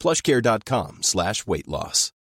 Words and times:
plushcare.com 0.00 0.98
slash 1.02 1.46
weight 1.46 1.66
loss. 1.66 2.14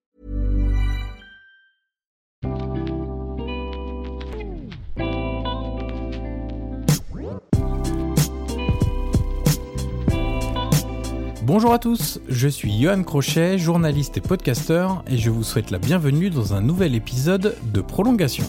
Bonjour 11.44 11.74
à 11.74 11.78
tous, 11.78 12.20
je 12.28 12.48
suis 12.48 12.80
Johan 12.80 13.02
Crochet, 13.02 13.58
journaliste 13.58 14.16
et 14.16 14.20
podcasteur, 14.20 15.04
et 15.08 15.18
je 15.18 15.28
vous 15.28 15.42
souhaite 15.42 15.70
la 15.70 15.78
bienvenue 15.78 16.30
dans 16.30 16.54
un 16.54 16.60
nouvel 16.60 16.94
épisode 16.94 17.56
de 17.74 17.80
Prolongation. 17.80 18.44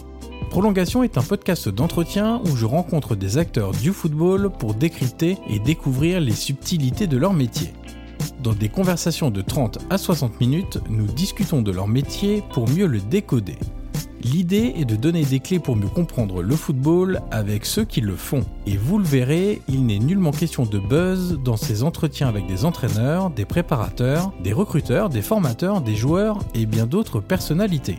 Prolongation 0.50 1.02
est 1.02 1.18
un 1.18 1.22
podcast 1.22 1.68
d'entretien 1.68 2.40
où 2.44 2.56
je 2.56 2.64
rencontre 2.64 3.16
des 3.16 3.36
acteurs 3.36 3.72
du 3.72 3.92
football 3.92 4.48
pour 4.48 4.74
décrypter 4.74 5.36
et 5.48 5.58
découvrir 5.58 6.20
les 6.20 6.32
subtilités 6.32 7.08
de 7.08 7.16
leur 7.16 7.32
métier. 7.32 7.72
Dans 8.42 8.52
des 8.52 8.68
conversations 8.68 9.30
de 9.30 9.40
30 9.40 9.78
à 9.90 9.98
60 9.98 10.40
minutes, 10.40 10.78
nous 10.88 11.06
discutons 11.06 11.62
de 11.62 11.70
leur 11.70 11.88
métier 11.88 12.42
pour 12.52 12.68
mieux 12.68 12.86
le 12.86 13.00
décoder. 13.00 13.56
L'idée 14.24 14.72
est 14.78 14.86
de 14.86 14.96
donner 14.96 15.22
des 15.22 15.38
clés 15.38 15.58
pour 15.58 15.76
mieux 15.76 15.88
comprendre 15.88 16.42
le 16.42 16.56
football 16.56 17.20
avec 17.30 17.66
ceux 17.66 17.84
qui 17.84 18.00
le 18.00 18.16
font. 18.16 18.42
Et 18.66 18.78
vous 18.78 18.98
le 18.98 19.04
verrez, 19.04 19.60
il 19.68 19.84
n'est 19.84 19.98
nullement 19.98 20.30
question 20.30 20.64
de 20.64 20.78
buzz 20.78 21.38
dans 21.44 21.58
ces 21.58 21.82
entretiens 21.82 22.28
avec 22.28 22.46
des 22.46 22.64
entraîneurs, 22.64 23.28
des 23.28 23.44
préparateurs, 23.44 24.32
des 24.42 24.54
recruteurs, 24.54 25.10
des 25.10 25.20
formateurs, 25.20 25.82
des 25.82 25.94
joueurs 25.94 26.38
et 26.54 26.64
bien 26.64 26.86
d'autres 26.86 27.20
personnalités. 27.20 27.96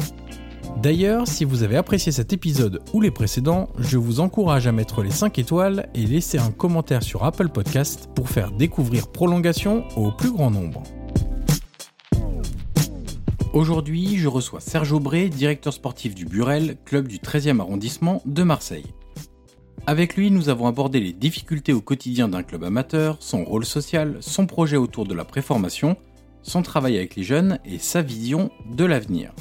D'ailleurs, 0.82 1.28
si 1.28 1.46
vous 1.46 1.64
avez 1.64 1.78
apprécié 1.78 2.12
cet 2.12 2.34
épisode 2.34 2.82
ou 2.94 3.02
les 3.02 3.10
précédents, 3.10 3.70
je 3.80 3.98
vous 3.98 4.20
encourage 4.20 4.68
à 4.68 4.72
mettre 4.72 5.02
les 5.02 5.12
5 5.12 5.40
étoiles 5.40 5.90
et 5.96 6.06
laisser 6.06 6.38
un 6.38 6.52
commentaire 6.52 7.02
sur 7.02 7.24
Apple 7.24 7.50
Podcast 7.50 8.10
pour 8.14 8.30
faire 8.30 8.52
découvrir 8.52 9.08
Prolongation 9.08 9.86
au 9.96 10.12
plus 10.12 10.32
grand 10.32 10.52
nombre. 10.52 10.84
Aujourd'hui, 13.54 14.18
je 14.18 14.28
reçois 14.28 14.60
Serge 14.60 14.92
Aubray, 14.92 15.30
directeur 15.30 15.72
sportif 15.72 16.14
du 16.14 16.26
Burel, 16.26 16.76
club 16.84 17.08
du 17.08 17.20
13e 17.20 17.62
arrondissement 17.62 18.22
de 18.26 18.44
Marseille. 18.44 18.94
Avec 19.88 20.18
lui, 20.18 20.30
nous 20.30 20.50
avons 20.50 20.68
abordé 20.68 21.00
les 21.00 21.14
difficultés 21.14 21.72
au 21.72 21.80
quotidien 21.80 22.28
d'un 22.28 22.44
club 22.44 22.66
amateur, 22.66 23.18
son 23.22 23.46
rôle 23.46 23.66
social, 23.66 24.18
son 24.20 24.46
projet 24.46 24.78
autour 24.78 25.06
de 25.06 25.14
la 25.14 25.24
préformation, 25.24 25.96
son 26.42 26.64
travail 26.64 26.98
avec 26.98 27.16
les 27.16 27.24
jeunes 27.24 27.60
et 27.64 27.80
sa 27.80 28.02
vision 28.02 28.52
de 28.70 28.84
l'avenir. 28.84 29.32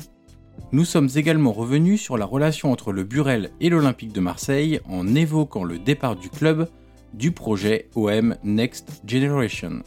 Nous 0.75 0.85
sommes 0.85 1.09
également 1.15 1.53
revenus 1.53 2.03
sur 2.03 2.19
la 2.19 2.25
relation 2.25 2.73
entre 2.73 2.91
le 2.91 3.05
Burel 3.05 3.53
et 3.61 3.69
l'Olympique 3.69 4.13
de 4.13 4.19
Marseille 4.19 4.81
en 4.87 5.15
évoquant 5.15 5.63
le 5.63 5.79
départ 5.79 6.17
du 6.17 6.29
club 6.29 6.69
du 7.13 7.31
projet 7.31 7.89
OM 7.95 8.35
Next 8.43 9.03
Generation. 9.07 9.85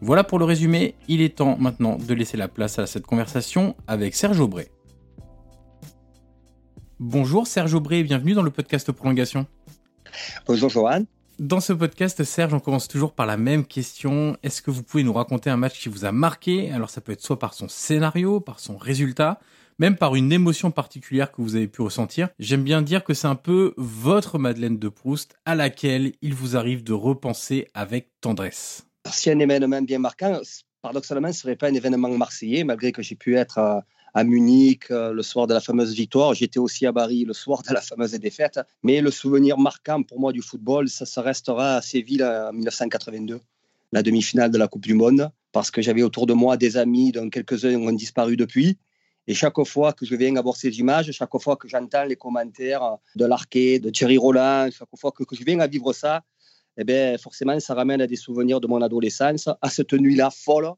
Voilà 0.00 0.24
pour 0.24 0.40
le 0.40 0.44
résumé, 0.44 0.96
il 1.06 1.20
est 1.20 1.36
temps 1.36 1.56
maintenant 1.56 1.98
de 1.98 2.14
laisser 2.14 2.36
la 2.36 2.48
place 2.48 2.80
à 2.80 2.86
cette 2.88 3.06
conversation 3.06 3.76
avec 3.86 4.16
Serge 4.16 4.40
Aubray. 4.40 4.72
Bonjour 6.98 7.46
Serge 7.46 7.72
Aubray 7.72 8.00
et 8.00 8.02
bienvenue 8.02 8.34
dans 8.34 8.42
le 8.42 8.50
podcast 8.50 8.90
Prolongation. 8.90 9.46
Bonjour 10.48 10.68
Johan. 10.68 11.04
Dans 11.38 11.60
ce 11.60 11.72
podcast, 11.72 12.24
Serge, 12.24 12.54
on 12.54 12.60
commence 12.60 12.88
toujours 12.88 13.12
par 13.12 13.26
la 13.26 13.36
même 13.36 13.64
question. 13.64 14.36
Est-ce 14.42 14.62
que 14.62 14.72
vous 14.72 14.82
pouvez 14.82 15.04
nous 15.04 15.12
raconter 15.12 15.48
un 15.48 15.56
match 15.56 15.80
qui 15.80 15.88
vous 15.88 16.04
a 16.04 16.10
marqué? 16.10 16.72
Alors 16.72 16.90
ça 16.90 17.00
peut 17.00 17.12
être 17.12 17.22
soit 17.22 17.38
par 17.38 17.54
son 17.54 17.68
scénario, 17.68 18.40
par 18.40 18.58
son 18.58 18.76
résultat, 18.76 19.38
même 19.82 19.96
par 19.96 20.14
une 20.14 20.32
émotion 20.32 20.70
particulière 20.70 21.32
que 21.32 21.42
vous 21.42 21.56
avez 21.56 21.66
pu 21.66 21.82
ressentir. 21.82 22.28
J'aime 22.38 22.62
bien 22.62 22.82
dire 22.82 23.02
que 23.02 23.14
c'est 23.14 23.26
un 23.26 23.34
peu 23.34 23.74
votre 23.76 24.38
Madeleine 24.38 24.78
de 24.78 24.88
Proust 24.88 25.34
à 25.44 25.56
laquelle 25.56 26.12
il 26.22 26.34
vous 26.34 26.56
arrive 26.56 26.84
de 26.84 26.92
repenser 26.92 27.66
avec 27.74 28.08
tendresse 28.20 28.86
si 29.10 29.30
un 29.30 29.38
événement 29.38 29.82
bien 29.82 29.98
marquant, 29.98 30.40
paradoxalement, 30.80 31.32
ce 31.32 31.40
serait 31.40 31.56
pas 31.56 31.68
un 31.68 31.74
événement 31.74 32.08
marseillais, 32.10 32.64
malgré 32.64 32.92
que 32.92 33.02
j'ai 33.02 33.16
pu 33.16 33.36
être 33.36 33.58
à, 33.58 34.24
Munich 34.24 34.90
euh, 34.90 35.12
le 35.12 35.22
soir 35.22 35.46
de 35.46 35.54
la 35.54 35.60
fameuse 35.60 35.94
victoire. 35.94 36.34
J'étais 36.34 36.58
aussi 36.58 36.86
à 36.86 36.92
Paris 36.92 37.24
le 37.24 37.32
soir 37.32 37.62
de 37.62 37.72
la 37.72 37.80
fameuse 37.80 38.12
défaite. 38.12 38.60
Mais 38.82 39.00
le 39.00 39.10
souvenir 39.10 39.58
marquant 39.58 40.02
pour 40.02 40.20
moi 40.20 40.32
du 40.32 40.42
football, 40.42 40.88
ça, 40.90 41.06
ça 41.06 41.22
restera 41.22 41.76
à 41.76 41.82
Séville 41.82 42.22
en 42.22 42.52
1982, 42.52 43.40
la 43.92 44.02
demi-finale 44.02 44.50
de 44.50 44.58
la 44.58 44.68
Coupe 44.68 44.84
du 44.84 44.94
Monde, 44.94 45.30
parce 45.50 45.70
que 45.70 45.80
j'avais 45.80 46.02
autour 46.02 46.26
de 46.26 46.34
moi 46.34 46.58
des 46.58 46.76
amis 46.76 47.10
dont 47.10 47.30
quelques-uns 47.30 47.74
ont 47.76 47.92
disparu 47.92 48.36
depuis. 48.36 48.76
Et 49.26 49.34
chaque 49.34 49.62
fois 49.64 49.92
que 49.92 50.04
je 50.04 50.16
viens 50.16 50.34
à 50.36 50.42
voir 50.42 50.56
ces 50.56 50.78
images, 50.80 51.10
chaque 51.12 51.38
fois 51.38 51.56
que 51.56 51.68
j'entends 51.68 52.04
les 52.04 52.16
commentaires 52.16 52.96
de 53.14 53.24
Larquet, 53.24 53.78
de 53.78 53.90
Thierry 53.90 54.18
Roland, 54.18 54.68
chaque 54.72 54.88
fois 54.98 55.12
que 55.12 55.24
je 55.32 55.44
viens 55.44 55.60
à 55.60 55.66
vivre 55.66 55.92
ça, 55.92 56.22
eh 56.76 56.84
bien, 56.84 57.16
forcément, 57.18 57.58
ça 57.60 57.74
ramène 57.74 58.00
à 58.00 58.06
des 58.06 58.16
souvenirs 58.16 58.60
de 58.60 58.66
mon 58.66 58.80
adolescence, 58.80 59.48
à 59.60 59.70
cette 59.70 59.92
nuit-là 59.92 60.30
folle, 60.30 60.70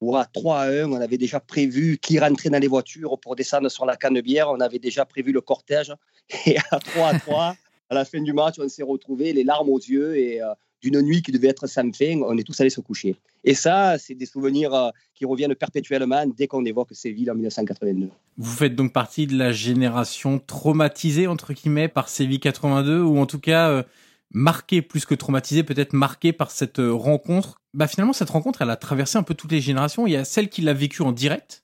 où 0.00 0.16
à 0.16 0.24
3 0.26 0.58
à 0.58 0.66
1, 0.68 0.92
on 0.92 1.00
avait 1.00 1.18
déjà 1.18 1.40
prévu 1.40 1.98
qui 1.98 2.18
rentrait 2.18 2.50
dans 2.50 2.58
les 2.58 2.68
voitures 2.68 3.18
pour 3.18 3.34
descendre 3.34 3.68
sur 3.68 3.84
la 3.84 3.96
canne-bière, 3.96 4.50
on 4.50 4.60
avait 4.60 4.78
déjà 4.78 5.04
prévu 5.04 5.32
le 5.32 5.40
cortège, 5.40 5.92
et 6.46 6.58
à 6.70 6.78
3 6.78 7.08
à 7.08 7.18
3, 7.18 7.56
à 7.90 7.94
la 7.94 8.04
fin 8.04 8.20
du 8.20 8.32
match, 8.32 8.56
on 8.58 8.68
s'est 8.68 8.82
retrouvés 8.82 9.32
les 9.32 9.44
larmes 9.44 9.70
aux 9.70 9.78
yeux, 9.78 10.16
et 10.16 10.42
euh, 10.42 10.52
d'une 10.82 11.00
nuit 11.02 11.22
qui 11.22 11.32
devait 11.32 11.48
être 11.48 11.66
sans 11.66 11.92
fin, 11.92 12.20
on 12.22 12.36
est 12.36 12.44
tous 12.44 12.60
allés 12.60 12.70
se 12.70 12.80
coucher. 12.80 13.16
Et 13.44 13.54
ça, 13.54 13.98
c'est 13.98 14.14
des 14.14 14.26
souvenirs 14.26 14.74
euh, 14.74 14.90
qui 15.14 15.24
reviennent 15.24 15.54
perpétuellement 15.54 16.24
dès 16.26 16.46
qu'on 16.46 16.64
évoque 16.64 16.88
Séville 16.92 17.30
en 17.30 17.34
1982. 17.34 18.08
Vous 18.36 18.56
faites 18.56 18.74
donc 18.74 18.92
partie 18.92 19.26
de 19.26 19.36
la 19.36 19.52
génération 19.52 20.38
traumatisée, 20.38 21.26
entre 21.26 21.52
guillemets, 21.52 21.88
par 21.88 22.08
Séville 22.08 22.40
82, 22.40 23.00
ou 23.00 23.18
en 23.18 23.26
tout 23.26 23.40
cas... 23.40 23.70
Euh, 23.70 23.82
marqué 24.30 24.82
plus 24.82 25.06
que 25.06 25.14
traumatisé, 25.14 25.62
peut-être 25.62 25.92
marqué 25.92 26.32
par 26.32 26.50
cette 26.50 26.78
euh, 26.78 26.92
rencontre? 26.92 27.60
Bah 27.74 27.86
finalement, 27.86 28.12
cette 28.12 28.30
rencontre, 28.30 28.62
elle 28.62 28.70
a 28.70 28.76
traversé 28.76 29.18
un 29.18 29.22
peu 29.22 29.34
toutes 29.34 29.52
les 29.52 29.60
générations. 29.60 30.06
Il 30.06 30.12
y 30.12 30.16
a 30.16 30.24
celle 30.24 30.48
qui 30.48 30.62
l'a 30.62 30.74
vécue 30.74 31.02
en 31.02 31.12
direct. 31.12 31.62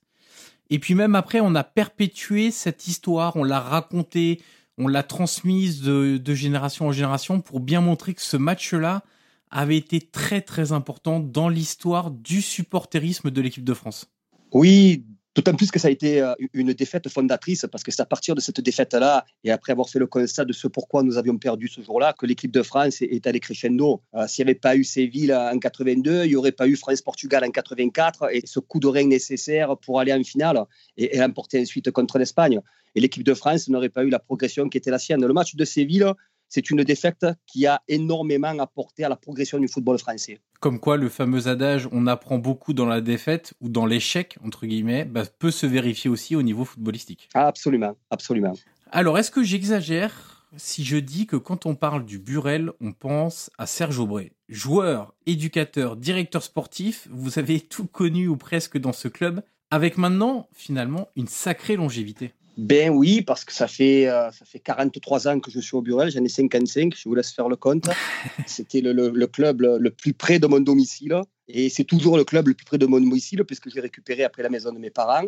Et 0.69 0.79
puis 0.79 0.95
même 0.95 1.15
après, 1.15 1.39
on 1.41 1.53
a 1.55 1.63
perpétué 1.63 2.51
cette 2.51 2.87
histoire, 2.87 3.35
on 3.35 3.43
l'a 3.43 3.59
racontée, 3.59 4.41
on 4.77 4.87
l'a 4.87 5.03
transmise 5.03 5.81
de, 5.81 6.17
de, 6.17 6.33
génération 6.33 6.87
en 6.87 6.91
génération 6.91 7.39
pour 7.39 7.59
bien 7.59 7.81
montrer 7.81 8.13
que 8.13 8.21
ce 8.21 8.35
match-là 8.35 9.03
avait 9.51 9.77
été 9.77 10.01
très 10.01 10.41
très 10.41 10.71
important 10.71 11.19
dans 11.19 11.49
l'histoire 11.49 12.11
du 12.11 12.41
supporterisme 12.41 13.31
de 13.31 13.41
l'équipe 13.41 13.63
de 13.63 13.73
France. 13.73 14.07
Oui, 14.51 15.03
D'autant 15.35 15.53
plus 15.53 15.69
que 15.69 15.79
ça 15.79 15.89
a 15.89 15.91
été 15.91 16.21
euh, 16.21 16.33
une 16.53 16.71
défaite 16.71 17.09
fondatrice, 17.09 17.65
parce 17.69 17.83
que 17.83 17.91
c'est 17.91 18.01
à 18.01 18.05
partir 18.05 18.35
de 18.35 18.39
cette 18.39 18.61
défaite-là, 18.61 19.25
et 19.43 19.51
après 19.51 19.73
avoir 19.73 19.89
fait 19.89 19.99
le 19.99 20.07
constat 20.07 20.45
de 20.45 20.53
ce 20.53 20.69
pourquoi 20.69 21.03
nous 21.03 21.17
avions 21.17 21.37
perdu 21.37 21.67
ce 21.67 21.81
jour-là, 21.81 22.13
que 22.13 22.25
l'équipe 22.25 22.51
de 22.51 22.63
France 22.63 23.01
est 23.01 23.27
allée 23.27 23.41
crescendo. 23.41 24.01
Euh, 24.15 24.27
s'il 24.27 24.45
n'y 24.45 24.51
avait 24.51 24.59
pas 24.59 24.77
eu 24.77 24.85
Séville 24.85 25.35
en 25.35 25.59
82, 25.59 26.23
il 26.23 26.29
n'y 26.29 26.35
aurait 26.37 26.53
pas 26.53 26.69
eu 26.69 26.77
France-Portugal 26.77 27.43
en 27.43 27.51
84, 27.51 28.29
et 28.31 28.43
ce 28.45 28.61
coup 28.61 28.79
de 28.79 28.87
rein 28.87 29.07
nécessaire 29.07 29.75
pour 29.77 29.99
aller 29.99 30.13
en 30.13 30.23
finale 30.23 30.63
et, 30.95 31.17
et 31.17 31.19
l'emporter 31.19 31.59
ensuite 31.59 31.91
contre 31.91 32.17
l'Espagne. 32.17 32.61
Et 32.95 33.01
l'équipe 33.01 33.23
de 33.23 33.33
France 33.33 33.67
n'aurait 33.67 33.89
pas 33.89 34.05
eu 34.05 34.09
la 34.09 34.19
progression 34.19 34.69
qui 34.69 34.77
était 34.77 34.91
la 34.91 34.99
sienne. 34.99 35.25
Le 35.25 35.33
match 35.33 35.55
de 35.55 35.65
Séville, 35.65 36.13
c'est 36.55 36.69
une 36.69 36.85
défaite 36.85 37.25
qui 37.45 37.67
a 37.67 37.81
énormément 37.89 38.57
apporté 38.59 39.03
à 39.03 39.09
la 39.09 39.17
progression 39.17 39.59
du 39.59 39.67
football 39.67 39.99
français. 39.99 40.39
Comme 40.61 40.79
quoi, 40.79 40.95
le 40.95 41.09
fameux 41.09 41.49
adage 41.49 41.89
on 41.91 42.07
apprend 42.07 42.37
beaucoup 42.37 42.71
dans 42.71 42.85
la 42.85 43.01
défaite 43.01 43.53
ou 43.59 43.67
dans 43.67 43.85
l'échec, 43.85 44.37
entre 44.41 44.65
guillemets, 44.65 45.03
bah, 45.03 45.23
peut 45.37 45.51
se 45.51 45.65
vérifier 45.65 46.09
aussi 46.09 46.33
au 46.33 46.41
niveau 46.41 46.63
footballistique. 46.63 47.27
Absolument, 47.33 47.97
absolument. 48.09 48.53
Alors, 48.89 49.17
est-ce 49.17 49.31
que 49.31 49.43
j'exagère 49.43 50.47
si 50.55 50.85
je 50.85 50.95
dis 50.95 51.27
que 51.27 51.35
quand 51.35 51.65
on 51.65 51.75
parle 51.75 52.05
du 52.05 52.19
Burel, 52.19 52.71
on 52.79 52.93
pense 52.93 53.51
à 53.57 53.65
Serge 53.65 53.99
Aubray? 53.99 54.31
Joueur, 54.47 55.13
éducateur, 55.25 55.97
directeur 55.97 56.41
sportif, 56.41 57.09
vous 57.11 57.37
avez 57.37 57.59
tout 57.75 57.85
connu 57.85 58.29
ou 58.29 58.37
presque 58.37 58.77
dans 58.77 58.93
ce 58.93 59.09
club, 59.09 59.43
avec 59.71 59.97
maintenant, 59.97 60.47
finalement, 60.53 61.09
une 61.17 61.27
sacrée 61.27 61.75
longévité. 61.75 62.31
Ben 62.57 62.89
oui, 62.89 63.21
parce 63.21 63.43
que 63.43 63.51
ça 63.51 63.67
fait, 63.67 64.07
euh, 64.07 64.31
ça 64.31 64.45
fait 64.45 64.59
43 64.59 65.27
ans 65.27 65.39
que 65.39 65.51
je 65.51 65.59
suis 65.59 65.75
au 65.75 65.81
Burel, 65.81 66.09
j'en 66.09 66.23
ai 66.23 66.29
55, 66.29 66.95
je 66.95 67.09
vous 67.09 67.15
laisse 67.15 67.31
faire 67.31 67.49
le 67.49 67.57
compte. 67.57 67.89
C'était 68.45 68.81
le, 68.81 68.93
le, 68.93 69.27
club 69.27 69.61
le, 69.61 69.89
plus 69.89 70.13
près 70.13 70.39
de 70.39 70.47
mon 70.47 70.61
domicile, 70.61 71.19
et 71.47 71.69
c'est 71.69 71.83
toujours 71.83 72.17
le 72.17 72.23
club 72.23 72.47
le 72.47 72.53
plus 72.53 72.65
près 72.65 72.77
de 72.77 72.85
mon 72.85 72.99
domicile, 72.99 73.43
puisque 73.43 73.69
j'ai 73.69 73.81
récupéré 73.81 74.23
après 74.23 74.41
la 74.41 74.49
maison 74.49 74.71
de 74.71 74.79
mes 74.79 74.89
parents. 74.89 75.25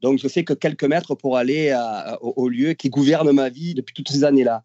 Donc 0.00 0.20
je 0.20 0.28
fais 0.28 0.44
que 0.44 0.52
quelques 0.52 0.84
mètres 0.84 1.16
pour 1.16 1.36
aller 1.36 1.76
au, 2.20 2.48
lieu 2.48 2.74
qui 2.74 2.88
gouverne 2.88 3.32
ma 3.32 3.48
vie 3.48 3.74
depuis 3.74 3.94
toutes 3.94 4.08
ces 4.08 4.22
années-là. 4.22 4.64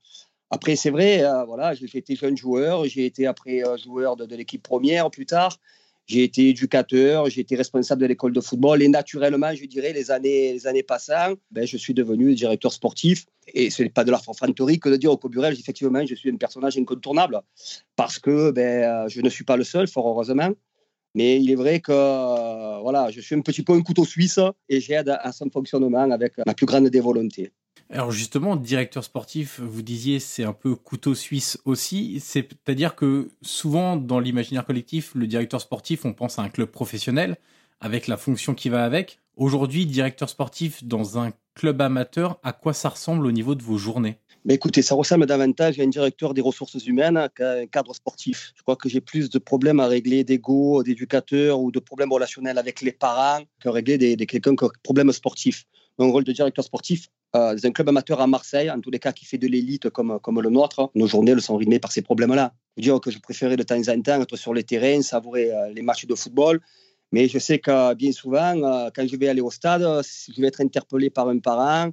Après, 0.53 0.75
c'est 0.75 0.91
vrai, 0.91 1.23
euh, 1.23 1.45
voilà, 1.45 1.73
j'ai 1.73 1.97
été 1.97 2.15
jeune 2.15 2.37
joueur, 2.37 2.85
j'ai 2.85 3.07
été 3.07 3.25
après 3.25 3.65
euh, 3.65 3.75
joueur 3.75 4.15
de, 4.15 4.27
de 4.27 4.35
l'équipe 4.35 4.61
première 4.61 5.09
plus 5.09 5.25
tard. 5.25 5.57
J'ai 6.05 6.23
été 6.23 6.49
éducateur, 6.49 7.29
j'ai 7.29 7.41
été 7.41 7.55
responsable 7.55 8.01
de 8.01 8.07
l'école 8.07 8.33
de 8.33 8.41
football 8.41 8.81
et 8.81 8.89
naturellement, 8.89 9.53
je 9.55 9.65
dirais, 9.65 9.93
les 9.93 10.11
années, 10.11 10.51
les 10.51 10.67
années 10.67 10.83
passant, 10.83 11.35
ben, 11.51 11.65
je 11.65 11.77
suis 11.77 11.93
devenu 11.93 12.35
directeur 12.35 12.73
sportif. 12.73 13.25
Et 13.53 13.69
ce 13.69 13.83
n'est 13.83 13.89
pas 13.89 14.03
de 14.03 14.11
la 14.11 14.17
fanfanterie 14.17 14.79
que 14.79 14.89
de 14.89 14.97
dire 14.97 15.11
au 15.11 15.17
Coburel, 15.17 15.53
effectivement, 15.53 16.05
je 16.05 16.15
suis 16.15 16.29
un 16.29 16.35
personnage 16.35 16.77
incontournable 16.77 17.41
parce 17.95 18.19
que 18.19 18.51
ben, 18.51 19.07
je 19.07 19.21
ne 19.21 19.29
suis 19.29 19.43
pas 19.45 19.57
le 19.57 19.63
seul, 19.63 19.87
fort 19.87 20.07
heureusement. 20.07 20.49
Mais 21.15 21.39
il 21.39 21.51
est 21.51 21.55
vrai 21.55 21.79
que 21.79 22.81
voilà, 22.81 23.11
je 23.11 23.21
suis 23.21 23.35
un 23.35 23.41
petit 23.41 23.61
peu 23.61 23.73
un 23.73 23.81
couteau 23.81 24.03
suisse 24.03 24.39
et 24.67 24.81
j'aide 24.81 25.09
à, 25.09 25.31
son 25.31 25.49
fonctionnement 25.49 26.09
avec 26.11 26.33
la 26.43 26.53
plus 26.53 26.65
grande 26.65 26.87
des. 26.87 27.01
Alors 27.93 28.09
justement, 28.09 28.55
directeur 28.55 29.03
sportif, 29.03 29.59
vous 29.59 29.83
disiez 29.83 30.19
c'est 30.19 30.43
un 30.43 30.53
peu 30.53 30.73
couteau 30.73 31.13
suisse 31.13 31.59
aussi. 31.63 32.19
C'est-à-dire 32.19 32.95
que 32.95 33.29
souvent 33.43 33.97
dans 33.97 34.19
l'imaginaire 34.19 34.65
collectif, 34.65 35.11
le 35.13 35.27
directeur 35.27 35.61
sportif, 35.61 36.03
on 36.03 36.11
pense 36.11 36.39
à 36.39 36.41
un 36.41 36.49
club 36.49 36.69
professionnel 36.69 37.37
avec 37.81 38.07
la 38.07 38.17
fonction 38.17 38.55
qui 38.55 38.69
va 38.69 38.83
avec. 38.83 39.19
Aujourd'hui, 39.37 39.85
directeur 39.85 40.27
sportif 40.27 40.83
dans 40.83 41.19
un 41.19 41.33
club 41.53 41.81
amateur, 41.81 42.39
à 42.41 42.51
quoi 42.51 42.73
ça 42.73 42.89
ressemble 42.89 43.27
au 43.27 43.31
niveau 43.31 43.53
de 43.53 43.61
vos 43.61 43.77
journées? 43.77 44.17
Écoutez, 44.49 44.81
ça 44.81 44.95
ressemble 44.95 45.27
davantage 45.27 45.79
à 45.79 45.83
un 45.83 45.87
directeur 45.87 46.33
des 46.33 46.41
ressources 46.41 46.83
humaines 46.87 47.29
qu'à 47.35 47.51
un 47.51 47.67
cadre 47.67 47.93
sportif. 47.93 48.53
Je 48.55 48.63
crois 48.63 48.75
que 48.75 48.89
j'ai 48.89 49.01
plus 49.01 49.29
de 49.29 49.37
problèmes 49.37 49.79
à 49.79 49.85
régler 49.85 50.23
d'ego, 50.23 50.81
d'éducateur 50.81 51.59
ou 51.59 51.71
de 51.71 51.79
problèmes 51.79 52.11
relationnels 52.11 52.57
avec 52.57 52.81
les 52.81 52.91
parents 52.91 53.43
que 53.59 53.69
régler 53.69 53.99
des, 53.99 54.15
des 54.15 54.25
quelqu'un. 54.25 54.55
Un 55.99 56.11
rôle 56.11 56.23
de 56.23 56.31
directeur 56.31 56.65
sportif 56.65 57.07
euh, 57.35 57.55
dans 57.55 57.65
un 57.65 57.71
club 57.71 57.89
amateur 57.89 58.21
à 58.21 58.27
Marseille, 58.27 58.69
en 58.69 58.79
tous 58.79 58.91
les 58.91 58.99
cas 58.99 59.11
qui 59.11 59.25
fait 59.25 59.37
de 59.37 59.47
l'élite 59.47 59.89
comme, 59.89 60.19
comme 60.19 60.41
le 60.41 60.49
nôtre, 60.49 60.91
nos 60.95 61.07
journées 61.07 61.33
le 61.33 61.41
sont 61.41 61.55
rythmées 61.57 61.79
par 61.79 61.91
ces 61.91 62.01
problèmes-là. 62.01 62.53
Dire 62.77 62.99
que 62.99 63.11
je 63.11 63.19
préférais 63.19 63.57
de 63.57 63.63
temps 63.63 63.87
en 63.87 64.01
temps 64.01 64.21
être 64.21 64.35
sur 64.35 64.53
les 64.53 64.63
terrains, 64.63 65.01
savourer 65.01 65.51
euh, 65.51 65.69
les 65.69 65.81
matchs 65.81 66.05
de 66.05 66.15
football, 66.15 66.61
mais 67.11 67.27
je 67.27 67.37
sais 67.37 67.59
que 67.59 67.93
bien 67.93 68.11
souvent, 68.11 68.55
euh, 68.63 68.89
quand 68.93 69.07
je 69.07 69.15
vais 69.15 69.27
aller 69.27 69.41
au 69.41 69.51
stade, 69.51 69.81
je 69.81 70.41
vais 70.41 70.47
être 70.47 70.61
interpellé 70.61 71.09
par 71.09 71.29
un 71.29 71.39
parent, 71.39 71.91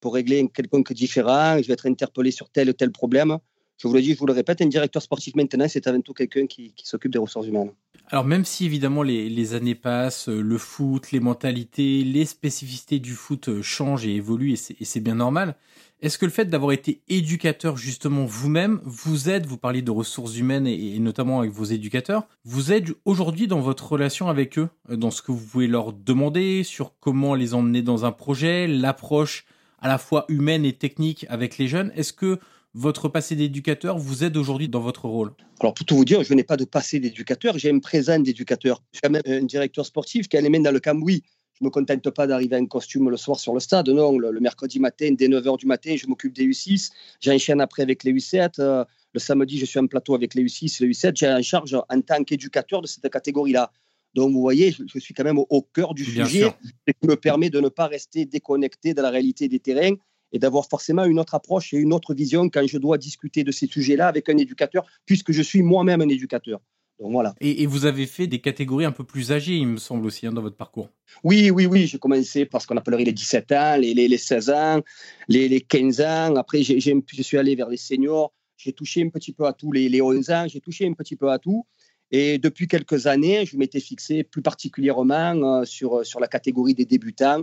pour 0.00 0.14
régler 0.14 0.46
quelconque 0.48 0.92
différent, 0.92 1.56
je 1.62 1.66
vais 1.66 1.74
être 1.74 1.86
interpellé 1.86 2.30
sur 2.30 2.50
tel 2.50 2.68
ou 2.68 2.72
tel 2.72 2.90
problème. 2.90 3.38
Je 3.78 3.88
vous 3.88 3.94
le 3.94 4.02
dis, 4.02 4.14
je 4.14 4.18
vous 4.18 4.26
le 4.26 4.32
répète, 4.32 4.60
un 4.60 4.66
directeur 4.66 5.00
sportif 5.00 5.34
maintenant, 5.34 5.66
c'est 5.68 5.86
avant 5.86 6.00
tout 6.00 6.12
quelqu'un 6.12 6.46
qui, 6.46 6.74
s'occupe 6.82 7.12
des 7.12 7.18
ressources 7.18 7.46
humaines. 7.46 7.72
Alors 8.08 8.24
même 8.24 8.44
si 8.44 8.66
évidemment 8.66 9.02
les, 9.02 9.54
années 9.54 9.74
passent, 9.74 10.28
le 10.28 10.58
foot, 10.58 11.12
les 11.12 11.20
mentalités, 11.20 12.04
les 12.04 12.26
spécificités 12.26 12.98
du 12.98 13.12
foot 13.12 13.62
changent 13.62 14.06
et 14.06 14.14
évoluent, 14.14 14.52
et 14.52 14.84
c'est 14.84 15.00
bien 15.00 15.14
normal, 15.14 15.56
est-ce 16.02 16.18
que 16.18 16.26
le 16.26 16.32
fait 16.32 16.46
d'avoir 16.46 16.72
été 16.72 17.00
éducateur 17.08 17.76
justement 17.76 18.24
vous-même 18.24 18.80
vous 18.84 19.30
aide, 19.30 19.46
vous 19.46 19.56
parliez 19.56 19.82
de 19.82 19.90
ressources 19.92 20.36
humaines 20.36 20.66
et, 20.66 20.98
notamment 20.98 21.38
avec 21.38 21.52
vos 21.52 21.64
éducateurs, 21.64 22.26
vous 22.44 22.72
aide 22.72 22.92
aujourd'hui 23.04 23.46
dans 23.46 23.60
votre 23.60 23.92
relation 23.92 24.28
avec 24.28 24.58
eux, 24.58 24.68
dans 24.88 25.12
ce 25.12 25.22
que 25.22 25.30
vous 25.30 25.46
pouvez 25.46 25.68
leur 25.68 25.92
demander, 25.92 26.64
sur 26.64 26.92
comment 26.98 27.36
les 27.36 27.54
emmener 27.54 27.82
dans 27.82 28.04
un 28.04 28.10
projet, 28.10 28.66
l'approche 28.66 29.44
à 29.80 29.86
la 29.86 29.96
fois 29.96 30.24
humaine 30.26 30.64
et 30.64 30.72
technique 30.72 31.24
avec 31.28 31.56
les 31.56 31.68
jeunes? 31.68 31.92
Est-ce 31.94 32.12
que 32.12 32.40
votre 32.74 33.08
passé 33.08 33.36
d'éducateur 33.36 33.98
vous 33.98 34.24
aide 34.24 34.36
aujourd'hui 34.36 34.68
dans 34.68 34.80
votre 34.80 35.06
rôle? 35.06 35.32
Alors, 35.60 35.74
pour 35.74 35.86
tout 35.86 35.96
vous 35.96 36.04
dire, 36.04 36.22
je 36.22 36.34
n'ai 36.34 36.44
pas 36.44 36.56
de 36.56 36.64
passé 36.64 37.00
d'éducateur, 37.00 37.58
j'ai 37.58 37.70
un 37.70 37.78
présent 37.78 38.18
d'éducateur. 38.18 38.82
Je 38.92 38.98
suis 38.98 39.12
même 39.12 39.22
un 39.26 39.44
directeur 39.44 39.86
sportif 39.86 40.28
qui 40.28 40.36
a 40.36 40.40
les 40.40 40.48
mains 40.48 40.60
dans 40.60 40.72
le 40.72 40.80
cambouis. 40.80 41.22
Je 41.54 41.64
ne 41.64 41.68
me 41.68 41.70
contente 41.70 42.10
pas 42.10 42.26
d'arriver 42.26 42.56
en 42.56 42.66
costume 42.66 43.10
le 43.10 43.16
soir 43.16 43.38
sur 43.38 43.54
le 43.54 43.60
stade. 43.60 43.88
Non, 43.88 44.18
le, 44.18 44.40
mercredi 44.40 44.80
matin, 44.80 45.12
dès 45.12 45.28
9h 45.28 45.58
du 45.58 45.66
matin, 45.66 45.94
je 45.96 46.06
m'occupe 46.06 46.32
des 46.32 46.46
U6. 46.46 46.90
J'enchaîne 47.20 47.60
après 47.60 47.82
avec 47.82 48.04
les 48.04 48.12
U7. 48.12 48.54
Euh, 48.58 48.84
le 49.12 49.20
samedi, 49.20 49.58
je 49.58 49.66
suis 49.66 49.78
en 49.78 49.86
plateau 49.86 50.14
avec 50.14 50.34
les 50.34 50.42
U6 50.42 50.82
et 50.82 50.86
les 50.86 50.92
U7. 50.92 51.12
J'ai 51.14 51.28
en 51.28 51.42
charge 51.42 51.74
en 51.74 52.00
tant 52.00 52.24
qu'éducateur 52.24 52.80
de 52.80 52.86
cette 52.86 53.08
catégorie-là. 53.08 53.70
Donc, 54.14 54.32
vous 54.32 54.40
voyez, 54.40 54.72
je, 54.72 54.98
suis 54.98 55.14
quand 55.14 55.24
même 55.24 55.38
au, 55.38 55.62
cœur 55.62 55.94
du 55.94 56.04
sujet, 56.04 56.52
ce 56.86 56.92
qui 56.92 57.06
me 57.06 57.16
permet 57.16 57.48
de 57.48 57.60
ne 57.60 57.68
pas 57.68 57.86
rester 57.86 58.24
déconnecté 58.26 58.92
de 58.92 59.00
la 59.00 59.10
réalité 59.10 59.48
des 59.48 59.58
terrains 59.58 59.94
et 60.32 60.38
d'avoir 60.38 60.66
forcément 60.68 61.04
une 61.04 61.18
autre 61.18 61.34
approche 61.34 61.72
et 61.74 61.76
une 61.76 61.92
autre 61.92 62.14
vision 62.14 62.48
quand 62.48 62.66
je 62.66 62.78
dois 62.78 62.98
discuter 62.98 63.44
de 63.44 63.52
ces 63.52 63.66
sujets-là 63.66 64.08
avec 64.08 64.28
un 64.28 64.36
éducateur, 64.36 64.86
puisque 65.06 65.32
je 65.32 65.42
suis 65.42 65.62
moi-même 65.62 66.00
un 66.00 66.08
éducateur. 66.08 66.60
Donc 66.98 67.12
voilà. 67.12 67.34
Et, 67.40 67.66
vous 67.66 67.84
avez 67.84 68.06
fait 68.06 68.28
des 68.28 68.40
catégories 68.40 68.84
un 68.84 68.92
peu 68.92 69.02
plus 69.02 69.32
âgées, 69.32 69.56
il 69.56 69.66
me 69.66 69.76
semble 69.76 70.06
aussi, 70.06 70.26
hein, 70.26 70.32
dans 70.32 70.42
votre 70.42 70.56
parcours. 70.56 70.88
Oui, 71.24 71.50
oui, 71.50 71.66
oui. 71.66 71.86
J'ai 71.86 71.98
commencé 71.98 72.46
par 72.46 72.62
ce 72.62 72.66
qu'on 72.66 72.76
appellerait 72.76 73.04
les 73.04 73.12
17 73.12 73.52
ans, 73.52 73.76
les, 73.76 73.92
les, 73.92 74.18
16 74.18 74.50
ans, 74.50 74.80
les, 75.28 75.48
les 75.48 75.60
15 75.60 76.00
ans. 76.00 76.36
Après, 76.36 76.62
j'ai, 76.62 76.78
je 76.78 77.22
suis 77.22 77.38
allé 77.38 77.56
vers 77.56 77.68
les 77.68 77.76
seniors. 77.76 78.32
J'ai 78.56 78.72
touché 78.72 79.02
un 79.02 79.08
petit 79.08 79.32
peu 79.32 79.46
à 79.46 79.52
tout, 79.52 79.72
les, 79.72 79.88
les 79.88 80.00
11 80.00 80.30
ans. 80.30 80.46
J'ai 80.46 80.60
touché 80.60 80.86
un 80.86 80.92
petit 80.92 81.16
peu 81.16 81.30
à 81.30 81.38
tout. 81.38 81.66
Et 82.12 82.38
depuis 82.38 82.68
quelques 82.68 83.06
années, 83.06 83.46
je 83.46 83.56
m'étais 83.56 83.80
fixé 83.80 84.22
plus 84.22 84.42
particulièrement 84.42 85.32
euh, 85.60 85.64
sur, 85.64 86.00
euh, 86.00 86.04
sur 86.04 86.20
la 86.20 86.28
catégorie 86.28 86.74
des 86.74 86.84
débutants, 86.84 87.42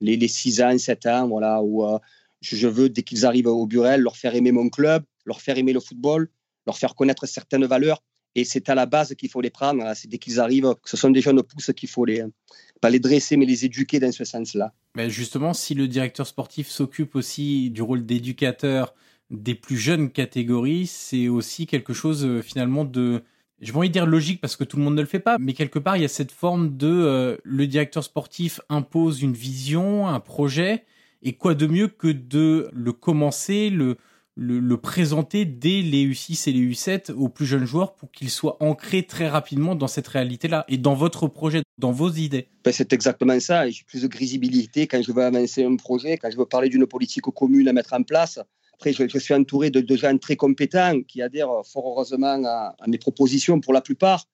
les, 0.00 0.16
les 0.16 0.28
6 0.28 0.62
ans, 0.62 0.76
7 0.76 1.06
ans, 1.06 1.28
voilà, 1.28 1.62
où 1.62 1.84
euh, 1.84 1.98
je 2.40 2.68
veux, 2.68 2.88
dès 2.88 3.02
qu'ils 3.02 3.26
arrivent 3.26 3.46
au 3.46 3.66
Burel, 3.66 4.00
leur 4.00 4.16
faire 4.16 4.34
aimer 4.34 4.52
mon 4.52 4.68
club, 4.68 5.04
leur 5.24 5.40
faire 5.40 5.58
aimer 5.58 5.72
le 5.72 5.80
football, 5.80 6.28
leur 6.66 6.78
faire 6.78 6.94
connaître 6.94 7.26
certaines 7.26 7.64
valeurs. 7.66 8.02
Et 8.34 8.44
c'est 8.44 8.68
à 8.68 8.74
la 8.74 8.84
base 8.84 9.14
qu'il 9.14 9.30
faut 9.30 9.40
les 9.40 9.50
prendre. 9.50 9.82
C'est 9.94 10.08
dès 10.08 10.18
qu'ils 10.18 10.40
arrivent, 10.40 10.74
ce 10.84 10.96
sont 10.96 11.10
des 11.10 11.22
jeunes 11.22 11.42
pousses 11.42 11.70
qu'il 11.74 11.88
faut 11.88 12.04
les, 12.04 12.22
pas 12.82 12.90
les 12.90 13.00
dresser, 13.00 13.38
mais 13.38 13.46
les 13.46 13.64
éduquer 13.64 13.98
dans 13.98 14.12
ce 14.12 14.24
sens-là. 14.24 14.74
Mais 14.94 15.08
justement, 15.08 15.54
si 15.54 15.74
le 15.74 15.88
directeur 15.88 16.26
sportif 16.26 16.68
s'occupe 16.68 17.16
aussi 17.16 17.70
du 17.70 17.80
rôle 17.80 18.04
d'éducateur 18.04 18.94
des 19.30 19.54
plus 19.54 19.78
jeunes 19.78 20.10
catégories, 20.10 20.86
c'est 20.86 21.28
aussi 21.28 21.66
quelque 21.66 21.94
chose 21.94 22.42
finalement 22.42 22.84
de 22.84 23.22
je 23.60 23.72
vais 23.72 23.78
envie 23.78 23.88
de 23.88 23.92
dire 23.92 24.06
logique 24.06 24.40
parce 24.40 24.56
que 24.56 24.64
tout 24.64 24.76
le 24.76 24.82
monde 24.82 24.96
ne 24.96 25.00
le 25.00 25.06
fait 25.06 25.20
pas, 25.20 25.38
mais 25.38 25.54
quelque 25.54 25.78
part, 25.78 25.96
il 25.96 26.02
y 26.02 26.04
a 26.04 26.08
cette 26.08 26.32
forme 26.32 26.76
de 26.76 26.88
euh, 26.88 27.36
le 27.42 27.66
directeur 27.66 28.04
sportif 28.04 28.60
impose 28.68 29.22
une 29.22 29.32
vision, 29.32 30.06
un 30.06 30.20
projet, 30.20 30.84
et 31.22 31.34
quoi 31.34 31.54
de 31.54 31.66
mieux 31.66 31.88
que 31.88 32.08
de 32.08 32.68
le 32.72 32.92
commencer, 32.92 33.70
le, 33.70 33.96
le, 34.36 34.76
présenter 34.76 35.44
dès 35.44 35.80
les 35.82 36.06
U6 36.06 36.48
et 36.48 36.52
les 36.52 36.60
U7 36.60 37.12
aux 37.12 37.28
plus 37.28 37.46
jeunes 37.46 37.64
joueurs 37.64 37.94
pour 37.94 38.10
qu'ils 38.10 38.30
soient 38.30 38.56
ancrés 38.62 39.02
très 39.02 39.28
rapidement 39.28 39.74
dans 39.74 39.88
cette 39.88 40.06
réalité-là 40.06 40.64
et 40.68 40.76
dans 40.76 40.94
votre 40.94 41.26
projet, 41.26 41.62
dans 41.78 41.92
vos 41.92 42.10
idées? 42.10 42.48
Ben, 42.64 42.72
c'est 42.72 42.92
exactement 42.92 43.38
ça. 43.40 43.68
J'ai 43.70 43.84
plus 43.84 44.02
de 44.02 44.16
visibilité 44.16 44.86
quand 44.86 45.02
je 45.02 45.10
veux 45.10 45.22
avancer 45.22 45.64
un 45.64 45.76
projet, 45.76 46.18
quand 46.18 46.30
je 46.30 46.36
veux 46.36 46.46
parler 46.46 46.68
d'une 46.68 46.86
politique 46.86 47.24
commune 47.24 47.68
à 47.68 47.72
mettre 47.72 47.94
en 47.94 48.02
place. 48.02 48.38
Après, 48.74 48.92
je, 48.92 49.18
suis 49.18 49.32
entouré 49.32 49.70
de, 49.70 49.96
gens 49.96 50.16
très 50.18 50.36
compétents 50.36 51.00
qui 51.02 51.22
adhèrent 51.22 51.64
fort 51.64 51.86
heureusement 51.86 52.42
à, 52.44 52.74
mes 52.86 52.98
propositions 52.98 53.58
pour 53.60 53.72
la 53.72 53.80
plupart. 53.80 54.24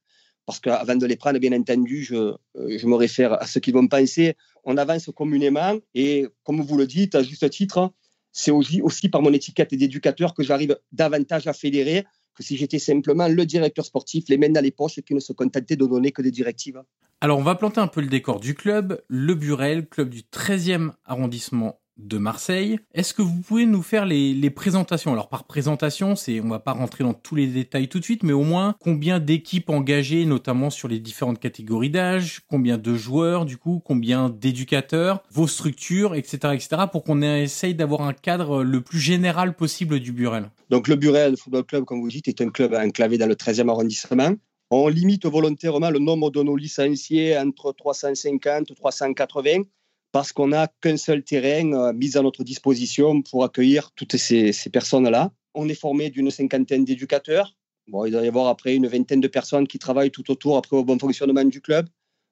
Parce 0.46 0.58
qu'avant 0.58 0.96
de 0.96 1.06
les 1.06 1.14
prendre, 1.14 1.38
bien 1.38 1.52
entendu, 1.52 2.02
je, 2.02 2.16
euh, 2.16 2.36
je 2.56 2.86
me 2.88 2.96
réfère 2.96 3.40
à 3.40 3.46
ce 3.46 3.60
qu'ils 3.60 3.74
vont 3.74 3.86
penser. 3.86 4.34
On 4.64 4.76
avance 4.76 5.10
communément 5.14 5.78
et, 5.94 6.26
comme 6.44 6.60
vous 6.60 6.76
le 6.76 6.86
dites, 6.86 7.14
à 7.14 7.22
juste 7.22 7.48
titre, 7.50 7.92
c'est 8.32 8.50
aussi, 8.50 9.08
par 9.10 9.22
mon 9.22 9.32
étiquette 9.32 9.74
d'éducateur 9.74 10.34
que 10.34 10.42
j'arrive 10.42 10.78
davantage 10.90 11.46
à 11.46 11.52
fédérer 11.52 12.04
que 12.34 12.42
si 12.42 12.56
j'étais 12.56 12.78
simplement 12.78 13.28
le 13.28 13.44
directeur 13.44 13.84
sportif, 13.84 14.24
les 14.28 14.38
mains 14.38 14.48
dans 14.48 14.62
les 14.62 14.70
poches 14.70 14.96
et 14.98 15.02
qui 15.02 15.14
ne 15.14 15.20
se 15.20 15.34
contentait 15.34 15.76
de 15.76 15.84
donner 15.84 16.12
que 16.12 16.22
des 16.22 16.30
directives. 16.30 16.82
Alors, 17.20 17.38
on 17.38 17.42
va 17.42 17.54
planter 17.54 17.80
un 17.80 17.88
peu 17.88 18.00
le 18.00 18.06
décor 18.06 18.40
du 18.40 18.54
club, 18.54 19.02
le 19.08 19.34
Burel, 19.34 19.86
club 19.86 20.08
du 20.08 20.22
13e 20.22 20.92
arrondissement 21.04 21.81
de 21.96 22.18
Marseille. 22.18 22.78
Est-ce 22.94 23.14
que 23.14 23.22
vous 23.22 23.40
pouvez 23.40 23.66
nous 23.66 23.82
faire 23.82 24.06
les, 24.06 24.50
présentations? 24.50 25.12
Alors 25.12 25.28
par 25.28 25.44
présentation, 25.44 26.16
c'est 26.16 26.40
on 26.40 26.48
va 26.48 26.58
pas 26.58 26.72
rentrer 26.72 27.04
dans 27.04 27.14
tous 27.14 27.34
les 27.34 27.46
détails 27.46 27.88
tout 27.88 27.98
de 27.98 28.04
suite, 28.04 28.22
mais 28.22 28.32
au 28.32 28.42
moins 28.42 28.76
combien 28.80 29.20
d'équipes 29.20 29.70
engagées, 29.70 30.24
notamment 30.24 30.70
sur 30.70 30.88
les 30.88 30.98
différentes 30.98 31.38
catégories 31.38 31.90
d'âge, 31.90 32.42
combien 32.48 32.78
de 32.78 32.94
joueurs 32.94 33.44
du 33.44 33.56
coup, 33.56 33.80
combien 33.84 34.28
d'éducateurs, 34.28 35.22
vos 35.30 35.46
structures, 35.46 36.14
etc., 36.14 36.54
etc., 36.54 36.82
pour 36.90 37.04
qu'on 37.04 37.22
essaye 37.22 37.74
d'avoir 37.74 38.02
un 38.02 38.12
cadre 38.12 38.62
le 38.62 38.80
plus 38.80 39.00
général 39.00 39.54
possible 39.54 40.00
du 40.00 40.12
Burel? 40.12 40.50
Donc 40.70 40.88
le 40.88 40.96
Burel 40.96 41.36
Football 41.36 41.64
Club, 41.64 41.84
comme 41.84 42.00
vous 42.00 42.08
dites, 42.08 42.28
est 42.28 42.40
un 42.40 42.50
club 42.50 42.74
enclavé 42.74 43.18
dans 43.18 43.26
le 43.26 43.34
13e 43.34 43.68
arrondissement. 43.68 44.32
On 44.70 44.88
limite 44.88 45.26
volontairement 45.26 45.90
le 45.90 45.98
nombre 45.98 46.30
de 46.30 46.42
nos 46.42 46.56
licenciés 46.56 47.36
entre 47.36 47.72
350 47.72 48.70
et 48.70 48.74
380 48.74 49.64
parce 50.12 50.32
qu'on 50.32 50.48
n'a 50.48 50.68
qu'un 50.80 50.98
seul 50.98 51.24
terrain 51.24 51.72
euh, 51.72 51.92
mis 51.92 52.16
à 52.16 52.22
notre 52.22 52.44
disposition 52.44 53.22
pour 53.22 53.44
accueillir 53.44 53.90
toutes 53.92 54.16
ces, 54.16 54.52
personnes-là. 54.70 55.32
on 55.54 55.68
est 55.68 55.74
formé 55.74 56.10
d'une 56.10 56.30
cinquantaine 56.30 56.84
d'éducateurs. 56.84 57.56
Bon, 57.88 58.04
il 58.04 58.12
doit 58.12 58.22
y 58.22 58.28
avoir 58.28 58.46
après 58.48 58.76
une 58.76 58.86
vingtaine 58.86 59.20
de 59.20 59.28
personnes 59.28 59.66
qui 59.66 59.78
travaillent 59.78 60.10
tout 60.10 60.30
autour 60.30 60.56
après 60.56 60.76
au 60.76 60.84
bon 60.84 60.98
fonctionnement 60.98 61.44
du 61.44 61.60
club. 61.60 61.88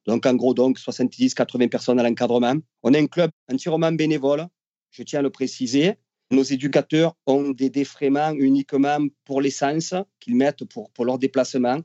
Donc, 0.07 0.25
en 0.27 0.35
gros, 0.35 0.55
donc 0.55 0.79
70-80 0.79 1.69
personnes 1.69 1.99
à 1.99 2.03
l'encadrement. 2.03 2.55
On 2.83 2.95
est 2.95 2.99
un 2.99 3.07
club 3.07 3.31
entièrement 3.53 3.93
bénévole, 3.93 4.47
je 4.91 5.03
tiens 5.03 5.19
à 5.19 5.23
le 5.23 5.31
préciser. 5.31 5.95
Nos 6.31 6.43
éducateurs 6.43 7.17
ont 7.27 7.51
des 7.51 7.71
défraiements 7.71 8.33
uniquement 8.33 8.99
pour 9.25 9.41
l'essence 9.41 9.95
qu'ils 10.21 10.37
mettent 10.37 10.65
pour, 10.65 10.91
pour 10.93 11.05
leur 11.05 11.19
déplacement. 11.19 11.81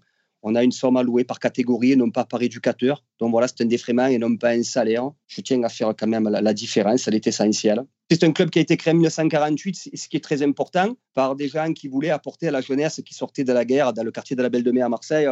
On 0.48 0.54
a 0.54 0.64
une 0.64 0.72
somme 0.72 0.96
allouée 0.96 1.24
par 1.24 1.40
catégorie 1.40 1.94
et 1.94 1.96
non 1.96 2.12
pas 2.12 2.24
par 2.24 2.40
éducateur. 2.44 3.04
Donc 3.18 3.32
voilà, 3.32 3.48
c'est 3.48 3.64
un 3.64 3.66
défraiement 3.66 4.06
et 4.06 4.20
non 4.20 4.38
pas 4.38 4.52
un 4.52 4.62
salaire. 4.62 5.10
Je 5.26 5.42
tiens 5.42 5.64
à 5.64 5.70
faire 5.70 5.92
quand 5.98 6.06
même 6.06 6.30
la, 6.30 6.54
différence, 6.54 7.08
elle 7.08 7.16
est 7.16 7.26
essentielle. 7.26 7.84
C'est 8.12 8.24
un 8.24 8.32
club 8.32 8.52
qui 8.52 8.60
a 8.60 8.62
été 8.62 8.78
créé 8.78 8.92
en 8.92 8.98
1948, 8.98 9.90
ce 9.96 10.08
qui 10.08 10.18
est 10.18 10.24
très 10.24 10.44
important, 10.44 10.96
par 11.16 11.36
des 11.36 11.48
gens 11.48 11.74
qui 11.74 11.88
voulaient 11.88 12.12
apporter 12.12 12.48
à 12.50 12.52
la 12.52 12.62
jeunesse 12.62 13.02
qui 13.04 13.16
sortait 13.16 13.44
de 13.44 13.52
la 13.54 13.66
guerre 13.66 13.92
dans 13.92 14.04
le 14.04 14.12
quartier 14.12 14.36
de 14.36 14.44
la 14.44 14.50
Belle 14.50 14.62
de 14.62 14.72
Mai 14.72 14.82
à 14.82 14.90
Marseille 14.90 15.28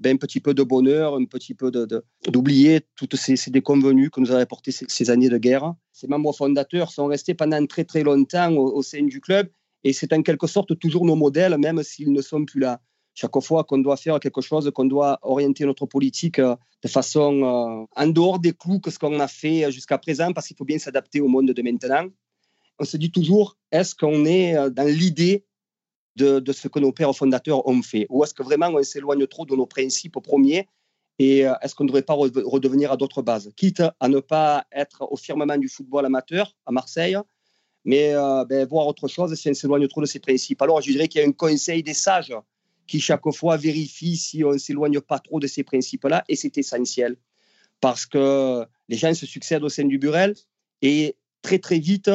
ben, 0.00 0.14
un 0.14 0.16
petit 0.18 0.40
peu 0.40 0.52
de 0.52 0.64
bonheur, 0.64 1.14
un 1.14 1.24
petit 1.24 1.54
peu 1.54 1.70
d'oublier 2.28 2.80
toutes 2.96 3.16
ces, 3.16 3.36
ces, 3.36 3.50
déconvenues 3.50 4.10
que 4.10 4.20
nous 4.20 4.30
avaient 4.30 4.42
apporté 4.42 4.72
ces, 4.72 5.10
années 5.10 5.30
de 5.30 5.38
guerre. 5.38 5.74
Ces 5.92 6.06
membres 6.06 6.34
fondateurs 6.34 6.90
sont 6.90 7.06
restés 7.06 7.34
pendant 7.34 7.64
très 7.66 7.84
très 7.84 8.02
longtemps 8.02 8.52
au, 8.52 8.82
sein 8.82 9.04
du 9.04 9.20
club 9.20 9.48
et 9.84 9.92
c'est 9.92 10.12
en 10.12 10.22
quelque 10.22 10.48
sorte 10.48 10.78
toujours 10.78 11.06
nos 11.06 11.16
modèles, 11.16 11.56
même 11.56 11.82
s'ils 11.82 12.12
ne 12.12 12.20
sont 12.20 12.44
plus 12.44 12.60
là. 12.60 12.80
Chaque 13.16 13.40
fois 13.40 13.64
qu'on 13.64 13.78
doit 13.78 13.96
faire 13.96 14.20
quelque 14.20 14.42
chose, 14.42 14.70
qu'on 14.72 14.84
doit 14.84 15.18
orienter 15.22 15.64
notre 15.64 15.86
politique 15.86 16.38
euh, 16.38 16.54
de 16.84 16.88
façon 16.88 17.42
euh, 17.42 18.00
en 18.00 18.06
dehors 18.06 18.38
des 18.38 18.52
clous 18.52 18.78
que 18.78 18.92
ce 18.92 18.98
qu'on 19.00 19.18
a 19.18 19.26
fait 19.26 19.72
jusqu'à 19.72 19.98
présent, 19.98 20.32
parce 20.32 20.46
qu'il 20.46 20.56
faut 20.56 20.64
bien 20.64 20.78
s'adapter 20.78 21.20
au 21.20 21.26
monde 21.26 21.50
de 21.50 21.62
maintenant, 21.62 22.06
on 22.78 22.84
se 22.84 22.96
dit 22.96 23.10
toujours, 23.10 23.56
est-ce 23.72 23.94
qu'on 23.94 24.24
est 24.24 24.56
euh, 24.56 24.70
dans 24.70 24.86
l'idée 24.86 25.44
de, 26.16 26.42
ce 26.52 26.68
que 26.68 26.78
nos 26.78 26.92
pères 26.92 27.14
fondateurs 27.14 27.66
ont 27.66 27.82
fait? 27.82 28.06
Ou 28.08 28.24
est-ce 28.24 28.34
que 28.34 28.42
vraiment 28.42 28.68
on 28.68 28.82
s'éloigne 28.82 29.26
trop 29.26 29.44
de 29.44 29.54
nos 29.54 29.66
principes 29.66 30.18
premiers 30.22 30.68
et 31.18 31.46
euh, 31.46 31.54
est-ce 31.62 31.74
qu'on 31.74 31.84
ne 31.84 31.88
devrait 31.88 32.02
pas 32.02 32.14
redevenir 32.14 32.92
à 32.92 32.96
d'autres 32.96 33.22
bases? 33.22 33.50
Quitte 33.56 33.82
à 34.00 34.08
ne 34.08 34.20
pas 34.20 34.66
être 34.72 35.10
au 35.10 35.16
firmament 35.16 35.56
du 35.56 35.68
football 35.68 36.04
amateur 36.04 36.54
à 36.66 36.72
Marseille, 36.72 37.16
mais 37.84 38.14
euh, 38.14 38.44
ben, 38.44 38.66
voir 38.66 38.86
autre 38.86 39.08
chose 39.08 39.34
si 39.34 39.48
on 39.48 39.54
s'éloigne 39.54 39.88
trop 39.88 40.02
de 40.02 40.06
ces 40.06 40.18
principes. 40.18 40.60
Alors 40.60 40.80
je 40.80 40.90
dirais 40.90 41.08
qu'il 41.08 41.20
y 41.20 41.24
a 41.24 41.26
un 41.26 41.32
conseil 41.32 41.82
des 41.82 41.94
sages 41.94 42.34
qui 42.86 43.00
chaque 43.00 43.28
fois 43.32 43.56
vérifie 43.56 44.16
si 44.16 44.44
on 44.44 44.52
ne 44.52 44.58
s'éloigne 44.58 45.00
pas 45.00 45.18
trop 45.18 45.40
de 45.40 45.46
ces 45.46 45.62
principes-là, 45.62 46.24
et 46.28 46.36
c'est 46.36 46.56
essentiel, 46.58 47.16
parce 47.80 48.06
que 48.06 48.64
les 48.88 48.96
gens 48.96 49.14
se 49.14 49.26
succèdent 49.26 49.64
au 49.64 49.68
sein 49.68 49.84
du 49.84 49.98
Burel, 49.98 50.34
et 50.82 51.16
très 51.42 51.58
très 51.58 51.78
vite, 51.78 52.10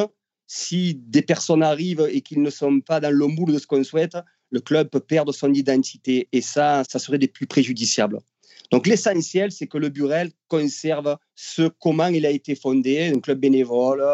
si 0.46 0.94
des 0.94 1.22
personnes 1.22 1.62
arrivent 1.62 2.06
et 2.10 2.20
qu'ils 2.20 2.42
ne 2.42 2.50
sont 2.50 2.80
pas 2.80 3.00
dans 3.00 3.10
le 3.10 3.26
moule 3.26 3.52
de 3.52 3.58
ce 3.58 3.66
qu'on 3.66 3.84
souhaite, 3.84 4.16
le 4.50 4.60
club 4.60 4.88
peut 4.88 5.00
perdre 5.00 5.32
son 5.32 5.52
identité 5.54 6.28
et 6.30 6.42
ça, 6.42 6.82
ça 6.88 6.98
serait 6.98 7.18
des 7.18 7.28
plus 7.28 7.46
préjudiciables. 7.46 8.18
Donc 8.70 8.86
l'essentiel, 8.86 9.50
c'est 9.50 9.66
que 9.66 9.78
le 9.78 9.88
Burel 9.88 10.30
conserve 10.48 11.16
ce 11.34 11.68
comment 11.80 12.08
il 12.08 12.26
a 12.26 12.30
été 12.30 12.54
fondé, 12.54 13.12
un 13.14 13.20
club 13.20 13.38
bénévole, 13.38 14.04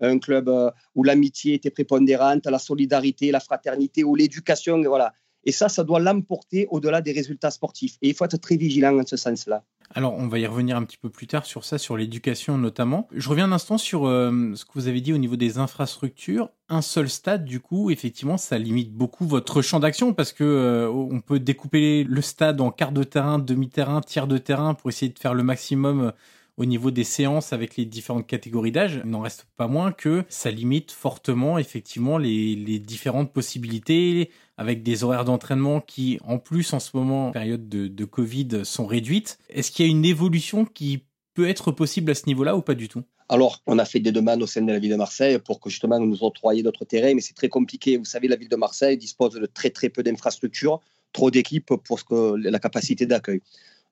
un 0.00 0.18
club 0.18 0.48
euh, 0.48 0.70
où 0.94 1.04
l'amitié 1.04 1.54
était 1.54 1.70
prépondérante, 1.70 2.46
la 2.46 2.58
solidarité, 2.58 3.30
la 3.30 3.40
fraternité, 3.40 4.04
où 4.04 4.14
l'éducation, 4.14 4.82
voilà. 4.82 5.12
Et 5.44 5.52
ça, 5.52 5.68
ça 5.68 5.84
doit 5.84 6.00
l'emporter 6.00 6.66
au-delà 6.70 7.00
des 7.00 7.12
résultats 7.12 7.50
sportifs. 7.50 7.96
Et 8.02 8.08
il 8.08 8.14
faut 8.14 8.24
être 8.24 8.36
très 8.38 8.56
vigilant 8.56 8.98
en 8.98 9.06
ce 9.06 9.16
sens-là. 9.16 9.62
Alors, 9.94 10.14
on 10.14 10.26
va 10.26 10.38
y 10.38 10.46
revenir 10.46 10.76
un 10.76 10.84
petit 10.84 10.96
peu 10.96 11.10
plus 11.10 11.26
tard 11.26 11.44
sur 11.44 11.64
ça, 11.64 11.78
sur 11.78 11.96
l'éducation 11.96 12.58
notamment. 12.58 13.06
Je 13.14 13.28
reviens 13.28 13.44
un 13.44 13.52
instant 13.52 13.78
sur 13.78 14.06
euh, 14.06 14.52
ce 14.54 14.64
que 14.64 14.72
vous 14.74 14.88
avez 14.88 15.00
dit 15.00 15.12
au 15.12 15.18
niveau 15.18 15.36
des 15.36 15.58
infrastructures. 15.58 16.48
Un 16.68 16.82
seul 16.82 17.08
stade, 17.08 17.44
du 17.44 17.60
coup, 17.60 17.90
effectivement, 17.90 18.38
ça 18.38 18.58
limite 18.58 18.92
beaucoup 18.92 19.26
votre 19.26 19.62
champ 19.62 19.80
d'action 19.80 20.14
parce 20.14 20.32
que 20.32 20.42
euh, 20.42 20.90
on 20.90 21.20
peut 21.20 21.38
découper 21.38 22.04
le 22.04 22.22
stade 22.22 22.60
en 22.60 22.70
quart 22.70 22.92
de 22.92 23.04
terrain, 23.04 23.38
demi-terrain, 23.38 24.00
tiers 24.00 24.26
de 24.26 24.38
terrain 24.38 24.74
pour 24.74 24.88
essayer 24.88 25.12
de 25.12 25.18
faire 25.18 25.34
le 25.34 25.42
maximum 25.42 26.12
au 26.56 26.64
niveau 26.64 26.90
des 26.90 27.04
séances 27.04 27.52
avec 27.52 27.76
les 27.76 27.84
différentes 27.84 28.26
catégories 28.26 28.72
d'âge, 28.72 29.00
il 29.04 29.10
n'en 29.10 29.20
reste 29.20 29.46
pas 29.56 29.66
moins 29.66 29.92
que 29.92 30.24
ça 30.28 30.50
limite 30.50 30.92
fortement 30.92 31.58
effectivement 31.58 32.18
les, 32.18 32.78
différentes 32.78 33.32
possibilités 33.32 34.30
avec 34.56 34.82
des 34.82 35.02
horaires 35.04 35.24
d'entraînement 35.24 35.80
qui, 35.80 36.18
en 36.24 36.38
plus 36.38 36.72
en 36.72 36.80
ce 36.80 36.96
moment, 36.96 37.32
période 37.32 37.68
de, 37.68 37.88
de 37.88 38.04
Covid, 38.04 38.64
sont 38.64 38.86
réduites. 38.86 39.38
Est-ce 39.48 39.72
qu'il 39.72 39.84
y 39.84 39.88
a 39.88 39.90
une 39.90 40.04
évolution 40.04 40.64
qui 40.64 41.04
peut 41.34 41.48
être 41.48 41.72
possible 41.72 42.10
à 42.12 42.14
ce 42.14 42.26
niveau-là 42.26 42.56
ou 42.56 42.62
pas 42.62 42.74
du 42.74 42.88
tout? 42.88 43.02
Alors, 43.28 43.62
on 43.66 43.78
a 43.78 43.84
fait 43.84 44.00
des 44.00 44.12
demandes 44.12 44.42
au 44.42 44.46
sein 44.46 44.62
de 44.62 44.72
la 44.72 44.78
ville 44.78 44.90
de 44.90 44.96
Marseille 44.96 45.38
pour 45.38 45.58
que 45.58 45.70
justement 45.70 45.98
nous 45.98 46.22
octroyions 46.22 46.62
d'autres 46.62 46.84
terrains, 46.84 47.14
mais 47.14 47.20
c'est 47.20 47.34
très 47.34 47.48
compliqué. 47.48 47.96
Vous 47.96 48.04
savez, 48.04 48.28
la 48.28 48.36
ville 48.36 48.48
de 48.48 48.56
Marseille 48.56 48.98
dispose 48.98 49.34
de 49.34 49.46
très 49.46 49.70
très 49.70 49.88
peu 49.88 50.02
d'infrastructures, 50.02 50.80
trop 51.12 51.30
d'équipes 51.30 51.74
pour 51.84 51.98
ce 51.98 52.04
que, 52.04 52.36
la 52.36 52.58
capacité 52.58 53.06
d'accueil. 53.06 53.40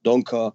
Donc, 0.05 0.33
euh, 0.33 0.51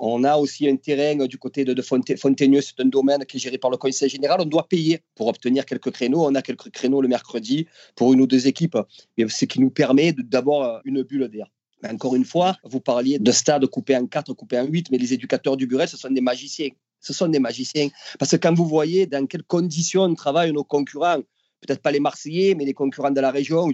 on 0.00 0.24
a 0.24 0.36
aussi 0.36 0.68
un 0.68 0.76
terrain 0.76 1.26
du 1.26 1.38
côté 1.38 1.64
de, 1.64 1.82
Fontaineux, 1.82 2.60
c'est 2.60 2.80
un 2.80 2.86
domaine 2.86 3.24
qui 3.24 3.36
est 3.36 3.40
géré 3.40 3.58
par 3.58 3.70
le 3.70 3.76
conseil 3.76 4.08
général. 4.08 4.40
On 4.40 4.44
doit 4.44 4.68
payer 4.68 5.00
pour 5.14 5.26
obtenir 5.28 5.64
quelques 5.64 5.90
créneaux. 5.90 6.26
On 6.26 6.34
a 6.34 6.42
quelques 6.42 6.70
créneaux 6.70 7.00
le 7.00 7.08
mercredi 7.08 7.66
pour 7.96 8.12
une 8.12 8.20
ou 8.20 8.26
deux 8.26 8.46
équipes, 8.46 8.78
ce 9.18 9.44
qui 9.44 9.60
nous 9.60 9.70
permet 9.70 10.12
d'avoir 10.12 10.80
une 10.84 11.02
bulle 11.02 11.28
d'air. 11.28 11.46
encore 11.88 12.14
une 12.14 12.24
fois, 12.24 12.56
vous 12.64 12.80
parliez 12.80 13.18
de 13.18 13.32
stade 13.32 13.66
coupé 13.66 13.96
en 13.96 14.06
quatre, 14.06 14.32
coupé 14.34 14.58
en 14.58 14.66
huit, 14.66 14.90
mais 14.90 14.98
les 14.98 15.12
éducateurs 15.12 15.56
du 15.56 15.66
Burel, 15.66 15.88
ce 15.88 15.96
sont 15.96 16.10
des 16.10 16.20
magiciens. 16.20 16.70
Ce 17.00 17.12
sont 17.12 17.28
des 17.28 17.38
magiciens. 17.38 17.88
Parce 18.18 18.32
que 18.32 18.36
quand 18.36 18.54
vous 18.54 18.66
voyez 18.66 19.06
dans 19.06 19.26
quelles 19.26 19.44
conditions 19.44 20.14
travaillent 20.14 20.52
nos 20.52 20.64
concurrents, 20.64 21.22
peut-être 21.60 21.80
pas 21.80 21.90
les 21.90 22.00
Marseillais, 22.00 22.54
mais 22.54 22.64
les 22.64 22.74
concurrents 22.74 23.10
de 23.10 23.20
la 23.20 23.30
région, 23.30 23.70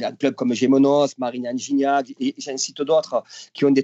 un 0.00 0.12
club 0.12 0.34
comme 0.34 0.54
Gémenos, 0.54 1.18
Marine 1.18 1.50
Gignac, 1.56 2.12
et 2.20 2.34
j'en 2.38 2.56
cite 2.56 2.82
d'autres, 2.82 3.22
qui 3.52 3.64
ont 3.64 3.70
des 3.70 3.82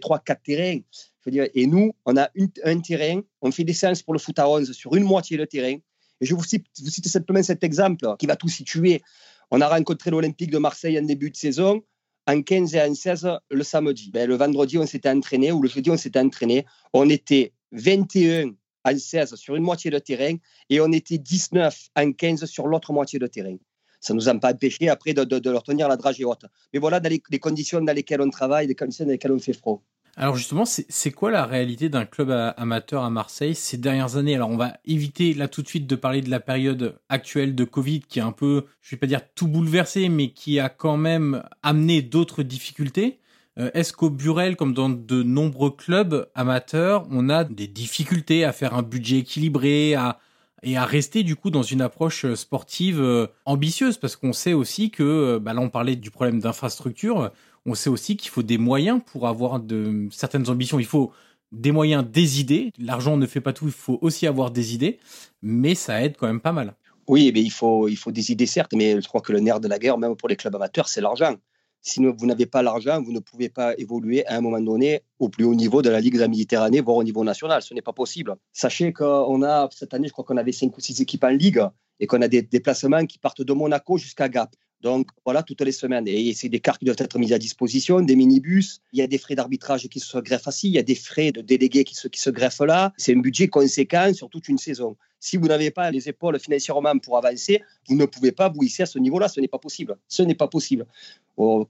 et 1.27 1.67
nous, 1.67 1.93
on 2.05 2.17
a 2.17 2.31
un 2.65 2.81
terrain, 2.81 3.21
on 3.43 3.51
fait 3.51 3.65
des 3.65 3.73
séances 3.73 4.03
pour 4.03 4.13
le 4.13 4.19
foot 4.19 4.39
à 4.39 4.49
11 4.49 4.73
sur 4.73 4.95
une 4.95 5.05
moitié 5.05 5.37
de 5.37 5.45
terrain. 5.45 5.77
Et 6.21 6.27
je 6.27 6.35
vous 6.35 6.45
cite, 6.45 6.67
vous 6.83 6.91
cite 6.91 7.09
simplement 7.09 7.43
cet 7.43 7.65
exemple 7.65 8.07
qui 8.19 8.27
va 8.27 8.37
tout 8.37 8.49
situer. 8.49 9.03
On 9.51 9.61
a 9.61 9.69
rencontré 9.69 10.11
l'Olympique 10.11 10.51
de 10.51 10.59
Marseille 10.59 10.99
en 10.99 11.03
début 11.03 11.31
de 11.31 11.37
saison, 11.37 11.83
en 12.27 12.43
15 12.43 12.75
et 12.75 12.83
en 12.83 12.95
16 12.95 13.29
le 13.51 13.63
samedi. 13.63 14.11
Ben, 14.11 14.29
le 14.29 14.37
vendredi, 14.37 14.79
on 14.79 14.87
s'était 14.87 15.11
entraîné, 15.11 15.53
ou 15.53 15.63
le 15.63 15.69
jeudi, 15.69 15.91
on 15.91 15.97
s'était 15.97 16.19
entraîné. 16.19 16.65
On 16.93 17.09
était 17.11 17.53
21 17.73 18.53
en 18.85 18.99
16 18.99 19.35
sur 19.35 19.57
une 19.57 19.63
moitié 19.63 19.91
de 19.91 19.99
terrain 19.99 20.35
et 20.71 20.81
on 20.81 20.93
était 20.93 21.19
19 21.19 21.89
en 21.97 22.13
15 22.13 22.45
sur 22.47 22.67
l'autre 22.67 22.93
moitié 22.93 23.19
de 23.19 23.27
terrain. 23.27 23.57
Ça 24.01 24.15
ne 24.15 24.19
nous 24.19 24.29
a 24.29 24.35
pas 24.39 24.53
empêché 24.53 24.89
après 24.89 25.15
de, 25.15 25.51
leur 25.51 25.63
tenir 25.63 25.89
la 25.89 25.97
dragée 25.97 26.25
haute. 26.25 26.45
Mais 26.73 26.79
voilà 26.79 27.01
dans 27.01 27.09
les, 27.09 27.21
les, 27.31 27.39
conditions 27.39 27.81
dans 27.81 27.93
lesquelles 27.93 28.21
on 28.21 28.31
travaille, 28.31 28.69
les 28.69 28.75
conditions 28.75 29.05
dans 29.05 29.11
lesquelles 29.11 29.33
on 29.33 29.39
fait 29.41 29.53
froid. 29.53 29.83
Alors 30.19 30.35
justement, 30.35 30.65
c'est 30.65 31.11
quoi 31.11 31.31
la 31.31 31.45
réalité 31.45 31.91
d'un 31.91 32.07
club 32.07 32.31
amateur 32.57 33.05
à 33.05 33.11
Marseille 33.11 33.55
ces 33.55 33.77
dernières 33.77 34.17
années? 34.17 34.35
Alors 34.35 34.49
on 34.49 34.57
va 34.57 34.79
éviter 34.87 35.35
là 35.35 35.47
tout 35.47 35.61
de 35.61 35.69
suite 35.69 35.87
de 35.87 35.95
parler 35.95 36.23
de 36.23 36.31
la 36.31 36.41
période 36.41 36.99
actuelle 37.11 37.55
de 37.55 37.65
Covid 37.65 38.01
qui 38.01 38.19
est 38.19 38.23
un 38.23 38.33
peu, 38.33 38.65
je 38.81 38.93
vais 38.93 38.99
pas 38.99 39.07
dire 39.07 39.21
tout 39.35 39.47
bouleversé, 39.47 40.09
mais 40.09 40.31
qui 40.31 40.59
a 40.59 40.71
quand 40.71 40.97
même 40.97 41.43
amené 41.63 42.01
d'autres 42.01 42.43
difficultés. 42.43 43.19
Euh, 43.59 43.71
est-ce 43.75 43.93
qu'au 43.93 44.09
Burel, 44.09 44.57
comme 44.57 44.73
dans 44.73 44.89
de 44.89 45.23
nombreux 45.23 45.71
clubs 45.71 46.27
amateurs, 46.35 47.07
on 47.11 47.29
a 47.29 47.45
des 47.45 47.67
difficultés 47.69 48.43
à 48.45 48.53
faire 48.53 48.73
un 48.73 48.83
budget 48.83 49.19
équilibré, 49.19 49.95
à, 49.97 50.19
et 50.63 50.79
à 50.79 50.87
rester 50.87 51.25
du 51.25 51.37
coup 51.37 51.51
dans 51.51 51.63
une 51.63 51.83
approche 51.83 52.33
sportive 52.35 53.03
euh, 53.03 53.27
ambitieuse? 53.45 53.99
Parce 53.99 54.17
qu'on 54.17 54.33
sait 54.33 54.55
aussi 54.55 54.91
que, 54.91 55.03
euh, 55.03 55.39
bah 55.39 55.53
là 55.53 55.61
on 55.61 55.69
parlait 55.69 55.97
du 55.97 56.11
problème 56.11 56.41
d'infrastructure, 56.41 57.31
on 57.67 57.75
sait 57.75 57.91
aussi 57.91 58.17
qu'il 58.17 58.31
faut 58.31 58.43
des 58.43 58.59
moyens 58.59 59.01
pour 59.05 59.27
avoir 59.27 59.61
de 59.61 60.09
certaines 60.11 60.49
ambitions. 60.49 60.79
Il 60.79 60.87
faut 60.87 61.13
des 61.53 61.73
moyens, 61.73 62.05
des 62.09 62.41
idées. 62.41 62.73
L'argent 62.79 63.17
ne 63.17 63.27
fait 63.27 63.41
pas 63.41 63.53
tout, 63.53 63.67
il 63.67 63.73
faut 63.73 63.99
aussi 64.01 64.27
avoir 64.27 64.51
des 64.51 64.75
idées, 64.75 64.99
mais 65.43 65.75
ça 65.75 66.03
aide 66.03 66.17
quand 66.17 66.27
même 66.27 66.41
pas 66.41 66.53
mal. 66.53 66.75
Oui, 67.09 67.31
mais 67.35 67.43
il 67.43 67.51
faut, 67.51 67.89
il 67.89 67.97
faut 67.97 68.11
des 68.11 68.33
idées, 68.33 68.47
certes, 68.47 68.73
mais 68.75 69.01
je 69.01 69.07
crois 69.07 69.21
que 69.21 69.33
le 69.33 69.41
nerf 69.41 69.61
de 69.61 69.69
la 69.69 69.79
guerre, 69.79 69.99
même 69.99 70.17
pour 70.17 70.29
les 70.29 70.37
clubs 70.37 70.55
amateurs, 70.55 70.89
c'est 70.89 71.01
l'argent. 71.01 71.35
Si 71.81 72.05
vous 72.05 72.27
n'avez 72.27 72.47
pas 72.47 72.63
l'argent, 72.63 73.01
vous 73.01 73.13
ne 73.13 73.21
pouvez 73.21 73.49
pas 73.49 73.77
évoluer 73.79 74.27
à 74.27 74.37
un 74.37 74.41
moment 74.41 74.61
donné 74.61 75.03
au 75.21 75.29
plus 75.29 75.45
haut 75.45 75.55
niveau 75.55 75.83
de 75.83 75.91
la 75.91 76.01
Ligue 76.01 76.15
de 76.15 76.21
la 76.21 76.27
Méditerranée, 76.27 76.81
voire 76.81 76.97
au 76.97 77.05
niveau 77.05 77.23
national. 77.23 77.63
Ce 77.63 77.75
n'est 77.75 77.83
pas 77.83 77.93
possible. 77.93 78.35
Sachez 78.53 78.93
qu'on 78.93 79.43
a, 79.43 79.69
cette 79.71 79.95
année, 79.95 80.09
je 80.09 80.13
crois 80.13 80.25
qu'on 80.25 80.37
avait 80.37 80.51
cinq 80.51 80.77
ou 80.77 80.81
six 80.81 81.01
équipes 81.01 81.23
en 81.23 81.29
Ligue 81.29 81.63
et 82.01 82.09
qu'on 82.09 82.23
a 82.23 82.29
des 82.29 82.43
déplacements 82.43 83.07
qui 83.07 83.19
partent 83.21 83.43
de 83.43 83.53
Monaco 83.53 83.99
jusqu'à 83.99 84.29
Gap. 84.29 84.51
Donc 84.83 85.09
voilà, 85.25 85.43
toutes 85.43 85.63
les 85.63 85.73
semaines. 85.73 86.07
Et 86.07 86.35
c'est 86.35 86.49
des 86.49 86.61
cartes 86.61 86.79
qui 86.79 86.85
doivent 86.85 86.97
être 87.01 87.19
mises 87.19 87.33
à 87.33 87.39
disposition, 87.39 88.01
des 88.01 88.17
minibus. 88.17 88.81
Il 88.93 88.99
y 88.99 89.03
a 89.03 89.07
des 89.07 89.19
frais 89.19 89.35
d'arbitrage 89.35 89.89
qui 89.89 90.01
se 90.01 90.19
greffent 90.19 90.49
assis, 90.49 90.69
il 90.69 90.75
y 90.75 90.79
a 90.79 90.83
des 90.83 90.95
frais 90.95 91.33
de 91.33 91.41
délégués 91.41 91.85
qui 91.85 91.95
se, 91.95 92.09
qui 92.09 92.21
se 92.21 92.31
greffent 92.31 92.61
là. 92.61 92.93
C'est 92.97 93.15
un 93.15 93.21
budget 93.21 93.49
conséquent 93.49 94.13
sur 94.15 94.29
toute 94.29 94.49
une 94.49 94.59
saison. 94.59 94.97
Si 95.27 95.37
vous 95.37 95.49
n'avez 95.49 95.73
pas 95.73 95.91
les 95.91 96.09
épaules 96.09 96.39
financièrement 96.39 96.97
pour 96.99 97.19
avancer, 97.19 97.61
vous 97.89 97.97
ne 97.97 98.05
pouvez 98.05 98.31
pas 98.31 98.49
vous 98.49 98.63
hisser 98.63 98.85
à 98.85 98.87
ce 98.87 99.01
niveau-là. 99.01 99.27
Ce 99.27 99.41
n'est 99.41 99.49
pas 99.49 99.59
possible. 99.59 99.97
Ce 100.07 100.23
n'est 100.23 100.37
pas 100.37 100.47
possible. 100.47 100.87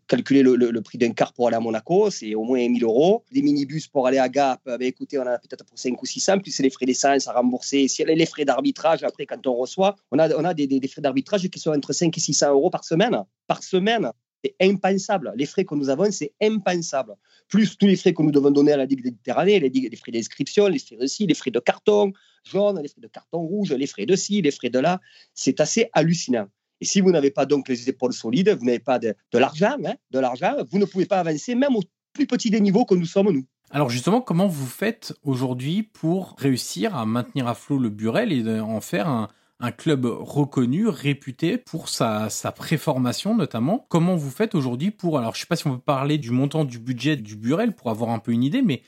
calculer 0.06 0.42
le, 0.42 0.80
prix 0.82 0.98
d'un 0.98 1.12
car 1.12 1.32
pour 1.32 1.46
aller 1.46 1.56
à 1.56 1.60
Monaco, 1.60 2.10
c'est 2.10 2.34
au 2.34 2.44
moins 2.44 2.68
1000 2.68 2.84
euros. 2.84 3.24
Des 3.32 3.40
minibus 3.40 3.86
pour 3.86 4.06
aller 4.06 4.18
à 4.18 4.28
Gap, 4.28 4.60
ben 4.66 4.82
écoutez, 4.82 5.18
on 5.18 5.22
en 5.22 5.28
a 5.28 5.38
peut-être 5.38 5.64
pour 5.64 5.78
5 5.78 6.02
ou 6.02 6.04
600, 6.04 6.40
plus 6.40 6.58
les 6.58 6.68
frais 6.68 6.84
d'essence 6.84 7.28
à 7.28 7.32
rembourser. 7.32 7.86
Les 8.06 8.26
frais 8.26 8.44
d'arbitrage, 8.44 9.02
après, 9.04 9.24
quand 9.24 9.46
on 9.46 9.54
reçoit, 9.54 9.96
on 10.10 10.18
a, 10.18 10.36
on 10.36 10.44
a 10.44 10.52
des, 10.52 10.66
des, 10.66 10.88
frais 10.88 11.00
d'arbitrage 11.00 11.48
qui 11.48 11.58
sont 11.58 11.70
entre 11.70 11.94
5 11.94 12.14
et 12.14 12.20
600 12.20 12.50
euros 12.50 12.68
par 12.68 12.84
semaine. 12.84 13.24
Par 13.46 13.62
semaine. 13.62 14.12
Impensable. 14.60 15.32
Les 15.36 15.46
frais 15.46 15.64
que 15.64 15.74
nous 15.74 15.88
avons, 15.88 16.10
c'est 16.10 16.32
impensable. 16.40 17.14
Plus 17.48 17.76
tous 17.76 17.86
les 17.86 17.96
frais 17.96 18.12
que 18.12 18.22
nous 18.22 18.30
devons 18.30 18.50
donner 18.50 18.72
à 18.72 18.76
la 18.76 18.84
Ligue 18.84 19.04
méditerranée, 19.04 19.58
les, 19.58 19.68
les 19.68 19.96
frais 19.96 20.12
d'inscription, 20.12 20.68
les 20.68 20.78
frais 20.78 20.96
de 20.96 21.06
ci, 21.06 21.26
les 21.26 21.34
frais 21.34 21.50
de 21.50 21.60
carton 21.60 22.12
jaune, 22.44 22.80
les 22.80 22.88
frais 22.88 23.00
de 23.00 23.08
carton 23.08 23.38
rouge, 23.38 23.72
les 23.72 23.86
frais 23.86 24.06
de 24.06 24.16
ci, 24.16 24.42
les 24.42 24.50
frais 24.50 24.70
de 24.70 24.78
là. 24.78 25.00
C'est 25.34 25.60
assez 25.60 25.88
hallucinant. 25.92 26.46
Et 26.80 26.84
si 26.84 27.00
vous 27.00 27.10
n'avez 27.10 27.30
pas 27.30 27.46
donc 27.46 27.68
les 27.68 27.88
épaules 27.88 28.12
solides, 28.12 28.50
vous 28.50 28.64
n'avez 28.64 28.78
pas 28.78 28.98
de, 28.98 29.14
l'argent, 29.32 29.76
hein, 29.84 29.94
de 30.10 30.18
l'argent, 30.18 30.56
vous 30.70 30.78
ne 30.78 30.84
pouvez 30.84 31.06
pas 31.06 31.20
avancer 31.20 31.54
même 31.54 31.74
au 31.74 31.82
plus 32.12 32.26
petit 32.26 32.50
des 32.50 32.60
niveaux 32.60 32.84
que 32.84 32.94
nous 32.94 33.06
sommes 33.06 33.30
nous. 33.30 33.44
Alors 33.70 33.90
justement, 33.90 34.20
comment 34.20 34.46
vous 34.46 34.66
faites 34.66 35.12
aujourd'hui 35.22 35.82
pour 35.82 36.36
réussir 36.38 36.94
à 36.94 37.04
maintenir 37.04 37.48
à 37.48 37.54
flot 37.54 37.78
le 37.78 37.88
Burel 37.88 38.32
et 38.32 38.60
en 38.60 38.80
faire 38.80 39.08
un, 39.08 39.28
un 39.60 39.72
club 39.72 40.04
reconnu, 40.06 40.88
réputé 40.88 41.56
pour 41.56 41.88
sa, 41.88 42.28
préformation 42.54 43.34
notamment. 43.34 43.86
Comment 43.88 44.16
vous 44.16 44.30
faites 44.30 44.54
aujourd'hui 44.54 44.90
pour, 44.90 45.18
alors 45.18 45.34
je 45.34 45.40
sais 45.40 45.46
pas 45.46 45.56
si 45.56 45.66
on 45.66 45.76
peut 45.76 45.82
parler 45.82 46.18
du 46.18 46.30
montant 46.30 46.64
du 46.64 46.78
budget 46.78 47.16
du 47.16 47.36
Burel 47.36 47.74
pour 47.74 47.90
avoir 47.90 48.10
un 48.10 48.18
peu 48.18 48.32
une 48.32 48.44
idée, 48.44 48.62
mais 48.62 48.82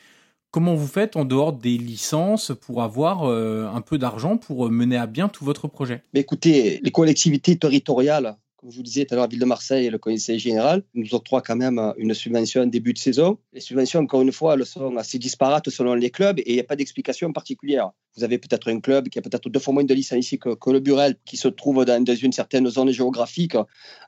comment 0.50 0.74
vous 0.74 0.86
faites 0.86 1.16
en 1.16 1.24
dehors 1.24 1.52
des 1.52 1.78
licences 1.78 2.52
pour 2.60 2.82
avoir 2.82 3.24
euh, 3.24 3.66
un 3.72 3.80
peu 3.80 3.98
d'argent 3.98 4.36
pour 4.36 4.70
mener 4.70 4.96
à 4.96 5.06
bien 5.06 5.28
tout 5.28 5.44
votre 5.44 5.68
projet? 5.68 6.02
Écoutez, 6.14 6.80
les 6.82 6.90
collectivités 6.90 7.56
territoriales 7.56 8.36
comme 8.58 8.72
je 8.72 8.76
vous 8.76 8.82
disais 8.82 9.04
tout 9.04 9.14
à 9.14 9.16
l'heure, 9.16 9.26
la 9.26 9.30
ville 9.30 9.38
de 9.38 9.44
Marseille 9.44 9.86
et 9.86 9.90
le 9.90 9.98
conseil 9.98 10.40
général 10.40 10.82
nous 10.92 11.14
octroient 11.14 11.42
quand 11.42 11.54
même 11.54 11.78
euh, 11.78 11.92
une 11.96 12.12
subvention 12.12 12.66
début 12.66 12.92
de 12.92 12.98
saison. 12.98 13.38
Les 13.52 13.60
subventions, 13.60 14.00
encore 14.00 14.20
une 14.20 14.32
fois, 14.32 14.54
elles 14.54 14.66
sont 14.66 14.96
assez 14.96 15.18
disparates 15.18 15.70
selon 15.70 15.94
les 15.94 16.10
clubs 16.10 16.40
et 16.40 16.50
il 16.50 16.54
n'y 16.54 16.60
a 16.60 16.64
pas 16.64 16.74
d'explication 16.74 17.32
particulière. 17.32 17.92
Vous 18.16 18.24
avez 18.24 18.38
peut-être 18.38 18.68
un 18.68 18.80
club 18.80 19.10
qui 19.10 19.18
a 19.20 19.22
peut-être 19.22 19.48
deux 19.48 19.60
fois 19.60 19.74
moins 19.74 19.84
de 19.84 19.94
licenciés 19.94 20.38
que, 20.38 20.56
que 20.56 20.70
le 20.70 20.80
Burel, 20.80 21.14
qui 21.24 21.36
se 21.36 21.46
trouve 21.46 21.84
dans, 21.84 22.04
une 22.04 22.32
certaine 22.32 22.68
zone 22.68 22.90
géographique 22.90 23.56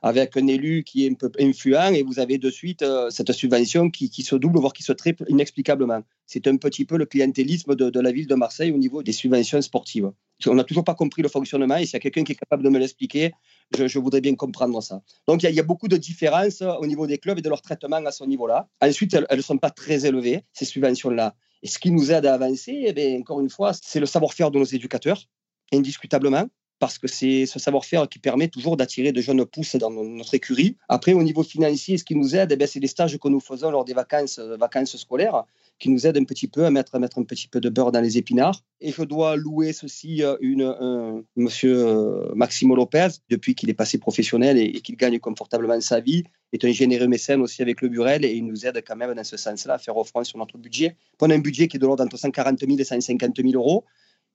avec 0.01 0.35
un 0.35 0.47
élu 0.47 0.83
qui 0.83 1.05
est 1.05 1.11
un 1.11 1.13
peu 1.13 1.31
influent 1.39 1.93
et 1.93 2.03
vous 2.03 2.19
avez 2.19 2.37
de 2.37 2.49
suite 2.49 2.81
euh, 2.81 3.09
cette 3.09 3.31
subvention 3.31 3.89
qui, 3.89 4.09
se 4.21 4.35
double, 4.35 4.59
voire 4.59 4.73
qui 4.73 4.83
se 4.83 4.91
triple 4.91 5.23
inexplicablement. 5.29 6.01
C'est 6.25 6.45
un 6.47 6.57
petit 6.57 6.83
peu 6.83 6.97
le 6.97 7.05
clientélisme 7.05 7.75
de 7.75 7.99
la 7.99 8.11
ville 8.11 8.27
de 8.27 8.35
Marseille 8.35 8.71
au 8.71 8.77
niveau 8.77 9.01
des 9.01 9.13
subventions 9.13 9.61
sportives. 9.61 10.11
On 10.47 10.55
n'a 10.55 10.63
toujours 10.63 10.83
pas 10.83 10.95
compris 10.95 11.21
le 11.21 11.29
fonctionnement 11.29 11.77
et 11.77 11.85
s'il 11.85 11.93
y 11.93 11.97
a 11.97 11.99
quelqu'un 11.99 12.23
qui 12.23 12.33
est 12.33 12.35
capable 12.35 12.63
de 12.63 12.69
me 12.69 12.79
l'expliquer, 12.79 13.31
je, 13.77 13.99
voudrais 13.99 14.21
bien 14.21 14.35
comprendre 14.35 14.81
ça. 14.81 15.01
Donc, 15.27 15.43
il 15.43 15.51
y, 15.51 15.59
a 15.59 15.63
beaucoup 15.63 15.87
de 15.87 15.97
différences 15.97 16.61
au 16.61 16.85
niveau 16.85 17.07
des 17.07 17.17
clubs 17.17 17.37
et 17.39 17.41
de 17.41 17.49
leur 17.49 17.61
traitement 17.61 18.03
à 18.05 18.11
ce 18.11 18.23
niveau-là. 18.23 18.67
Ensuite, 18.81 19.13
elles 19.13 19.37
ne 19.37 19.41
sont 19.41 19.57
pas 19.57 19.69
très 19.69 20.05
élevées, 20.05 20.43
ces 20.53 20.65
subventions-là. 20.65 21.35
Et 21.63 21.67
ce 21.67 21.79
qui 21.79 21.91
nous 21.91 22.11
aide 22.11 22.25
à 22.25 22.33
avancer, 22.33 22.93
eh 22.95 23.17
encore 23.17 23.39
une 23.39 23.49
fois, 23.49 23.71
c'est 23.73 23.99
le 23.99 24.05
savoir-faire 24.05 24.51
de 24.51 24.59
nos 24.59 24.65
éducateurs, 24.65 25.23
indiscutablement 25.71 26.47
parce 26.81 26.97
que 26.97 27.07
c'est 27.07 27.45
ce 27.45 27.59
savoir-faire 27.59 28.09
qui 28.09 28.17
permet 28.17 28.47
toujours 28.47 28.75
d'attirer 28.75 29.11
de 29.11 29.21
jeunes 29.21 29.45
pousses 29.45 29.75
dans 29.75 29.91
notre 29.91 30.33
écurie. 30.33 30.77
Après, 30.89 31.13
au 31.13 31.21
niveau 31.21 31.43
financier, 31.43 31.99
ce 31.99 32.03
qui 32.03 32.15
nous 32.15 32.35
aide, 32.35 32.57
eh 32.59 32.67
c'est 32.67 32.79
les 32.79 32.87
stages 32.87 33.19
que 33.19 33.27
nous 33.27 33.39
faisons 33.39 33.69
lors 33.69 33.85
des 33.85 33.93
vacances, 33.93 34.39
euh, 34.39 34.57
vacances 34.57 34.97
scolaires 34.97 35.43
qui 35.81 35.89
nous 35.89 36.05
aident 36.05 36.17
un 36.17 36.23
petit 36.23 36.47
peu 36.47 36.63
à 36.65 36.69
mettre, 36.69 36.93
à 36.93 36.99
mettre 36.99 37.17
un 37.17 37.23
petit 37.23 37.47
peu 37.47 37.59
de 37.59 37.67
beurre 37.67 37.91
dans 37.91 38.01
les 38.01 38.19
épinards. 38.19 38.63
Et 38.81 38.91
je 38.91 39.01
dois 39.01 39.35
louer 39.35 39.73
ceci 39.73 40.23
euh, 40.23 40.37
une, 40.39 40.61
un, 40.61 41.23
monsieur 41.35 41.75
euh, 41.75 42.31
Maximo 42.35 42.75
Lopez, 42.75 43.07
depuis 43.29 43.55
qu'il 43.55 43.69
est 43.71 43.73
passé 43.73 43.97
professionnel 43.97 44.57
et, 44.57 44.73
qu'il 44.73 44.95
gagne 44.95 45.19
confortablement 45.19 45.81
sa 45.81 45.99
vie, 45.99 46.23
est 46.53 46.63
un 46.63 46.71
généreux 46.71 47.07
mécène 47.07 47.41
aussi 47.41 47.63
avec 47.63 47.81
le 47.81 47.89
Burel 47.89 48.23
et 48.23 48.31
il 48.31 48.45
nous 48.45 48.65
aide 48.67 48.83
quand 48.85 48.95
même 48.95 49.15
dans 49.15 49.23
ce 49.23 49.37
sens-là 49.37 49.73
à 49.73 49.77
faire 49.79 49.97
offrande 49.97 50.25
sur 50.25 50.37
notre 50.37 50.57
budget. 50.59 50.95
On 51.19 51.29
a 51.31 51.33
un 51.33 51.39
budget 51.39 51.67
qui 51.67 51.77
est 51.77 51.79
de 51.79 51.85
l'ordre 51.85 52.03
entre 52.03 52.17
140 52.17 52.59
000 52.59 52.77
et 52.77 52.83
150 52.83 53.37
000 53.37 53.49
euros, 53.55 53.83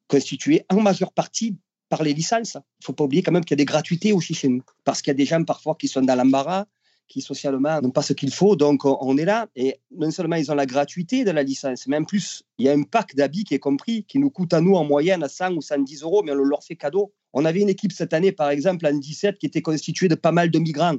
constitué 0.08 0.64
en 0.68 0.80
majeure 0.80 1.12
partie 1.12 1.56
par 1.88 2.02
les 2.02 2.12
licences. 2.12 2.54
Il 2.54 2.82
ne 2.82 2.86
faut 2.86 2.92
pas 2.92 3.04
oublier 3.04 3.22
quand 3.22 3.32
même 3.32 3.44
qu'il 3.44 3.52
y 3.52 3.58
a 3.60 3.62
des 3.62 3.64
gratuités 3.64 4.12
aussi 4.12 4.34
chez 4.34 4.48
nous, 4.48 4.62
parce 4.82 5.00
qu'il 5.00 5.12
y 5.12 5.14
a 5.14 5.14
des 5.14 5.26
gens 5.26 5.44
parfois 5.44 5.76
qui 5.78 5.86
sont 5.86 6.02
dans 6.02 6.16
l'embarras, 6.16 6.66
qui 7.08 7.20
socialement 7.20 7.80
n'ont 7.80 7.90
pas 7.90 8.02
ce 8.02 8.12
qu'il 8.12 8.32
faut, 8.32 8.56
donc 8.56 8.84
on 8.84 9.16
est 9.16 9.24
là. 9.24 9.48
Et 9.56 9.80
non 9.90 10.10
seulement 10.10 10.36
ils 10.36 10.50
ont 10.50 10.54
la 10.54 10.66
gratuité 10.66 11.24
de 11.24 11.30
la 11.30 11.42
licence, 11.42 11.86
mais 11.86 11.96
en 11.96 12.04
plus, 12.04 12.42
il 12.58 12.66
y 12.66 12.68
a 12.68 12.72
un 12.72 12.82
pack 12.82 13.14
d'habits 13.14 13.44
qui 13.44 13.54
est 13.54 13.58
compris, 13.58 14.04
qui 14.04 14.18
nous 14.18 14.30
coûte 14.30 14.52
à 14.52 14.60
nous 14.60 14.74
en 14.74 14.84
moyenne 14.84 15.22
à 15.22 15.28
100 15.28 15.54
ou 15.54 15.62
110 15.62 16.02
euros, 16.02 16.22
mais 16.22 16.32
on 16.32 16.36
leur 16.36 16.62
fait 16.62 16.76
cadeau. 16.76 17.12
On 17.32 17.44
avait 17.44 17.60
une 17.60 17.68
équipe 17.68 17.92
cette 17.92 18.12
année, 18.12 18.32
par 18.32 18.50
exemple, 18.50 18.86
en 18.86 18.92
17, 18.92 19.38
qui 19.38 19.46
était 19.46 19.62
constituée 19.62 20.08
de 20.08 20.14
pas 20.14 20.32
mal 20.32 20.50
de 20.50 20.58
migrants. 20.58 20.96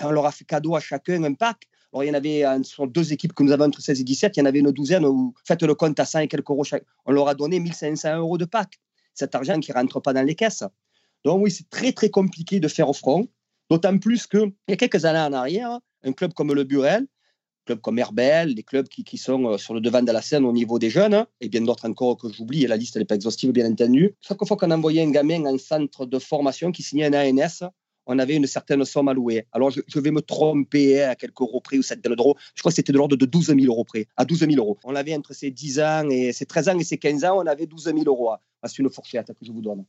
On 0.00 0.10
leur 0.10 0.26
a 0.26 0.32
fait 0.32 0.44
cadeau 0.44 0.76
à 0.76 0.80
chacun 0.80 1.22
un 1.24 1.34
pack. 1.34 1.68
Alors, 1.92 2.04
il 2.04 2.08
y 2.08 2.10
en 2.10 2.14
avait 2.14 2.44
sur 2.62 2.86
deux 2.86 3.12
équipes 3.12 3.32
que 3.32 3.42
nous 3.42 3.52
avons 3.52 3.64
entre 3.64 3.80
16 3.80 4.00
et 4.00 4.04
17, 4.04 4.36
il 4.36 4.40
y 4.40 4.42
en 4.42 4.46
avait 4.46 4.60
une 4.60 4.70
douzaine 4.70 5.04
où 5.04 5.34
faites 5.44 5.62
le 5.62 5.74
compte 5.74 5.98
à 6.00 6.06
100 6.06 6.20
et 6.20 6.28
quelques 6.28 6.48
euros 6.48 6.64
chaque. 6.64 6.84
On 7.04 7.12
leur 7.12 7.28
a 7.28 7.34
donné 7.34 7.60
1500 7.60 8.16
euros 8.16 8.38
de 8.38 8.44
pack 8.44 8.80
cet 9.14 9.34
argent 9.34 9.60
qui 9.60 9.70
ne 9.70 9.76
rentre 9.76 10.00
pas 10.00 10.12
dans 10.12 10.22
les 10.22 10.34
caisses. 10.34 10.64
Donc 11.24 11.42
oui, 11.42 11.50
c'est 11.50 11.68
très 11.68 11.92
très 11.92 12.08
compliqué 12.08 12.60
de 12.60 12.68
faire 12.68 12.88
au 12.88 12.94
front, 12.94 13.28
d'autant 13.70 13.96
plus 13.98 14.26
qu'il 14.26 14.52
y 14.68 14.72
a 14.72 14.76
quelques 14.76 15.04
années 15.04 15.18
en 15.18 15.32
arrière, 15.32 15.78
un 16.04 16.12
club 16.12 16.34
comme 16.34 16.52
le 16.52 16.64
Burel, 16.64 17.06
club 17.64 17.80
comme 17.80 17.98
Herbel, 17.98 18.54
des 18.54 18.62
clubs 18.62 18.88
qui, 18.88 19.04
qui, 19.04 19.18
sont 19.18 19.46
euh, 19.46 19.58
sur 19.58 19.74
le 19.74 19.80
devant 19.80 20.02
de 20.02 20.12
la 20.12 20.22
scène 20.22 20.44
au 20.44 20.52
niveau 20.52 20.78
des 20.78 20.90
jeunes, 20.90 21.26
et 21.40 21.48
bien 21.48 21.62
d'autres 21.62 21.88
encore 21.88 22.16
que 22.16 22.28
j'oublie, 22.32 22.64
et 22.64 22.66
la 22.66 22.76
liste 22.76 22.96
n'est 22.96 23.04
pas 23.04 23.14
exhaustive 23.14 23.52
bien 23.52 23.70
entendu. 23.70 24.14
Chaque 24.20 24.44
fois 24.44 24.56
qu'on 24.56 24.70
envoyait 24.70 25.02
un 25.02 25.10
gamin 25.10 25.44
en 25.46 25.58
centre 25.58 26.06
de 26.06 26.18
formation 26.18 26.72
qui 26.72 26.82
signait 26.82 27.14
un 27.14 27.14
ANS, 27.14 27.70
on 28.06 28.18
avait 28.18 28.34
une 28.34 28.46
certaine 28.46 28.84
somme 28.84 29.12
louer. 29.12 29.46
Alors, 29.52 29.70
je, 29.70 30.00
vais 30.00 30.10
me 30.10 30.22
tromper 30.22 31.04
hein, 31.04 31.10
à 31.10 31.14
quelques 31.14 31.40
euros 31.40 31.60
près, 31.60 31.78
ou 31.78 31.82
cette 31.82 32.02
de 32.02 32.08
l'euro. 32.08 32.36
Je 32.54 32.62
crois 32.62 32.72
que 32.72 32.76
c'était 32.76 32.92
de 32.92 32.98
l'ordre 32.98 33.16
de 33.16 33.26
12 33.26 33.46
000 33.46 33.60
euros 33.66 33.84
près, 33.84 34.06
à 34.16 34.24
12 34.24 34.40
000 34.40 34.52
euros. 34.56 34.76
On 34.84 34.96
avait 34.96 35.14
entre 35.14 35.32
ces 35.34 35.50
10 35.50 35.80
ans 35.80 36.10
et 36.10 36.32
ces 36.32 36.46
13 36.46 36.68
ans 36.70 36.78
et 36.78 36.84
ces 36.84 36.98
15 36.98 37.24
ans, 37.24 37.38
on 37.38 37.46
avait 37.46 37.66
12 37.66 37.84
000 37.84 37.98
euros. 38.06 38.32
C'est 38.64 38.78
une 38.78 38.90
fourchette 38.90 39.28
que 39.28 39.44
je 39.44 39.52
vous 39.52 39.62
donne. 39.62 39.84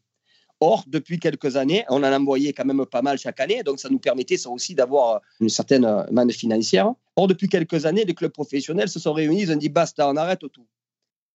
Or, 0.65 0.85
depuis 0.87 1.19
quelques 1.19 1.57
années, 1.57 1.83
on 1.89 2.01
en 2.05 2.13
envoyait 2.13 2.53
quand 2.53 2.63
même 2.63 2.85
pas 2.85 3.01
mal 3.01 3.17
chaque 3.17 3.41
année, 3.41 3.63
donc 3.63 3.81
ça 3.81 3.89
nous 3.89 3.99
permettait 3.99 4.37
ça 4.37 4.49
aussi 4.49 4.73
d'avoir 4.73 5.19
une 5.41 5.49
certaine 5.49 6.05
manne 6.09 6.31
financière. 6.31 6.93
Or, 7.17 7.27
depuis 7.27 7.49
quelques 7.49 7.85
années, 7.85 8.05
les 8.05 8.13
clubs 8.13 8.31
professionnels 8.31 8.87
se 8.87 8.97
sont 8.97 9.11
réunis, 9.11 9.41
ils 9.41 9.51
ont 9.51 9.57
dit 9.57 9.67
basta, 9.67 10.07
on 10.07 10.15
arrête 10.15 10.39
tout. 10.39 10.65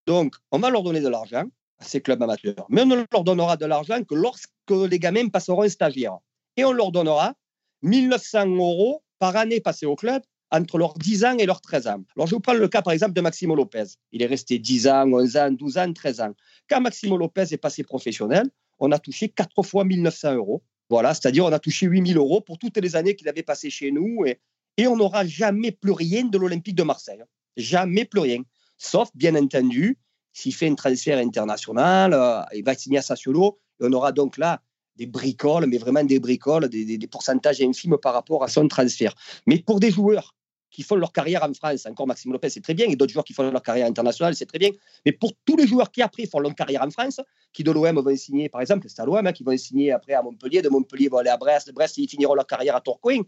Donc, 0.07 0.35
on 0.51 0.59
va 0.59 0.71
leur 0.71 0.83
donner 0.83 1.03
de 1.03 1.09
l'argent 1.09 1.45
à 1.79 1.85
ces 1.85 2.01
clubs 2.01 2.23
amateurs, 2.23 2.65
mais 2.71 2.81
on 2.81 2.87
ne 2.87 3.05
leur 3.13 3.23
donnera 3.23 3.59
de 3.59 3.67
l'argent 3.67 4.03
que 4.03 4.15
lorsque 4.15 4.51
les 4.71 4.99
gamins 4.99 5.29
passeront 5.29 5.61
un 5.61 5.69
stagiaire 5.69 6.17
et 6.57 6.65
on 6.65 6.73
leur 6.73 6.91
donnera 6.91 7.35
1900 7.83 8.47
euros 8.47 9.03
par 9.19 9.37
année 9.37 9.61
passée 9.61 9.85
au 9.85 9.95
club 9.95 10.23
entre 10.51 10.79
leurs 10.79 10.95
10 10.95 11.25
ans 11.27 11.37
et 11.37 11.45
leurs 11.45 11.61
13 11.61 11.87
ans. 11.89 12.03
Alors, 12.17 12.29
je 12.29 12.35
vous 12.35 12.41
prends 12.41 12.55
le 12.55 12.67
cas, 12.69 12.81
par 12.81 12.95
exemple, 12.95 13.13
de 13.13 13.21
Maximo 13.21 13.55
Lopez. 13.55 13.85
Il 14.11 14.23
est 14.23 14.27
resté 14.27 14.59
10 14.59 14.89
ans, 14.89 15.13
11 15.13 15.37
ans, 15.37 15.51
12 15.51 15.77
ans, 15.77 15.93
13 15.93 16.21
ans. 16.23 16.33
Quand 16.71 16.81
Maximo 16.81 17.19
Lopez 17.19 17.45
est 17.51 17.59
passé 17.59 17.83
professionnel, 17.83 18.49
on 18.79 18.93
a 18.93 18.99
touché 18.99 19.29
4 19.29 19.63
fois 19.63 19.85
1900 19.85 20.35
euros. 20.35 20.63
Voilà, 20.91 21.15
c'est-à-dire 21.15 21.45
on 21.45 21.53
a 21.53 21.59
touché 21.59 21.87
8000 21.87 22.17
euros 22.17 22.41
pour 22.41 22.59
toutes 22.59 22.77
les 22.79 22.97
années 22.97 23.15
qu'il 23.15 23.29
avait 23.29 23.43
passé 23.43 23.71
chez 23.71 23.91
nous 23.91 24.25
et, 24.27 24.41
on 24.87 24.97
n'aura 24.97 25.27
jamais 25.27 25.73
plus 25.73 25.91
rien 25.91 26.25
de 26.25 26.39
l'Olympique 26.39 26.77
de 26.77 26.85
Marseille. 26.85 27.21
Jamais 27.57 28.05
plus 28.05 28.21
rien. 28.21 28.43
Sauf, 28.77 29.09
bien 29.13 29.35
entendu, 29.35 29.99
s'il 30.33 30.55
fait 30.55 30.69
un 30.69 30.77
transfert 30.77 31.19
international, 31.19 32.15
euh, 32.15 32.43
il 32.55 32.63
va 32.63 32.77
signer 32.77 32.99
à 32.99 33.03
Sassuolo 33.03 33.59
et 33.81 33.87
on 33.87 33.93
aura 33.93 34.13
donc 34.13 34.39
là 34.39 34.63
des 34.95 35.07
bricoles, 35.07 35.67
mais 35.67 35.79
vraiment 35.79 36.05
des 36.05 36.21
bricoles, 36.21 36.69
des, 36.69 36.99
pourcentages 37.11 37.61
infimes 37.61 37.97
par 38.01 38.13
rapport 38.13 38.45
à 38.45 38.49
son 38.49 38.69
transfert. 38.69 39.15
Mais 39.47 39.59
pour 39.59 39.81
des 39.81 39.91
joueurs 39.91 40.35
qui 40.71 40.83
font 40.83 40.97
leur 40.97 41.13
carrière 41.13 41.43
en 41.43 41.53
France, 41.55 41.87
encore 41.87 42.07
Maxime 42.07 42.33
Lopez, 42.33 42.51
c'est 42.51 42.61
très 42.61 42.75
bien, 42.75 42.87
et 42.87 42.97
d'autres 42.97 43.13
joueurs 43.13 43.25
qui 43.25 43.33
font 43.33 43.51
leur 43.51 43.63
carrière 43.63 43.87
internationale, 43.87 44.35
c'est 44.35 44.47
très 44.47 44.59
bien. 44.59 44.71
Mais 45.07 45.13
pour 45.13 45.33
tous 45.45 45.57
les 45.57 45.67
joueurs 45.67 45.91
qui 45.91 46.03
après 46.03 46.27
font 46.27 46.41
leur 46.41 46.55
carrière 46.55 46.83
en 46.83 46.91
France, 46.91 47.21
qui 47.53 47.65
de 47.65 47.71
l'OM 47.71 47.99
vont 47.99 48.17
signer, 48.17 48.49
par 48.49 48.61
exemple, 48.61 48.87
c'est 48.89 49.01
à 49.01 49.05
l'OM, 49.05 49.27
hein, 49.27 49.33
qui 49.33 49.45
vont 49.45 49.57
signer 49.57 49.93
après 49.93 50.13
à 50.13 50.23
Montpellier, 50.23 50.63
de 50.63 50.69
Montpellier 50.69 51.09
vont 51.09 51.19
aller 51.19 51.31
à 51.31 51.37
Brest, 51.37 51.69
de 51.69 51.73
Brest, 51.73 51.97
ils 51.99 52.09
finiront 52.09 52.35
leur 52.35 52.47
carrière 52.47 52.77
à 52.77 52.81
Tourcoing, 52.81 53.23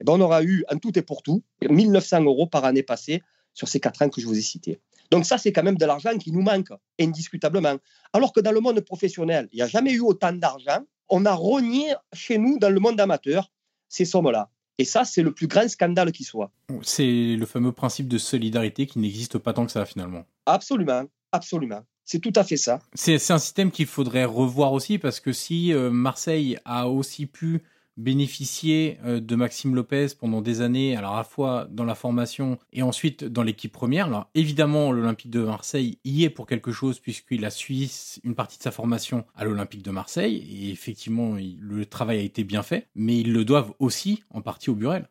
eh 0.00 0.04
ben, 0.04 0.12
on 0.12 0.20
aura 0.20 0.42
eu 0.42 0.64
en 0.70 0.78
tout 0.78 0.98
et 0.98 1.02
pour 1.02 1.22
tout 1.22 1.42
1900 1.68 2.24
euros 2.24 2.46
par 2.46 2.64
année 2.64 2.82
passée 2.82 3.22
sur 3.54 3.68
ces 3.68 3.80
quatre 3.80 4.02
ans 4.02 4.08
que 4.10 4.20
je 4.20 4.26
vous 4.26 4.36
ai 4.36 4.42
cités. 4.42 4.80
Donc 5.10 5.24
ça, 5.24 5.38
c'est 5.38 5.52
quand 5.52 5.62
même 5.62 5.78
de 5.78 5.86
l'argent 5.86 6.16
qui 6.18 6.32
nous 6.32 6.42
manque, 6.42 6.68
indiscutablement. 7.00 7.76
Alors 8.12 8.32
que 8.32 8.40
dans 8.40 8.52
le 8.52 8.60
monde 8.60 8.80
professionnel, 8.80 9.48
il 9.52 9.56
n'y 9.56 9.62
a 9.62 9.68
jamais 9.68 9.92
eu 9.92 10.00
autant 10.00 10.32
d'argent 10.32 10.82
on 11.08 11.24
a 11.24 11.32
rogné 11.32 11.94
chez 12.12 12.38
nous, 12.38 12.58
dans 12.58 12.70
le 12.70 12.80
monde 12.80 13.00
amateur, 13.00 13.50
ces 13.88 14.04
sommes-là. 14.04 14.50
Et 14.78 14.84
ça, 14.84 15.04
c'est 15.04 15.22
le 15.22 15.32
plus 15.32 15.46
grand 15.46 15.68
scandale 15.68 16.12
qui 16.12 16.24
soit. 16.24 16.50
C'est 16.82 17.36
le 17.36 17.46
fameux 17.46 17.72
principe 17.72 18.08
de 18.08 18.18
solidarité 18.18 18.86
qui 18.86 18.98
n'existe 18.98 19.38
pas 19.38 19.52
tant 19.52 19.64
que 19.64 19.72
ça, 19.72 19.84
finalement. 19.86 20.24
Absolument, 20.44 21.04
absolument. 21.32 21.82
C'est 22.04 22.20
tout 22.20 22.32
à 22.36 22.44
fait 22.44 22.56
ça. 22.56 22.80
C'est 22.94 23.30
un 23.30 23.38
système 23.38 23.70
qu'il 23.70 23.86
faudrait 23.86 24.24
revoir 24.24 24.72
aussi, 24.72 24.98
parce 24.98 25.18
que 25.18 25.32
si 25.32 25.72
euh, 25.72 25.90
Marseille 25.90 26.58
a 26.64 26.88
aussi 26.88 27.26
pu 27.26 27.62
bénéficié 27.96 28.98
euh, 29.04 29.20
de 29.20 29.36
Maxime 29.36 29.74
Lopez 29.74 30.08
pendant 30.18 30.42
des 30.42 30.60
années, 30.60 30.96
alors 30.96 31.14
à 31.14 31.18
la 31.18 31.24
fois 31.24 31.66
dans 31.70 31.84
la 31.84 31.94
formation 31.94 32.58
et 32.72 32.82
ensuite 32.82 33.24
dans 33.24 33.42
l'équipe 33.42 33.72
première. 33.72 34.06
Alors 34.06 34.28
évidemment, 34.34 34.92
l'Olympique 34.92 35.30
de 35.30 35.40
Marseille 35.40 35.98
y 36.04 36.24
est 36.24 36.30
pour 36.30 36.46
quelque 36.46 36.72
chose 36.72 36.98
puisqu'il 36.98 37.44
a 37.44 37.50
suivi 37.50 38.18
une 38.24 38.34
partie 38.34 38.58
de 38.58 38.62
sa 38.62 38.70
formation 38.70 39.24
à 39.34 39.44
l'Olympique 39.44 39.82
de 39.82 39.90
Marseille 39.90 40.36
et 40.50 40.70
effectivement, 40.70 41.36
le 41.58 41.86
travail 41.86 42.18
a 42.18 42.22
été 42.22 42.44
bien 42.44 42.62
fait, 42.62 42.88
mais 42.94 43.18
ils 43.18 43.32
le 43.32 43.44
doivent 43.44 43.72
aussi 43.78 44.22
en 44.30 44.42
partie 44.42 44.70
au 44.70 44.74
Burel. 44.74 45.08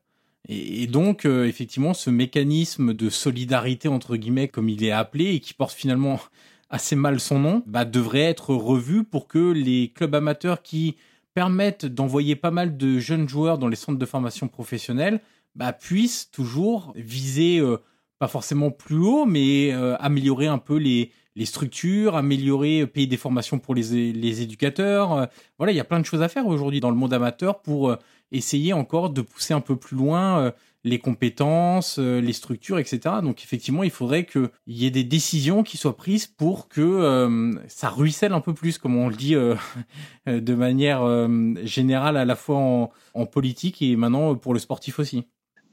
Et, 0.47 0.87
donc, 0.87 1.25
euh, 1.25 1.47
effectivement, 1.47 1.93
ce 1.93 2.09
mécanisme 2.09 2.93
de 2.93 3.09
solidarité, 3.09 3.87
entre 3.87 4.15
guillemets, 4.15 4.47
comme 4.47 4.69
il 4.69 4.83
est 4.83 4.91
appelé, 4.91 5.33
et 5.33 5.39
qui 5.39 5.53
porte 5.53 5.73
finalement 5.73 6.19
assez 6.69 6.95
mal 6.95 7.19
son 7.19 7.39
nom, 7.39 7.63
bah, 7.65 7.85
devrait 7.85 8.21
être 8.21 8.53
revu 8.53 9.03
pour 9.03 9.27
que 9.27 9.51
les 9.51 9.91
clubs 9.93 10.13
amateurs 10.13 10.61
qui 10.61 10.95
permettent 11.35 11.85
d'envoyer 11.85 12.35
pas 12.35 12.49
mal 12.49 12.77
de 12.77 12.97
jeunes 12.97 13.29
joueurs 13.29 13.59
dans 13.59 13.67
les 13.67 13.75
centres 13.75 13.99
de 13.99 14.05
formation 14.05 14.47
professionnelle, 14.47 15.21
bah, 15.53 15.73
puissent 15.73 16.31
toujours 16.31 16.93
viser, 16.95 17.59
euh, 17.59 17.77
pas 18.19 18.29
forcément 18.29 18.71
plus 18.71 18.97
haut, 18.97 19.25
mais 19.25 19.73
euh, 19.73 19.95
améliorer 19.97 20.47
un 20.47 20.57
peu 20.57 20.77
les, 20.77 21.11
structures, 21.43 22.15
améliorer, 22.15 22.81
euh, 22.81 22.87
payer 22.87 23.05
des 23.05 23.17
formations 23.17 23.59
pour 23.59 23.75
les 23.75 24.41
éducateurs. 24.41 25.27
voilà, 25.57 25.73
il 25.73 25.75
y 25.75 25.81
a 25.81 25.83
plein 25.83 25.99
de 25.99 26.05
choses 26.05 26.21
à 26.21 26.29
faire 26.29 26.47
aujourd'hui 26.47 26.79
dans 26.79 26.89
le 26.89 26.95
monde 26.95 27.13
amateur 27.13 27.61
pour 27.61 27.95
essayer 28.31 28.71
encore 28.71 29.09
de 29.09 29.21
pousser 29.21 29.53
un 29.53 29.61
peu 29.61 29.75
plus 29.75 29.97
loin 29.97 30.53
les 30.85 30.99
compétences, 30.99 31.97
euh, 31.97 32.21
les 32.21 32.31
structures, 32.31 32.77
etc. 32.77 32.99
Donc 33.23 33.43
effectivement, 33.43 33.83
il 33.83 33.89
faudrait 33.89 34.25
qu'il 34.25 34.49
y 34.67 34.85
ait 34.85 34.91
des 34.91 35.03
décisions 35.03 35.63
qui 35.63 35.77
soient 35.77 35.97
prises 35.97 36.27
pour 36.27 36.69
que 36.69 36.79
euh, 36.79 37.51
ça 37.67 37.89
ruisselle 37.89 38.33
un 38.33 38.39
peu 38.39 38.53
plus, 38.53 38.77
comme 38.77 38.95
on 38.95 39.09
le 39.09 39.15
dit 39.15 39.33
euh, 39.33 39.55
de 40.27 40.53
manière 40.53 41.27
générale 41.63 42.17
à 42.17 42.23
la 42.23 42.35
fois 42.35 42.91
en, 43.13 43.25
politique 43.25 43.81
et 43.81 43.95
maintenant 43.95 44.35
pour 44.35 44.53
le 44.53 44.59
sportif 44.59 44.99
aussi. 44.99 45.23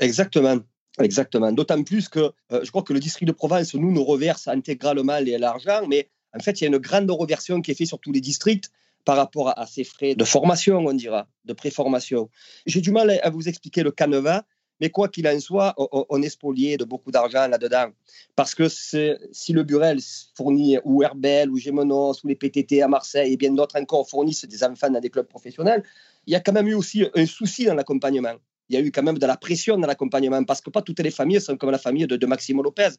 Exactement. 0.01 0.59
Exactement. 0.99 1.53
D'autant 1.53 1.83
plus 1.83 2.09
que 2.09 2.33
je 2.51 2.71
crois 2.71 2.83
que 2.83 2.93
le 2.93 3.01
district 3.01 3.27
de 3.27 3.33
Provence, 3.33 3.75
nous, 3.75 3.93
nous 3.93 4.05
reverse 4.05 4.49
intégralement 4.49 5.19
l'argent, 5.39 5.87
mais 5.89 6.09
en 6.35 6.41
fait, 6.41 6.61
il 6.61 6.65
y 6.65 6.67
a 6.67 6.71
une 6.71 6.79
grande 6.79 7.11
reversion 7.11 7.61
qui 7.61 7.71
est 7.71 7.75
faite 7.75 7.87
sur 7.87 7.99
tous 7.99 8.13
les 8.13 8.21
districts 8.21 8.71
par 9.05 9.17
rapport 9.17 9.59
à, 9.59 9.67
ces 9.67 9.85
frais 9.85 10.15
de 10.15 10.25
formation, 10.25 10.79
on 10.79 10.93
dira, 10.93 11.27
de 11.45 11.53
préformation. 11.53 12.31
J'ai 12.67 12.81
du 12.81 12.93
mal 12.93 13.19
à 13.23 13.31
vous 13.31 13.49
expliquer 13.49 13.83
le 13.83 13.91
canevas, 13.91 14.43
mais 14.81 14.91
quoi 14.91 15.09
qu'il 15.09 15.29
en 15.29 15.39
soit, 15.39 15.75
on, 15.77 16.23
est 16.23 16.29
spolié 16.29 16.77
de 16.77 16.85
beaucoup 16.85 17.11
d'argent 17.11 17.47
là-dedans. 17.47 17.91
Parce 18.35 18.55
que 18.55 18.69
si 18.69 19.53
le 19.53 19.63
Burel 19.63 20.01
fournit, 20.35 20.79
ou 20.85 21.03
Herbel, 21.03 21.51
ou 21.51 21.57
Gémenos, 21.57 22.25
ou 22.25 22.29
les 22.29 22.35
PTT 22.35 22.83
à 22.83 22.89
Marseille, 22.89 23.33
et 23.33 23.37
bien 23.37 23.53
d'autres 23.53 23.79
encore 23.81 24.09
fournissent 24.09 24.45
des 24.45 24.65
enfants 24.65 24.91
dans 24.91 25.01
des 25.01 25.11
clubs 25.11 25.29
professionnels, 25.29 25.85
il 26.27 26.33
y 26.33 26.37
a 26.37 26.41
quand 26.41 26.53
même 26.53 26.69
eu 26.69 26.75
aussi 26.75 27.05
un 27.15 27.27
souci 27.27 27.65
dans 27.65 27.75
l'accompagnement. 27.75 28.35
Il 28.69 28.75
y 28.75 28.79
a 28.79 28.81
eu 28.81 28.91
quand 28.91 29.03
même 29.03 29.19
de 29.19 29.27
la 29.27 29.37
pression 29.37 29.77
dans 29.79 29.87
l'accompagnement, 29.87 30.43
parce 30.45 30.61
que 30.61 30.71
pas 30.71 30.83
toutes 30.83 31.01
les 31.01 31.11
familles 31.11 31.41
sont 31.41 31.57
comme 31.57 31.71
la 31.71 31.79
famille 31.79 32.07
de, 32.07 32.27
Maximo 32.27 32.63
Lopez. 32.63 32.91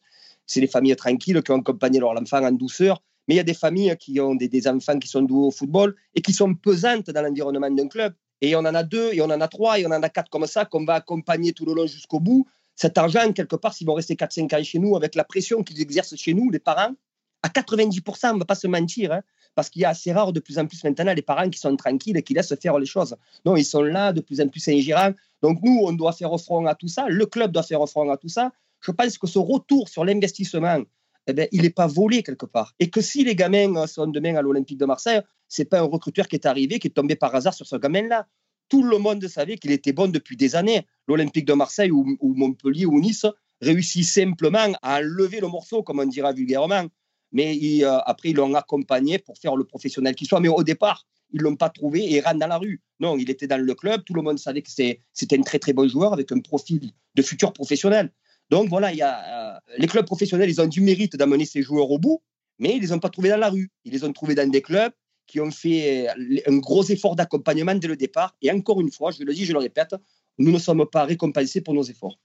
C'est 0.45 0.61
des 0.61 0.67
familles 0.67 0.95
tranquilles 0.95 1.41
qui 1.41 1.51
ont 1.51 1.59
accompagné 1.59 1.99
leur 1.99 2.11
enfant 2.11 2.43
en 2.43 2.51
douceur, 2.51 3.01
mais 3.27 3.35
il 3.35 3.37
y 3.37 3.41
a 3.41 3.43
des 3.43 3.53
familles 3.53 3.95
qui 3.97 4.19
ont 4.19 4.35
des, 4.35 4.47
des 4.47 4.67
enfants 4.67 4.99
qui 4.99 5.07
sont 5.07 5.21
doués 5.21 5.47
au 5.47 5.51
football 5.51 5.95
et 6.15 6.21
qui 6.21 6.33
sont 6.33 6.53
pesantes 6.53 7.09
dans 7.09 7.21
l'environnement 7.21 7.71
d'un 7.71 7.87
club 7.87 8.13
et 8.43 8.57
on 8.57 8.59
en 8.59 8.75
a 8.75 8.83
deux, 8.83 9.13
et 9.13 9.21
on 9.21 9.25
en 9.25 9.39
a 9.39 9.47
trois, 9.47 9.79
et 9.79 9.85
on 9.85 9.91
en 9.91 10.03
a 10.03 10.09
quatre 10.09 10.29
comme 10.29 10.45
ça, 10.47 10.65
qu'on 10.65 10.83
va 10.83 10.95
accompagner 10.95 11.53
tout 11.53 11.65
le 11.65 11.73
long 11.73 11.87
jusqu'au 11.87 12.19
bout. 12.19 12.45
Cet 12.75 12.97
argent, 12.97 13.31
quelque 13.31 13.55
part, 13.55 13.73
s'ils 13.73 13.87
vont 13.87 13.93
rester 13.93 14.15
4-5 14.15 14.53
ans 14.53 14.63
chez 14.63 14.79
nous, 14.79 14.97
avec 14.97 15.15
la 15.15 15.23
pression 15.23 15.63
qu'ils 15.63 15.79
exercent 15.79 16.17
chez 16.17 16.33
nous, 16.33 16.49
les 16.49 16.59
parents, 16.59 16.93
à 17.41 17.47
90%, 17.47 18.31
on 18.31 18.33
ne 18.33 18.39
va 18.39 18.45
pas 18.45 18.55
se 18.55 18.67
mentir, 18.67 19.13
hein, 19.13 19.21
parce 19.55 19.69
qu'il 19.69 19.81
y 19.81 19.85
a 19.85 19.89
assez 19.89 20.11
rare 20.11 20.33
de 20.33 20.41
plus 20.41 20.59
en 20.59 20.65
plus 20.65 20.83
maintenant 20.83 21.13
les 21.13 21.21
parents 21.21 21.49
qui 21.49 21.57
sont 21.57 21.73
tranquilles 21.77 22.17
et 22.17 22.23
qui 22.23 22.33
laissent 22.33 22.53
faire 22.61 22.77
les 22.77 22.85
choses. 22.85 23.15
Non, 23.45 23.55
ils 23.55 23.63
sont 23.63 23.81
là, 23.81 24.11
de 24.11 24.19
plus 24.19 24.41
en 24.41 24.49
plus 24.49 24.67
ingérants. 24.67 25.13
Donc 25.41 25.59
nous, 25.63 25.79
on 25.85 25.93
doit 25.93 26.11
faire 26.11 26.37
front 26.37 26.65
à 26.65 26.75
tout 26.75 26.89
ça, 26.89 27.05
le 27.07 27.25
club 27.25 27.51
doit 27.51 27.63
faire 27.63 27.87
front 27.87 28.09
à 28.09 28.17
tout 28.17 28.29
ça. 28.29 28.51
Je 28.81 28.91
pense 28.91 29.17
que 29.17 29.27
ce 29.27 29.39
retour 29.39 29.87
sur 29.87 30.03
l'investissement, 30.03 30.81
eh 31.27 31.33
ben, 31.33 31.47
il 31.53 31.61
n'est 31.61 31.69
pas 31.69 31.87
volé 31.87 32.23
quelque 32.23 32.45
part. 32.45 32.73
Et 32.79 32.89
que 32.89 32.99
si 32.99 33.23
les 33.23 33.35
gamins 33.35 33.87
sont 33.87 34.07
demain 34.07 34.35
à 34.35 34.41
l'Olympique 34.41 34.77
de 34.77 34.85
Marseille, 34.85 35.21
c'est 35.53 35.65
pas 35.65 35.79
un 35.79 35.83
recruteur 35.83 36.27
qui 36.27 36.35
est 36.35 36.47
arrivé, 36.47 36.79
qui 36.79 36.87
est 36.87 36.91
tombé 36.91 37.15
par 37.15 37.33
hasard 37.35 37.53
sur 37.53 37.67
ce 37.67 37.75
gamin-là. 37.75 38.27
Tout 38.69 38.83
le 38.83 38.97
monde 38.97 39.27
savait 39.27 39.57
qu'il 39.57 39.71
était 39.71 39.93
bon 39.93 40.11
depuis 40.11 40.35
des 40.35 40.55
années. 40.55 40.87
L'Olympique 41.07 41.45
de 41.45 41.53
Marseille 41.53 41.91
ou, 41.91 42.17
Montpellier 42.21 42.87
ou 42.87 42.99
Nice 42.99 43.27
réussit 43.61 44.03
simplement 44.03 44.73
à 44.81 45.01
lever 45.01 45.39
le 45.41 45.47
morceau, 45.47 45.83
comme 45.83 45.99
on 45.99 46.05
dira 46.05 46.33
vulgairement. 46.33 46.85
Mais 47.31 47.55
euh, 47.83 47.99
après, 48.05 48.29
ils 48.29 48.35
l'ont 48.35 48.53
accompagné 48.55 49.19
pour 49.19 49.37
faire 49.37 49.55
le 49.55 49.63
professionnel 49.63 50.15
qu'il 50.15 50.27
soit. 50.27 50.39
Mais 50.39 50.47
au 50.47 50.63
départ, 50.63 51.05
ils 51.31 51.37
ne 51.37 51.43
l'ont 51.43 51.55
pas 51.55 51.69
trouvé 51.69 52.11
et 52.11 52.19
rentre 52.19 52.39
dans 52.39 52.47
la 52.47 52.57
rue. 52.57 52.81
Non, 52.99 53.17
il 53.17 53.29
était 53.29 53.47
dans 53.47 53.63
le 53.63 53.75
club. 53.75 54.03
Tout 54.05 54.15
le 54.15 54.23
monde 54.23 54.39
savait 54.39 54.63
que 54.63 54.71
c'était 54.71 55.37
un 55.37 55.41
très 55.43 55.59
très 55.59 55.73
bon 55.73 55.87
joueur 55.87 56.13
avec 56.13 56.31
un 56.31 56.39
profil 56.39 56.91
de 57.13 57.21
futur 57.21 57.53
professionnel. 57.53 58.11
Donc 58.49 58.69
voilà, 58.69 58.91
il 58.91 58.97
y 58.97 59.03
a, 59.03 59.55
euh, 59.55 59.59
les 59.77 59.87
clubs 59.87 60.05
professionnels, 60.05 60.49
ils 60.49 60.61
ont 60.61 60.67
du 60.67 60.81
mérite 60.81 61.15
d'amener 61.15 61.45
ces 61.45 61.61
joueurs 61.61 61.89
au 61.91 61.99
bout, 61.99 62.21
mais 62.59 62.71
ils 62.71 62.77
ne 62.77 62.81
les 62.81 62.91
ont 62.91 62.99
pas 62.99 63.09
trouvés 63.09 63.29
dans 63.29 63.37
la 63.37 63.49
rue. 63.49 63.71
Ils 63.85 63.93
les 63.93 64.03
ont 64.03 64.13
trouvés 64.13 64.35
dans 64.35 64.49
des 64.49 64.61
clubs 64.61 64.91
qui 65.27 65.39
ont 65.39 65.51
fait 65.51 66.09
euh, 66.09 66.41
un 66.47 66.57
gros 66.57 66.83
effort 66.83 67.15
d'accompagnement 67.15 67.75
dès 67.75 67.87
le 67.87 67.95
départ. 67.95 68.35
Et 68.41 68.51
encore 68.51 68.81
une 68.81 68.91
fois, 68.91 69.11
je 69.11 69.23
le 69.23 69.33
dis, 69.33 69.45
je 69.45 69.53
le 69.53 69.59
répète, 69.59 69.95
nous 70.37 70.51
ne 70.51 70.59
sommes 70.59 70.85
pas 70.91 71.05
récompensés 71.05 71.61
pour 71.61 71.73
nos 71.73 71.83
efforts. 71.83 72.17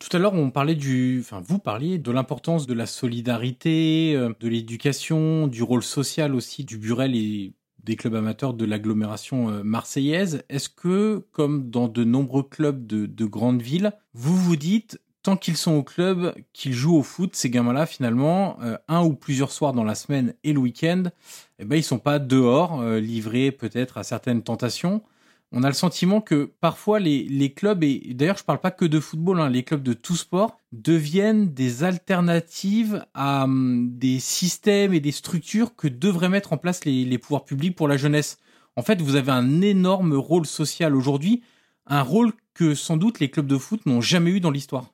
Tout 0.00 0.14
à 0.16 0.18
l'heure, 0.18 0.34
on 0.34 0.50
parlait 0.50 0.74
du, 0.74 1.20
enfin, 1.20 1.40
vous 1.44 1.58
parliez 1.58 1.98
de 1.98 2.10
l'importance 2.10 2.66
de 2.66 2.74
la 2.74 2.86
solidarité, 2.86 4.14
euh, 4.16 4.32
de 4.40 4.48
l'éducation, 4.48 5.46
du 5.46 5.62
rôle 5.62 5.82
social 5.82 6.34
aussi 6.34 6.64
du 6.64 6.78
Burel 6.78 7.14
et 7.14 7.52
des 7.84 7.96
clubs 7.96 8.14
amateurs 8.14 8.54
de 8.54 8.64
l'agglomération 8.64 9.50
euh, 9.50 9.62
marseillaise. 9.62 10.42
Est-ce 10.48 10.68
que, 10.68 11.24
comme 11.30 11.70
dans 11.70 11.88
de 11.88 12.02
nombreux 12.02 12.42
clubs 12.42 12.86
de, 12.86 13.06
de 13.06 13.24
grandes 13.24 13.62
villes, 13.62 13.92
vous 14.14 14.36
vous 14.36 14.56
dites, 14.56 14.98
tant 15.24 15.36
qu'ils 15.38 15.56
sont 15.56 15.72
au 15.72 15.82
club, 15.82 16.34
qu'ils 16.52 16.74
jouent 16.74 16.98
au 16.98 17.02
foot, 17.02 17.34
ces 17.34 17.50
gamins-là, 17.50 17.86
finalement, 17.86 18.58
euh, 18.62 18.76
un 18.88 19.02
ou 19.02 19.14
plusieurs 19.14 19.50
soirs 19.50 19.72
dans 19.72 19.82
la 19.82 19.94
semaine 19.94 20.34
et 20.44 20.52
le 20.52 20.60
week-end, 20.60 21.04
eh 21.58 21.64
ben, 21.64 21.76
ils 21.76 21.82
sont 21.82 21.98
pas 21.98 22.18
dehors, 22.18 22.80
euh, 22.82 23.00
livrés 23.00 23.50
peut-être 23.50 23.96
à 23.96 24.04
certaines 24.04 24.42
tentations. 24.42 25.02
On 25.50 25.62
a 25.62 25.68
le 25.68 25.74
sentiment 25.74 26.20
que 26.20 26.52
parfois 26.60 27.00
les, 27.00 27.52
clubs, 27.56 27.82
et 27.84 28.12
d'ailleurs 28.12 28.36
je 28.36 28.44
parle 28.44 28.60
pas 28.60 28.70
que 28.70 28.84
de 28.84 29.00
football, 29.00 29.40
hein, 29.40 29.48
les 29.48 29.62
clubs 29.62 29.82
de 29.82 29.94
tout 29.94 30.16
sport, 30.16 30.58
deviennent 30.72 31.54
des 31.54 31.84
alternatives 31.84 33.06
à 33.14 33.44
hum, 33.44 33.96
des 33.96 34.18
systèmes 34.18 34.92
et 34.92 35.00
des 35.00 35.12
structures 35.12 35.74
que 35.74 35.88
devraient 35.88 36.28
mettre 36.28 36.52
en 36.52 36.58
place 36.58 36.84
les, 36.84 37.04
les 37.04 37.18
pouvoirs 37.18 37.44
publics 37.44 37.74
pour 37.74 37.88
la 37.88 37.96
jeunesse. 37.96 38.38
En 38.76 38.82
fait, 38.82 39.00
vous 39.00 39.16
avez 39.16 39.32
un 39.32 39.62
énorme 39.62 40.14
rôle 40.14 40.44
social 40.44 40.94
aujourd'hui, 40.94 41.42
un 41.86 42.02
rôle 42.02 42.32
que 42.52 42.74
sans 42.74 42.98
doute 42.98 43.20
les 43.20 43.30
clubs 43.30 43.46
de 43.46 43.58
foot 43.58 43.86
n'ont 43.86 44.02
jamais 44.02 44.30
eu 44.30 44.40
dans 44.40 44.50
l'histoire. 44.50 44.93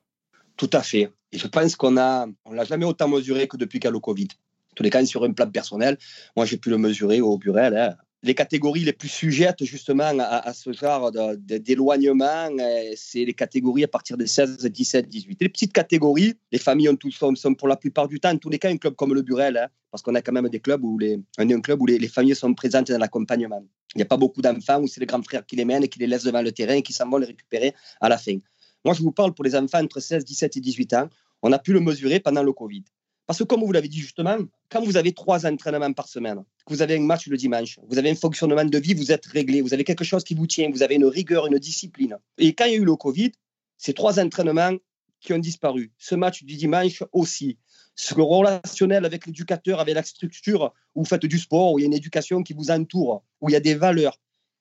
Tout 0.61 0.69
à 0.73 0.83
fait. 0.83 1.09
Et 1.31 1.39
je 1.39 1.47
pense 1.47 1.75
qu'on 1.75 1.97
a, 1.97 2.27
on 2.45 2.53
l'a 2.53 2.65
jamais 2.65 2.85
autant 2.85 3.07
mesuré 3.07 3.47
que 3.47 3.57
depuis 3.57 3.79
qu'il 3.79 3.87
y 3.87 3.87
a 3.87 3.91
le 3.91 3.99
Covid. 3.99 4.27
En 4.71 4.75
tous 4.75 4.83
les 4.83 4.91
cas, 4.91 5.03
sur 5.03 5.23
un 5.23 5.31
plan 5.31 5.49
personnel, 5.49 5.97
moi, 6.37 6.45
j'ai 6.45 6.57
pu 6.57 6.69
le 6.69 6.77
mesurer 6.77 7.19
au 7.19 7.39
Burel. 7.39 7.75
Hein. 7.75 7.95
Les 8.21 8.35
catégories 8.35 8.83
les 8.83 8.93
plus 8.93 9.09
sujettes 9.09 9.63
justement 9.63 10.13
à, 10.19 10.53
ce 10.53 10.71
genre 10.71 11.11
d'éloignement, 11.39 12.51
euh, 12.59 12.91
c'est 12.95 13.25
les 13.25 13.33
catégories 13.33 13.85
à 13.85 13.87
partir 13.87 14.17
des 14.17 14.27
16, 14.27 14.59
17, 14.59 15.09
18. 15.09 15.41
Les 15.41 15.49
petites 15.49 15.73
catégories, 15.73 16.35
les 16.51 16.59
familles 16.59 16.89
ont 16.89 16.95
tout, 16.95 17.09
sont, 17.09 17.33
sont 17.33 17.55
pour 17.55 17.67
la 17.67 17.75
plupart 17.75 18.07
du 18.07 18.19
temps, 18.19 18.29
en 18.29 18.37
tous 18.37 18.51
les 18.51 18.59
cas, 18.59 18.69
un 18.69 18.77
club 18.77 18.93
comme 18.93 19.15
le 19.15 19.23
Burel, 19.23 19.57
hein, 19.57 19.67
parce 19.89 20.03
qu'on 20.03 20.13
a 20.13 20.21
quand 20.21 20.31
même 20.31 20.47
des 20.47 20.59
clubs 20.59 20.83
où 20.83 20.99
les, 20.99 21.19
un 21.39 21.61
club 21.61 21.81
où 21.81 21.87
les, 21.87 22.07
familles 22.07 22.35
sont 22.35 22.53
présentes 22.53 22.91
dans 22.91 22.99
l'accompagnement. 22.99 23.65
Il 23.95 23.97
n'y 23.97 24.03
a 24.03 24.05
pas 24.05 24.17
beaucoup 24.17 24.43
d'enfants 24.43 24.79
où 24.79 24.87
c'est 24.87 24.99
les 24.99 25.07
grands 25.07 25.23
frères 25.23 25.43
qui 25.43 25.55
les 25.55 25.65
mènent 25.65 25.85
et 25.85 25.87
qui 25.87 25.97
les 25.97 26.05
laissent 26.05 26.25
devant 26.25 26.43
le 26.43 26.51
terrain 26.51 26.75
et 26.75 26.83
qui 26.83 26.93
s'en 26.93 27.09
vont 27.09 27.17
les 27.17 27.25
récupérer 27.25 27.73
à 27.99 28.07
la 28.07 28.19
fin. 28.19 28.37
Moi, 28.83 28.93
je 28.93 29.01
vous 29.01 29.11
parle 29.11 29.33
pour 29.33 29.43
les 29.43 29.55
enfants 29.55 29.83
entre 29.83 29.99
16, 29.99 30.25
17 30.25 30.57
et 30.57 30.59
18 30.59 30.93
ans. 30.93 31.09
On 31.41 31.51
a 31.51 31.59
pu 31.59 31.73
le 31.73 31.79
mesurer 31.79 32.19
pendant 32.19 32.43
le 32.43 32.53
Covid. 32.53 32.83
Parce 33.27 33.39
que, 33.39 33.43
comme 33.43 33.63
vous 33.63 33.71
l'avez 33.71 33.87
dit 33.87 33.99
justement, 33.99 34.37
quand 34.69 34.83
vous 34.83 34.97
avez 34.97 35.13
trois 35.13 35.45
entraînements 35.45 35.93
par 35.93 36.07
semaine, 36.07 36.43
que 36.65 36.73
vous 36.73 36.81
avez 36.81 36.97
un 36.97 37.01
match 37.01 37.27
le 37.27 37.37
dimanche, 37.37 37.79
vous 37.87 37.97
avez 37.97 38.09
un 38.09 38.15
fonctionnement 38.15 38.65
de 38.65 38.77
vie, 38.77 38.93
vous 38.93 39.11
êtes 39.11 39.25
réglé, 39.27 39.61
vous 39.61 39.73
avez 39.73 39.83
quelque 39.83 40.03
chose 40.03 40.23
qui 40.23 40.33
vous 40.33 40.47
tient, 40.47 40.69
vous 40.69 40.83
avez 40.83 40.95
une 40.95 41.05
rigueur, 41.05 41.47
une 41.47 41.57
discipline. 41.59 42.17
Et 42.37 42.53
quand 42.53 42.65
il 42.65 42.71
y 42.71 42.75
a 42.75 42.77
eu 42.77 42.85
le 42.85 42.95
Covid, 42.95 43.31
ces 43.77 43.93
trois 43.93 44.19
entraînements 44.19 44.75
qui 45.21 45.33
ont 45.33 45.39
disparu. 45.39 45.91
Ce 45.97 46.15
match 46.15 46.43
du 46.43 46.57
dimanche 46.57 47.03
aussi. 47.11 47.57
Ce 47.95 48.13
relationnel 48.15 49.05
avec 49.05 49.27
l'éducateur, 49.27 49.79
avec 49.79 49.95
la 49.95 50.03
structure 50.03 50.73
où 50.95 51.03
vous 51.03 51.05
faites 51.07 51.25
du 51.25 51.37
sport, 51.37 51.73
où 51.73 51.79
il 51.79 51.83
y 51.83 51.85
a 51.85 51.87
une 51.87 51.93
éducation 51.93 52.41
qui 52.41 52.53
vous 52.53 52.71
entoure, 52.71 53.23
où 53.39 53.49
il 53.49 53.53
y 53.53 53.55
a 53.55 53.59
des 53.59 53.75
valeurs. 53.75 54.19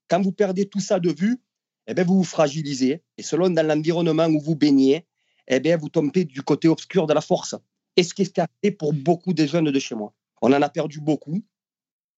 Quand 0.08 0.20
vous 0.20 0.32
perdez 0.32 0.68
tout 0.68 0.80
ça 0.80 1.00
de 1.00 1.10
vue, 1.10 1.40
eh 1.90 1.94
bien, 1.94 2.04
vous 2.04 2.18
vous 2.18 2.24
fragilisez. 2.24 3.02
Et 3.18 3.22
selon 3.22 3.50
dans 3.50 3.66
l'environnement 3.66 4.26
où 4.26 4.40
vous 4.40 4.54
baignez, 4.54 5.06
eh 5.48 5.58
bien, 5.58 5.76
vous 5.76 5.88
tombez 5.88 6.24
du 6.24 6.42
côté 6.42 6.68
obscur 6.68 7.08
de 7.08 7.12
la 7.12 7.20
force. 7.20 7.56
Et 7.96 8.04
ce 8.04 8.14
qui 8.14 8.22
est 8.22 8.38
arrivé 8.38 8.70
pour 8.76 8.92
beaucoup 8.92 9.34
de 9.34 9.44
jeunes 9.44 9.72
de 9.72 9.78
chez 9.80 9.96
moi. 9.96 10.14
On 10.40 10.52
en 10.52 10.62
a 10.62 10.68
perdu 10.68 11.00
beaucoup. 11.00 11.42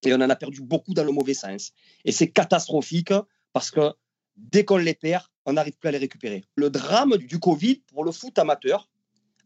Et 0.05 0.13
on 0.13 0.17
en 0.17 0.29
a 0.29 0.37
perdu 0.37 0.61
beaucoup 0.61 0.93
dans 0.93 1.05
le 1.05 1.13
mauvais 1.13 1.33
sens. 1.33 1.73
Et 2.05 2.13
c'est 2.13 2.29
catastrophique 2.29 3.15
parce 3.55 3.71
que 3.71 3.95
dès 4.37 4.67
qu'on 4.67 4.77
les 4.77 4.95
perd, 4.95 5.25
on 5.47 5.55
n'arrive 5.55 5.79
plus 5.79 5.89
à 5.89 5.93
les 5.93 5.99
récupérer. 5.99 6.45
Le 6.55 6.69
drame 6.69 7.17
du 7.17 7.39
Covid 7.39 7.77
pour 7.87 8.05
le 8.05 8.13
foot 8.13 8.39
amateur, 8.39 8.91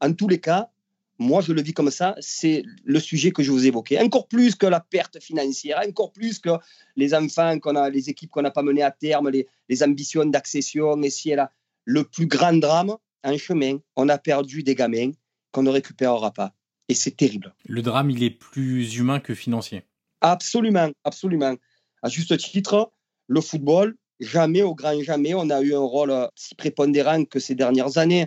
en 0.01 0.13
tous 0.13 0.27
les 0.27 0.41
cas, 0.41 0.71
moi 1.19 1.41
je 1.41 1.53
le 1.53 1.63
vis 1.63 1.73
comme 1.73 1.91
ça, 1.91 2.15
c'est 2.21 2.63
le 2.85 3.01
sujet 3.01 3.31
que 3.31 3.43
je 3.43 3.51
vous 3.51 3.67
évoquais. 3.67 3.99
Encore 4.01 4.29
plus 4.29 4.55
que 4.55 4.67
la 4.67 4.81
perte 4.81 5.21
financière, 5.21 5.81
encore 5.87 6.13
plus 6.13 6.39
que 6.39 6.51
les 6.97 7.15
enfants 7.15 7.59
qu'on 7.59 7.77
a, 7.77 7.91
les 7.91 8.11
équipes 8.11 8.31
qu'on 8.31 8.43
n'a 8.43 8.51
pas 8.51 8.63
menées 8.63 8.83
à 8.83 8.91
terme, 8.91 9.31
les, 9.31 9.47
les 9.69 9.83
ambitions 9.83 10.25
d'accession, 10.25 11.03
et 11.03 11.11
si 11.11 11.31
elle 11.31 11.41
a 11.41 11.53
le 11.85 12.05
plus 12.05 12.27
grand 12.27 12.55
drame, 12.55 12.97
un 13.23 13.37
chemin, 13.37 13.79
on 13.97 14.09
a 14.09 14.19
perdu 14.19 14.63
des 14.63 14.75
gamins 14.75 15.13
qu'on 15.53 15.63
ne 15.63 15.71
récupérera 15.71 16.33
pas. 16.33 16.53
Et 16.89 16.95
c'est 16.95 17.17
terrible. 17.17 17.55
Le 17.65 17.83
drame, 17.83 18.11
il 18.11 18.23
est 18.23 18.31
plus 18.31 18.97
humain 18.97 19.19
que 19.19 19.35
financier. 19.35 19.83
Absolument, 20.21 20.91
absolument. 21.05 21.57
À 22.03 22.09
juste 22.09 22.37
titre, 22.37 22.93
le 23.27 23.41
football, 23.41 23.97
jamais, 24.21 24.63
au 24.63 24.75
grand 24.75 25.03
jamais, 25.03 25.35
on 25.35 25.51
a 25.51 25.61
eu 25.63 25.75
un 25.75 25.81
rôle 25.81 26.13
si 26.35 26.55
prépondérant 26.55 27.25
que 27.25 27.41
ces 27.41 27.55
dernières 27.55 27.99
années. 27.99 28.27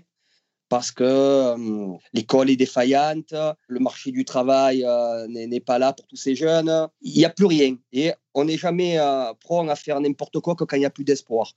Parce 0.69 0.91
que 0.91 1.03
euh, 1.03 1.97
l'école 2.13 2.51
est 2.51 2.55
défaillante, 2.55 3.33
le 3.67 3.79
marché 3.79 4.11
du 4.11 4.23
travail 4.23 4.85
euh, 4.85 5.27
n'est 5.27 5.59
pas 5.59 5.79
là 5.79 5.93
pour 5.93 6.05
tous 6.05 6.15
ces 6.15 6.35
jeunes, 6.35 6.87
il 7.01 7.17
n'y 7.17 7.25
a 7.25 7.31
plus 7.31 7.47
rien. 7.47 7.75
Et 7.91 8.13
on 8.35 8.45
n'est 8.45 8.57
jamais 8.57 8.99
euh, 8.99 9.31
à 9.31 9.75
faire 9.75 9.99
n'importe 9.99 10.39
quoi 10.39 10.55
que 10.55 10.63
quand 10.63 10.77
il 10.77 10.81
n'y 10.81 10.85
a 10.85 10.91
plus 10.91 11.03
d'espoir. 11.03 11.53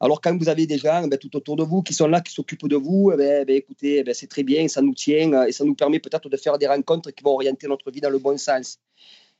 Alors 0.00 0.20
quand 0.20 0.36
vous 0.36 0.48
avez 0.48 0.66
des 0.66 0.78
gens 0.78 1.06
ben, 1.06 1.16
tout 1.16 1.34
autour 1.36 1.54
de 1.54 1.62
vous 1.62 1.82
qui 1.82 1.94
sont 1.94 2.08
là, 2.08 2.20
qui 2.20 2.32
s'occupent 2.32 2.68
de 2.68 2.76
vous, 2.76 3.12
eh 3.14 3.16
ben, 3.16 3.44
ben, 3.46 3.56
écoutez, 3.56 3.98
eh 3.98 4.02
ben, 4.02 4.12
c'est 4.12 4.26
très 4.26 4.42
bien, 4.42 4.66
ça 4.66 4.82
nous 4.82 4.94
tient 4.94 5.44
et 5.44 5.52
ça 5.52 5.64
nous 5.64 5.76
permet 5.76 6.00
peut-être 6.00 6.28
de 6.28 6.36
faire 6.36 6.58
des 6.58 6.66
rencontres 6.66 7.12
qui 7.12 7.22
vont 7.22 7.34
orienter 7.34 7.68
notre 7.68 7.90
vie 7.92 8.00
dans 8.00 8.10
le 8.10 8.18
bon 8.18 8.36
sens. 8.36 8.78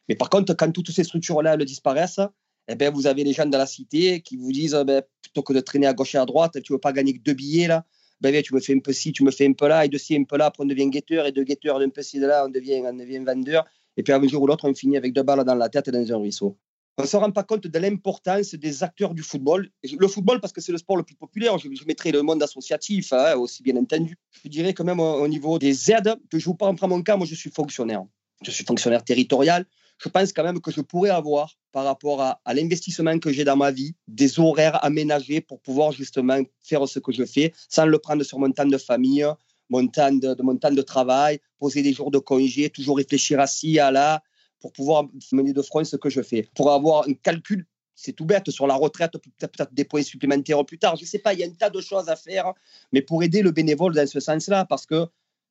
Mais 0.08 0.14
par 0.14 0.30
contre, 0.30 0.54
quand 0.54 0.70
toutes 0.70 0.92
ces 0.92 1.02
structures-là 1.02 1.56
disparaissent, 1.56 2.20
eh 2.68 2.76
ben, 2.76 2.94
vous 2.94 3.08
avez 3.08 3.24
les 3.24 3.32
gens 3.32 3.46
de 3.46 3.56
la 3.56 3.66
cité 3.66 4.20
qui 4.20 4.36
vous 4.36 4.52
disent, 4.52 4.76
plutôt 5.20 5.42
que 5.42 5.52
de 5.52 5.60
traîner 5.60 5.88
à 5.88 5.94
gauche 5.94 6.14
et 6.14 6.18
à 6.18 6.24
droite, 6.24 6.52
tu 6.62 6.72
ne 6.72 6.76
veux 6.76 6.80
pas 6.80 6.92
gagner 6.92 7.12
que 7.12 7.22
deux 7.22 7.34
billets 7.34 7.66
là, 7.66 7.84
ben, 8.20 8.42
tu 8.42 8.54
me 8.54 8.60
fais 8.60 8.74
un 8.74 8.78
peu 8.78 8.92
ci, 8.92 9.12
tu 9.12 9.24
me 9.24 9.30
fais 9.30 9.46
un 9.46 9.52
peu 9.52 9.68
là, 9.68 9.84
et 9.84 9.88
de 9.88 9.98
ci, 9.98 10.16
un 10.16 10.24
peu 10.24 10.36
là, 10.36 10.46
après 10.46 10.62
on 10.62 10.66
devient 10.66 10.88
guetteur, 10.88 11.26
et 11.26 11.32
de 11.32 11.42
guetteur, 11.42 11.78
d'un 11.78 11.90
peu 11.90 12.02
ci, 12.02 12.18
de 12.18 12.26
là, 12.26 12.44
on 12.46 12.48
devient, 12.48 12.82
on 12.84 12.92
devient 12.92 13.18
vendeur, 13.18 13.64
et 13.96 14.02
puis 14.02 14.12
un 14.12 14.26
jour 14.26 14.42
ou 14.42 14.46
l'autre, 14.46 14.68
on 14.68 14.74
finit 14.74 14.96
avec 14.96 15.12
deux 15.12 15.22
balles 15.22 15.44
dans 15.44 15.54
la 15.54 15.68
tête 15.68 15.88
et 15.88 15.90
dans 15.90 16.12
un 16.12 16.16
ruisseau. 16.16 16.56
On 16.98 17.02
ne 17.02 17.06
se 17.06 17.16
rend 17.16 17.30
pas 17.30 17.42
compte 17.42 17.66
de 17.66 17.78
l'importance 17.78 18.54
des 18.54 18.82
acteurs 18.82 19.12
du 19.12 19.22
football. 19.22 19.68
Le 19.98 20.08
football, 20.08 20.40
parce 20.40 20.54
que 20.54 20.62
c'est 20.62 20.72
le 20.72 20.78
sport 20.78 20.96
le 20.96 21.02
plus 21.02 21.14
populaire, 21.14 21.58
je, 21.58 21.68
mettrai 21.86 22.10
le 22.10 22.22
monde 22.22 22.42
associatif 22.42 23.12
hein, 23.12 23.34
aussi, 23.36 23.62
bien 23.62 23.76
entendu. 23.76 24.16
Je 24.42 24.48
dirais 24.48 24.72
quand 24.72 24.84
même 24.84 25.00
au, 25.00 25.28
niveau 25.28 25.58
des 25.58 25.92
aides, 25.92 26.16
que 26.30 26.38
je 26.38 26.44
vous 26.46 26.54
parle, 26.54 26.74
en 26.80 26.88
mon 26.88 27.02
cas, 27.02 27.16
moi 27.16 27.26
je 27.26 27.34
suis 27.34 27.50
fonctionnaire. 27.50 28.02
Je 28.42 28.50
suis 28.50 28.64
fonctionnaire 28.64 29.04
territorial 29.04 29.66
je 29.98 30.08
pense 30.08 30.32
quand 30.32 30.44
même 30.44 30.60
que 30.60 30.70
je 30.70 30.80
pourrais 30.80 31.10
avoir, 31.10 31.54
par 31.72 31.84
rapport 31.84 32.20
à, 32.22 32.40
l'investissement 32.54 33.18
que 33.18 33.32
j'ai 33.32 33.44
dans 33.44 33.56
ma 33.56 33.70
vie, 33.70 33.94
des 34.08 34.38
horaires 34.38 34.84
aménagés 34.84 35.40
pour 35.40 35.60
pouvoir 35.60 35.92
justement 35.92 36.40
faire 36.60 36.86
ce 36.88 36.98
que 36.98 37.12
je 37.12 37.24
fais, 37.24 37.52
sans 37.68 37.86
le 37.86 37.98
prendre 37.98 38.22
sur 38.22 38.38
mon 38.38 38.50
temps 38.50 38.66
de 38.66 38.78
famille, 38.78 39.26
mon 39.68 39.86
temps 39.86 40.12
de, 40.12 40.36
mon 40.42 40.56
temps 40.56 40.70
de 40.70 40.82
travail, 40.82 41.40
poser 41.58 41.82
des 41.82 41.92
jours 41.92 42.10
de 42.10 42.18
congé, 42.18 42.70
toujours 42.70 42.98
réfléchir 42.98 43.40
à 43.40 43.46
ci, 43.46 43.78
à 43.78 43.90
là, 43.90 44.22
pour 44.60 44.72
pouvoir 44.72 45.04
mener 45.32 45.52
de 45.52 45.62
front 45.62 45.84
ce 45.84 45.96
que 45.96 46.10
je 46.10 46.22
fais. 46.22 46.48
Pour 46.54 46.72
avoir 46.72 47.08
un 47.08 47.14
calcul 47.14 47.66
c'est 47.96 48.12
tout 48.12 48.26
bête, 48.26 48.50
sur 48.50 48.66
la 48.66 48.74
retraite, 48.74 49.12
peut-être 49.38 49.72
des 49.72 49.84
points 49.84 50.02
supplémentaires 50.02 50.64
plus 50.66 50.78
tard. 50.78 50.96
Je 50.96 51.02
ne 51.02 51.06
sais 51.06 51.18
pas, 51.18 51.32
il 51.32 51.40
y 51.40 51.42
a 51.42 51.46
un 51.46 51.50
tas 51.50 51.70
de 51.70 51.80
choses 51.80 52.10
à 52.10 52.14
faire, 52.14 52.52
mais 52.92 53.00
pour 53.00 53.22
aider 53.22 53.40
le 53.40 53.50
bénévole 53.50 53.94
dans 53.94 54.06
ce 54.06 54.20
sens-là, 54.20 54.66
parce 54.66 54.84
que 54.84 55.06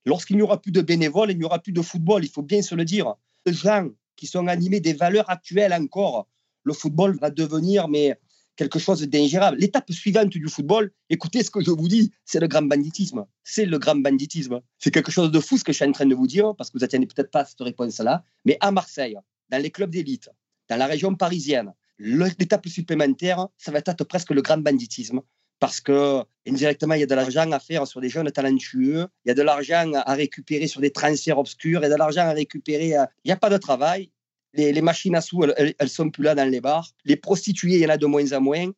lorsqu'il 0.06 0.38
n'y 0.38 0.44
aura 0.44 0.62
plus 0.62 0.72
de 0.72 0.82
bénévoles, 0.82 1.32
il 1.32 1.40
n'y 1.40 1.44
aura 1.44 1.60
plus 1.60 1.74
de 1.74 1.82
football, 1.82 2.24
il 2.24 2.30
faut 2.30 2.44
bien 2.44 2.62
se 2.62 2.76
le 2.76 2.86
dire. 2.86 3.16
Les 3.48 3.54
qui 4.16 4.28
sont 4.28 4.48
animés 4.48 4.80
des 4.80 4.94
valeurs 4.94 5.30
actuelles 5.30 5.74
encore. 5.74 6.28
Le 6.64 6.74
football 6.74 7.18
va 7.20 7.30
devenir 7.30 7.88
mais 7.88 8.18
quelque 8.56 8.80
chose 8.80 9.02
d'ingérable. 9.02 9.58
L'étape 9.58 9.92
suivante 9.92 10.30
du 10.30 10.48
football, 10.48 10.92
écoutez 11.10 11.44
ce 11.44 11.52
que 11.52 11.62
je 11.62 11.72
vous 11.72 11.88
dis, 11.88 12.12
c'est 12.24 12.40
le 12.40 12.48
grand 12.48 12.64
banditisme. 12.64 13.26
C'est 13.44 13.66
le 13.66 13.78
grand 13.78 13.96
banditisme. 13.96 14.62
C'est 14.80 14.92
quelque 14.92 15.12
chose 15.12 15.32
de 15.32 15.40
fou 15.40 15.58
ce 15.58 15.64
que 15.64 15.72
je 15.72 15.78
suis 15.78 15.86
en 15.86 15.92
train 15.92 16.06
de 16.06 16.16
vous 16.16 16.28
dire, 16.28 16.56
parce 16.56 16.70
que 16.70 16.78
vous 16.78 16.82
n'attendez 16.82 17.06
peut-être 17.06 17.32
pas 17.32 17.46
cette 17.46 17.62
réponse-là. 17.62 18.24
Mais 18.46 18.58
à 18.62 18.72
Marseille, 18.72 19.18
dans 19.50 19.62
les 19.62 19.72
clubs 19.72 19.90
d'élite, 19.90 20.30
dans 20.70 20.78
la 20.78 20.88
région 20.88 21.14
parisienne, 21.16 21.74
l'étape 22.00 22.68
supplémentaire, 22.68 23.48
ça 23.58 23.72
va 23.72 23.80
être 23.80 24.04
presque 24.04 24.32
le 24.32 24.42
grand 24.42 24.58
banditisme 24.58 25.22
parce 25.66 25.82
que 25.82 26.22
indirectement, 26.48 26.94
il 26.94 27.00
y 27.00 27.04
a 27.04 27.08
de 27.08 27.16
l'argent 27.16 27.52
à 27.52 27.60
faire 27.60 27.88
sur 27.88 28.00
des 28.00 28.08
jeunes 28.08 28.30
talentueux, 28.30 29.08
il 29.26 29.30
y 29.30 29.32
a 29.32 29.34
de 29.34 29.42
l'argent 29.42 29.92
à 29.96 30.14
récupérer 30.14 30.68
sur 30.68 30.80
des 30.80 30.92
transferts 30.92 31.40
obscurs, 31.40 31.80
il 31.80 31.84
y 31.86 31.86
a 31.88 31.90
de 31.90 31.96
l'argent 31.96 32.22
à 32.22 32.34
récupérer. 32.34 32.90
Il 32.90 33.26
n'y 33.26 33.32
a 33.32 33.36
pas 33.36 33.50
de 33.50 33.58
travail. 33.58 34.12
Les, 34.54 34.80
machines 34.80 35.16
à 35.16 35.22
sous, 35.22 35.44
elles, 35.44 35.74
ne 35.82 35.88
sont 35.88 36.12
plus 36.12 36.22
là 36.22 36.36
dans 36.36 36.48
les 36.48 36.62
bars. 36.62 36.88
Les 37.04 37.16
prostituées, 37.16 37.78
il 37.78 37.80
y 37.80 37.86
en 37.88 37.90
a 37.90 37.98
de 37.98 38.06
moins 38.06 38.32
en 38.34 38.42
moins. 38.42 38.70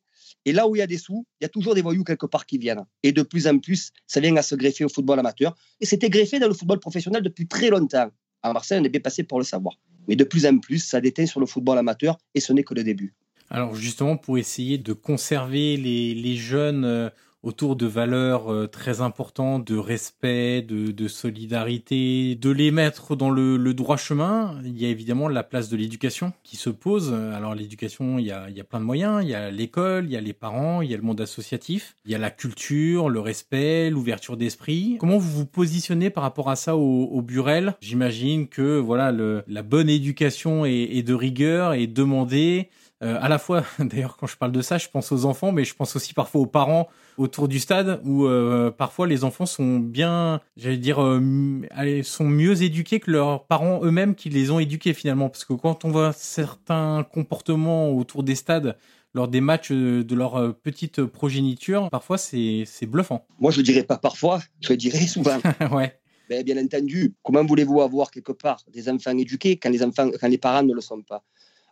Et 0.46 0.52
là 0.52 0.66
où 0.66 0.76
il 0.76 0.78
y 0.78 0.82
a 0.82 0.86
des 0.86 0.96
sous, 0.96 1.26
il 1.42 1.44
y 1.44 1.46
a 1.46 1.50
toujours 1.50 1.74
des 1.74 1.82
voyous 1.82 2.04
quelque 2.04 2.24
part 2.24 2.46
qui 2.46 2.56
viennent. 2.56 2.86
Et 3.02 3.12
de 3.12 3.20
plus 3.20 3.46
en 3.46 3.58
plus, 3.58 3.90
ça 4.06 4.20
vient 4.20 4.34
à 4.36 4.42
se 4.42 4.54
greffer 4.54 4.86
au 4.86 4.88
football 4.88 5.18
amateur. 5.18 5.54
Et 5.82 5.84
c'était 5.84 6.08
greffé 6.08 6.38
dans 6.38 6.48
le 6.48 6.54
football 6.54 6.80
professionnel 6.80 7.20
depuis 7.20 7.46
très 7.46 7.68
longtemps. 7.68 8.08
À 8.42 8.54
Marseille, 8.54 8.78
on 8.80 8.84
est 8.84 8.88
bien 8.88 9.02
passé 9.02 9.24
pour 9.24 9.38
le 9.38 9.44
savoir. 9.44 9.74
Mais 10.08 10.16
de 10.16 10.24
plus 10.24 10.46
en 10.46 10.56
plus, 10.56 10.78
ça 10.78 11.02
déteint 11.02 11.26
sur 11.26 11.38
le 11.38 11.44
football 11.44 11.76
amateur 11.76 12.16
et 12.34 12.40
ce 12.40 12.54
n'est 12.54 12.64
que 12.64 12.72
le 12.72 12.82
début. 12.82 13.14
Alors 13.50 13.74
justement, 13.74 14.16
pour 14.16 14.38
essayer 14.38 14.78
de 14.78 14.92
conserver 14.92 15.76
les, 15.76 16.14
les 16.14 16.36
jeunes 16.36 16.84
euh, 16.84 17.08
autour 17.42 17.76
de 17.76 17.86
valeurs 17.86 18.52
euh, 18.52 18.66
très 18.66 19.00
importantes, 19.00 19.66
de 19.66 19.76
respect, 19.76 20.60
de, 20.60 20.90
de, 20.90 21.08
solidarité, 21.08 22.34
de 22.34 22.50
les 22.50 22.70
mettre 22.70 23.16
dans 23.16 23.30
le, 23.30 23.56
le, 23.56 23.74
droit 23.74 23.96
chemin, 23.96 24.60
il 24.64 24.78
y 24.78 24.84
a 24.84 24.88
évidemment 24.88 25.28
la 25.28 25.44
place 25.44 25.68
de 25.68 25.76
l'éducation 25.76 26.32
qui 26.42 26.56
se 26.56 26.68
pose. 26.68 27.12
Alors 27.12 27.54
l'éducation, 27.54 28.18
il 28.18 28.26
y 28.26 28.32
a, 28.32 28.50
il 28.50 28.56
y 28.56 28.60
a 28.60 28.64
plein 28.64 28.80
de 28.80 28.84
moyens, 28.84 29.22
il 29.22 29.30
y 29.30 29.34
a 29.34 29.50
l'école, 29.50 30.06
il 30.06 30.12
y 30.12 30.16
a 30.16 30.20
les 30.20 30.32
parents, 30.32 30.82
il 30.82 30.90
y 30.90 30.94
a 30.94 30.96
le 30.96 31.02
monde 31.02 31.20
associatif, 31.20 31.94
il 32.04 32.10
y 32.10 32.14
a 32.14 32.18
la 32.18 32.30
culture, 32.30 33.08
le 33.08 33.20
respect, 33.20 33.88
l'ouverture 33.88 34.36
d'esprit. 34.36 34.96
Comment 34.98 35.18
vous 35.18 35.30
vous 35.30 35.46
positionnez 35.46 36.10
par 36.10 36.24
rapport 36.24 36.50
à 36.50 36.56
ça 36.56 36.76
au, 36.76 37.04
au 37.04 37.22
Burel? 37.22 37.74
J'imagine 37.80 38.48
que 38.48 38.78
voilà, 38.78 39.12
le, 39.12 39.44
la 39.46 39.62
bonne 39.62 39.88
éducation 39.88 40.66
est, 40.66 40.72
est 40.72 41.02
de 41.02 41.14
rigueur 41.14 41.72
et 41.72 41.86
demandée 41.86 42.68
euh, 43.02 43.16
à 43.20 43.28
la 43.28 43.38
fois, 43.38 43.64
d'ailleurs, 43.78 44.16
quand 44.16 44.26
je 44.26 44.36
parle 44.36 44.52
de 44.52 44.62
ça, 44.62 44.78
je 44.78 44.88
pense 44.88 45.12
aux 45.12 45.24
enfants, 45.24 45.52
mais 45.52 45.64
je 45.64 45.74
pense 45.74 45.94
aussi 45.96 46.14
parfois 46.14 46.40
aux 46.40 46.46
parents 46.46 46.88
autour 47.16 47.48
du 47.48 47.58
stade 47.58 48.00
où 48.04 48.26
euh, 48.26 48.70
parfois 48.70 49.06
les 49.06 49.24
enfants 49.24 49.46
sont 49.46 49.78
bien, 49.78 50.40
j'allais 50.56 50.78
dire, 50.78 51.02
euh, 51.02 52.02
sont 52.02 52.24
mieux 52.24 52.62
éduqués 52.62 53.00
que 53.00 53.10
leurs 53.10 53.44
parents 53.46 53.80
eux-mêmes 53.84 54.14
qui 54.14 54.30
les 54.30 54.50
ont 54.50 54.58
éduqués 54.58 54.94
finalement. 54.94 55.28
Parce 55.28 55.44
que 55.44 55.52
quand 55.52 55.84
on 55.84 55.90
voit 55.90 56.12
certains 56.12 57.06
comportements 57.12 57.90
autour 57.92 58.22
des 58.22 58.34
stades 58.34 58.76
lors 59.14 59.28
des 59.28 59.40
matchs 59.40 59.72
de 59.72 60.14
leur 60.14 60.54
petite 60.56 61.02
progéniture, 61.04 61.88
parfois 61.90 62.18
c'est 62.18 62.66
bluffant. 62.86 63.26
Moi, 63.38 63.50
je 63.52 63.62
dirais 63.62 63.84
pas 63.84 63.96
parfois, 63.96 64.40
je 64.60 64.72
dirais 64.74 64.98
souvent. 65.06 65.38
ouais. 65.72 65.98
Ben, 66.28 66.44
bien 66.44 66.62
entendu, 66.62 67.14
comment 67.22 67.42
voulez-vous 67.44 67.80
avoir 67.80 68.10
quelque 68.10 68.32
part 68.32 68.62
des 68.70 68.90
enfants 68.90 69.16
éduqués 69.16 69.56
quand 69.56 69.70
les 69.70 69.82
enfants, 69.82 70.10
quand 70.20 70.28
les 70.28 70.36
parents 70.36 70.62
ne 70.62 70.74
le 70.74 70.82
sont 70.82 71.00
pas? 71.00 71.24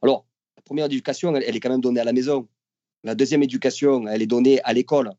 Alors, 0.03 0.25
première 0.67 0.87
éducation, 0.87 1.35
elle, 1.35 1.57
est 1.57 1.61
quand 1.61 1.71
même 1.71 1.81
donnée 1.81 2.01
à 2.01 2.05
la 2.05 2.13
maison. 2.13 2.47
La 3.05 3.15
deuxième 3.15 3.43
éducation, 3.43 4.07
elle 4.07 4.21
est 4.21 4.27
donnée 4.27 4.61
à 4.65 4.75
l'école. 4.75 5.13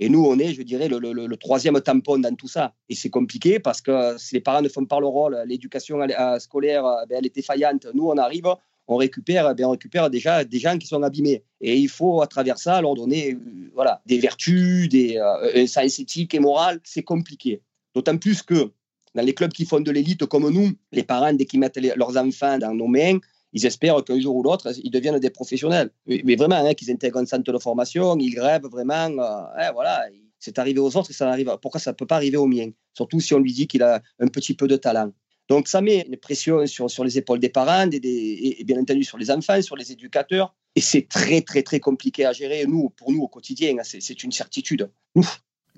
Et 0.00 0.08
nous, 0.08 0.24
on 0.24 0.38
est, 0.38 0.52
je 0.52 0.62
dirais, 0.62 0.88
le, 0.88 1.36
troisième 1.36 1.80
tampon 1.80 2.18
dans 2.18 2.34
tout 2.34 2.48
ça. 2.48 2.74
Et 2.88 2.94
c'est 2.94 3.10
compliqué 3.10 3.58
parce 3.58 3.80
que 3.80 4.16
si 4.18 4.34
les 4.34 4.40
parents 4.40 4.62
ne 4.62 4.68
font 4.68 4.84
pas 4.84 5.00
le 5.00 5.06
rôle, 5.06 5.42
l'éducation 5.46 6.00
euh, 6.00 6.38
scolaire, 6.38 6.84
euh, 6.84 7.06
ben, 7.08 7.16
elle 7.18 7.26
est 7.26 7.34
défaillante. 7.34 7.86
Nous, 7.94 8.06
on 8.06 8.16
arrive, 8.16 8.46
on 8.86 8.96
récupère, 8.96 9.54
ben, 9.54 9.66
on 9.66 9.70
récupère 9.70 10.10
déjà 10.10 10.44
des 10.44 10.58
gens 10.58 10.78
qui 10.78 10.86
sont 10.86 11.02
abîmés. 11.02 11.42
Et 11.60 11.76
il 11.76 11.88
faut, 11.88 12.22
à 12.22 12.26
travers 12.26 12.58
ça, 12.58 12.80
leur 12.80 12.94
donner 12.94 13.34
euh, 13.34 13.70
voilà, 13.74 14.00
des 14.06 14.18
vertus, 14.18 14.88
des, 14.88 15.16
euh, 15.16 15.62
un 15.62 15.66
sens 15.66 15.98
éthique 15.98 16.34
et 16.34 16.40
moral. 16.40 16.80
C'est 16.84 17.02
compliqué. 17.02 17.62
D'autant 17.94 18.16
plus 18.18 18.42
que 18.42 18.70
dans 19.14 19.22
les 19.22 19.34
clubs 19.34 19.52
qui 19.52 19.64
font 19.64 19.80
de 19.80 19.90
l'élite 19.90 20.26
comme 20.26 20.48
nous, 20.48 20.70
les 20.92 21.02
parents, 21.02 21.32
dès 21.32 21.44
qu'ils 21.44 21.60
mettent 21.60 21.78
leurs 21.78 22.16
enfants 22.16 22.58
dans 22.58 22.74
nos 22.74 22.86
mains, 22.86 23.18
ils 23.52 23.66
espèrent 23.66 24.04
qu'un 24.04 24.20
jour 24.20 24.36
ou 24.36 24.42
l'autre, 24.42 24.70
ils 24.82 24.90
deviennent 24.90 25.18
des 25.18 25.30
professionnels. 25.30 25.90
Mais, 26.06 26.36
vraiment, 26.36 26.56
hein, 26.56 26.74
qu'ils 26.74 26.90
intègrent 26.90 27.18
un 27.18 27.26
centre 27.26 27.52
de 27.52 27.58
formation, 27.58 28.16
ils 28.18 28.38
rêvent 28.38 28.66
vraiment. 28.70 29.10
Euh, 29.10 29.42
hein, 29.56 29.72
voilà, 29.72 30.06
c'est 30.38 30.58
arrivé 30.58 30.80
aux 30.80 30.96
autres, 30.96 31.12
ça 31.12 31.28
arrive. 31.28 31.56
Pourquoi 31.60 31.80
ça 31.80 31.92
ne 31.92 31.96
peut 31.96 32.06
pas 32.06 32.16
arriver 32.16 32.36
au 32.36 32.46
mien 32.46 32.70
Surtout 32.94 33.20
si 33.20 33.34
on 33.34 33.38
lui 33.38 33.52
dit 33.52 33.66
qu'il 33.66 33.82
a 33.82 34.02
un 34.18 34.28
petit 34.28 34.54
peu 34.54 34.68
de 34.68 34.76
talent. 34.76 35.12
Donc 35.48 35.66
ça 35.66 35.80
met 35.80 36.06
une 36.06 36.16
pression 36.18 36.66
sur, 36.66 36.90
sur 36.90 37.04
les 37.04 37.16
épaules 37.16 37.40
des 37.40 37.48
parents 37.48 37.88
et, 37.90 38.64
bien 38.64 38.78
entendu 38.78 39.02
sur 39.02 39.16
les 39.16 39.30
enfants, 39.30 39.60
sur 39.62 39.76
les 39.76 39.92
éducateurs. 39.92 40.54
Et 40.74 40.80
c'est 40.80 41.08
très, 41.08 41.40
très, 41.40 41.62
très 41.62 41.80
compliqué 41.80 42.26
à 42.26 42.32
gérer, 42.32 42.66
nous, 42.66 42.90
pour 42.90 43.10
nous, 43.10 43.22
au 43.22 43.28
quotidien. 43.28 43.76
Hein, 43.78 43.82
c'est 43.82 44.22
une 44.22 44.32
certitude. 44.32 44.90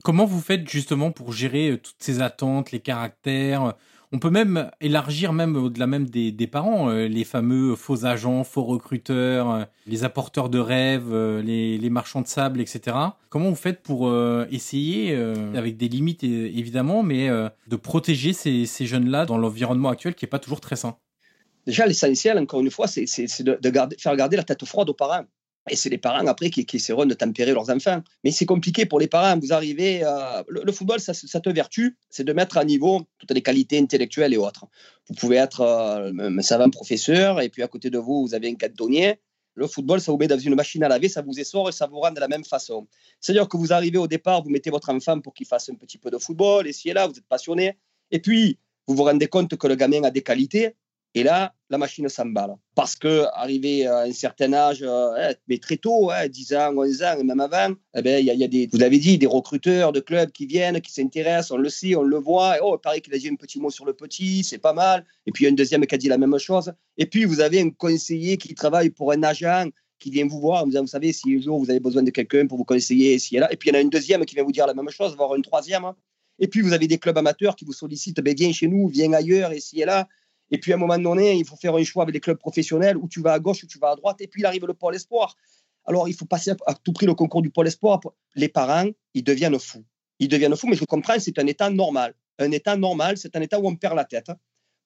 Comment 0.02 0.24
vous 0.24 0.40
faites 0.40 0.68
justement 0.68 1.12
pour 1.12 1.33
gérer 1.33 1.70
euh, 1.70 1.76
toutes 1.76 1.96
ces 2.00 2.20
attentes, 2.20 2.72
les 2.72 2.80
caractères 2.80 3.74
on 4.12 4.18
peut 4.18 4.31
même 4.31 4.70
élargir 4.81 5.33
même 5.33 5.57
au-delà 5.57 5.87
même 5.87 6.09
des, 6.09 6.46
parents, 6.46 6.90
euh, 6.90 7.07
les 7.07 7.25
fameux 7.25 7.77
faux 7.77 8.05
agents, 8.05 8.42
faux 8.42 8.64
recruteurs, 8.64 9.51
euh, 9.51 9.64
les 9.87 10.03
apporteurs 10.03 10.49
de 10.49 10.59
rêves, 10.59 11.12
euh, 11.12 11.40
les, 11.42 11.90
marchands 11.90 12.20
de 12.20 12.27
sable, 12.27 12.61
etc. 12.61 12.96
Comment 13.29 13.51
vous 13.51 13.57
faites 13.57 13.83
pour 13.83 14.12
essayer, 14.51 15.14
avec 15.55 15.77
des 15.77 15.88
limites 15.88 16.23
évidemment, 16.23 17.03
mais 17.03 17.29
de 17.29 17.77
protéger 17.77 18.33
ces, 18.33 18.87
jeunes-là 18.87 19.27
dans 19.27 19.38
l'environnement 19.38 19.88
actuel 19.88 20.14
qui 20.14 20.25
n'est 20.25 20.31
pas 20.31 20.38
toujours 20.38 20.61
très 20.61 20.77
sain? 20.77 20.96
Déjà, 21.66 21.87
l'essentiel, 21.87 22.38
encore 22.38 22.61
une 22.61 22.70
fois, 22.70 22.87
c'est 22.87 23.05
de, 23.42 23.59
faire 23.99 24.16
garder 24.16 24.37
la 24.37 24.44
tête 24.44 24.64
froide 24.64 24.88
aux 24.88 24.94
parents. 24.94 25.25
Et 25.68 25.77
c'est 25.77 25.90
les 25.90 25.99
parents 25.99 26.27
après 26.27 26.49
qui, 26.51 26.66
essaieront 26.73 27.05
de 27.05 27.14
tempérer 27.14 27.53
leurs 27.53 27.68
enfants. 27.70 28.03
Mais 28.25 28.31
c'est 28.31 28.46
compliqué 28.46 28.87
pour 28.87 28.99
les 28.99 29.09
parents. 29.09 29.38
Vous 29.38 29.53
arrivez, 29.53 30.03
euh, 30.03 30.42
le, 30.49 30.73
football, 30.73 31.01
ça, 31.01 31.12
ça, 31.12 31.40
te 31.40 31.51
vertu, 31.51 31.99
c'est 32.09 32.25
de 32.25 32.33
mettre 32.33 32.57
à 32.57 32.64
niveau 32.64 33.03
toutes 33.18 33.33
les 33.33 33.42
qualités 33.42 33.79
intellectuelles 33.79 34.33
et 34.33 34.38
autres. 34.38 34.66
Vous 35.09 35.14
pouvez 35.14 35.37
être 35.37 35.61
euh, 35.61 36.12
un 36.18 36.42
savant 36.42 36.70
professeur 36.70 37.40
et 37.40 37.51
puis 37.51 37.62
à 37.62 37.68
côté 37.68 37.90
de 37.90 37.99
vous, 37.99 38.27
vous 38.27 38.35
avez 38.35 38.49
un 38.49 38.55
cantonnier. 38.55 39.20
Le 39.55 39.66
football, 39.66 40.01
ça 40.01 40.12
vous 40.12 40.18
met 40.18 40.29
dans 40.29 40.38
une 40.38 40.55
machine 40.55 40.83
à 40.85 40.88
laver, 40.88 41.09
ça 41.09 41.23
vous 41.23 41.38
essore 41.38 41.68
et 41.68 41.73
ça 41.73 41.87
vous 41.87 42.01
rend 42.01 42.12
de 42.12 42.20
la 42.20 42.29
même 42.29 42.44
façon. 42.44 42.87
C'est-à-dire 43.20 43.49
que 43.49 43.57
vous 43.57 43.73
arrivez 43.73 43.99
au 43.99 44.07
départ, 44.07 44.42
vous 44.42 44.49
mettez 44.49 44.70
votre 44.70 44.88
enfant 44.90 45.20
pour 45.20 45.35
qu'il 45.35 45.46
fasse 45.46 45.68
un 45.68 45.75
petit 45.75 45.99
peu 45.99 46.11
de 46.11 46.18
football, 46.18 46.66
et 46.66 46.73
si 46.73 46.88
et 46.88 46.92
là, 46.94 47.07
vous 47.07 47.18
êtes 47.18 47.27
passionné. 47.27 47.77
Et 48.11 48.20
puis, 48.20 48.59
vous 48.87 48.94
vous 48.94 49.05
rendez 49.05 49.27
compte 49.27 49.55
que 49.57 49.66
le 49.66 49.75
gamin 49.75 50.03
a 50.05 50.11
des 50.11 50.23
qualités, 50.23 50.77
et 51.14 51.25
là, 51.25 51.53
la 51.70 51.79
machine 51.79 52.09
s'emballe. 52.09 52.55
Parce 52.75 52.94
que 52.94 53.25
arrivé 53.35 53.87
à 53.87 54.01
un 54.01 54.12
certain 54.12 54.53
âge, 54.53 54.83
euh, 54.83 55.33
mais 55.49 55.59
très 55.59 55.77
tôt, 55.77 56.11
10 56.29 56.53
hein, 56.53 56.70
ans, 56.70 56.79
11 56.79 57.03
ans, 57.03 57.16
et 57.18 57.25
même 57.25 57.40
avant, 57.40 57.75
eh 57.96 58.03
ben, 58.03 58.25
il 58.25 58.27
y, 58.27 58.44
a, 58.44 58.49
des, 58.49 58.68
vous 58.70 58.79
l'avez 58.79 58.99
dit, 58.99 59.18
des 59.18 59.27
recruteurs 59.27 59.92
de 59.92 60.01
clubs 60.01 60.31
qui 60.31 60.46
viennent, 60.46 60.81
qui 60.81 60.92
s'intéressent, 60.92 61.51
on 61.51 61.57
le 61.57 61.68
sait, 61.68 61.96
on 61.96 62.03
le 62.03 62.16
voit. 62.16 62.59
Et, 62.59 62.61
oh, 62.62 62.77
il 62.77 62.81
paraît 62.81 63.01
qu'il 63.01 63.12
a 63.14 63.18
dit 63.18 63.29
un 63.29 63.35
petit 63.35 63.59
mot 63.59 63.70
sur 63.70 63.85
le 63.85 63.92
petit, 63.92 64.44
c'est 64.44 64.59
pas 64.59 64.73
mal. 64.73 65.05
Et 65.27 65.33
puis, 65.33 65.44
il 65.44 65.46
y 65.46 65.51
a 65.51 65.53
un 65.53 65.57
deuxième 65.57 65.85
qui 65.85 65.94
a 65.94 65.99
dit 65.99 66.09
la 66.09 66.18
même 66.18 66.38
chose. 66.38 66.73
Et 66.96 67.07
puis, 67.07 67.25
vous 67.25 67.40
avez 67.40 67.61
un 67.61 67.70
conseiller 67.70 68.37
qui 68.37 68.55
travaille 68.55 68.90
pour 68.90 69.11
un 69.12 69.23
agent 69.23 69.66
qui 69.99 70.11
vient 70.11 70.27
vous 70.27 70.40
voir 70.40 70.64
vous 70.64 70.70
disant, 70.70 70.83
vous 70.83 70.87
savez, 70.87 71.12
si 71.12 71.35
un 71.35 71.40
jour 71.40 71.59
vous 71.59 71.70
avez 71.70 71.81
besoin 71.81 72.03
de 72.03 72.11
quelqu'un 72.11 72.46
pour 72.46 72.57
vous 72.57 72.64
conseiller 72.64 73.18
et 73.33 73.38
là. 73.38 73.53
Et 73.53 73.57
puis, 73.57 73.68
il 73.68 73.73
y 73.73 73.77
en 73.77 73.79
a 73.79 73.83
une 73.83 73.90
deuxième 73.90 74.25
qui 74.25 74.37
vient 74.37 74.44
vous 74.44 74.53
dire 74.53 74.66
la 74.66 74.75
même 74.75 74.90
chose, 74.90 75.16
voire 75.16 75.35
une 75.35 75.42
troisième. 75.42 75.85
Et 76.38 76.49
puis, 76.49 76.62
vous 76.62 76.73
avez 76.73 76.87
des 76.87 76.99
clubs 76.99 77.18
amateurs 77.18 77.57
qui 77.57 77.64
vous 77.64 77.73
sollicitent, 77.73 78.20
ben, 78.20 78.35
viens 78.35 78.53
chez 78.53 78.68
nous, 78.68 78.88
viens 78.88 79.12
ailleurs, 79.12 79.53
ici 79.53 79.83
et 79.83 79.85
là. 79.85 80.09
Et 80.50 80.58
puis 80.58 80.72
à 80.72 80.76
un 80.76 80.78
moment 80.78 80.98
donné, 80.98 81.34
il 81.36 81.44
faut 81.44 81.56
faire 81.56 81.74
un 81.74 81.84
choix 81.84 82.02
avec 82.02 82.14
les 82.14 82.20
clubs 82.20 82.38
professionnels 82.38 82.96
où 82.96 83.08
tu 83.08 83.20
vas 83.20 83.32
à 83.32 83.38
gauche, 83.38 83.62
où 83.62 83.66
tu 83.66 83.78
vas 83.78 83.90
à 83.90 83.96
droite. 83.96 84.20
Et 84.20 84.26
puis 84.26 84.42
il 84.42 84.46
arrive 84.46 84.66
le 84.66 84.74
pôle 84.74 84.94
espoir. 84.94 85.36
Alors 85.86 86.08
il 86.08 86.14
faut 86.14 86.26
passer 86.26 86.52
à 86.66 86.74
tout 86.74 86.92
prix 86.92 87.06
le 87.06 87.14
concours 87.14 87.42
du 87.42 87.50
pôle 87.50 87.66
espoir. 87.66 88.00
Les 88.34 88.48
parents, 88.48 88.88
ils 89.14 89.24
deviennent 89.24 89.58
fous. 89.58 89.84
Ils 90.18 90.28
deviennent 90.28 90.56
fous, 90.56 90.66
mais 90.68 90.76
je 90.76 90.84
comprends, 90.84 91.18
c'est 91.18 91.38
un 91.38 91.46
état 91.46 91.70
normal. 91.70 92.14
Un 92.38 92.50
état 92.50 92.76
normal, 92.76 93.16
c'est 93.16 93.36
un 93.36 93.40
état 93.40 93.58
où 93.60 93.66
on 93.66 93.76
perd 93.76 93.96
la 93.96 94.04
tête 94.04 94.30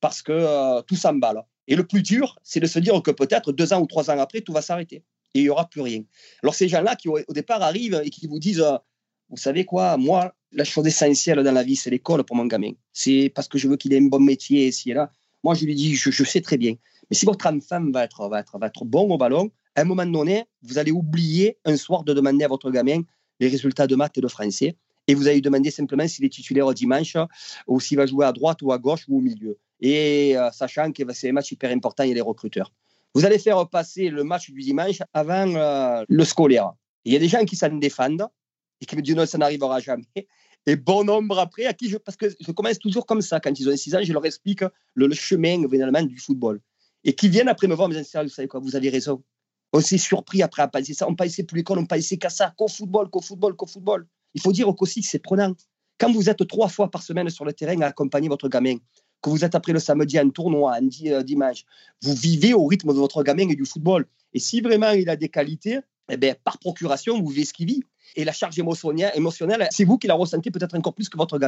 parce 0.01 0.23
que 0.23 0.33
euh, 0.33 0.83
tout 0.83 0.97
s'emballe. 0.97 1.43
Et 1.67 1.77
le 1.77 1.87
plus 1.87 2.03
dur, 2.03 2.39
c'est 2.43 2.61
de 2.61 2.67
se 2.67 2.79
dire 2.79 3.01
que 3.03 3.11
peut-être 3.11 3.53
deux 3.53 3.73
ans 3.73 3.81
ou 3.81 3.87
trois 3.87 4.11
ans 4.11 4.19
après, 4.19 4.43
tout 4.43 4.53
va 4.53 4.61
s'arrêter 4.61 5.03
et 5.35 5.41
il 5.41 5.43
n'y 5.43 5.49
aura 5.49 5.69
plus 5.69 5.81
rien. 5.81 6.03
Alors 6.43 6.55
ces 6.55 6.69
gens-là 6.69 6.97
qui 6.97 7.09
au 7.09 7.21
départ 7.31 7.63
arrivent 7.63 8.01
et 8.05 8.11
qui 8.11 8.27
vous 8.27 8.39
disent, 8.39 8.61
euh, 8.61 8.77
vous 9.29 9.37
savez 9.37 9.65
quoi, 9.65 9.97
moi, 9.97 10.35
la 10.53 10.65
chose 10.65 10.87
essentielle 10.87 11.43
dans 11.43 11.53
la 11.53 11.63
vie, 11.63 11.77
c'est 11.77 11.91
l'école 11.91 12.25
pour 12.25 12.37
mon 12.37 12.47
gamin. 12.47 12.73
C'est 12.93 13.33
parce 13.35 13.49
que 13.49 13.59
je 13.59 13.69
veux 13.69 13.77
qu'il 13.77 13.93
ait 13.93 13.99
un 13.99 14.07
bon 14.07 14.21
métier 14.21 14.69
ici 14.69 14.93
et 14.93 14.95
là. 14.95 15.11
Moi, 15.45 15.55
je 15.55 15.67
lui 15.67 15.75
dis, 15.75 15.95
je, 15.95 16.25
sais 16.25 16.41
très 16.41 16.57
bien. 16.57 16.75
Mais 17.11 17.17
si 17.17 17.27
votre 17.27 17.47
enfant 17.47 17.91
va 17.93 18.05
être, 18.05 18.29
va, 18.29 18.41
être, 18.41 18.59
va 18.59 18.67
être 18.67 18.85
bon 18.87 19.11
au 19.11 19.19
ballon, 19.19 19.51
à 19.77 19.83
un 19.83 19.85
moment 19.85 20.07
donné, 20.07 20.45
vous 20.63 20.79
allez 20.79 20.91
oublier 20.91 21.59
un 21.67 21.77
soir 21.77 22.03
de 22.03 22.15
demander 22.15 22.45
à 22.45 22.49
votre 22.49 22.71
gamin 22.71 23.03
les 23.41 23.49
résultats 23.49 23.87
de 23.87 23.95
maths 23.95 24.17
et 24.17 24.23
de 24.23 24.29
français. 24.29 24.75
Et 25.07 25.15
vous 25.15 25.27
allez 25.27 25.37
lui 25.37 25.43
demander 25.43 25.71
simplement 25.71 26.09
s'il 26.09 26.25
est 26.25 26.31
titulaire 26.31 26.73
dimanche 26.73 27.19
ou 27.67 27.79
s'il 27.79 27.99
va 27.99 28.07
jouer 28.07 28.25
à 28.25 28.33
droite 28.33 28.63
ou 28.63 28.73
à 28.73 28.79
gauche 28.79 29.05
ou 29.07 29.19
au 29.19 29.21
milieu. 29.21 29.59
Et 29.81 30.35
euh, 30.39 30.51
sachant 30.51 30.91
que 30.93 31.03
c'est 31.13 31.29
un 31.29 31.33
match 31.33 31.53
hyper 31.53 31.71
important, 31.71 32.05
il 32.05 32.09
y 32.09 32.13
a 32.13 32.15
les 32.15 32.23
recruteurs. 32.23 32.73
Vous 33.15 33.27
allez 33.27 33.39
faire 33.39 33.69
passer 33.69 34.09
le 34.09 34.25
match 34.25 34.51
du 34.51 34.63
dimanche 34.63 35.03
avant 35.13 35.55
euh, 35.55 36.05
le 36.09 36.25
scolaire. 36.25 36.73
Il 37.05 37.13
y 37.13 37.17
a 37.17 37.19
des 37.19 37.29
gens 37.29 37.45
qui 37.45 37.55
s'en 37.55 37.69
défendent 37.69 38.27
et 38.81 38.87
qui 38.87 38.97
me 38.97 39.03
disent 39.03 39.15
non, 39.15 39.27
ça 39.27 39.37
n'arrivera 39.37 39.79
jamais 39.81 40.27
et 40.67 40.77
bon 40.77 41.05
nombre 41.05 41.39
après, 41.39 41.67
à 41.67 41.75
qui 41.75 41.89
je, 41.89 41.99
parce 41.99 42.17
que 42.17 42.27
je 42.41 42.53
commence 42.53 42.79
toujours 42.79 43.07
comme 43.07 43.21
ça, 43.21 43.39
quand 43.41 43.59
ils 43.59 43.69
ont 43.69 43.77
6 43.77 43.95
ans, 43.97 44.01
je 44.03 44.13
leur 44.13 44.25
explique 44.25 44.65
le, 44.95 45.13
chemin 45.13 45.69
finalement 45.69 46.03
du 46.03 46.19
football. 46.19 46.61
Et 47.05 47.15
qui 47.15 47.29
viennent 47.29 47.49
après 47.49 47.67
me 47.67 47.75
voir, 47.75 47.89
me 47.89 47.95
disent, 47.95 48.17
vous 48.23 48.29
savez 48.29 48.49
quoi, 48.49 48.61
vous 48.61 48.77
avez 48.77 48.89
raison. 48.89 49.23
On 49.73 49.81
s'est 49.81 49.99
surpris 49.99 50.43
après 50.43 50.63
à 50.63 50.69
penser 50.69 50.95
ça, 50.95 51.07
on 51.09 51.15
pensait 51.15 51.43
plus 51.43 51.59
l'école, 51.59 51.79
on 51.79 51.87
pensait 51.87 52.17
qu'à 52.17 52.31
ça, 52.31 52.55
qu'au 52.57 52.69
football, 52.69 53.11
qu'au 53.11 53.21
football, 53.21 53.57
qu'au 53.57 53.67
football. 53.67 54.07
Il 54.33 54.41
faut 54.41 54.53
dire 54.53 54.73
qu'aussi 54.75 55.03
c'est 55.03 55.19
prenant. 55.19 55.55
Quand 55.99 56.11
vous 56.13 56.31
êtes 56.31 56.47
trois 56.49 56.69
fois 56.69 56.91
par 56.91 57.03
semaine 57.03 57.29
sur 57.29 57.45
le 57.45 57.53
terrain 57.53 57.81
à 57.83 57.87
accompagner 57.87 58.29
votre 58.29 58.49
gamin, 58.49 58.77
que 59.21 59.31
vous 59.31 59.45
êtes 59.45 59.55
après 59.55 59.73
le 59.73 59.81
samedi 59.81 60.19
en 60.19 60.29
tournoi, 60.31 60.77
un 60.77 60.89
euh, 61.07 61.23
dimanche, 61.23 61.65
vous 62.03 62.15
vivez 62.15 62.55
au 62.55 62.67
rythme 62.67 62.89
de 62.89 62.99
votre 62.99 63.23
gamin 63.23 63.49
et 63.49 63.57
du 63.57 63.65
football. 63.65 64.07
Et 64.33 64.39
si 64.39 64.61
vraiment 64.61 64.91
il 64.91 65.09
a 65.09 65.17
des 65.17 65.29
qualités, 65.29 65.81
eh 66.11 66.17
bien, 66.17 66.35
par 66.45 66.59
procuration, 66.59 67.21
vous 67.21 67.29
vivez 67.29 67.45
ce 67.45 67.53
qu'il 67.53 67.67
vit. 67.67 67.83
Et 68.17 68.25
la 68.25 68.33
charge 68.33 68.59
émotionnelle, 68.59 69.13
émotionnelle 69.15 69.69
c'est 69.71 69.85
vous 69.85 69.99
qui 69.99 70.07
la 70.07 70.15
ressentez 70.15 70.51
peut-être 70.51 70.77
encore 70.77 70.95
plus 70.95 71.09
que 71.09 71.17
votre. 71.17 71.39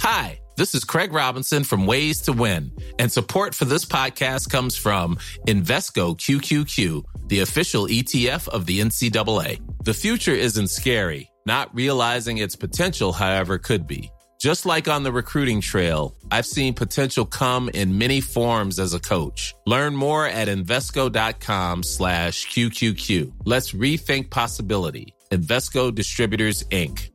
Hi, 0.00 0.38
this 0.56 0.74
is 0.74 0.84
Craig 0.84 1.12
Robinson 1.12 1.64
from 1.64 1.86
Ways 1.86 2.22
to 2.22 2.32
Win, 2.32 2.72
and 2.98 3.10
support 3.10 3.54
for 3.54 3.64
this 3.64 3.84
podcast 3.84 4.50
comes 4.50 4.76
from 4.76 5.16
Invesco 5.46 6.16
QQQ, 6.16 7.02
the 7.28 7.40
official 7.40 7.86
ETF 7.86 8.48
of 8.48 8.66
the 8.66 8.80
NCAA. 8.80 9.60
The 9.84 9.94
future 9.94 10.34
isn't 10.34 10.68
scary. 10.68 11.30
Not 11.46 11.74
realizing 11.74 12.38
its 12.38 12.54
potential, 12.54 13.12
however, 13.12 13.58
could 13.58 13.86
be. 13.86 14.10
Just 14.40 14.64
like 14.64 14.88
on 14.88 15.02
the 15.02 15.12
recruiting 15.12 15.60
trail, 15.60 16.16
I've 16.30 16.46
seen 16.46 16.72
potential 16.72 17.26
come 17.26 17.68
in 17.74 17.98
many 17.98 18.22
forms 18.22 18.78
as 18.78 18.94
a 18.94 18.98
coach. 18.98 19.54
Learn 19.66 19.94
more 19.94 20.24
at 20.24 20.48
Invesco.com 20.48 21.82
slash 21.82 22.46
QQQ. 22.46 23.32
Let's 23.44 23.72
rethink 23.72 24.30
possibility. 24.30 25.12
Invesco 25.30 25.94
Distributors, 25.94 26.64
Inc. 26.70 27.10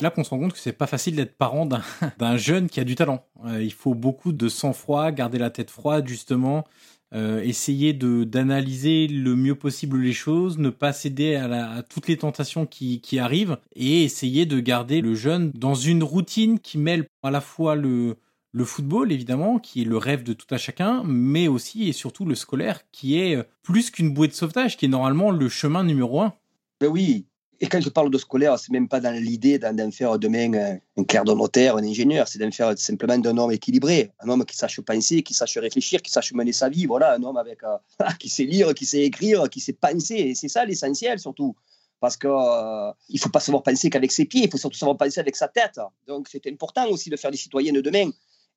Là 0.00 0.10
qu'on 0.10 0.24
se 0.24 0.30
rend 0.30 0.40
compte 0.40 0.52
que 0.52 0.58
c'est 0.58 0.72
pas 0.72 0.88
facile 0.88 1.14
d'être 1.14 1.36
parent 1.38 1.66
d'un 2.18 2.36
jeune 2.36 2.68
qui 2.68 2.80
a 2.80 2.84
du 2.84 2.96
talent. 2.96 3.24
Euh, 3.46 3.62
il 3.62 3.72
faut 3.72 3.94
beaucoup 3.94 4.32
de 4.32 4.48
sang-froid, 4.48 5.12
garder 5.12 5.38
la 5.38 5.50
tête 5.50 5.70
froide 5.70 6.08
justement, 6.08 6.64
euh, 7.14 7.40
essayer 7.42 7.92
de 7.92 8.24
d'analyser 8.24 9.06
le 9.08 9.34
mieux 9.34 9.54
possible 9.54 9.98
les 9.98 10.12
choses, 10.12 10.58
ne 10.58 10.70
pas 10.70 10.92
céder 10.92 11.36
à, 11.36 11.82
toutes 11.82 12.08
les 12.08 12.18
tentations 12.18 12.66
qui, 12.66 13.00
qui, 13.00 13.18
arrivent 13.18 13.56
et 13.74 14.04
essayer 14.04 14.44
de 14.44 14.60
garder 14.60 15.00
le 15.00 15.14
jeune 15.14 15.50
dans 15.52 15.74
une 15.74 16.02
routine 16.02 16.58
qui 16.58 16.76
mêle 16.76 17.06
à 17.22 17.30
la 17.30 17.40
fois 17.40 17.76
le, 17.76 18.16
le 18.52 18.64
football 18.64 19.10
évidemment, 19.10 19.58
qui 19.58 19.82
est 19.82 19.86
le 19.86 19.96
rêve 19.96 20.22
de 20.22 20.34
tout 20.34 20.52
à 20.54 20.58
chacun, 20.58 21.02
mais 21.04 21.48
aussi 21.48 21.88
et 21.88 21.92
surtout 21.92 22.26
le 22.26 22.34
scolaire, 22.34 22.82
qui 22.92 23.18
est 23.18 23.42
plus 23.62 23.90
qu'une 23.90 24.12
bouée 24.12 24.28
de 24.28 24.34
sauvetage, 24.34 24.76
qui 24.76 24.84
est 24.84 24.88
normalement 24.88 25.30
le 25.30 25.48
chemin 25.48 25.84
numéro 25.84 26.20
un. 26.20 26.34
Mais 26.80 26.88
oui, 26.88 27.26
et 27.60 27.66
quand 27.66 27.80
je 27.80 27.88
parle 27.88 28.10
de 28.10 28.18
scolaire, 28.18 28.56
c'est 28.58 28.70
même 28.70 28.88
pas 28.88 29.00
dans 29.00 29.10
l'idée 29.10 29.58
d'en 29.58 29.90
faire 29.90 30.18
demain 30.18 30.78
un 30.96 31.04
clerc 31.04 31.24
de 31.24 31.32
notaire, 31.32 31.76
un 31.76 31.84
ingénieur, 31.84 32.28
c'est 32.28 32.38
d'en 32.38 32.52
faire 32.52 32.78
simplement 32.78 33.18
d'un 33.18 33.36
homme 33.36 33.50
équilibré, 33.50 34.12
un 34.20 34.28
homme 34.28 34.44
qui 34.44 34.56
sache 34.56 34.80
penser, 34.80 35.22
qui 35.22 35.34
sache 35.34 35.58
réfléchir, 35.58 36.00
qui 36.00 36.10
sache 36.10 36.32
mener 36.34 36.52
sa 36.52 36.68
vie, 36.68 36.86
voilà, 36.86 37.14
un 37.14 37.22
homme 37.22 37.36
avec, 37.36 37.64
euh, 37.64 37.76
qui 38.20 38.28
sait 38.28 38.44
lire, 38.44 38.74
qui 38.74 38.86
sait 38.86 39.00
écrire, 39.00 39.48
qui 39.50 39.58
sait 39.58 39.72
penser, 39.72 40.14
et 40.14 40.34
c'est 40.36 40.48
ça 40.48 40.64
l'essentiel 40.64 41.18
surtout. 41.18 41.56
Parce 42.00 42.16
qu'il 42.16 42.30
euh, 42.30 42.92
ne 43.12 43.18
faut 43.18 43.28
pas 43.28 43.40
savoir 43.40 43.64
penser 43.64 43.90
qu'avec 43.90 44.12
ses 44.12 44.24
pieds, 44.24 44.44
il 44.44 44.50
faut 44.50 44.58
surtout 44.58 44.78
savoir 44.78 44.96
penser 44.96 45.18
avec 45.18 45.34
sa 45.34 45.48
tête. 45.48 45.80
Donc 46.06 46.28
c'est 46.30 46.46
important 46.46 46.86
aussi 46.88 47.10
de 47.10 47.16
faire 47.16 47.32
des 47.32 47.36
citoyens 47.36 47.72
de 47.72 47.80
demain. 47.80 48.10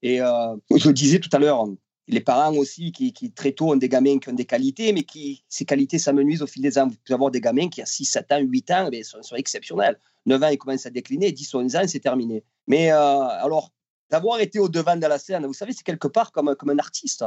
Et 0.04 0.22
euh, 0.22 0.56
je 0.76 0.90
le 0.90 0.94
disais 0.94 1.20
tout 1.20 1.30
à 1.34 1.40
l'heure, 1.40 1.66
les 2.08 2.20
parents 2.20 2.56
aussi 2.56 2.92
qui, 2.92 3.14
très 3.32 3.52
tôt 3.52 3.72
ont 3.72 3.76
des 3.76 3.90
gamins 3.90 4.20
qui 4.20 4.30
ont 4.30 4.34
des 4.34 4.46
qualités, 4.46 4.92
mais 4.94 5.04
qui 5.04 5.44
ces 5.48 5.66
qualités 5.66 6.00
s'amenuisent 6.00 6.42
au 6.42 6.48
fil 6.48 6.62
des 6.62 6.78
ans. 6.78 6.88
Vous 6.88 6.96
pouvez 6.96 7.14
avoir 7.16 7.32
des 7.32 7.42
gamins 7.42 7.70
qui, 7.70 7.82
à 7.82 7.86
6, 7.86 8.06
7 8.06 8.32
ans, 8.34 8.40
8 8.40 8.72
ans, 8.72 8.90
eh 8.92 9.04
sont, 9.04 9.36
exceptionnels. 9.36 10.00
9 10.26 10.44
ans, 10.44 10.48
ils 10.50 10.58
commencent 10.58 10.86
à 10.86 10.90
décliner, 10.90 11.32
10, 11.32 11.54
11 11.54 11.76
ans, 11.76 11.84
c'est 11.88 12.00
terminé. 12.00 12.44
Mais 12.68 12.92
euh, 12.92 12.98
alors, 12.98 13.72
d'avoir 14.10 14.40
été 14.40 14.60
au 14.60 14.70
devant 14.70 14.96
de 14.96 15.08
la 15.08 15.20
scène, 15.20 15.46
vous 15.46 15.54
savez, 15.54 15.74
c'est 15.74 15.84
quelque 15.84 16.08
part 16.08 16.32
comme, 16.32 16.56
comme 16.56 16.70
un 16.70 16.80
artiste. 16.80 17.24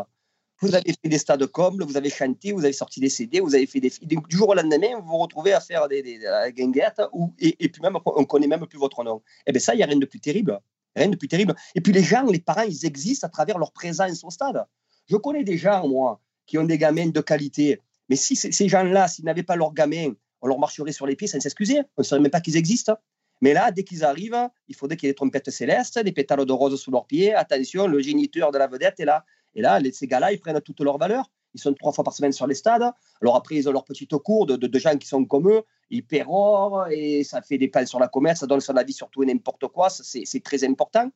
Vous 0.60 0.74
avez 0.74 0.92
fait 0.92 1.08
des 1.08 1.18
stades 1.18 1.46
combles, 1.46 1.84
vous 1.84 1.96
avez 1.96 2.10
chanté, 2.10 2.52
vous 2.52 2.64
avez 2.64 2.72
sorti 2.72 3.00
des 3.00 3.08
CD, 3.08 3.40
vous 3.40 3.54
avez 3.54 3.66
fait 3.66 3.80
des 3.80 3.90
Du 4.00 4.36
jour 4.36 4.50
au 4.50 4.54
lendemain, 4.54 5.00
vous 5.00 5.06
vous 5.06 5.18
retrouvez 5.18 5.52
à 5.52 5.60
faire 5.60 5.88
des, 5.88 6.02
des, 6.02 6.20
guinguettes, 6.52 7.02
et, 7.38 7.68
puis 7.68 7.82
même, 7.82 7.98
on 8.06 8.24
connaît 8.24 8.46
même 8.46 8.66
plus 8.66 8.78
votre 8.78 9.02
nom. 9.02 9.22
Eh 9.46 9.52
bien, 9.52 9.60
ça, 9.60 9.74
il 9.74 9.78
n'y 9.78 9.82
a 9.82 9.86
rien 9.86 9.96
de 9.96 10.06
plus 10.06 10.20
terrible. 10.20 10.60
Rien 10.96 11.08
de 11.08 11.16
plus 11.16 11.28
terrible. 11.28 11.54
Et 11.74 11.80
puis 11.80 11.92
les 11.92 12.02
gens, 12.02 12.24
les 12.24 12.38
parents, 12.38 12.62
ils 12.62 12.86
existent 12.86 13.26
à 13.26 13.30
travers 13.30 13.58
leur 13.58 13.72
présence 13.72 14.22
au 14.24 14.30
stade. 14.30 14.64
Je 15.06 15.16
connais 15.16 15.44
des 15.44 15.58
gens, 15.58 15.86
moi, 15.88 16.20
qui 16.46 16.58
ont 16.58 16.64
des 16.64 16.78
gamins 16.78 17.08
de 17.08 17.20
qualité. 17.20 17.80
Mais 18.08 18.16
si 18.16 18.36
ces 18.36 18.68
gens-là, 18.68 19.08
s'ils 19.08 19.24
n'avaient 19.24 19.42
pas 19.42 19.56
leurs 19.56 19.72
gamins, 19.72 20.12
on 20.40 20.46
leur 20.46 20.58
marcherait 20.58 20.92
sur 20.92 21.06
les 21.06 21.16
pieds 21.16 21.28
sans 21.28 21.40
s'excuser. 21.40 21.80
On 21.96 22.00
ne 22.00 22.04
saurait 22.04 22.20
même 22.20 22.30
pas 22.30 22.40
qu'ils 22.40 22.56
existent. 22.56 22.96
Mais 23.40 23.52
là, 23.52 23.70
dès 23.72 23.82
qu'ils 23.82 24.04
arrivent, 24.04 24.48
il 24.68 24.76
faudrait 24.76 24.96
qu'il 24.96 25.06
y 25.06 25.10
ait 25.10 25.12
des 25.12 25.16
trompettes 25.16 25.50
célestes, 25.50 25.98
des 25.98 26.12
pétales 26.12 26.44
de 26.44 26.52
rose 26.52 26.80
sous 26.80 26.90
leurs 26.90 27.06
pieds. 27.06 27.34
Attention, 27.34 27.86
le 27.86 28.00
géniteur 28.00 28.52
de 28.52 28.58
la 28.58 28.66
vedette 28.66 29.00
est 29.00 29.04
là. 29.04 29.24
Et 29.54 29.62
là, 29.62 29.80
ces 29.92 30.06
gars-là, 30.06 30.32
ils 30.32 30.38
prennent 30.38 30.60
toute 30.60 30.80
leur 30.80 30.98
valeur. 30.98 31.30
Ils 31.54 31.60
sont 31.60 31.72
trois 31.74 31.92
fois 31.92 32.04
par 32.04 32.12
semaine 32.12 32.32
sur 32.32 32.46
les 32.46 32.54
stades. 32.54 32.90
Alors 33.22 33.36
après, 33.36 33.56
ils 33.56 33.68
ont 33.68 33.72
leur 33.72 33.84
petit 33.84 34.06
cours 34.06 34.46
de, 34.46 34.56
de, 34.56 34.78
gens 34.78 34.96
qui 34.96 35.06
sont 35.06 35.24
comme 35.24 35.48
eux. 35.48 35.62
Ils 35.90 36.04
pérorent 36.04 36.88
et 36.90 37.24
ça 37.24 37.42
fait 37.42 37.58
des 37.58 37.68
pains 37.68 37.86
sur 37.86 38.00
la 38.00 38.08
comète. 38.08 38.36
Ça 38.36 38.46
donne 38.46 38.60
son 38.60 38.76
avis 38.76 38.92
sur 38.92 39.08
tout 39.10 39.22
et 39.22 39.26
n'importe 39.26 39.68
quoi. 39.68 39.88
C'est 39.90 40.42
très 40.42 40.64
important. 40.64 41.10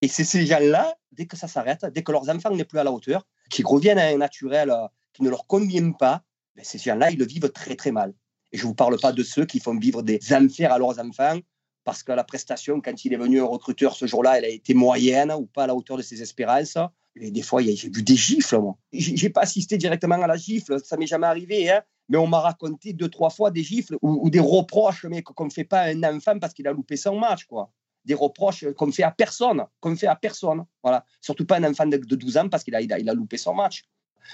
Et 0.00 0.08
c'est 0.08 0.24
ces 0.24 0.44
gens-là, 0.46 0.96
dès 1.12 1.26
que 1.26 1.36
ça 1.36 1.46
s'arrête, 1.46 1.84
dès 1.94 2.02
que 2.02 2.10
leurs 2.10 2.28
enfants 2.28 2.50
n'est 2.50 2.64
plus 2.64 2.78
à 2.78 2.84
la 2.84 2.90
hauteur, 2.90 3.24
qui 3.50 3.62
reviennent 3.62 3.98
à 3.98 4.06
un 4.06 4.16
naturel 4.16 4.70
euh, 4.70 4.88
qui 5.12 5.22
ne 5.22 5.30
leur 5.30 5.46
convient 5.46 5.92
pas, 5.92 6.22
ben, 6.56 6.64
ces 6.64 6.78
gens-là, 6.78 7.12
ils 7.12 7.18
le 7.18 7.24
vivent 7.24 7.50
très 7.50 7.76
très 7.76 7.92
mal. 7.92 8.12
Et 8.50 8.58
je 8.58 8.64
ne 8.64 8.68
vous 8.68 8.74
parle 8.74 8.98
pas 8.98 9.12
de 9.12 9.22
ceux 9.22 9.46
qui 9.46 9.60
font 9.60 9.78
vivre 9.78 10.02
des 10.02 10.20
enfers 10.34 10.72
à 10.72 10.78
leurs 10.78 10.98
enfants 10.98 11.38
parce 11.84 12.02
que 12.02 12.12
la 12.12 12.24
prestation, 12.24 12.80
quand 12.80 13.04
il 13.04 13.12
est 13.12 13.16
venu 13.16 13.40
un 13.40 13.46
recruteur 13.46 13.94
ce 13.94 14.06
jour-là, 14.06 14.38
elle 14.38 14.44
a 14.44 14.48
été 14.48 14.74
moyenne 14.74 15.32
ou 15.32 15.46
pas 15.46 15.64
à 15.64 15.66
la 15.68 15.74
hauteur 15.74 15.96
de 15.96 16.02
ses 16.02 16.22
espérances. 16.22 16.76
Et 17.16 17.30
des 17.30 17.42
fois, 17.42 17.62
j'ai 17.62 17.74
vu 17.74 18.02
des 18.02 18.16
gifles, 18.16 18.58
moi. 18.58 18.76
J'ai 18.92 19.28
pas 19.28 19.42
assisté 19.42 19.76
directement 19.76 20.20
à 20.20 20.26
la 20.26 20.36
gifle, 20.36 20.78
ça 20.82 20.96
m'est 20.96 21.06
jamais 21.06 21.26
arrivé, 21.26 21.70
hein. 21.70 21.82
mais 22.08 22.16
on 22.16 22.26
m'a 22.26 22.40
raconté 22.40 22.94
deux, 22.94 23.08
trois 23.08 23.30
fois 23.30 23.50
des 23.50 23.62
gifles 23.62 23.96
ou, 24.00 24.30
des 24.30 24.40
reproches 24.40 25.04
mais 25.04 25.22
qu'on 25.22 25.44
ne 25.44 25.50
fait 25.50 25.64
pas 25.64 25.80
à 25.80 25.88
un 25.88 26.02
enfant 26.04 26.38
parce 26.38 26.54
qu'il 26.54 26.66
a 26.66 26.72
loupé 26.72 26.96
son 26.96 27.18
match, 27.18 27.44
quoi. 27.44 27.70
Des 28.04 28.14
reproches 28.14 28.64
qu'on 28.76 28.90
fait 28.90 29.04
à 29.04 29.12
personne, 29.12 29.64
qu'on 29.78 29.94
fait 29.94 30.08
à 30.08 30.16
personne. 30.16 30.64
Voilà. 30.82 31.04
Surtout 31.20 31.46
pas 31.46 31.58
un 31.58 31.64
enfant 31.64 31.86
de, 31.86 31.96
12 31.98 32.36
ans 32.36 32.48
parce 32.48 32.64
qu'il 32.64 32.74
a, 32.74 32.80
il 32.80 32.92
a, 33.08 33.14
loupé 33.14 33.36
son 33.36 33.54
match. 33.54 33.84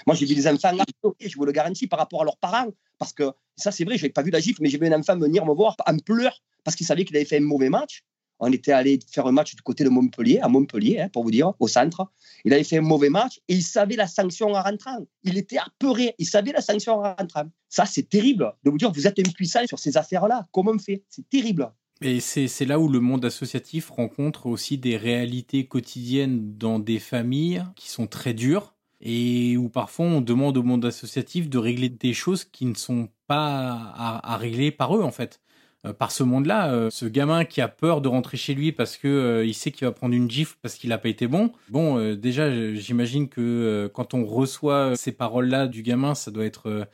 Moi, 0.07 0.15
j'ai 0.15 0.25
vu 0.25 0.33
des 0.33 0.47
enfants 0.47 0.75
je 1.19 1.35
vous 1.35 1.45
le 1.45 1.51
garantis, 1.51 1.87
par 1.87 1.99
rapport 1.99 2.21
à 2.21 2.25
leurs 2.25 2.37
parents. 2.37 2.71
Parce 2.97 3.13
que 3.13 3.31
ça, 3.55 3.71
c'est 3.71 3.83
vrai, 3.83 3.97
je 3.97 4.03
n'avais 4.03 4.13
pas 4.13 4.23
vu 4.23 4.31
la 4.31 4.39
gifle, 4.39 4.61
mais 4.63 4.69
j'ai 4.69 4.79
vu 4.79 4.87
un 4.87 4.99
enfant 4.99 5.17
venir 5.17 5.45
me 5.45 5.53
voir 5.53 5.75
en 5.85 5.97
pleurs 5.97 6.41
parce 6.63 6.75
qu'il 6.75 6.85
savait 6.85 7.05
qu'il 7.05 7.15
avait 7.15 7.25
fait 7.25 7.37
un 7.37 7.41
mauvais 7.41 7.69
match. 7.69 8.03
On 8.39 8.51
était 8.51 8.71
allé 8.71 8.99
faire 9.11 9.27
un 9.27 9.31
match 9.31 9.55
du 9.55 9.61
côté 9.61 9.83
de 9.83 9.89
Montpellier, 9.89 10.39
à 10.39 10.47
Montpellier, 10.47 10.99
hein, 10.99 11.09
pour 11.11 11.23
vous 11.23 11.31
dire, 11.31 11.53
au 11.59 11.67
centre. 11.67 12.09
Il 12.45 12.53
avait 12.53 12.63
fait 12.63 12.77
un 12.77 12.81
mauvais 12.81 13.09
match 13.09 13.39
et 13.47 13.55
il 13.55 13.63
savait 13.63 13.95
la 13.95 14.07
sanction 14.07 14.53
en 14.53 14.61
rentrant. 14.61 14.99
Il 15.23 15.37
était 15.37 15.57
apeuré. 15.57 16.15
Il 16.17 16.25
savait 16.25 16.51
la 16.51 16.61
sanction 16.61 16.99
en 16.99 17.15
rentrant. 17.15 17.45
Ça, 17.67 17.85
c'est 17.85 18.07
terrible 18.07 18.53
de 18.63 18.69
vous 18.69 18.77
dire, 18.77 18.91
vous 18.91 19.07
êtes 19.07 19.19
impuissant 19.19 19.65
sur 19.67 19.79
ces 19.79 19.97
affaires-là. 19.97 20.47
Comment 20.51 20.71
on 20.71 20.79
fait? 20.79 21.03
C'est 21.09 21.27
terrible. 21.29 21.71
Et 22.01 22.21
c'est 22.21 22.65
là 22.65 22.79
où 22.79 22.87
le 22.87 23.01
monde 23.01 23.25
associatif 23.25 23.89
rencontre 23.89 24.45
aussi 24.45 24.77
des 24.77 24.95
réalités 24.95 25.67
quotidiennes 25.67 26.57
dans 26.57 26.79
des 26.79 26.97
familles 26.97 27.63
qui 27.75 27.89
sont 27.89 28.07
très 28.07 28.33
dures 28.33 28.73
et 29.01 29.57
où 29.57 29.67
parfois 29.67 30.05
on 30.05 30.21
demande 30.21 30.57
au 30.57 30.63
monde 30.63 30.85
associatif 30.85 31.49
de 31.49 31.57
régler 31.57 31.89
des 31.89 32.13
choses 32.13 32.45
qui 32.45 32.65
ne 32.65 32.73
sont 32.73 33.09
pas 33.27 33.93
à 33.95 34.37
régler 34.37 34.71
par 34.71 34.95
eux 34.95 35.03
en 35.03 35.11
fait. 35.11 35.41
Euh, 35.85 35.93
par 35.93 36.11
ce 36.11 36.23
monde-là. 36.23 36.73
Euh, 36.73 36.89
ce 36.89 37.05
gamin 37.05 37.45
qui 37.45 37.61
a 37.61 37.69
peur 37.69 38.01
de 38.01 38.09
rentrer 38.09 38.35
chez 38.35 38.53
lui 38.53 38.73
parce 38.73 38.97
que 38.97 39.07
euh, 39.07 39.45
il 39.45 39.53
sait 39.53 39.71
qu'il 39.71 39.87
va 39.87 39.93
prendre 39.93 40.13
une 40.13 40.29
gifle 40.29 40.57
parce 40.61 40.75
qu'il 40.75 40.89
n'a 40.89 40.97
pas 40.97 41.07
été 41.07 41.27
bon. 41.27 41.53
Bon, 41.69 42.15
déjà, 42.15 42.51
j'imagine 42.73 43.29
que 43.29 43.89
quand 43.93 44.13
on 44.13 44.25
reçoit 44.25 44.95
ces 44.97 45.13
paroles-là 45.13 45.67
du 45.67 45.81
gamin, 45.81 46.15
ça 46.15 46.31
doit 46.31 46.45
être 46.45 46.87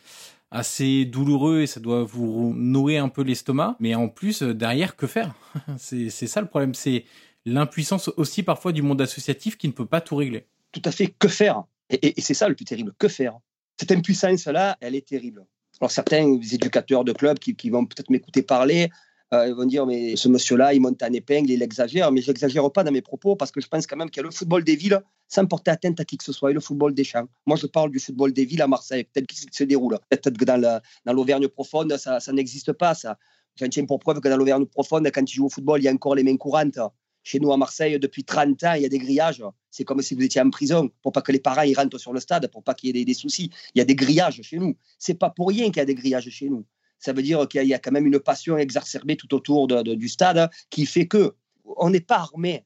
assez 0.52 1.06
douloureux 1.06 1.62
et 1.62 1.68
ça 1.68 1.80
doit 1.80 2.04
vous 2.04 2.54
nouer 2.56 2.98
un 2.98 3.10
peu 3.10 3.24
l'estomac. 3.24 3.76
Mais 3.80 3.96
en 3.96 4.08
plus, 4.08 4.44
derrière, 4.44 4.96
que 4.96 5.08
faire? 5.08 5.34
C'est 5.78 6.10
ça 6.10 6.42
le 6.42 6.48
problème. 6.48 6.76
C'est 6.76 7.06
l'impuissance 7.46 8.10
aussi 8.18 8.44
parfois 8.44 8.72
du 8.72 8.84
monde 8.84 9.02
associatif 9.02 9.58
qui 9.58 9.68
ne 9.68 9.74
peut 9.74 9.86
pas 9.86 10.02
tout 10.02 10.16
régler. 10.16 10.46
Tout 10.72 10.82
à 10.86 10.92
fait, 10.92 11.08
que 11.08 11.28
faire? 11.28 11.64
Et, 11.90 12.20
et 12.20 12.22
c'est 12.22 12.34
ça 12.34 12.50
le 12.50 12.56
plus 12.56 12.66
terrible, 12.66 12.94
que 12.98 13.08
faire? 13.08 13.38
Cette 13.80 13.92
impuissance-là, 13.92 14.78
elle 14.82 14.96
est 14.96 15.08
terrible. 15.08 15.46
Alors 15.82 15.92
certains 15.92 16.40
éducateurs 16.52 17.04
de 17.04 17.12
clubs 17.12 17.40
qui, 17.40 17.70
vont 17.70 17.86
peut-être 17.86 18.10
m'écouter 18.10 18.42
parler, 18.42 18.90
euh, 19.34 19.54
vont 19.54 19.66
dire 19.66 19.86
mais 19.86 20.16
ce 20.16 20.30
monsieur-là, 20.30 20.74
il 20.74 20.82
monte 20.82 21.02
en 21.04 21.12
épingle, 21.12 21.52
il 21.52 21.62
exagère, 21.62 22.12
mais 22.12 22.22
je 22.22 22.32
n'exagère 22.32 22.72
pas 22.72 22.84
dans 22.84 22.92
mes 22.92 23.02
propos 23.02 23.36
parce 23.36 23.52
que 23.52 23.60
je 23.60 23.68
pense 23.68 23.86
quand 23.86 23.98
même 23.98 24.10
qu'il 24.10 24.22
y 24.22 24.24
a 24.26 24.28
le 24.28 24.32
football 24.32 24.64
des 24.64 24.76
villes 24.76 25.02
sans 25.28 25.46
porter 25.46 25.72
atteinte 25.72 26.00
à 26.00 26.06
qui 26.06 26.18
que 26.18 26.24
ce 26.24 26.32
soit 26.32 26.52
et 26.52 26.54
le 26.54 26.60
football 26.60 26.94
des 26.94 27.04
champs. 27.04 27.28
Moi, 27.46 27.58
je 27.58 27.68
parle 27.68 27.92
du 27.92 28.00
football 28.00 28.32
des 28.32 28.46
villes 28.46 28.62
à 28.62 28.68
Marseille, 28.68 29.08
tel 29.12 29.26
qu'il 29.26 29.40
se 29.52 29.64
déroule. 29.64 29.98
Peut-être 30.10 30.38
que 30.38 30.46
dans 30.46 30.82
l'Auvergne 31.14 31.48
profonde, 31.48 31.98
ça, 31.98 32.20
ça 32.20 32.32
n'existe 32.32 32.74
pas. 32.74 32.94
Ça. 32.94 33.18
J'en 33.56 33.68
tiens 33.68 33.86
pour 33.86 34.00
preuve 34.00 34.20
que 34.20 34.28
dans 34.28 34.38
l'Auvergne 34.38 34.66
profonde, 34.66 35.10
quand 35.14 35.24
tu 35.24 35.36
joues 35.36 35.46
au 35.46 35.50
football, 35.50 35.82
il 35.82 35.86
y 35.86 35.88
a 35.88 35.92
encore 35.92 36.16
les 36.16 36.24
mains 36.24 36.38
courantes. 36.38 36.78
Chez 37.26 37.40
nous 37.40 37.52
à 37.52 37.58
Marseille, 37.58 38.00
depuis 38.00 38.24
30 38.24 38.64
ans, 38.66 38.74
il 38.76 38.84
y 38.84 38.86
a 38.86 38.90
des 38.90 39.00
grillages. 39.00 39.44
C'est 39.72 39.84
comme 39.84 40.00
si 40.04 40.14
vous 40.14 40.22
étiez 40.22 40.42
en 40.42 40.52
prison 40.52 40.92
pour 41.02 41.12
pas 41.12 41.24
que 41.24 41.32
les 41.32 41.40
parents 41.40 41.64
ils 41.64 41.74
rentrent 41.74 41.98
sur 41.98 42.14
le 42.14 42.20
stade, 42.20 42.48
pour 42.52 42.64
pas 42.64 42.76
qu'il 42.76 42.96
y 42.96 43.02
ait 43.02 43.04
des, 43.04 43.14
soucis. 43.16 43.50
Il 43.74 43.80
y 43.80 43.82
a 43.82 43.84
des 43.84 43.96
grillages 43.96 44.44
chez 44.44 44.60
nous. 44.60 44.78
C'est 45.00 45.16
pas 45.16 45.32
pour 45.32 45.50
rien 45.50 45.66
qu'il 45.66 45.78
y 45.78 45.80
a 45.80 45.86
des 45.86 45.96
grillages 45.96 46.30
chez 46.30 46.50
nous. 46.50 46.68
Ça 47.00 47.14
veut 47.14 47.24
dire 47.24 47.48
qu'il 47.48 47.66
y 47.66 47.74
a 47.74 47.80
quand 47.80 47.92
même 47.92 48.06
une 48.06 48.20
passion 48.20 48.60
exacerbée 48.60 49.18
tout 49.18 49.34
autour 49.34 49.68
du 49.68 50.08
stade 50.08 50.52
qui 50.70 50.86
fait 50.86 51.08
que 51.08 51.36
on 51.66 51.90
n'est 51.90 52.00
pas 52.00 52.18
armé. 52.18 52.64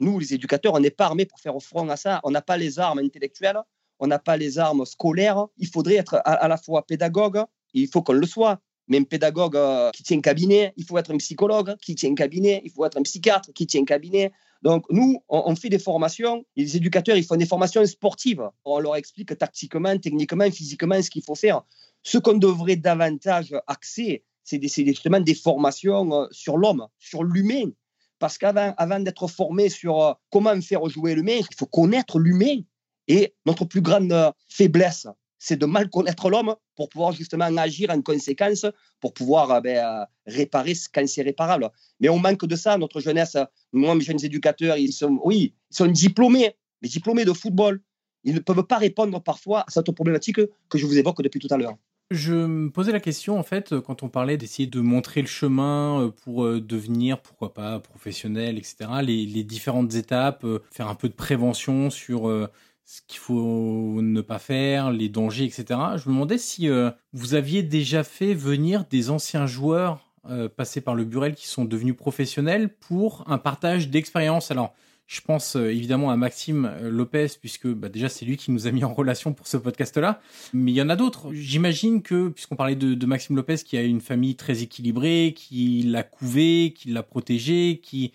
Nous, 0.00 0.18
les 0.18 0.32
éducateurs, 0.32 0.72
on 0.72 0.80
n'est 0.80 0.90
pas 0.90 1.04
armés 1.04 1.26
pour 1.26 1.38
faire 1.38 1.60
front 1.60 1.86
à 1.90 1.96
ça. 1.96 2.20
On 2.24 2.30
n'a 2.30 2.40
pas 2.40 2.56
les 2.56 2.78
armes 2.78 3.00
intellectuelles, 3.00 3.60
on 3.98 4.06
n'a 4.06 4.18
pas 4.18 4.38
les 4.38 4.58
armes 4.58 4.86
scolaires. 4.86 5.48
Il 5.58 5.68
faudrait 5.68 5.96
être 5.96 6.14
à, 6.24 6.32
à 6.32 6.48
la 6.48 6.56
fois 6.56 6.86
pédagogue, 6.86 7.44
il 7.74 7.88
faut 7.88 8.00
qu'on 8.00 8.14
le 8.14 8.26
soit, 8.26 8.58
mais 8.88 8.98
un 8.98 9.04
pédagogue 9.04 9.56
euh, 9.56 9.90
qui 9.92 10.02
tient 10.02 10.18
un 10.18 10.22
cabinet, 10.22 10.72
il 10.76 10.84
faut 10.84 10.98
être 10.98 11.12
un 11.12 11.18
psychologue 11.18 11.76
qui 11.80 11.94
tient 11.94 12.10
un 12.10 12.14
cabinet, 12.14 12.60
il 12.64 12.70
faut 12.70 12.84
être 12.84 12.98
un 12.98 13.02
psychiatre 13.02 13.52
qui 13.52 13.66
tient 13.66 13.82
un 13.82 13.84
cabinet. 13.84 14.32
Donc, 14.62 14.86
nous, 14.90 15.22
on, 15.28 15.54
fait 15.54 15.68
des 15.68 15.78
formations, 15.78 16.44
les 16.56 16.76
éducateurs, 16.76 17.16
ils 17.16 17.24
font 17.24 17.36
des 17.36 17.46
formations 17.46 17.84
sportives. 17.86 18.42
On 18.64 18.80
leur 18.80 18.96
explique 18.96 19.36
tactiquement, 19.38 19.96
techniquement, 19.98 20.50
physiquement 20.50 21.00
ce 21.00 21.10
qu'il 21.10 21.22
faut 21.22 21.36
faire. 21.36 21.62
Ce 22.02 22.18
qu'on 22.18 22.38
devrait 22.38 22.76
davantage 22.76 23.54
axer, 23.68 24.24
c'est 24.42 24.60
justement 24.84 25.20
des 25.20 25.34
formations 25.34 26.12
euh, 26.12 26.26
sur 26.32 26.56
l'homme, 26.56 26.88
sur 26.98 27.22
l'humain. 27.22 27.70
Parce 28.18 28.36
qu'avant 28.36 28.74
avant, 28.78 28.98
d'être 28.98 29.28
formé 29.28 29.68
sur 29.68 30.02
euh, 30.02 30.12
comment 30.30 30.60
faire 30.60 30.88
jouer 30.88 31.14
l'humain, 31.14 31.38
il 31.38 31.56
faut 31.56 31.66
connaître 31.66 32.18
l'humain. 32.18 32.62
Et 33.06 33.34
notre 33.46 33.64
plus 33.64 33.80
grande 33.80 34.32
faiblesse, 34.48 35.06
c'est 35.38 35.56
de 35.56 35.66
mal 35.66 35.88
connaître 35.88 36.28
l'homme 36.30 36.54
pour 36.76 36.88
pouvoir 36.88 37.12
justement 37.12 37.44
agir 37.56 37.90
en 37.90 38.02
conséquence, 38.02 38.66
pour 39.00 39.14
pouvoir 39.14 39.50
euh, 39.52 39.60
ben, 39.60 39.76
euh, 39.78 40.04
réparer 40.26 40.74
ce 40.74 40.88
quand 40.92 41.06
c'est 41.06 41.22
réparable. 41.22 41.70
Mais 42.00 42.08
on 42.08 42.18
manque 42.18 42.44
de 42.44 42.56
ça, 42.56 42.76
notre 42.76 43.00
jeunesse. 43.00 43.36
Moi, 43.72 43.94
mes 43.94 44.04
jeunes 44.04 44.24
éducateurs, 44.24 44.76
ils 44.76 44.92
sont, 44.92 45.18
oui, 45.24 45.54
ils 45.70 45.76
sont 45.76 45.86
diplômés, 45.86 46.54
mais 46.82 46.88
diplômés 46.88 47.24
de 47.24 47.32
football. 47.32 47.80
Ils 48.24 48.34
ne 48.34 48.40
peuvent 48.40 48.64
pas 48.64 48.78
répondre 48.78 49.22
parfois 49.22 49.60
à 49.60 49.66
cette 49.70 49.90
problématique 49.92 50.40
que 50.68 50.78
je 50.78 50.84
vous 50.84 50.98
évoque 50.98 51.22
depuis 51.22 51.40
tout 51.40 51.52
à 51.52 51.56
l'heure. 51.56 51.76
Je 52.10 52.32
me 52.32 52.70
posais 52.70 52.90
la 52.90 53.00
question, 53.00 53.38
en 53.38 53.42
fait, 53.42 53.78
quand 53.80 54.02
on 54.02 54.08
parlait 54.08 54.38
d'essayer 54.38 54.66
de 54.66 54.80
montrer 54.80 55.20
le 55.20 55.26
chemin 55.26 56.00
euh, 56.00 56.10
pour 56.10 56.44
devenir, 56.58 57.20
pourquoi 57.20 57.52
pas, 57.52 57.78
professionnel, 57.80 58.56
etc., 58.56 58.76
les, 59.02 59.26
les 59.26 59.44
différentes 59.44 59.94
étapes, 59.94 60.44
faire 60.72 60.88
un 60.88 60.94
peu 60.94 61.08
de 61.08 61.14
prévention 61.14 61.90
sur 61.90 62.48
ce 62.88 63.02
qu'il 63.06 63.18
faut 63.18 64.00
ne 64.00 64.22
pas 64.22 64.38
faire, 64.38 64.90
les 64.90 65.10
dangers, 65.10 65.44
etc. 65.44 65.64
Je 65.96 66.08
me 66.08 66.14
demandais 66.14 66.38
si 66.38 66.70
euh, 66.70 66.90
vous 67.12 67.34
aviez 67.34 67.62
déjà 67.62 68.02
fait 68.02 68.32
venir 68.32 68.86
des 68.88 69.10
anciens 69.10 69.44
joueurs 69.46 70.00
euh, 70.30 70.48
passés 70.48 70.80
par 70.80 70.94
le 70.94 71.04
Burel 71.04 71.34
qui 71.34 71.48
sont 71.48 71.66
devenus 71.66 71.94
professionnels 71.94 72.74
pour 72.74 73.24
un 73.26 73.36
partage 73.36 73.90
d'expérience. 73.90 74.50
Alors, 74.50 74.72
je 75.06 75.20
pense 75.20 75.54
euh, 75.54 75.70
évidemment 75.70 76.10
à 76.10 76.16
Maxime 76.16 76.72
Lopez, 76.80 77.26
puisque 77.38 77.68
bah, 77.68 77.90
déjà 77.90 78.08
c'est 78.08 78.24
lui 78.24 78.38
qui 78.38 78.52
nous 78.52 78.66
a 78.66 78.70
mis 78.70 78.84
en 78.84 78.94
relation 78.94 79.34
pour 79.34 79.48
ce 79.48 79.58
podcast-là. 79.58 80.22
Mais 80.54 80.72
il 80.72 80.74
y 80.74 80.80
en 80.80 80.88
a 80.88 80.96
d'autres. 80.96 81.30
J'imagine 81.34 82.00
que, 82.00 82.28
puisqu'on 82.28 82.56
parlait 82.56 82.74
de, 82.74 82.94
de, 82.94 83.06
Maxime 83.06 83.36
Lopez, 83.36 83.56
qui 83.56 83.76
a 83.76 83.82
une 83.82 84.00
famille 84.00 84.34
très 84.34 84.62
équilibrée, 84.62 85.34
qui 85.36 85.82
l'a 85.82 86.04
couvé, 86.04 86.72
qui 86.74 86.88
l'a 86.88 87.02
protégé, 87.02 87.80
qui 87.82 88.14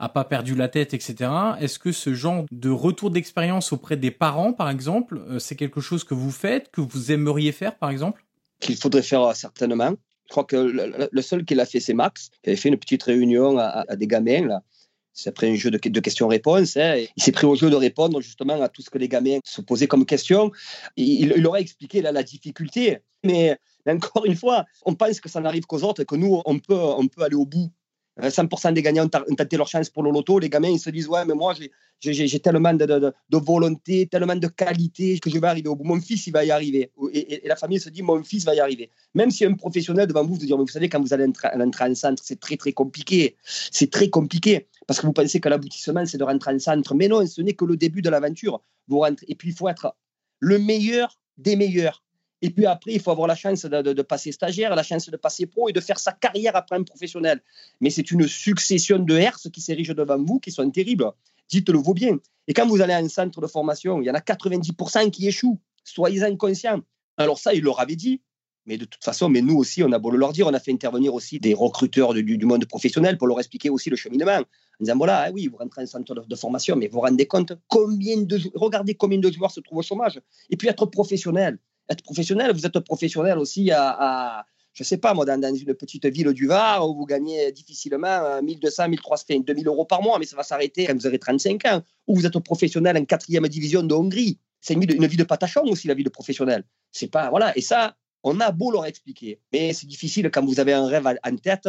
a 0.00 0.08
pas 0.08 0.24
perdu 0.24 0.54
la 0.54 0.68
tête, 0.68 0.94
etc. 0.94 1.30
Est-ce 1.60 1.78
que 1.78 1.92
ce 1.92 2.14
genre 2.14 2.46
de 2.50 2.70
retour 2.70 3.10
d'expérience 3.10 3.72
auprès 3.72 3.98
des 3.98 4.10
parents, 4.10 4.52
par 4.52 4.70
exemple, 4.70 5.20
euh, 5.28 5.38
c'est 5.38 5.56
quelque 5.56 5.80
chose 5.80 6.04
que 6.04 6.14
vous 6.14 6.30
faites, 6.30 6.70
que 6.70 6.80
vous 6.80 7.12
aimeriez 7.12 7.52
faire, 7.52 7.76
par 7.76 7.90
exemple? 7.90 8.24
Qu'il 8.60 8.76
faudrait 8.76 9.02
faire 9.02 9.22
euh, 9.22 9.34
certainement. 9.34 9.92
Je 10.24 10.30
crois 10.30 10.44
que 10.44 10.56
le, 10.56 11.22
seul 11.22 11.44
qui 11.44 11.54
l'a 11.54 11.66
fait, 11.66 11.80
c'est 11.80 11.92
Max, 11.92 12.30
qui 12.42 12.50
avait 12.50 12.56
fait 12.56 12.68
une 12.70 12.78
petite 12.78 13.02
réunion 13.02 13.58
à, 13.58 13.84
des 13.96 14.06
gamins. 14.06 14.46
Là. 14.46 14.62
C'est 15.12 15.28
après 15.28 15.50
un 15.50 15.56
jeu 15.56 15.72
de, 15.72 15.76
questions-réponses. 16.00 16.76
Hein. 16.76 17.04
Il 17.16 17.22
s'est 17.22 17.32
pris 17.32 17.46
au 17.46 17.56
jeu 17.56 17.68
de 17.68 17.74
répondre 17.74 18.20
justement 18.20 18.62
à 18.62 18.68
tout 18.68 18.80
ce 18.80 18.90
que 18.90 18.98
les 18.98 19.08
gamins 19.08 19.40
se 19.44 19.60
posaient 19.60 19.88
comme 19.88 20.06
question. 20.06 20.52
Il, 20.96 21.32
il 21.36 21.46
aurait 21.48 21.62
expliqué 21.62 22.00
la 22.00 22.22
difficulté. 22.22 22.98
Mais, 23.24 23.58
encore 23.88 24.24
une 24.24 24.36
fois, 24.36 24.66
on 24.86 24.94
pense 24.94 25.20
que 25.20 25.28
ça 25.28 25.40
n'arrive 25.40 25.66
qu'aux 25.66 25.82
autres 25.82 26.02
et 26.02 26.04
que 26.04 26.14
nous, 26.14 26.40
on 26.44 26.58
peut, 26.60 26.74
on 26.74 27.08
peut 27.08 27.22
aller 27.22 27.34
au 27.34 27.46
bout. 27.46 27.70
100% 28.28 28.72
des 28.72 28.82
gagnants 28.82 29.04
ont 29.04 29.34
tenté 29.34 29.56
leur 29.56 29.68
chance 29.68 29.88
pour 29.90 30.02
le 30.02 30.10
loto. 30.10 30.38
Les 30.38 30.48
gamins, 30.48 30.68
ils 30.68 30.78
se 30.78 30.90
disent 30.90 31.08
Ouais, 31.08 31.24
mais 31.24 31.34
moi, 31.34 31.54
j'ai 32.00 32.40
tellement 32.40 32.74
de, 32.74 33.12
volonté, 33.32 34.06
tellement 34.06 34.36
de 34.36 34.46
qualité 34.46 35.18
que 35.18 35.30
je 35.30 35.38
vais 35.38 35.46
arriver 35.46 35.68
au 35.68 35.76
bout. 35.76 35.84
Mon 35.84 36.00
fils, 36.00 36.26
il 36.26 36.32
va 36.32 36.44
y 36.44 36.50
arriver. 36.50 36.90
Et, 37.12 37.42
la 37.46 37.56
famille 37.56 37.80
se 37.80 37.90
dit 37.90 38.02
Mon 38.02 38.22
fils 38.22 38.44
va 38.44 38.54
y 38.54 38.60
arriver. 38.60 38.90
Même 39.14 39.30
si 39.30 39.44
un 39.44 39.54
professionnel 39.54 40.06
devant 40.06 40.24
vous 40.24 40.34
vous 40.34 40.46
dit 40.46 40.52
Vous 40.52 40.66
savez, 40.68 40.88
quand 40.88 41.00
vous 41.00 41.12
allez 41.12 41.24
entrer 41.24 41.84
en 41.84 41.94
centre, 41.94 42.22
c'est 42.24 42.40
très, 42.40 42.56
très 42.56 42.72
compliqué. 42.72 43.36
C'est 43.44 43.90
très 43.90 44.08
compliqué. 44.08 44.68
Parce 44.86 45.00
que 45.00 45.06
vous 45.06 45.12
pensez 45.12 45.40
que 45.40 45.48
l'aboutissement, 45.48 46.04
c'est 46.06 46.18
de 46.18 46.24
rentrer 46.24 46.54
en 46.54 46.58
centre. 46.58 46.94
Mais 46.94 47.08
non, 47.08 47.26
ce 47.26 47.40
n'est 47.42 47.54
que 47.54 47.64
le 47.64 47.76
début 47.76 48.02
de 48.02 48.10
l'aventure. 48.10 48.62
Et 49.28 49.34
puis, 49.34 49.50
il 49.50 49.54
faut 49.54 49.68
être 49.68 49.94
le 50.40 50.58
meilleur 50.58 51.18
des 51.38 51.56
meilleurs. 51.56 52.02
Et 52.42 52.50
puis 52.50 52.66
après, 52.66 52.92
il 52.92 53.00
faut 53.00 53.10
avoir 53.10 53.28
la 53.28 53.34
chance 53.34 53.64
de, 53.64 54.02
passer 54.02 54.32
stagiaire, 54.32 54.74
la 54.74 54.82
chance 54.82 55.10
de 55.10 55.16
passer 55.16 55.46
pro 55.46 55.68
et 55.68 55.72
de 55.72 55.80
faire 55.80 55.98
sa 55.98 56.12
carrière 56.12 56.56
après 56.56 56.76
un 56.76 56.82
professionnel. 56.82 57.42
Mais 57.80 57.90
c'est 57.90 58.10
une 58.10 58.26
succession 58.26 58.98
de 58.98 59.16
herses 59.16 59.48
qui 59.50 59.60
s'érigent 59.60 59.94
devant 59.94 60.22
vous, 60.22 60.40
qui 60.40 60.50
sont 60.50 60.68
terribles. 60.70 61.10
Dites-le 61.48 61.78
vous 61.78 61.94
bien. 61.94 62.16
Et 62.48 62.54
quand 62.54 62.66
vous 62.66 62.80
allez 62.80 62.94
à 62.94 62.98
un 62.98 63.08
centre 63.08 63.40
de 63.40 63.46
formation, 63.46 64.00
il 64.00 64.06
y 64.06 64.10
en 64.10 64.14
a 64.14 64.20
90% 64.20 65.10
qui 65.10 65.28
échouent. 65.28 65.58
Soyez-en 65.84 66.36
conscients. 66.36 66.80
Alors 67.16 67.38
ça, 67.38 67.52
il 67.52 67.62
leur 67.62 67.80
avait 67.80 67.96
dit. 67.96 68.22
Mais 68.66 68.76
de 68.76 68.84
toute 68.84 69.02
façon, 69.02 69.28
mais 69.28 69.40
nous 69.40 69.56
aussi, 69.56 69.82
on 69.82 69.90
a 69.92 69.98
beau 69.98 70.10
le 70.10 70.18
leur 70.18 70.32
dire, 70.32 70.46
on 70.46 70.54
a 70.54 70.60
fait 70.60 70.72
intervenir 70.72 71.14
aussi 71.14 71.40
des 71.40 71.54
recruteurs 71.54 72.14
du, 72.14 72.44
monde 72.44 72.64
professionnel 72.66 73.18
pour 73.18 73.26
leur 73.26 73.38
expliquer 73.40 73.70
aussi 73.70 73.90
le 73.90 73.96
cheminement. 73.96 74.38
En 74.38 74.44
disant, 74.80 74.96
voilà, 74.96 75.24
ah 75.26 75.30
oui, 75.32 75.48
vous 75.48 75.56
rentrez 75.56 75.82
en 75.82 75.86
centre 75.86 76.14
de, 76.14 76.36
formation, 76.36 76.76
mais 76.76 76.86
vous 76.86 76.94
vous 76.94 77.00
rendez 77.00 77.26
compte 77.26 77.52
combien 77.68 78.20
de, 78.20 78.38
regardez 78.54 78.94
combien 78.94 79.18
de 79.18 79.30
joueurs 79.30 79.50
se 79.50 79.60
trouvent 79.60 79.78
au 79.78 79.82
chômage. 79.82 80.20
Et 80.50 80.56
puis 80.56 80.68
être 80.68 80.86
professionnel 80.86 81.58
être 81.90 82.02
professionnel, 82.02 82.52
vous 82.52 82.64
êtes 82.64 82.78
professionnel 82.80 83.38
aussi 83.38 83.70
à, 83.72 84.44
je 84.72 84.82
ne 84.82 84.86
sais 84.86 84.98
pas, 84.98 85.12
moi, 85.12 85.24
dans, 85.24 85.54
une 85.54 85.74
petite 85.74 86.06
ville 86.06 86.32
du 86.32 86.46
Var 86.46 86.88
où 86.88 86.94
vous 86.94 87.04
gagnez 87.04 87.50
difficilement 87.52 88.40
1200, 88.42 88.88
1300, 88.88 89.40
2000 89.40 89.66
euros 89.66 89.84
par 89.84 90.00
mois, 90.00 90.18
mais 90.18 90.26
ça 90.26 90.36
va 90.36 90.42
s'arrêter 90.42 90.86
quand 90.86 90.94
vous 90.94 91.06
aurez 91.06 91.18
35 91.18 91.64
ans, 91.66 91.82
ou 92.06 92.16
vous 92.16 92.26
êtes 92.26 92.38
professionnel 92.38 92.96
en 92.96 93.04
quatrième 93.04 93.46
division 93.48 93.82
de 93.82 93.94
Hongrie. 93.94 94.38
C'est 94.60 94.74
une, 94.74 95.06
vie 95.06 95.16
de 95.16 95.24
patachon 95.24 95.62
aussi, 95.64 95.88
la 95.88 95.94
vie 95.94 96.04
de 96.04 96.10
professionnel. 96.10 96.64
C'est 96.92 97.10
pas, 97.10 97.30
voilà. 97.30 97.56
Et 97.56 97.62
ça, 97.62 97.96
on 98.22 98.38
a 98.40 98.52
beau 98.52 98.70
leur 98.70 98.86
expliquer, 98.86 99.40
mais 99.52 99.72
c'est 99.72 99.86
difficile 99.86 100.30
quand 100.30 100.44
vous 100.44 100.60
avez 100.60 100.72
un 100.72 100.86
rêve 100.86 101.06
en 101.06 101.36
tête 101.36 101.68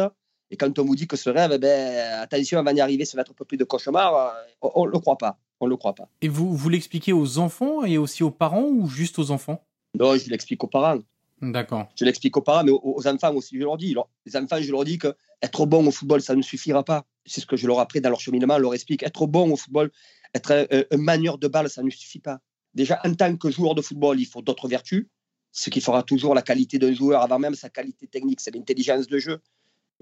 et 0.50 0.56
quand 0.56 0.78
on 0.78 0.84
vous 0.84 0.94
dit 0.94 1.06
que 1.06 1.16
ce 1.16 1.30
rêve, 1.30 1.58
ben, 1.58 2.20
attention, 2.20 2.58
avant 2.58 2.74
d'y 2.74 2.82
arriver, 2.82 3.06
ça 3.06 3.16
va 3.16 3.22
être 3.22 3.30
un 3.30 3.34
peu 3.34 3.46
plus 3.46 3.56
de 3.56 3.64
cauchemar, 3.64 4.14
euh, 4.62 4.68
on 4.74 4.84
ne 4.84 4.90
le 4.90 4.98
croit 4.98 5.16
pas. 5.16 5.38
On 5.60 5.66
le 5.66 5.76
croit 5.76 5.94
pas. 5.94 6.08
Et 6.20 6.28
vous, 6.28 6.54
vous 6.54 6.68
l'expliquez 6.68 7.12
aux 7.12 7.38
enfants 7.38 7.84
et 7.84 7.96
aussi 7.96 8.22
aux 8.22 8.30
parents 8.30 8.64
ou 8.64 8.88
juste 8.88 9.18
aux 9.18 9.30
enfants? 9.30 9.64
Non, 10.02 10.16
je 10.16 10.28
l'explique 10.30 10.62
aux 10.64 10.68
parents. 10.68 10.98
D'accord. 11.40 11.88
Je 11.96 12.04
l'explique 12.04 12.36
aux 12.36 12.42
parents, 12.42 12.64
mais 12.64 12.72
aux, 12.72 13.06
enfants 13.06 13.32
aussi, 13.34 13.56
je 13.56 13.62
leur 13.62 13.76
dis. 13.76 13.94
Les 14.26 14.36
enfants, 14.36 14.60
je 14.60 14.70
leur 14.72 14.84
dis 14.84 14.98
que 14.98 15.14
être 15.40 15.64
bon 15.64 15.86
au 15.86 15.92
football, 15.92 16.20
ça 16.20 16.34
ne 16.34 16.42
suffira 16.42 16.84
pas. 16.84 17.04
C'est 17.24 17.40
ce 17.40 17.46
que 17.46 17.56
je 17.56 17.68
leur 17.68 17.78
apprends 17.78 18.00
dans 18.00 18.10
leur 18.10 18.20
cheminement, 18.20 18.56
je 18.56 18.62
leur 18.62 18.74
explique. 18.74 19.04
Être 19.04 19.26
bon 19.26 19.52
au 19.52 19.56
football, 19.56 19.92
être 20.34 20.50
un, 20.50 20.66
un 20.90 20.96
manieur 20.96 21.38
de 21.38 21.46
balle, 21.46 21.70
ça 21.70 21.84
ne 21.84 21.90
suffit 21.90 22.18
pas. 22.18 22.40
Déjà, 22.74 23.00
en 23.04 23.14
tant 23.14 23.36
que 23.36 23.50
joueur 23.50 23.76
de 23.76 23.82
football, 23.82 24.18
il 24.18 24.26
faut 24.26 24.42
d'autres 24.42 24.66
vertus. 24.66 25.06
Ce 25.52 25.70
qui 25.70 25.80
fera 25.80 26.02
toujours 26.02 26.34
la 26.34 26.42
qualité 26.42 26.80
d'un 26.80 26.92
joueur 26.92 27.22
avant 27.22 27.38
même 27.38 27.54
sa 27.54 27.68
qualité 27.68 28.08
technique, 28.08 28.40
c'est 28.40 28.54
l'intelligence 28.54 29.06
de 29.06 29.18
jeu 29.18 29.40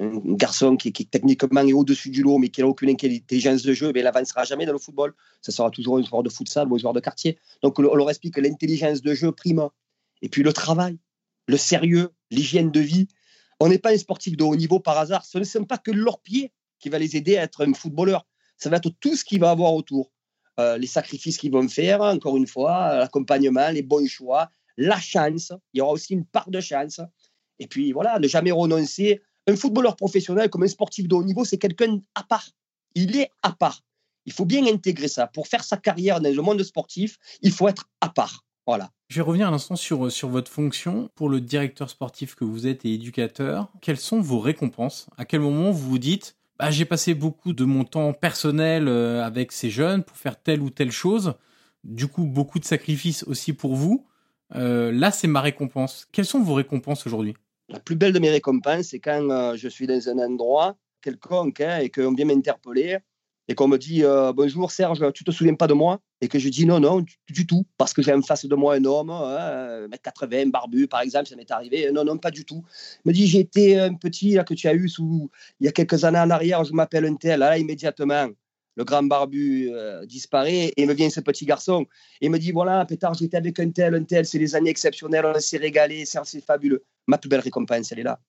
un 0.01 0.35
garçon 0.35 0.77
qui, 0.77 0.93
techniquement 0.93 1.61
est 1.61 1.73
au-dessus 1.73 2.11
du 2.11 2.23
lot, 2.23 2.39
mais 2.39 2.49
qui 2.49 2.63
n'a 2.63 2.67
aucune 2.67 2.91
intelligence 2.91 3.63
de 3.63 3.73
jeu, 3.75 3.93
mais 3.93 4.01
il 4.01 4.05
n'avancera 4.05 4.45
jamais 4.45 4.65
dans 4.65 4.73
le 4.73 4.79
football. 4.79 5.13
Ce 5.43 5.53
sera 5.53 5.71
toujours 5.71 5.99
un 5.99 6.03
joueur 6.03 6.23
de 6.23 6.31
futsal 6.31 6.69
ou 6.69 6.77
un 6.77 6.79
joueur 6.79 6.95
de 6.95 7.01
quartier. 7.01 7.39
Donc, 7.63 7.79
on 7.79 7.83
leur 7.83 8.09
explique 8.09 8.35
que 8.35 8.41
l'intelligence 8.41 9.03
de 9.03 9.15
jeu 9.15 9.31
prime. 9.33 9.69
Et 10.23 10.29
puis 10.29 10.43
le 10.43 10.53
travail, 10.53 10.99
le 11.47 11.57
sérieux, 11.57 12.11
l'hygiène 12.31 12.71
de 12.71 12.81
vie. 12.81 13.09
On 13.59 13.69
n'est 13.69 13.79
pas 13.79 13.93
un 13.93 13.99
sportif 13.99 14.37
de 14.37 14.45
haut 14.45 14.57
niveau 14.57 14.81
par 14.81 14.99
hasard. 14.99 15.25
Ce 15.25 15.39
ne 15.39 15.45
sont 15.45 15.65
pas 15.65 15.79
que 15.79 15.91
leur 15.91 16.21
pied 16.21 16.53
qui 16.79 16.89
va 16.89 16.99
les 16.99 17.17
aider 17.17 17.37
à 17.37 17.43
être 17.43 17.67
un 17.67 17.75
footballeur. 17.75 18.27
Ça 18.57 18.71
va 18.71 18.79
être 18.79 18.91
tout 19.01 19.17
ce 19.17 19.25
qu'il 19.25 19.41
va 19.41 19.51
avoir 19.51 19.75
autour. 19.75 20.11
Euh, 20.59 20.79
les 20.79 20.87
sacrifices 20.87 21.39
qu'ils 21.39 21.53
vont 21.53 21.69
faire, 21.69 22.01
encore 22.01 22.37
une 22.37 22.47
fois, 22.47 22.97
l'accompagnement, 22.97 23.71
les 23.71 23.83
bons 23.83 24.07
choix, 24.07 24.51
la 24.77 24.99
chance. 24.99 25.53
Il 25.73 25.79
y 25.79 25.81
aura 25.81 25.93
aussi 25.93 26.15
une 26.15 26.25
part 26.25 26.51
de 26.51 26.61
chance. 26.61 27.01
Et 27.59 27.67
puis 27.67 27.93
voilà, 27.93 28.19
ne 28.19 28.29
jamais 28.29 28.51
renoncer 28.51 29.21
un 29.47 29.57
footballeur 29.57 29.97
professionnel 29.97 30.49
comme 30.51 30.63
un 30.63 30.69
sportif 30.69 31.09
de 31.09 31.15
haut 31.15 31.25
niveau, 31.25 31.45
c'est 31.45 31.59
quelqu'un 31.59 32.01
à 32.15 32.23
part. 32.23 32.49
Il 32.95 33.17
est 33.17 33.31
à 33.43 33.53
part. 33.53 33.83
Il 34.27 34.33
faut 34.33 34.45
bien 34.45 34.67
intégrer 34.67 35.09
ça. 35.09 35.27
Pour 35.27 35.49
faire 35.49 35.65
sa 35.65 35.77
carrière 35.77 36.21
dans 36.21 36.35
le 36.35 36.43
monde 36.43 36.63
sportif, 36.63 37.19
il 37.43 37.53
faut 37.53 37.69
être 37.69 37.89
à 38.01 38.09
part. 38.09 38.45
Voilà. 38.71 38.93
Je 39.09 39.17
vais 39.17 39.23
revenir 39.23 39.49
un 39.49 39.53
instant 39.53 39.75
sur, 39.75 40.13
sur 40.13 40.29
votre 40.29 40.49
fonction. 40.49 41.11
Pour 41.17 41.29
le 41.29 41.41
directeur 41.41 41.91
sportif 41.91 42.37
que 42.37 42.45
vous 42.45 42.69
êtes 42.69 42.85
et 42.85 42.95
éducateur, 42.95 43.67
quelles 43.81 43.97
sont 43.97 44.21
vos 44.21 44.39
récompenses? 44.39 45.11
À 45.17 45.25
quel 45.25 45.41
moment 45.41 45.73
vous 45.73 45.91
vous 45.91 45.99
dites 45.99 46.37
bah, 46.61 46.71
j'ai 46.71 46.85
passé 46.85 47.15
beaucoup 47.15 47.53
de 47.53 47.65
mon 47.65 47.83
temps 47.83 48.13
personnel 48.13 48.87
euh, 48.87 49.25
avec 49.25 49.51
ces 49.51 49.71
jeunes 49.71 50.05
pour 50.05 50.17
faire 50.17 50.41
telle 50.41 50.61
ou 50.61 50.71
telle 50.71 50.93
chose. 50.93 51.35
Du 51.83 52.07
coup, 52.07 52.27
beaucoup 52.27 52.61
de 52.61 52.65
sacrifices 52.65 53.25
aussi 53.25 53.55
pour 53.55 53.75
vous. 53.75 54.07
Euh, 54.55 54.93
là, 54.93 55.11
c'est 55.11 55.27
ma 55.27 55.41
récompense. 55.41 56.07
Quelles 56.13 56.27
sont 56.27 56.41
vos 56.41 56.55
récompenses 56.55 57.07
aujourd'hui? 57.09 57.35
La 57.71 57.81
plus 57.81 57.97
belle 57.97 58.13
de 58.13 58.21
mes 58.21 58.31
récompenses, 58.31 58.89
c'est 58.91 59.01
quand 59.01 59.31
euh, 59.31 59.57
je 59.57 59.67
suis 59.67 59.89
dans 59.89 60.09
un 60.11 60.19
endroit 60.19 60.77
quelconque 61.03 61.61
hein, 61.61 61.79
et 61.79 61.91
qu'on 61.91 62.15
vient 62.15 62.27
m'interpeller 62.27 62.99
et 63.51 63.55
qu'on 63.57 63.67
me 63.67 63.79
dit 63.79 64.05
euh, 64.05 64.33
Bonjour 64.33 64.71
Serge, 64.71 65.13
tu 65.13 65.25
te 65.25 65.33
souviens 65.33 65.55
pas 65.55 65.67
de 65.67 65.75
moi? 65.75 65.99
Et 66.21 66.29
que 66.29 66.39
je 66.39 66.49
dis 66.49 66.67
Non, 66.67 66.79
non, 66.79 67.05
du, 67.29 67.47
tout, 67.49 67.67
parce 67.77 67.93
que 67.93 68.01
j'ai 68.01 68.13
en 68.13 68.23
face 68.23 68.47
de 68.47 68.55
moi 68.55 68.77
un 68.77 68.85
homme, 68.85 69.11
hein, 69.11 69.89
80 70.05 70.47
barbu 70.47 70.87
par 70.87 71.01
exemple, 71.01 71.27
ça 71.27 71.35
m'est 71.35 71.51
arrivé. 71.51 71.91
Non, 71.91 72.05
non, 72.05 72.17
pas 72.17 72.31
du 72.31 72.45
tout. 72.45 72.63
Il 73.05 73.09
me 73.09 73.13
dit 73.13 73.39
été 73.39 73.81
un 73.81 73.95
petit 73.95 74.35
là, 74.35 74.45
que 74.45 74.55
tu 74.55 74.69
as 74.69 74.75
eu 74.75 74.89
sous, 74.89 75.31
il 75.59 75.67
y 75.67 75.69
a 75.69 75.73
quelques 75.73 76.05
années 76.05 76.21
en 76.21 76.31
arrière, 76.31 76.63
je 76.63 76.73
m'appelle 76.73 77.07
un 77.07 77.17
tel. 77.17 77.41
Là, 77.41 77.59
immédiatement, 77.59 78.29
le 78.77 78.85
grand 78.85 79.03
barbu 79.03 79.71
euh, 79.73 80.07
disparaît 80.07 80.73
et 80.77 80.87
me 80.87 80.95
vient 80.95 81.11
ce 81.11 81.19
petit 81.19 81.45
garçon 81.45 81.87
et 82.21 82.29
me 82.29 82.39
dit 82.39 82.53
voilà 82.53 82.87
pétard 82.87 83.15
j'étais 83.15 83.37
avec 83.37 83.59
un 83.59 83.71
tel 83.71 83.97
un 83.97 84.05
tel 84.05 84.25
c'est 84.25 84.39
des 84.39 84.55
années 84.55 84.71
exceptionnelles 84.71 85.27
on 85.27 85.41
s'est 85.41 85.59
régalé 85.59 86.05
c'est 86.07 86.41
fabuleux 86.41 86.85
ma 87.09 87.19
plus 87.19 87.29
belle 87.29 87.41
récompense 87.41 87.91
elle 87.91 87.99
est 87.99 88.05
là 88.05 88.21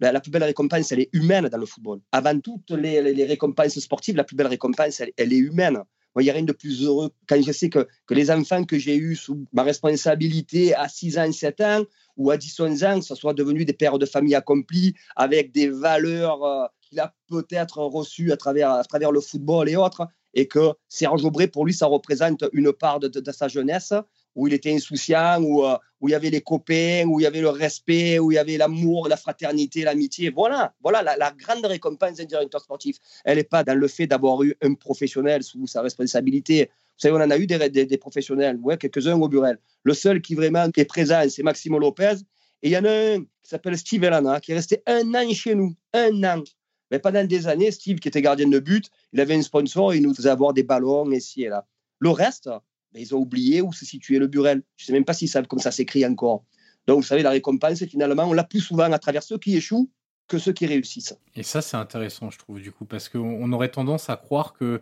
la, 0.00 0.20
plus 0.20 0.30
belle 0.30 0.44
récompense 0.44 0.92
elle 0.92 1.00
est 1.00 1.10
humaine 1.12 1.48
dans 1.48 1.58
le 1.58 1.66
football. 1.66 2.00
Avant 2.12 2.38
toutes 2.40 2.70
les, 2.70 3.24
récompenses 3.24 3.78
sportives 3.78 4.16
la 4.16 4.24
plus 4.24 4.36
belle 4.36 4.48
récompense 4.48 5.00
elle, 5.00 5.32
est 5.32 5.36
humaine. 5.36 5.82
Il 6.18 6.24
n'y 6.24 6.30
a 6.30 6.32
rien 6.32 6.42
de 6.42 6.52
plus 6.52 6.82
heureux 6.84 7.10
quand 7.28 7.40
je 7.40 7.52
sais 7.52 7.70
que, 7.70 7.86
que 8.06 8.14
les 8.14 8.32
enfants 8.32 8.64
que 8.64 8.78
j'ai 8.78 8.96
eus 8.96 9.14
sous 9.14 9.46
ma 9.52 9.62
responsabilité 9.62 10.74
à 10.74 10.88
6 10.88 11.18
ans, 11.18 11.30
7 11.30 11.60
ans 11.60 11.84
ou 12.16 12.30
à 12.30 12.36
10, 12.36 12.58
11 12.58 12.84
ans, 12.84 13.00
ce 13.00 13.14
soit 13.14 13.32
devenus 13.32 13.64
des 13.64 13.72
pères 13.72 13.98
de 13.98 14.06
famille 14.06 14.34
accomplis 14.34 14.94
avec 15.14 15.52
des 15.52 15.68
valeurs 15.68 16.42
euh, 16.42 16.66
qu'il 16.80 16.98
a 16.98 17.14
peut-être 17.28 17.78
reçu 17.78 18.32
à 18.32 18.36
travers, 18.36 18.70
à 18.70 18.82
travers 18.84 19.12
le 19.12 19.20
football 19.20 19.68
et 19.68 19.76
autres, 19.76 20.08
et 20.34 20.46
que 20.46 20.72
Serge 20.88 21.24
Aubray, 21.24 21.48
pour 21.48 21.64
lui, 21.64 21.72
ça 21.72 21.86
représente 21.86 22.44
une 22.52 22.72
part 22.72 23.00
de, 23.00 23.32
sa 23.32 23.48
jeunesse 23.48 23.92
où 24.34 24.46
il 24.46 24.54
était 24.54 24.72
insouciant, 24.72 25.42
où, 25.42 25.64
euh, 25.64 25.76
où 26.00 26.08
il 26.08 26.12
y 26.12 26.14
avait 26.14 26.30
les 26.30 26.40
copains, 26.40 27.04
où 27.06 27.20
il 27.20 27.24
y 27.24 27.26
avait 27.26 27.40
le 27.40 27.48
respect, 27.48 28.18
où 28.18 28.30
il 28.32 28.36
y 28.36 28.38
avait 28.38 28.56
l'amour, 28.56 29.08
la 29.08 29.16
fraternité, 29.16 29.82
l'amitié. 29.82 30.30
Voilà, 30.30 30.74
voilà 30.82 31.02
la, 31.02 31.30
grande 31.32 31.64
récompense 31.66 32.16
d'un 32.16 32.24
directeur 32.24 32.60
sportif. 32.60 32.96
Elle 33.24 33.38
n'est 33.38 33.44
pas 33.44 33.64
dans 33.64 33.74
le 33.74 33.88
fait 33.88 34.06
d'avoir 34.06 34.42
eu 34.42 34.54
un 34.62 34.74
professionnel 34.74 35.42
sous 35.42 35.66
sa 35.66 35.82
responsabilité. 35.82 36.70
Vous 36.72 37.08
savez, 37.08 37.14
on 37.14 37.24
en 37.24 37.30
a 37.30 37.38
eu 37.38 37.46
des, 37.46 37.98
professionnels, 37.98 38.58
ouais, 38.62 38.76
quelques-uns 38.76 39.18
au 39.18 39.28
Burel. 39.28 39.58
Le 39.82 39.94
seul 39.94 40.20
qui 40.20 40.34
vraiment 40.34 40.68
est 40.76 40.84
présent, 40.84 41.22
c'est 41.28 41.42
Maximo 41.42 41.78
Lopez. 41.78 42.16
Et 42.62 42.68
il 42.68 42.72
y 42.72 42.76
en 42.76 42.84
a 42.84 42.90
un 42.90 43.20
qui 43.20 43.48
s'appelle 43.48 43.76
Steve 43.78 44.04
Elana, 44.04 44.40
qui 44.40 44.52
est 44.52 44.54
resté 44.54 44.82
un 44.86 45.14
an 45.14 45.32
chez 45.32 45.54
nous, 45.54 45.74
un 45.94 46.22
an. 46.24 46.42
Mais 46.90 46.98
pendant 46.98 47.24
des 47.24 47.46
années, 47.46 47.70
Steve, 47.70 48.00
qui 48.00 48.08
était 48.08 48.20
gardien 48.20 48.48
de 48.48 48.58
but, 48.58 48.90
il 49.12 49.20
avait 49.20 49.34
un 49.34 49.42
sponsor, 49.42 49.94
il 49.94 50.02
nous 50.02 50.14
faisait 50.14 50.28
avoir 50.28 50.52
des 50.52 50.62
ballons 50.62 51.10
ici 51.10 51.44
et 51.44 51.48
là. 51.48 51.66
Le 52.00 52.10
reste, 52.10 52.50
ben, 52.92 53.00
ils 53.00 53.14
ont 53.14 53.18
oublié 53.18 53.62
où 53.62 53.72
se 53.72 53.84
situait 53.84 54.18
le 54.18 54.26
Burel. 54.26 54.62
Je 54.76 54.84
ne 54.84 54.86
sais 54.86 54.92
même 54.92 55.04
pas 55.04 55.12
s'ils 55.12 55.28
savent 55.28 55.46
comme 55.46 55.58
ça 55.58 55.70
s'écrit 55.70 56.04
encore. 56.04 56.44
Donc, 56.86 56.98
vous 56.98 57.06
savez, 57.06 57.22
la 57.22 57.30
récompense, 57.30 57.84
finalement, 57.84 58.24
on 58.24 58.32
l'a 58.32 58.44
plus 58.44 58.60
souvent 58.60 58.90
à 58.90 58.98
travers 58.98 59.22
ceux 59.22 59.38
qui 59.38 59.56
échouent 59.56 59.90
que 60.26 60.38
ceux 60.38 60.52
qui 60.52 60.66
réussissent. 60.66 61.16
Et 61.34 61.42
ça, 61.42 61.60
c'est 61.60 61.76
intéressant, 61.76 62.30
je 62.30 62.38
trouve, 62.38 62.60
du 62.60 62.72
coup, 62.72 62.84
parce 62.84 63.08
qu'on 63.08 63.52
aurait 63.52 63.70
tendance 63.70 64.10
à 64.10 64.16
croire 64.16 64.52
que 64.52 64.80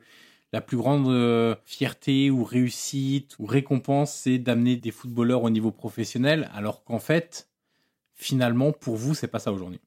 la 0.53 0.61
plus 0.61 0.77
grande 0.77 1.09
euh, 1.09 1.55
fierté 1.65 2.31
ou 2.31 2.45
réussite 2.45 3.39
ou 3.39 3.47
récompense, 3.47 4.13
c'est 4.13 4.39
d'amener 4.39 4.77
des 4.77 4.91
footballeurs 4.91 5.43
au 5.43 5.51
niveau 5.51 5.71
professionnel, 5.71 6.51
alors 6.55 6.85
qu'en 6.85 6.99
fait, 6.99 7.49
finalement, 8.15 8.73
pour 8.73 8.97
vous, 8.97 9.15
c'est 9.15 9.29
pas 9.29 9.39
ça 9.39 9.53
aujourd'hui. 9.53 9.81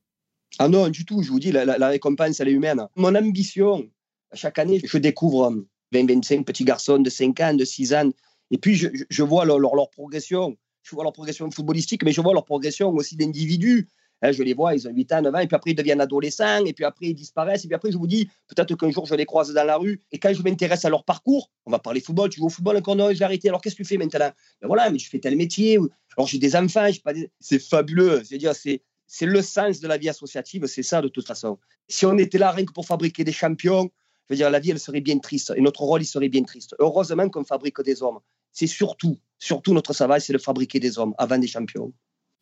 Ah 0.60 0.68
non, 0.68 0.90
du 0.90 1.06
tout, 1.06 1.24
je 1.24 1.30
vous 1.32 1.40
dis, 1.40 1.52
la, 1.52 1.88
récompense, 1.88 2.40
elle 2.40 2.50
est 2.50 2.54
humaine. 2.54 2.88
Mon 2.96 3.16
ambition, 3.16 3.90
chaque 4.34 4.60
année, 4.60 4.82
je 4.84 4.98
découvre 4.98 5.64
20-25 5.94 6.44
petits 6.44 6.64
garçons 6.64 7.00
de 7.00 7.10
5 7.10 7.40
ans, 7.40 7.54
de 7.54 7.66
6 7.66 7.94
ans, 7.94 8.12
et 8.52 8.58
puis 8.58 8.76
je, 8.76 9.24
vois 9.24 9.46
leur, 9.46 9.90
progression. 9.90 10.58
Je 10.84 10.96
vois 10.96 11.04
leur 11.04 11.14
progression 11.14 11.50
footballistique, 11.50 12.04
mais 12.04 12.12
je 12.12 12.22
vois 12.22 12.34
leur 12.34 12.46
progression 12.46 12.90
aussi 12.90 13.16
d'individus. 13.16 13.88
Hein, 14.24 14.34
je 14.34 14.44
les 14.44 14.54
vois, 14.54 14.76
ils 14.76 14.88
ont 14.88 14.92
8 14.92 15.14
ans, 15.14 15.22
9 15.24 15.34
ans, 15.34 15.40
et 15.40 15.48
puis 15.48 15.56
après 15.56 15.72
ils 15.72 15.76
deviennent 15.76 16.02
adolescents, 16.02 16.64
et 16.66 16.74
puis 16.74 16.86
après 16.86 17.08
ils 17.08 17.16
disparaissent, 17.16 17.66
et 17.66 17.68
puis 17.68 17.74
après 17.74 17.92
je 17.92 17.98
vous 17.98 18.06
dis, 18.06 18.30
peut-être 18.48 18.76
qu'un 18.76 18.92
jour 18.92 19.08
je 19.08 19.16
les 19.16 19.26
croise 19.26 19.52
dans 19.52 19.64
la 19.64 19.78
rue, 19.78 20.00
et 20.12 20.20
quand 20.20 20.32
je 20.32 20.44
m'intéresse 20.44 20.86
à 20.86 20.90
leur 20.90 21.04
parcours, 21.06 21.50
on 21.66 21.72
va 21.72 21.80
parler 21.80 22.02
football, 22.02 22.30
tu 22.30 22.40
joues 22.40 22.46
au 22.46 22.50
football 22.50 22.78
encore, 22.78 22.96
non, 22.96 23.12
je 23.12 23.18
vais 23.18 23.26
arrêter, 23.26 23.48
alors 23.50 23.62
qu'est-ce 23.62 23.76
que 23.76 23.82
tu 23.82 23.90
fais 23.90 23.98
maintenant? 23.98 24.30
Ben 24.62 24.68
voilà, 24.68 24.92
mais 24.92 25.00
je 25.00 25.10
fais 25.10 25.18
tel 25.18 25.36
métier, 25.36 25.80
alors 26.16 26.28
j'ai 26.28 26.38
des 26.38 26.56
enfants, 26.56 26.88
pas 27.04 27.14
c'est 27.40 27.58
fabuleux, 27.58 28.22
c'est-à-dire 28.24 28.54
c'est 28.54 28.84
c'est 29.08 29.26
le 29.26 29.42
sens 29.42 29.82
de 29.82 29.88
la 29.90 29.98
vie 29.98 30.08
associative, 30.08 30.68
c'est 30.68 30.84
ça 30.84 31.02
de 31.02 31.10
toute 31.10 31.28
façon. 31.28 31.58
Si 31.90 32.06
on 32.06 32.18
était 32.18 32.38
là 32.38 32.52
rien 32.52 32.64
que 32.64 32.72
pour 32.72 32.86
fabriquer 32.86 33.26
des 33.26 33.34
champions, 33.34 33.90
dire, 34.30 34.50
la 34.50 34.60
vie, 34.60 34.72
elle 34.72 34.80
serait 34.80 35.02
bien 35.02 35.20
triste 35.20 35.54
et 35.56 35.62
notre 35.62 35.82
rôle, 35.82 36.02
il 36.02 36.06
serait 36.06 36.30
bien 36.30 36.44
triste. 36.44 36.76
Heureusement 36.80 37.30
qu'on 37.30 37.44
fabrique 37.44 37.82
des 37.82 38.02
hommes. 38.04 38.20
C'est 38.52 38.68
surtout, 38.68 39.18
surtout 39.40 39.74
notre 39.74 39.94
travail, 39.94 40.22
c'est 40.22 40.34
de 40.34 40.38
fabriquer 40.38 40.80
des 40.80 41.00
hommes 41.00 41.14
avant 41.18 41.38
des 41.38 41.48
champions. 41.48 41.94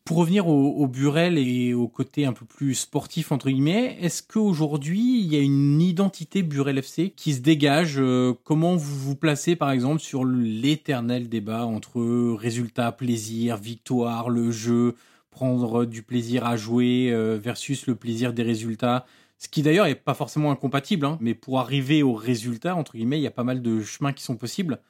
Pour 0.04 0.16
revenir 0.16 0.48
au, 0.48 0.88
Burel 0.88 1.38
et 1.38 1.72
au 1.72 1.86
côté 1.86 2.24
un 2.24 2.32
peu 2.32 2.44
plus 2.44 2.74
sportif, 2.74 3.30
entre 3.30 3.48
guillemets, 3.48 3.96
est-ce 4.00 4.24
qu'aujourd'hui, 4.24 5.20
il 5.20 5.32
y 5.32 5.36
a 5.36 5.40
une 5.40 5.80
identité 5.80 6.42
Burel 6.42 6.78
FC 6.78 7.10
qui 7.14 7.34
se 7.34 7.40
dégage 7.40 7.96
euh, 7.98 8.34
Comment 8.42 8.74
vous 8.74 8.98
vous 8.98 9.14
placez, 9.14 9.54
par 9.54 9.70
exemple, 9.70 10.00
sur 10.00 10.24
l'éternel 10.24 11.28
débat 11.28 11.64
entre 11.64 12.00
résultats, 12.34 12.90
plaisir, 12.90 13.56
victoire, 13.56 14.30
le 14.30 14.50
jeu 14.50 14.96
prendre 15.30 15.84
du 15.84 16.02
plaisir 16.02 16.44
à 16.44 16.56
jouer 16.56 17.10
euh, 17.12 17.38
versus 17.40 17.86
le 17.86 17.94
plaisir 17.94 18.32
des 18.32 18.42
résultats. 18.42 19.06
Ce 19.40 19.48
qui 19.48 19.62
d'ailleurs 19.62 19.86
n'est 19.86 19.94
pas 19.94 20.12
forcément 20.12 20.50
incompatible, 20.50 21.06
hein, 21.06 21.16
mais 21.22 21.34
pour 21.34 21.60
arriver 21.60 22.02
au 22.02 22.12
résultat, 22.12 22.76
entre 22.76 22.92
guillemets, 22.92 23.18
il 23.18 23.22
y 23.22 23.26
a 23.26 23.30
pas 23.30 23.42
mal 23.42 23.62
de 23.62 23.80
chemins 23.80 24.12
qui 24.12 24.22
sont 24.22 24.36
possibles. 24.36 24.80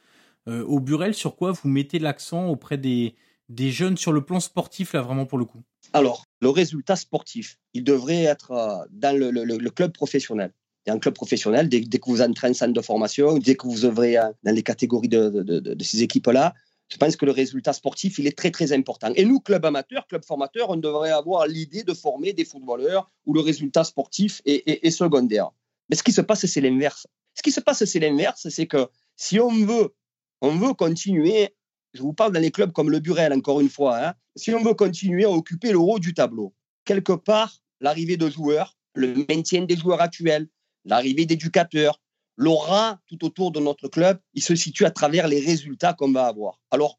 Euh, 0.49 0.65
au 0.65 0.81
Burel, 0.81 1.15
sur 1.15 1.37
quoi 1.37 1.53
vous 1.53 1.69
mettez 1.69 2.01
l'accent 2.01 2.49
auprès 2.49 2.77
des, 2.77 3.15
des 3.49 3.71
jeunes 3.71 3.97
sur 3.97 4.11
le 4.11 4.23
plan 4.25 4.41
sportif, 4.41 4.93
là, 4.93 5.03
vraiment 5.03 5.25
pour 5.25 5.39
le 5.39 5.45
coup? 5.45 5.63
Alors, 5.93 6.27
le 6.41 6.49
résultat 6.49 6.97
sportif, 6.97 7.59
il 7.75 7.85
devrait 7.85 8.25
être 8.25 8.51
euh, 8.51 8.85
dans 8.91 9.17
le, 9.17 9.71
club 9.71 9.93
professionnel. 9.93 10.51
Il 10.85 10.91
y 10.91 10.93
a 10.93 10.97
un 10.97 10.99
club 10.99 11.15
professionnel, 11.15 11.69
dès, 11.69 11.83
que 11.83 12.11
vous 12.11 12.21
entrez 12.21 12.49
en 12.49 12.55
centre 12.55 12.73
de 12.73 12.81
formation, 12.81 13.39
dès 13.39 13.55
que 13.55 13.69
vous 13.69 13.85
œuvrez 13.85 14.17
dans 14.43 14.53
les 14.53 14.65
catégories 14.65 15.09
de, 15.09 15.29
de 15.29 15.85
ces 15.85 16.03
équipes-là, 16.03 16.55
Je 16.91 16.97
pense 16.97 17.17
que 17.17 17.25
le 17.25 17.31
résultat 17.31 17.73
sportif, 17.73 18.19
il 18.19 18.27
est 18.27 18.37
très, 18.37 18.51
très 18.51 18.73
important. 18.73 19.13
Et 19.15 19.25
nous, 19.25 19.39
club 19.39 19.65
amateur, 19.65 20.07
club 20.09 20.25
formateur, 20.25 20.71
on 20.71 20.77
devrait 20.77 21.13
avoir 21.13 21.47
l'idée 21.47 21.85
de 21.85 21.95
former 21.95 22.33
des 22.33 22.45
footballeurs 22.45 23.09
où 23.27 23.33
le 23.33 23.41
résultat 23.41 23.85
sportif 23.85 24.43
est, 24.45 24.91
secondaire. 24.91 25.51
Mais 25.89 25.97
ce 25.97 26.03
qui 26.03 26.13
se 26.13 26.21
passe, 26.21 26.47
c'est 26.47 26.61
l'inverse. 26.61 27.07
Ce 27.35 27.43
qui 27.43 27.53
se 27.53 27.61
passe, 27.61 27.85
c'est 27.85 28.01
l'inverse, 28.01 28.49
c'est 28.49 28.67
que 28.67 28.89
si 29.17 29.39
on 29.39 29.51
veut, 29.51 29.95
on 30.41 30.57
veut 30.57 30.75
continuer, 30.75 31.55
je 31.95 32.03
vous 32.03 32.13
parle 32.13 32.33
dans 32.33 32.41
les 32.41 32.51
clubs 32.51 32.73
comme 32.73 32.91
le 32.91 32.99
Burel, 32.99 33.33
encore 33.33 33.61
une 33.61 33.71
fois, 33.71 34.05
hein, 34.05 34.15
si 34.35 34.53
on 34.53 34.63
veut 34.63 34.75
continuer 34.75 35.25
à 35.25 35.31
occuper 35.31 35.71
le 35.71 35.79
haut 35.79 36.01
du 36.01 36.13
tableau, 36.13 36.55
quelque 36.85 37.13
part, 37.13 37.57
l'arrivée 37.81 38.17
de 38.17 38.29
joueurs, 38.29 38.77
le 38.95 39.15
maintien 39.29 39.63
des 39.63 39.77
joueurs 39.77 40.01
actuels, 40.01 40.49
l'arrivée 40.85 41.25
d'éducateurs, 41.25 42.01
l'aura 42.41 42.99
tout 43.07 43.23
autour 43.23 43.53
de 43.53 43.61
notre 43.61 43.87
club, 43.89 44.19
il 44.33 44.43
se 44.43 44.55
situe 44.55 44.87
à 44.87 44.91
travers 44.91 45.29
les 45.29 45.41
résultats 45.41 45.93
qu'on 45.93 46.11
va 46.11 46.25
avoir. 46.27 46.59
Alors, 46.71 46.99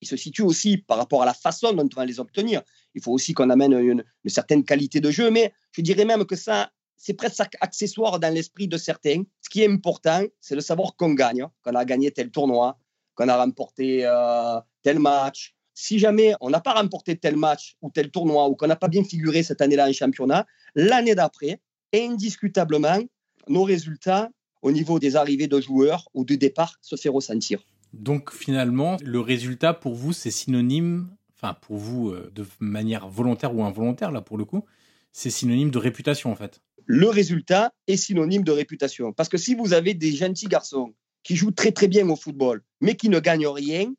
il 0.00 0.08
se 0.08 0.16
situe 0.16 0.40
aussi 0.40 0.78
par 0.78 0.96
rapport 0.96 1.22
à 1.22 1.26
la 1.26 1.34
façon 1.34 1.74
dont 1.74 1.86
on 1.94 2.00
va 2.00 2.06
les 2.06 2.20
obtenir. 2.20 2.62
Il 2.94 3.02
faut 3.02 3.12
aussi 3.12 3.34
qu'on 3.34 3.50
amène 3.50 3.74
une, 3.74 4.02
certaine 4.28 4.64
qualité 4.64 5.00
de 5.00 5.10
jeu, 5.10 5.30
mais 5.30 5.52
je 5.72 5.82
dirais 5.82 6.06
même 6.06 6.24
que 6.24 6.36
ça, 6.36 6.70
c'est 6.96 7.12
presque 7.12 7.54
accessoire 7.60 8.18
dans 8.18 8.32
l'esprit 8.32 8.66
de 8.66 8.78
certains. 8.78 9.24
Ce 9.42 9.50
qui 9.50 9.60
est 9.60 9.70
important, 9.70 10.22
c'est 10.40 10.56
de 10.56 10.60
savoir 10.60 10.96
qu'on 10.96 11.12
gagne, 11.12 11.46
qu'on 11.62 11.74
a 11.74 11.84
gagné 11.84 12.10
tel 12.10 12.30
tournoi, 12.30 12.78
qu'on 13.14 13.28
a 13.28 13.36
remporté 13.36 14.06
euh, 14.06 14.58
tel 14.82 15.00
match. 15.00 15.54
Si 15.74 15.98
jamais 15.98 16.34
on 16.40 16.48
n'a 16.48 16.60
pas 16.60 16.72
remporté 16.72 17.18
tel 17.18 17.36
match 17.36 17.76
ou 17.82 17.90
tel 17.90 18.10
tournoi 18.10 18.48
ou 18.48 18.56
qu'on 18.56 18.68
n'a 18.68 18.76
pas 18.76 18.88
bien 18.88 19.04
figuré 19.04 19.42
cette 19.42 19.60
année-là 19.60 19.86
en 19.86 19.92
championnat, 19.92 20.46
l'année 20.74 21.14
d'après, 21.14 21.60
indiscutablement, 21.92 23.00
nos 23.48 23.64
résultats 23.64 24.30
au 24.62 24.72
niveau 24.72 24.98
des 24.98 25.16
arrivées 25.16 25.46
de 25.46 25.60
joueurs 25.60 26.08
ou 26.14 26.24
du 26.24 26.36
départ 26.36 26.76
se 26.82 26.96
fait 26.96 27.08
ressentir. 27.08 27.60
Donc 27.92 28.32
finalement, 28.32 28.96
le 29.02 29.20
résultat 29.20 29.74
pour 29.74 29.94
vous, 29.94 30.12
c'est 30.12 30.30
synonyme, 30.30 31.08
enfin 31.34 31.54
pour 31.54 31.76
vous 31.76 32.10
euh, 32.10 32.30
de 32.34 32.44
manière 32.60 33.08
volontaire 33.08 33.54
ou 33.54 33.64
involontaire, 33.64 34.10
là 34.10 34.20
pour 34.20 34.36
le 34.36 34.44
coup, 34.44 34.64
c'est 35.12 35.30
synonyme 35.30 35.70
de 35.70 35.78
réputation 35.78 36.30
en 36.30 36.34
fait. 36.34 36.60
Le 36.86 37.08
résultat 37.08 37.72
est 37.86 37.96
synonyme 37.96 38.44
de 38.44 38.52
réputation. 38.52 39.12
Parce 39.12 39.28
que 39.28 39.36
si 39.36 39.54
vous 39.54 39.74
avez 39.74 39.94
des 39.94 40.12
gentils 40.12 40.46
garçons 40.46 40.94
qui 41.22 41.36
jouent 41.36 41.50
très 41.50 41.72
très 41.72 41.88
bien 41.88 42.08
au 42.08 42.16
football, 42.16 42.62
mais 42.80 42.94
qui 42.94 43.08
ne 43.08 43.20
gagnent 43.20 43.48
rien, 43.48 43.92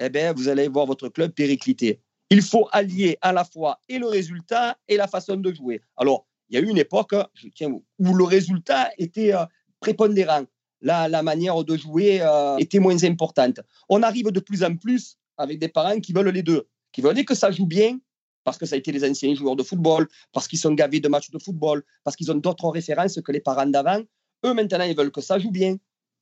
eh 0.00 0.08
bien, 0.08 0.32
vous 0.32 0.48
allez 0.48 0.66
voir 0.68 0.86
votre 0.86 1.08
club 1.08 1.32
péricliter. 1.32 2.00
Il 2.30 2.42
faut 2.42 2.68
allier 2.72 3.16
à 3.20 3.32
la 3.32 3.44
fois 3.44 3.78
et 3.88 3.98
le 3.98 4.08
résultat 4.08 4.76
et 4.88 4.96
la 4.96 5.06
façon 5.06 5.36
de 5.36 5.52
jouer. 5.52 5.80
Alors, 5.96 6.26
il 6.48 6.56
y 6.56 6.58
a 6.58 6.60
eu 6.60 6.68
une 6.68 6.78
époque 6.78 7.14
je 7.34 7.48
tiens, 7.48 7.70
où 7.70 8.14
le 8.14 8.24
résultat 8.24 8.90
était 8.98 9.32
euh, 9.32 9.44
prépondérant. 9.84 10.44
La, 10.80 11.08
la 11.08 11.22
manière 11.22 11.62
de 11.64 11.76
jouer 11.76 12.20
euh, 12.20 12.56
était 12.58 12.78
moins 12.78 13.00
importante. 13.04 13.60
On 13.88 14.02
arrive 14.02 14.30
de 14.30 14.40
plus 14.40 14.62
en 14.64 14.74
plus 14.76 15.18
avec 15.36 15.58
des 15.58 15.68
parents 15.68 16.00
qui 16.00 16.12
veulent 16.12 16.28
les 16.28 16.42
deux, 16.42 16.62
qui 16.92 17.00
veulent 17.00 17.24
que 17.24 17.34
ça 17.34 17.50
joue 17.50 17.66
bien, 17.66 17.98
parce 18.44 18.58
que 18.58 18.66
ça 18.66 18.74
a 18.76 18.78
été 18.78 18.92
les 18.92 19.04
anciens 19.08 19.34
joueurs 19.34 19.56
de 19.56 19.62
football, 19.62 20.08
parce 20.32 20.46
qu'ils 20.48 20.58
sont 20.58 20.74
gavés 20.74 21.00
de 21.00 21.08
matchs 21.08 21.30
de 21.30 21.38
football, 21.38 21.82
parce 22.02 22.16
qu'ils 22.16 22.30
ont 22.32 22.40
d'autres 22.46 22.68
références 22.68 23.20
que 23.20 23.32
les 23.32 23.40
parents 23.40 23.66
d'avant. 23.66 24.02
Eux, 24.44 24.54
maintenant, 24.54 24.84
ils 24.84 24.96
veulent 24.96 25.12
que 25.12 25.20
ça 25.20 25.38
joue 25.38 25.50
bien, 25.50 25.76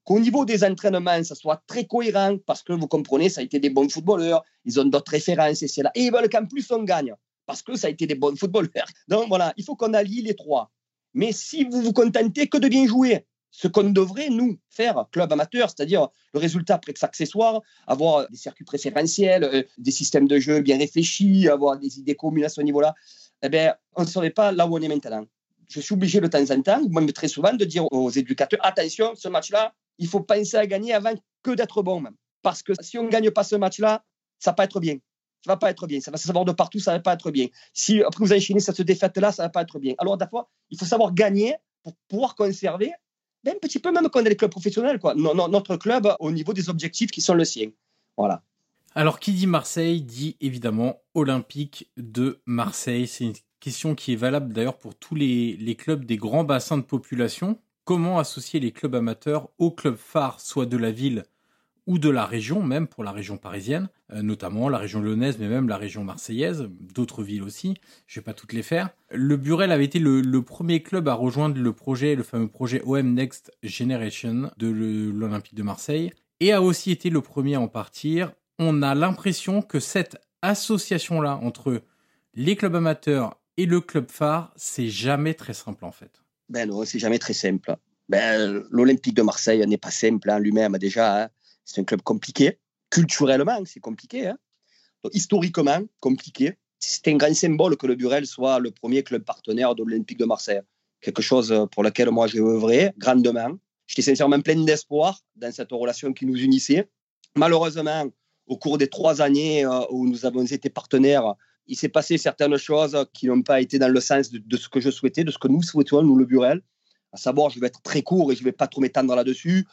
qu'au 0.04 0.18
niveau 0.18 0.44
des 0.44 0.64
entraînements, 0.64 1.22
ça 1.24 1.34
soit 1.34 1.62
très 1.66 1.84
cohérent, 1.86 2.36
parce 2.46 2.62
que 2.62 2.72
vous 2.72 2.88
comprenez, 2.88 3.28
ça 3.28 3.40
a 3.40 3.44
été 3.44 3.58
des 3.58 3.70
bons 3.70 3.88
footballeurs, 3.88 4.42
ils 4.64 4.78
ont 4.80 4.84
d'autres 4.84 5.12
références, 5.12 5.62
et 5.62 5.68
c'est 5.68 5.82
là. 5.82 5.90
Et 5.94 6.02
ils 6.06 6.12
veulent 6.12 6.28
qu'en 6.28 6.46
plus, 6.46 6.70
on 6.70 6.82
gagne, 6.82 7.14
parce 7.46 7.62
que 7.62 7.76
ça 7.76 7.88
a 7.88 7.90
été 7.90 8.06
des 8.06 8.16
bons 8.16 8.36
footballeurs. 8.36 8.88
Donc 9.08 9.28
voilà, 9.28 9.52
il 9.56 9.64
faut 9.64 9.76
qu'on 9.76 9.94
allie 9.94 10.22
les 10.22 10.34
trois. 10.34 10.70
Mais 11.14 11.32
si 11.32 11.64
vous 11.64 11.82
vous 11.82 11.92
contentez 11.92 12.48
que 12.48 12.58
de 12.58 12.68
bien 12.68 12.86
jouer, 12.86 13.26
ce 13.52 13.68
qu'on 13.68 13.90
devrait, 13.90 14.30
nous, 14.30 14.58
faire, 14.70 15.04
club 15.12 15.32
amateur, 15.32 15.68
c'est-à-dire 15.70 16.08
le 16.32 16.40
résultat 16.40 16.78
presque 16.78 17.04
accessoire, 17.04 17.60
avoir 17.86 18.28
des 18.30 18.36
circuits 18.36 18.64
préférentiels, 18.64 19.44
euh, 19.44 19.62
des 19.78 19.90
systèmes 19.90 20.26
de 20.26 20.38
jeu 20.38 20.60
bien 20.60 20.78
réfléchis, 20.78 21.48
avoir 21.48 21.78
des 21.78 21.98
idées 21.98 22.16
communes 22.16 22.44
à 22.44 22.48
ce 22.48 22.62
niveau-là, 22.62 22.94
eh 23.42 23.48
bien, 23.48 23.74
on 23.94 24.02
ne 24.02 24.08
serait 24.08 24.30
pas 24.30 24.52
là 24.52 24.66
où 24.66 24.76
on 24.76 24.80
est 24.80 24.88
maintenant. 24.88 25.24
Je 25.68 25.80
suis 25.80 25.94
obligé 25.94 26.20
de 26.20 26.26
temps 26.26 26.50
en 26.50 26.62
temps, 26.62 26.82
même 26.88 27.12
très 27.12 27.28
souvent, 27.28 27.52
de 27.52 27.64
dire 27.64 27.84
aux 27.92 28.10
éducateurs, 28.10 28.60
attention, 28.62 29.14
ce 29.14 29.28
match-là, 29.28 29.74
il 29.98 30.08
faut 30.08 30.20
penser 30.20 30.56
à 30.56 30.66
gagner 30.66 30.94
avant 30.94 31.14
que 31.42 31.50
d'être 31.52 31.82
bon 31.82 32.00
même. 32.00 32.16
Parce 32.40 32.62
que 32.62 32.72
si 32.80 32.98
on 32.98 33.04
ne 33.04 33.10
gagne 33.10 33.30
pas 33.30 33.44
ce 33.44 33.56
match-là, 33.56 34.02
ça 34.38 34.50
va 34.50 34.54
pas 34.54 34.64
être 34.64 34.80
bien. 34.80 34.96
Ça 35.44 35.52
va 35.52 35.56
pas 35.56 35.70
être 35.70 35.86
bien. 35.86 36.00
Ça 36.00 36.10
va 36.10 36.16
se 36.16 36.26
savoir 36.26 36.44
de 36.44 36.52
partout, 36.52 36.78
ça 36.78 36.92
va 36.92 37.00
pas 37.00 37.14
être 37.14 37.30
bien. 37.30 37.48
Si 37.74 38.02
après 38.02 38.24
vous 38.24 38.32
enchaînez 38.32 38.60
cette 38.60 38.80
défaite-là, 38.80 39.32
ça 39.32 39.44
va 39.44 39.48
pas 39.48 39.62
être 39.62 39.78
bien. 39.78 39.94
Alors, 39.98 40.16
fois, 40.30 40.48
il 40.70 40.78
faut 40.78 40.84
savoir 40.84 41.12
gagner 41.12 41.56
pour 41.82 41.94
pouvoir 42.08 42.34
conserver 42.34 42.92
un 43.50 43.54
petit 43.60 43.78
peu 43.78 43.90
même 43.90 44.08
qu'on 44.08 44.24
est 44.24 44.28
les 44.28 44.36
clubs 44.36 44.50
professionnels, 44.50 45.00
notre 45.16 45.76
club 45.76 46.08
au 46.20 46.30
niveau 46.30 46.52
des 46.52 46.68
objectifs 46.68 47.10
qui 47.10 47.20
sont 47.20 47.34
le 47.34 47.44
sien. 47.44 47.70
Alors, 48.94 49.18
qui 49.18 49.32
dit 49.32 49.46
Marseille 49.46 50.02
dit 50.02 50.36
évidemment 50.40 51.00
Olympique 51.14 51.90
de 51.96 52.40
Marseille. 52.44 53.06
C'est 53.06 53.24
une 53.24 53.34
question 53.58 53.94
qui 53.94 54.12
est 54.12 54.16
valable 54.16 54.52
d'ailleurs 54.52 54.76
pour 54.76 54.94
tous 54.94 55.14
les, 55.14 55.76
clubs 55.78 56.04
des 56.04 56.16
grands 56.16 56.44
bassins 56.44 56.76
de 56.76 56.82
population. 56.82 57.58
Comment 57.84 58.18
associer 58.18 58.60
les 58.60 58.70
clubs 58.70 58.94
amateurs 58.94 59.48
aux 59.58 59.70
clubs 59.70 59.96
phares, 59.96 60.40
soit 60.40 60.66
de 60.66 60.76
la 60.76 60.92
ville 60.92 61.24
ou 61.86 61.98
de 61.98 62.08
la 62.08 62.26
région, 62.26 62.62
même 62.62 62.86
pour 62.86 63.02
la 63.02 63.12
région 63.12 63.36
parisienne, 63.36 63.88
euh, 64.12 64.22
notamment 64.22 64.68
la 64.68 64.78
région 64.78 65.00
lyonnaise, 65.00 65.36
mais 65.38 65.48
même 65.48 65.68
la 65.68 65.76
région 65.76 66.04
marseillaise, 66.04 66.68
d'autres 66.94 67.22
villes 67.22 67.42
aussi, 67.42 67.74
je 68.06 68.20
vais 68.20 68.24
pas 68.24 68.34
toutes 68.34 68.52
les 68.52 68.62
faire. 68.62 68.90
Le 69.10 69.36
Burel 69.36 69.72
avait 69.72 69.84
été 69.84 69.98
le, 69.98 70.42
premier 70.42 70.82
club 70.82 71.08
à 71.08 71.14
rejoindre 71.14 71.60
le 71.60 71.72
projet, 71.72 72.14
le 72.14 72.22
fameux 72.22 72.48
projet 72.48 72.82
OM 72.84 73.14
Next 73.14 73.52
Generation 73.62 74.50
de 74.58 74.68
l'Olympique 74.68 75.54
de 75.54 75.62
Marseille, 75.62 76.12
et 76.40 76.52
a 76.52 76.62
aussi 76.62 76.90
été 76.90 77.10
le 77.10 77.20
premier 77.20 77.54
à 77.56 77.60
en 77.60 77.68
partir. 77.68 78.32
On 78.58 78.82
a 78.82 78.94
l'impression 78.94 79.62
que 79.62 79.80
cette 79.80 80.16
association-là 80.42 81.36
entre 81.42 81.82
les 82.34 82.56
clubs 82.56 82.74
amateurs 82.74 83.38
et 83.56 83.66
le 83.66 83.80
club 83.80 84.10
phare, 84.10 84.52
c'est 84.56 84.88
jamais 84.88 85.34
très 85.34 85.54
simple 85.54 85.84
en 85.84 85.92
fait. 85.92 86.22
Ben 86.48 86.68
non, 86.68 86.84
c'est 86.84 86.98
jamais 86.98 87.18
très 87.18 87.32
simple. 87.32 87.76
Ben, 88.08 88.62
L'Olympique 88.70 89.14
de 89.14 89.22
Marseille 89.22 89.64
n'est 89.66 89.78
pas 89.78 89.90
simple 89.90 90.30
en 90.30 90.38
lui-même 90.38 90.76
déjà. 90.78 91.22
Hein. 91.22 91.28
C'est 91.64 91.80
un 91.80 91.84
club 91.84 92.02
compliqué. 92.02 92.58
Culturellement, 92.90 93.62
c'est 93.64 93.80
compliqué. 93.80 94.28
Hein. 94.28 94.38
historiquement, 95.12 95.80
compliqué. 96.00 96.58
C'est 96.78 97.08
un 97.08 97.16
grand 97.16 97.34
symbole 97.34 97.76
que 97.76 97.86
le 97.86 97.94
Burel 97.94 98.26
soit 98.26 98.58
le 98.58 98.70
premier 98.70 99.02
club 99.02 99.24
partenaire 99.24 99.74
de 99.74 99.82
l'Olympique 99.82 100.18
de 100.18 100.24
Marseille. 100.24 100.60
Quelque 101.00 101.22
chose 101.22 101.66
pour 101.72 101.82
lequel 101.82 102.10
moi 102.10 102.26
j'ai 102.26 102.40
œuvré 102.40 102.92
grandement. 102.98 103.56
J'étais 103.86 104.02
sincèrement 104.02 104.40
plein 104.40 104.62
d'espoir 104.64 105.20
dans 105.36 105.52
cette 105.52 105.70
relation 105.70 106.12
qui 106.12 106.26
nous 106.26 106.36
unissait. 106.36 106.88
Malheureusement, 107.34 108.06
au 108.46 108.56
cours 108.56 108.78
des 108.78 108.88
trois 108.88 109.22
années 109.22 109.64
euh, 109.64 109.80
où 109.90 110.06
nous 110.06 110.26
avons 110.26 110.44
été 110.44 110.70
partenaires, 110.70 111.34
il 111.66 111.76
s'est 111.76 111.88
passé 111.88 112.18
certaines 112.18 112.56
choses 112.56 113.06
qui 113.12 113.26
n'ont 113.26 113.42
pas 113.42 113.60
été 113.60 113.78
dans 113.78 113.88
le 113.88 114.00
sens 114.00 114.30
de, 114.30 114.38
de, 114.38 114.56
ce 114.56 114.68
que 114.68 114.80
je 114.80 114.90
souhaitais, 114.90 115.24
de 115.24 115.30
ce 115.30 115.38
que 115.38 115.48
nous 115.48 115.62
souhaitions, 115.62 116.02
nous, 116.02 116.16
le 116.16 116.24
Burel. 116.24 116.60
À 117.12 117.16
savoir, 117.16 117.50
je 117.50 117.60
vais 117.60 117.66
être 117.68 117.82
très 117.82 118.02
court 118.02 118.32
et 118.32 118.34
je 118.34 118.40
ne 118.40 118.46
vais 118.46 118.52
pas 118.52 118.66
trop 118.66 118.80
m'étendre 118.80 119.14
là-dessus. 119.14 119.66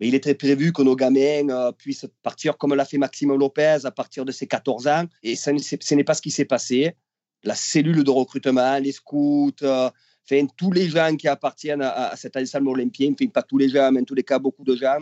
Il 0.00 0.14
était 0.14 0.34
prévu 0.34 0.72
que 0.72 0.82
nos 0.82 0.96
gamins 0.96 1.48
euh, 1.48 1.72
puissent 1.72 2.06
partir 2.22 2.58
comme 2.58 2.74
l'a 2.74 2.84
fait 2.84 2.98
Maxime 2.98 3.34
Lopez 3.34 3.78
à 3.84 3.90
partir 3.90 4.24
de 4.24 4.32
ses 4.32 4.46
14 4.46 4.88
ans. 4.88 5.04
Et 5.22 5.36
ce 5.36 5.94
n'est 5.94 6.04
pas 6.04 6.14
ce 6.14 6.22
qui 6.22 6.30
s'est 6.30 6.44
passé. 6.44 6.94
La 7.44 7.54
cellule 7.54 8.02
de 8.02 8.10
recrutement, 8.10 8.78
les 8.78 8.92
scouts, 8.92 9.52
euh, 9.62 9.90
tous 10.56 10.72
les 10.72 10.88
gens 10.88 11.14
qui 11.16 11.28
appartiennent 11.28 11.82
à, 11.82 12.14
cet 12.16 12.36
ensemble 12.36 12.70
olympien, 12.70 13.12
pas 13.32 13.42
tous 13.42 13.58
les 13.58 13.68
gens, 13.68 13.92
mais 13.92 14.00
en 14.00 14.04
tous 14.04 14.14
les 14.14 14.22
cas, 14.22 14.38
beaucoup 14.38 14.64
de 14.64 14.74
gens, 14.74 14.98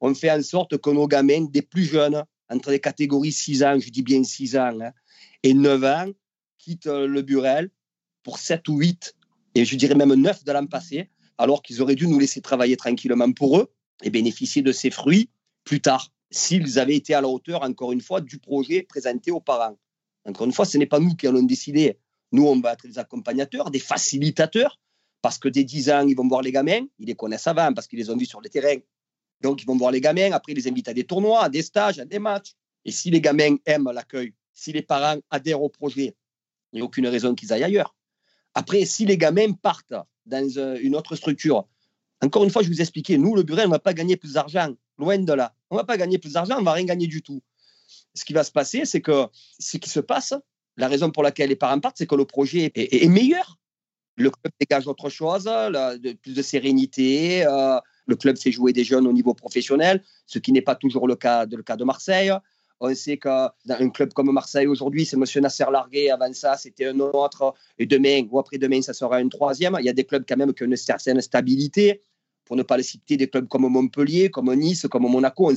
ont 0.00 0.14
fait 0.14 0.30
en 0.30 0.42
sorte 0.42 0.76
que 0.78 0.90
nos 0.90 1.08
gamins, 1.08 1.46
des 1.50 1.62
plus 1.62 1.84
jeunes, 1.84 2.22
entre 2.48 2.70
les 2.70 2.80
catégories 2.80 3.32
6 3.32 3.62
ans, 3.64 3.78
je 3.80 3.88
dis 3.88 4.02
bien 4.02 4.22
6 4.22 4.56
ans, 4.56 4.78
hein, 4.80 4.92
et 5.42 5.54
9 5.54 5.84
ans, 5.84 6.12
quittent 6.58 6.86
euh, 6.86 7.06
le 7.06 7.22
Burel 7.22 7.70
pour 8.22 8.38
7 8.38 8.68
ou 8.68 8.78
8, 8.78 9.16
et 9.54 9.64
je 9.64 9.74
dirais 9.74 9.94
même 9.94 10.14
9 10.14 10.44
de 10.44 10.52
l'an 10.52 10.66
passé, 10.66 11.08
alors 11.38 11.62
qu'ils 11.62 11.80
auraient 11.80 11.94
dû 11.94 12.06
nous 12.06 12.18
laisser 12.18 12.42
travailler 12.42 12.76
tranquillement 12.76 13.32
pour 13.32 13.58
eux 13.58 13.72
et 14.02 14.10
bénéficier 14.10 14.62
de 14.62 14.72
ces 14.72 14.90
fruits 14.90 15.30
plus 15.64 15.80
tard, 15.80 16.12
s'ils 16.30 16.78
avaient 16.78 16.96
été 16.96 17.14
à 17.14 17.20
la 17.20 17.28
hauteur, 17.28 17.62
encore 17.62 17.92
une 17.92 18.00
fois, 18.00 18.20
du 18.20 18.38
projet 18.38 18.82
présenté 18.82 19.30
aux 19.30 19.40
parents. 19.40 19.78
Encore 20.24 20.46
une 20.46 20.52
fois, 20.52 20.64
ce 20.64 20.78
n'est 20.78 20.86
pas 20.86 21.00
nous 21.00 21.14
qui 21.14 21.26
allons 21.26 21.42
décider. 21.42 21.98
Nous, 22.32 22.46
on 22.46 22.60
va 22.60 22.72
être 22.72 22.86
des 22.86 22.98
accompagnateurs, 22.98 23.70
des 23.70 23.78
facilitateurs, 23.78 24.80
parce 25.22 25.38
que 25.38 25.48
dès 25.48 25.64
10 25.64 25.90
ans, 25.90 26.06
ils 26.06 26.16
vont 26.16 26.28
voir 26.28 26.42
les 26.42 26.52
gamins, 26.52 26.86
ils 26.98 27.06
les 27.06 27.14
connaissent 27.14 27.46
avant, 27.46 27.72
parce 27.72 27.86
qu'ils 27.86 27.98
les 27.98 28.10
ont 28.10 28.16
vus 28.16 28.26
sur 28.26 28.40
le 28.40 28.48
terrain. 28.48 28.76
Donc, 29.40 29.62
ils 29.62 29.66
vont 29.66 29.76
voir 29.76 29.90
les 29.90 30.00
gamins, 30.00 30.32
après, 30.32 30.52
ils 30.52 30.56
les 30.56 30.68
invitent 30.68 30.88
à 30.88 30.94
des 30.94 31.04
tournois, 31.04 31.44
à 31.44 31.48
des 31.48 31.62
stages, 31.62 31.98
à 31.98 32.04
des 32.04 32.18
matchs. 32.18 32.54
Et 32.84 32.90
si 32.90 33.10
les 33.10 33.20
gamins 33.20 33.56
aiment 33.66 33.90
l'accueil, 33.92 34.34
si 34.52 34.72
les 34.72 34.82
parents 34.82 35.20
adhèrent 35.30 35.62
au 35.62 35.68
projet, 35.68 36.16
il 36.72 36.76
n'y 36.76 36.80
a 36.80 36.84
aucune 36.84 37.06
raison 37.06 37.34
qu'ils 37.34 37.52
aillent 37.52 37.64
ailleurs. 37.64 37.94
Après, 38.54 38.84
si 38.84 39.04
les 39.04 39.18
gamins 39.18 39.52
partent 39.52 39.94
dans 40.24 40.56
euh, 40.56 40.78
une 40.80 40.96
autre 40.96 41.14
structure, 41.14 41.66
encore 42.22 42.44
une 42.44 42.50
fois, 42.50 42.62
je 42.62 42.68
vous 42.68 42.80
expliquais, 42.80 43.18
nous, 43.18 43.34
le 43.34 43.42
Burel, 43.42 43.66
on 43.66 43.68
ne 43.68 43.74
va 43.74 43.78
pas 43.78 43.94
gagner 43.94 44.16
plus 44.16 44.34
d'argent, 44.34 44.74
loin 44.98 45.18
de 45.18 45.32
là. 45.32 45.54
On 45.70 45.76
ne 45.76 45.80
va 45.80 45.84
pas 45.84 45.96
gagner 45.96 46.18
plus 46.18 46.32
d'argent, 46.32 46.56
on 46.56 46.60
ne 46.60 46.64
va 46.64 46.72
rien 46.72 46.84
gagner 46.84 47.06
du 47.06 47.22
tout. 47.22 47.42
Ce 48.14 48.24
qui 48.24 48.32
va 48.32 48.42
se 48.42 48.50
passer, 48.50 48.84
c'est 48.84 49.00
que 49.00 49.26
ce 49.58 49.76
qui 49.76 49.90
se 49.90 50.00
passe, 50.00 50.34
la 50.76 50.88
raison 50.88 51.10
pour 51.10 51.22
laquelle 51.22 51.50
les 51.50 51.56
parents 51.56 51.78
partent, 51.80 51.98
c'est 51.98 52.06
que 52.06 52.14
le 52.14 52.24
projet 52.24 52.72
est, 52.74 53.08
meilleur. 53.08 53.58
Le 54.16 54.30
club 54.30 54.52
dégage 54.58 54.86
autre 54.86 55.10
chose, 55.10 55.50
plus 56.22 56.34
de 56.34 56.42
sérénité. 56.42 57.44
Euh, 57.46 57.78
le 58.06 58.16
club 58.16 58.38
fait 58.38 58.52
jouer 58.52 58.72
des 58.72 58.84
jeunes 58.84 59.06
au 59.06 59.12
niveau 59.12 59.34
professionnel, 59.34 60.02
ce 60.26 60.38
qui 60.38 60.52
n'est 60.52 60.62
pas 60.62 60.74
toujours 60.74 61.06
le 61.06 61.16
cas 61.16 61.44
de, 61.44 61.56
le 61.56 61.62
cas 61.62 61.76
de 61.76 61.84
Marseille. 61.84 62.32
On 62.80 62.94
sait 62.94 63.16
que 63.16 63.28
dans 63.28 63.80
un 63.80 63.88
club 63.88 64.12
comme 64.12 64.30
Marseille 64.32 64.66
aujourd'hui, 64.66 65.06
c'est 65.06 65.16
M. 65.16 65.24
Nasser 65.42 65.64
Largué. 65.70 66.10
Avant 66.10 66.32
ça, 66.32 66.56
c'était 66.56 66.86
un 66.86 67.00
autre. 67.00 67.54
Et 67.78 67.86
demain 67.86 68.26
ou 68.30 68.38
après-demain, 68.38 68.82
ça 68.82 68.92
sera 68.92 69.20
une 69.20 69.30
troisième. 69.30 69.76
Il 69.80 69.86
y 69.86 69.88
a 69.88 69.94
des 69.94 70.04
clubs 70.04 70.24
quand 70.28 70.36
même 70.36 70.52
qui 70.52 70.62
ont 70.62 70.66
une 70.66 70.76
certaine 70.76 71.20
stabilité. 71.20 72.02
Pour 72.44 72.56
ne 72.56 72.62
pas 72.62 72.76
les 72.76 72.84
citer, 72.84 73.16
des 73.16 73.28
clubs 73.28 73.48
comme 73.48 73.66
Montpellier, 73.66 74.30
comme 74.30 74.54
Nice, 74.54 74.86
comme 74.88 75.08
Monaco, 75.10 75.52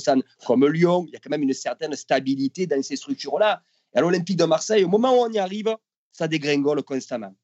comme 0.46 0.68
Lyon. 0.68 1.06
Il 1.08 1.14
y 1.14 1.16
a 1.18 1.20
quand 1.20 1.30
même 1.30 1.44
une 1.44 1.54
certaine 1.54 1.94
stabilité 1.94 2.66
dans 2.66 2.82
ces 2.82 2.96
structures-là. 2.96 3.62
Et 3.94 4.00
à 4.00 4.02
l'Olympique 4.02 4.38
de 4.38 4.46
Marseille, 4.46 4.84
au 4.84 4.88
moment 4.88 5.14
où 5.14 5.26
on 5.26 5.32
y 5.32 5.38
arrive, 5.38 5.76
ça 6.12 6.28
dégringole 6.28 6.82
constamment. 6.84 7.36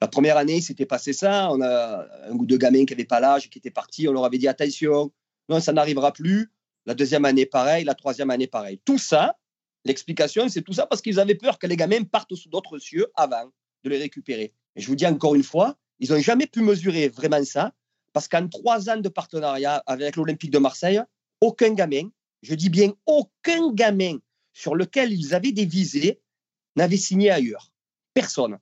La 0.00 0.08
première 0.08 0.36
année, 0.36 0.58
il 0.58 0.62
s'était 0.62 0.86
passé 0.86 1.12
ça. 1.12 1.48
On 1.50 1.60
a 1.62 2.06
un 2.28 2.32
ou 2.32 2.44
deux 2.44 2.58
gamins 2.58 2.84
qui 2.84 2.92
n'avaient 2.92 3.06
pas 3.06 3.18
l'âge, 3.18 3.48
qui 3.48 3.58
étaient 3.58 3.70
partis. 3.70 4.06
On 4.08 4.12
leur 4.12 4.24
avait 4.24 4.38
dit 4.38 4.46
attention, 4.46 5.10
non, 5.48 5.58
ça 5.58 5.72
n'arrivera 5.72 6.12
plus. 6.12 6.50
La 6.86 6.94
deuxième 6.94 7.24
année, 7.24 7.46
pareil. 7.46 7.84
La 7.84 7.94
troisième 7.94 8.30
année, 8.30 8.46
pareil. 8.46 8.80
Tout 8.84 8.98
ça, 8.98 9.36
l'explication, 9.84 10.48
c'est 10.48 10.62
tout 10.62 10.72
ça 10.72 10.86
parce 10.86 11.02
qu'ils 11.02 11.20
avaient 11.20 11.34
peur 11.34 11.58
que 11.58 11.66
les 11.66 11.76
gamins 11.76 12.04
partent 12.04 12.34
sous 12.34 12.48
d'autres 12.48 12.78
cieux 12.78 13.06
avant 13.14 13.50
de 13.84 13.90
les 13.90 13.98
récupérer. 13.98 14.52
Et 14.76 14.80
je 14.80 14.86
vous 14.86 14.96
dis 14.96 15.06
encore 15.06 15.34
une 15.34 15.42
fois, 15.42 15.76
ils 15.98 16.10
n'ont 16.10 16.20
jamais 16.20 16.46
pu 16.46 16.62
mesurer 16.62 17.08
vraiment 17.08 17.44
ça 17.44 17.72
parce 18.12 18.28
qu'en 18.28 18.48
trois 18.48 18.88
ans 18.88 18.98
de 18.98 19.08
partenariat 19.08 19.82
avec 19.86 20.16
l'Olympique 20.16 20.50
de 20.50 20.58
Marseille, 20.58 21.00
aucun 21.40 21.74
gamin, 21.74 22.08
je 22.42 22.54
dis 22.54 22.70
bien 22.70 22.92
aucun 23.04 23.72
gamin 23.72 24.18
sur 24.52 24.74
lequel 24.74 25.12
ils 25.12 25.34
avaient 25.34 25.52
des 25.52 25.66
visées 25.66 26.20
n'avait 26.76 26.96
signé 26.96 27.30
ailleurs. 27.30 27.72
Personne. 28.14 28.58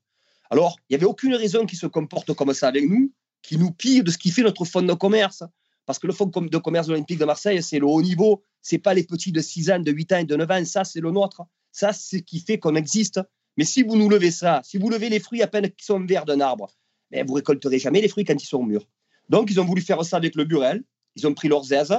Alors, 0.51 0.77
il 0.89 0.93
n'y 0.93 0.97
avait 0.97 1.07
aucune 1.07 1.35
raison 1.35 1.67
qu'ils 1.67 1.79
se 1.79 1.87
comportent 1.87 2.35
comme 2.35 2.55
ça 2.55 2.69
avec 2.69 2.89
nous, 2.89 3.13
qui 3.43 3.59
nous 3.59 3.71
pillent 3.71 4.03
de 4.03 4.11
ce 4.11 4.19
qui 4.19 4.31
fait 4.31 4.43
notre 4.43 4.65
fonds 4.65 4.83
de 4.83 4.93
commerce. 4.95 5.45
Parce 5.87 5.99
que 5.99 6.07
le 6.07 6.13
fonds 6.13 6.27
de 6.27 6.59
commerce 6.59 6.89
olympique 6.89 7.19
de 7.19 7.25
Marseille, 7.25 7.63
c'est 7.63 7.79
le 7.79 7.87
haut 7.87 8.03
niveau. 8.03 8.43
Ce 8.63 8.75
n'est 8.75 8.81
pas 8.81 8.95
les 8.95 9.05
petits 9.05 9.33
de 9.33 9.41
6 9.41 9.71
ans, 9.71 9.79
de 9.79 9.91
8 9.91 10.13
ans 10.13 10.19
et 10.19 10.25
de 10.25 10.37
9 10.37 10.51
ans. 10.51 10.65
Ça, 10.65 10.85
c'est 10.85 11.01
le 11.01 11.11
nôtre. 11.11 11.43
Ça, 11.73 11.93
c'est 11.93 12.19
ce 12.19 12.23
qui 12.23 12.41
fait 12.41 12.59
qu'on 12.59 12.75
existe. 12.75 13.21
Mais 13.57 13.65
si 13.65 13.83
vous 13.83 13.97
nous 13.97 14.09
levez 14.09 14.31
ça, 14.31 14.61
si 14.65 14.79
vous 14.79 14.89
levez 14.89 15.09
les 15.09 15.21
fruits 15.21 15.43
à 15.43 15.47
peine 15.47 15.71
qui 15.71 15.85
sont 15.85 16.01
verts 16.01 16.25
d'un 16.25 16.41
arbre, 16.41 16.75
ben, 17.11 17.27
vous 17.27 17.35
récolterez 17.35 17.79
jamais 17.79 18.01
les 18.01 18.09
fruits 18.09 18.25
quand 18.25 18.41
ils 18.41 18.47
sont 18.47 18.63
mûrs. 18.63 18.89
Donc, 19.29 19.51
ils 19.51 19.61
ont 19.61 19.65
voulu 19.65 19.83
faire 19.83 20.05
ça 20.05 20.17
avec 20.17 20.35
le 20.35 20.45
Burel. 20.45 20.83
Ils 21.17 21.27
ont 21.27 21.35
pris 21.35 21.49
leurs 21.49 21.73
aises. 21.73 21.95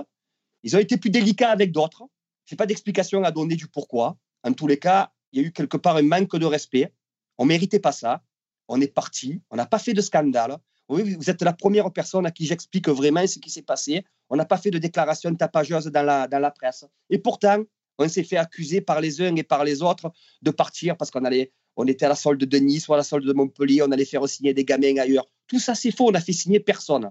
Ils 0.63 0.75
ont 0.75 0.79
été 0.79 0.97
plus 0.97 1.09
délicats 1.09 1.51
avec 1.51 1.71
d'autres. 1.71 2.03
Je 2.45 2.53
n'ai 2.53 2.57
pas 2.57 2.65
d'explication 2.65 3.23
à 3.23 3.31
donner 3.31 3.55
du 3.55 3.67
pourquoi. 3.67 4.17
En 4.43 4.53
tous 4.53 4.67
les 4.67 4.77
cas, 4.77 5.11
il 5.31 5.41
y 5.41 5.43
a 5.43 5.47
eu 5.47 5.51
quelque 5.51 5.77
part 5.77 5.97
un 5.97 6.03
manque 6.03 6.35
de 6.35 6.45
respect. 6.45 6.91
On 7.37 7.43
ne 7.43 7.49
méritait 7.49 7.79
pas 7.79 7.91
ça 7.91 8.23
on 8.67 8.81
est 8.81 8.93
parti, 8.93 9.41
on 9.49 9.55
n'a 9.55 9.65
pas 9.65 9.79
fait 9.79 9.93
de 9.93 10.01
scandale. 10.01 10.57
Vous 10.87 11.29
êtes 11.29 11.41
la 11.41 11.53
première 11.53 11.91
personne 11.91 12.25
à 12.25 12.31
qui 12.31 12.45
j'explique 12.45 12.89
vraiment 12.89 13.25
ce 13.25 13.39
qui 13.39 13.49
s'est 13.49 13.63
passé. 13.63 14.05
On 14.29 14.35
n'a 14.35 14.45
pas 14.45 14.57
fait 14.57 14.71
de 14.71 14.77
déclaration 14.77 15.33
tapageuse 15.33 15.87
dans 15.87 16.03
la, 16.03 16.27
dans 16.27 16.39
la 16.39 16.51
presse. 16.51 16.85
Et 17.09 17.17
pourtant, 17.17 17.63
on 17.97 18.07
s'est 18.07 18.23
fait 18.23 18.37
accuser 18.37 18.81
par 18.81 19.01
les 19.01 19.21
uns 19.21 19.35
et 19.35 19.43
par 19.43 19.63
les 19.63 19.81
autres 19.81 20.11
de 20.41 20.51
partir 20.51 20.97
parce 20.97 21.11
qu'on 21.11 21.25
allait, 21.25 21.51
on 21.75 21.87
était 21.87 22.05
à 22.05 22.09
la 22.09 22.15
solde 22.15 22.43
de 22.43 22.57
Nice 22.57 22.87
ou 22.87 22.93
à 22.93 22.97
la 22.97 23.03
solde 23.03 23.25
de 23.25 23.33
Montpellier, 23.33 23.81
on 23.81 23.91
allait 23.91 24.05
faire 24.05 24.27
signer 24.27 24.53
des 24.53 24.65
gamins 24.65 24.97
ailleurs. 24.97 25.27
Tout 25.47 25.59
ça, 25.59 25.75
c'est 25.75 25.91
faux, 25.91 26.09
on 26.09 26.11
n'a 26.11 26.21
fait 26.21 26.33
signer 26.33 26.59
personne. 26.59 27.09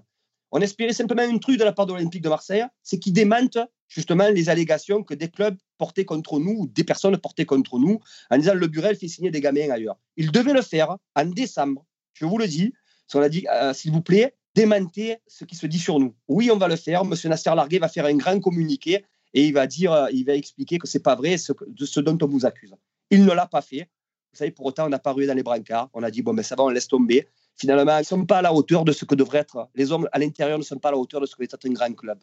On 0.51 0.61
espérait 0.61 0.93
simplement 0.93 1.23
une 1.23 1.39
truc 1.39 1.57
de 1.57 1.63
la 1.63 1.73
part 1.73 1.85
de 1.85 1.93
l'Olympique 1.93 2.21
de 2.21 2.29
Marseille, 2.29 2.63
c'est 2.81 2.99
qu'ils 2.99 3.13
démentent 3.13 3.57
justement 3.87 4.29
les 4.29 4.49
allégations 4.49 5.03
que 5.03 5.13
des 5.13 5.29
clubs 5.29 5.57
portaient 5.77 6.05
contre 6.05 6.39
nous 6.39 6.55
ou 6.59 6.67
des 6.67 6.83
personnes 6.83 7.17
portaient 7.17 7.45
contre 7.45 7.77
nous 7.77 7.99
en 8.29 8.37
disant 8.37 8.53
le 8.53 8.67
Burel 8.67 8.95
fait 8.95 9.07
signer 9.07 9.31
des 9.31 9.41
gamins 9.41 9.69
ailleurs. 9.69 9.97
Ils 10.17 10.31
devaient 10.31 10.53
le 10.53 10.61
faire 10.61 10.97
en 11.15 11.25
décembre. 11.25 11.85
Je 12.13 12.25
vous 12.25 12.37
le 12.37 12.47
dis. 12.47 12.73
On 13.13 13.21
a 13.21 13.29
dit, 13.29 13.45
s'il 13.73 13.91
vous 13.91 14.01
plaît, 14.01 14.35
démentez 14.55 15.17
ce 15.27 15.45
qui 15.45 15.55
se 15.55 15.67
dit 15.67 15.79
sur 15.79 15.99
nous. 15.99 16.15
Oui, 16.27 16.49
on 16.51 16.57
va 16.57 16.67
le 16.67 16.75
faire. 16.75 17.05
Monsieur 17.05 17.29
Nasser 17.29 17.53
Larguet 17.55 17.79
va 17.79 17.89
faire 17.89 18.05
un 18.05 18.15
grand 18.15 18.39
communiqué 18.39 19.05
et 19.35 19.45
il 19.45 19.53
va 19.53 19.67
dire, 19.67 19.91
euh, 19.91 20.07
il 20.13 20.25
va 20.25 20.33
expliquer 20.33 20.79
que 20.79 20.87
c'est 20.87 21.03
pas 21.03 21.15
vrai 21.15 21.37
ce, 21.37 21.51
de 21.67 21.85
ce 21.85 21.99
dont 21.99 22.17
on 22.21 22.27
vous 22.27 22.45
accuse. 22.45 22.73
Il 23.11 23.25
ne 23.25 23.33
l'a 23.33 23.45
pas 23.45 23.61
fait. 23.61 23.89
Vous 24.31 24.37
savez, 24.37 24.51
pour 24.51 24.65
autant, 24.65 24.85
on 24.85 24.89
n'a 24.89 24.99
pas 24.99 25.11
rué 25.11 25.27
dans 25.27 25.33
les 25.33 25.43
brancards. 25.43 25.89
On 25.93 26.03
a 26.03 26.09
dit, 26.09 26.21
bon, 26.21 26.33
ben, 26.33 26.41
ça 26.41 26.55
va, 26.55 26.63
on 26.63 26.69
laisse 26.69 26.87
tomber. 26.87 27.27
Finalement, 27.55 27.97
ils 27.97 27.99
ne 27.99 28.03
sont 28.03 28.25
pas 28.25 28.39
à 28.39 28.41
la 28.41 28.53
hauteur 28.53 28.85
de 28.85 28.93
ce 28.93 29.05
que 29.05 29.13
devrait 29.13 29.39
être. 29.39 29.69
Les 29.75 29.91
hommes 29.91 30.07
à 30.11 30.19
l'intérieur 30.19 30.57
ne 30.57 30.63
sont 30.63 30.79
pas 30.79 30.89
à 30.89 30.91
la 30.93 30.97
hauteur 30.97 31.21
de 31.21 31.25
ce 31.25 31.35
que 31.35 31.43
devrait 31.43 31.53
être 31.53 31.67
un 31.67 31.73
grand 31.73 31.93
club. 31.93 32.19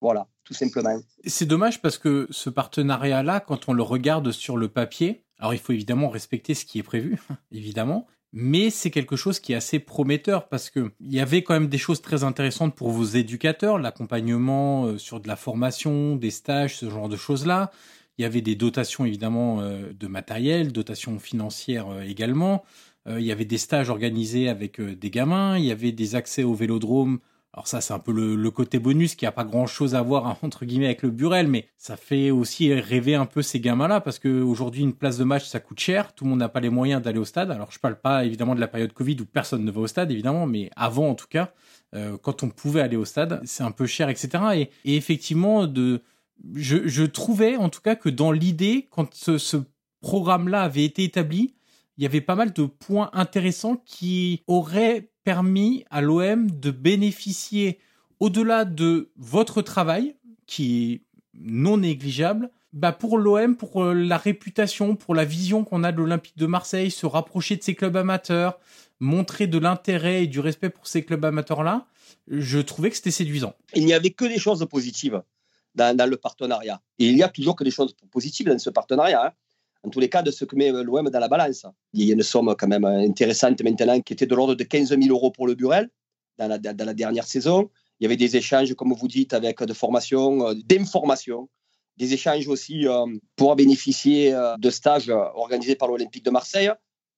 Voilà, 0.00 0.28
tout 0.44 0.54
simplement. 0.54 1.00
C'est 1.26 1.46
dommage 1.46 1.80
parce 1.80 1.98
que 1.98 2.28
ce 2.30 2.50
partenariat-là, 2.50 3.40
quand 3.40 3.68
on 3.68 3.72
le 3.72 3.82
regarde 3.82 4.30
sur 4.30 4.56
le 4.56 4.68
papier, 4.68 5.24
alors 5.38 5.54
il 5.54 5.60
faut 5.60 5.72
évidemment 5.72 6.08
respecter 6.08 6.54
ce 6.54 6.64
qui 6.64 6.78
est 6.78 6.84
prévu, 6.84 7.20
évidemment, 7.52 8.06
mais 8.32 8.70
c'est 8.70 8.90
quelque 8.90 9.16
chose 9.16 9.40
qui 9.40 9.52
est 9.52 9.56
assez 9.56 9.78
prometteur 9.78 10.48
parce 10.48 10.70
que 10.70 10.90
il 11.00 11.12
y 11.12 11.20
avait 11.20 11.42
quand 11.42 11.54
même 11.54 11.68
des 11.68 11.78
choses 11.78 12.02
très 12.02 12.24
intéressantes 12.24 12.74
pour 12.74 12.90
vos 12.90 13.04
éducateurs, 13.04 13.78
l'accompagnement 13.78 14.84
euh, 14.84 14.98
sur 14.98 15.20
de 15.20 15.28
la 15.28 15.36
formation, 15.36 16.16
des 16.16 16.30
stages, 16.30 16.76
ce 16.76 16.90
genre 16.90 17.08
de 17.08 17.16
choses-là. 17.16 17.70
Il 18.18 18.22
y 18.22 18.24
avait 18.24 18.42
des 18.42 18.56
dotations 18.56 19.04
évidemment 19.04 19.60
euh, 19.60 19.92
de 19.92 20.06
matériel, 20.08 20.72
dotations 20.72 21.18
financières 21.18 21.88
euh, 21.88 22.02
également. 22.02 22.64
Il 23.10 23.22
y 23.22 23.32
avait 23.32 23.46
des 23.46 23.56
stages 23.56 23.88
organisés 23.88 24.50
avec 24.50 24.82
des 24.82 25.10
gamins. 25.10 25.56
Il 25.56 25.64
y 25.64 25.72
avait 25.72 25.92
des 25.92 26.14
accès 26.14 26.42
au 26.42 26.52
vélodrome 26.52 27.20
alors 27.58 27.66
ça, 27.66 27.80
c'est 27.80 27.92
un 27.92 27.98
peu 27.98 28.12
le, 28.12 28.50
côté 28.52 28.78
bonus 28.78 29.16
qui 29.16 29.26
a 29.26 29.32
pas 29.32 29.42
grand-chose 29.42 29.96
à 29.96 30.02
voir 30.02 30.38
entre 30.44 30.64
guillemets 30.64 30.84
avec 30.84 31.02
le 31.02 31.10
Burel, 31.10 31.48
mais 31.48 31.66
ça 31.76 31.96
fait 31.96 32.30
aussi 32.30 32.72
rêver 32.72 33.16
un 33.16 33.26
peu 33.26 33.42
ces 33.42 33.58
gamins-là 33.58 34.00
parce 34.00 34.20
que 34.20 34.42
aujourd'hui 34.42 34.82
une 34.82 34.92
place 34.92 35.18
de 35.18 35.24
match 35.24 35.44
ça 35.44 35.58
coûte 35.58 35.80
cher, 35.80 36.14
tout 36.14 36.22
le 36.22 36.30
monde 36.30 36.38
n'a 36.38 36.48
pas 36.48 36.60
les 36.60 36.70
moyens 36.70 37.02
d'aller 37.02 37.18
au 37.18 37.24
stade. 37.24 37.50
Alors 37.50 37.72
je 37.72 37.80
parle 37.80 37.98
pas 37.98 38.24
évidemment 38.24 38.54
de 38.54 38.60
la 38.60 38.68
période 38.68 38.92
Covid 38.92 39.16
où 39.22 39.24
personne 39.24 39.64
ne 39.64 39.72
va 39.72 39.80
au 39.80 39.88
stade 39.88 40.12
évidemment, 40.12 40.46
mais 40.46 40.70
avant 40.76 41.08
en 41.08 41.16
tout 41.16 41.26
cas, 41.28 41.52
euh, 41.96 42.16
quand 42.16 42.44
on 42.44 42.48
pouvait 42.48 42.80
aller 42.80 42.96
au 42.96 43.04
stade, 43.04 43.40
c'est 43.44 43.64
un 43.64 43.72
peu 43.72 43.86
cher, 43.86 44.08
etc. 44.08 44.68
Et, 44.84 44.96
effectivement, 44.96 45.66
je, 46.54 47.04
trouvais 47.06 47.56
en 47.56 47.70
tout 47.70 47.80
cas 47.80 47.96
que 47.96 48.08
dans 48.08 48.30
l'idée, 48.30 48.86
quand 48.88 49.12
ce 49.12 49.56
programme-là 50.00 50.62
avait 50.62 50.84
été 50.84 51.02
établi, 51.02 51.56
il 51.96 52.04
y 52.04 52.06
avait 52.06 52.20
pas 52.20 52.36
mal 52.36 52.52
de 52.52 52.66
points 52.66 53.10
intéressants 53.14 53.82
qui 53.84 54.44
auraient 54.46 55.10
permis 55.28 55.84
à 55.90 56.00
l'OM 56.00 56.50
de 56.50 56.70
bénéficier, 56.70 57.80
au-delà 58.18 58.64
de 58.64 59.10
votre 59.18 59.60
travail, 59.60 60.16
qui 60.46 60.90
est 60.90 61.02
non 61.34 61.76
négligeable, 61.76 62.48
bah 62.72 62.92
pour 62.92 63.18
l'OM, 63.18 63.54
pour 63.54 63.84
euh, 63.84 63.92
la 63.92 64.16
réputation, 64.16 64.96
pour 64.96 65.14
la 65.14 65.26
vision 65.26 65.64
qu'on 65.64 65.84
a 65.84 65.92
de 65.92 65.98
l'Olympique 65.98 66.38
de 66.38 66.46
Marseille, 66.46 66.90
se 66.90 67.04
rapprocher 67.04 67.58
de 67.58 67.62
ces 67.62 67.74
clubs 67.74 67.94
amateurs, 67.94 68.58
montrer 69.00 69.46
de 69.46 69.58
l'intérêt 69.58 70.24
et 70.24 70.28
du 70.28 70.40
respect 70.40 70.70
pour 70.70 70.86
ces 70.86 71.04
clubs 71.04 71.22
amateurs-là, 71.22 71.84
je 72.28 72.58
trouvais 72.58 72.88
que 72.88 72.96
c'était 72.96 73.10
séduisant. 73.10 73.52
Il 73.74 73.84
n'y 73.84 73.92
avait 73.92 74.12
que 74.12 74.24
des 74.24 74.38
choses 74.38 74.66
positives 74.66 75.22
dans, 75.74 76.08
le 76.08 76.16
partenariat. 76.16 76.80
Et 76.98 77.04
il 77.04 77.18
y 77.18 77.22
a 77.22 77.28
toujours 77.28 77.54
que 77.54 77.64
des 77.64 77.70
choses 77.70 77.94
positives 78.10 78.48
dans 78.48 78.58
ce 78.58 78.70
partenariat. 78.70 79.26
Hein 79.26 79.32
en 79.84 79.90
tous 79.90 80.00
les 80.00 80.08
cas, 80.08 80.22
de 80.22 80.30
ce 80.30 80.44
que 80.44 80.56
met 80.56 80.70
l'OM 80.70 81.08
dans 81.08 81.20
la 81.20 81.28
balance. 81.28 81.66
Il 81.92 82.04
y 82.04 82.10
a 82.10 82.14
une 82.14 82.22
somme 82.22 82.54
quand 82.58 82.68
même 82.68 82.84
intéressante 82.84 83.62
maintenant 83.62 84.00
qui 84.00 84.12
était 84.12 84.26
de 84.26 84.34
l'ordre 84.34 84.54
de 84.54 84.64
15 84.64 84.88
000 84.88 85.02
euros 85.08 85.30
pour 85.30 85.46
le 85.46 85.54
Burel 85.54 85.88
dans 86.38 86.48
la, 86.48 86.94
dernière 86.94 87.26
saison. 87.26 87.70
Il 88.00 88.04
y 88.04 88.06
avait 88.06 88.16
des 88.16 88.36
échanges, 88.36 88.74
comme 88.74 88.92
vous 88.92 89.08
dites, 89.08 89.34
avec 89.34 89.62
de 89.62 89.72
formation, 89.72 90.48
euh, 90.48 90.54
d'information, 90.54 91.48
des 91.96 92.12
échanges 92.14 92.46
aussi 92.46 92.86
euh, 92.86 93.06
pour 93.34 93.56
bénéficier 93.56 94.32
euh, 94.32 94.56
de 94.56 94.70
stages 94.70 95.08
organisés 95.08 95.74
par 95.74 95.88
l'Olympique 95.88 96.24
de 96.24 96.30
Marseille, 96.30 96.70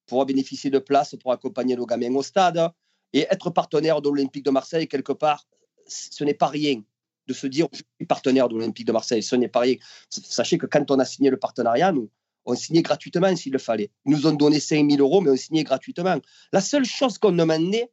pour 0.07 0.25
bénéficier 0.25 0.71
de 0.71 0.79
places 0.79 1.15
pour 1.21 1.33
accompagner 1.33 1.77
nos 1.77 1.87
gamins 1.87 2.15
au 2.15 2.23
stade. 2.23 2.71
Et 3.13 3.27
être 3.31 3.51
partenaire 3.51 4.01
de 4.01 4.09
l'Olympique 4.09 4.45
de 4.45 4.51
Marseille, 4.51 4.87
quelque 4.87 5.13
part, 5.13 5.47
ce 5.87 6.23
n'est 6.23 6.35
pas 6.35 6.47
rien 6.47 6.81
de 7.27 7.33
se 7.35 7.47
dire 7.47 7.67
je 7.73 7.79
suis 7.79 8.07
partenaire 8.07 8.49
de 8.49 8.55
l'Olympique 8.55 8.87
de 8.87 8.93
Marseille, 8.93 9.23
ce 9.23 9.37
n'est 9.37 9.49
pas 9.49 9.61
rien. 9.61 9.75
Sachez 10.09 10.59
que 10.59 10.67
quand 10.67 10.91
on 10.91 10.99
a 10.99 11.05
signé 11.05 11.29
le 11.29 11.37
partenariat, 11.37 11.93
nous, 11.93 12.09
on 12.47 12.55
signait 12.55 12.83
gratuitement 12.83 13.35
s'il 13.37 13.53
le 13.53 13.59
fallait. 13.59 13.91
Ils 14.07 14.13
nous 14.13 14.27
ont 14.27 14.33
donné 14.33 14.61
5 14.61 14.91
000 14.91 15.01
euros, 15.03 15.21
mais 15.21 15.31
on 15.31 15.37
signait 15.37 15.65
gratuitement. 15.65 16.19
La 16.53 16.61
seule 16.61 16.85
chose 16.85 17.19
qu'on 17.19 17.33
demandait, 17.33 17.91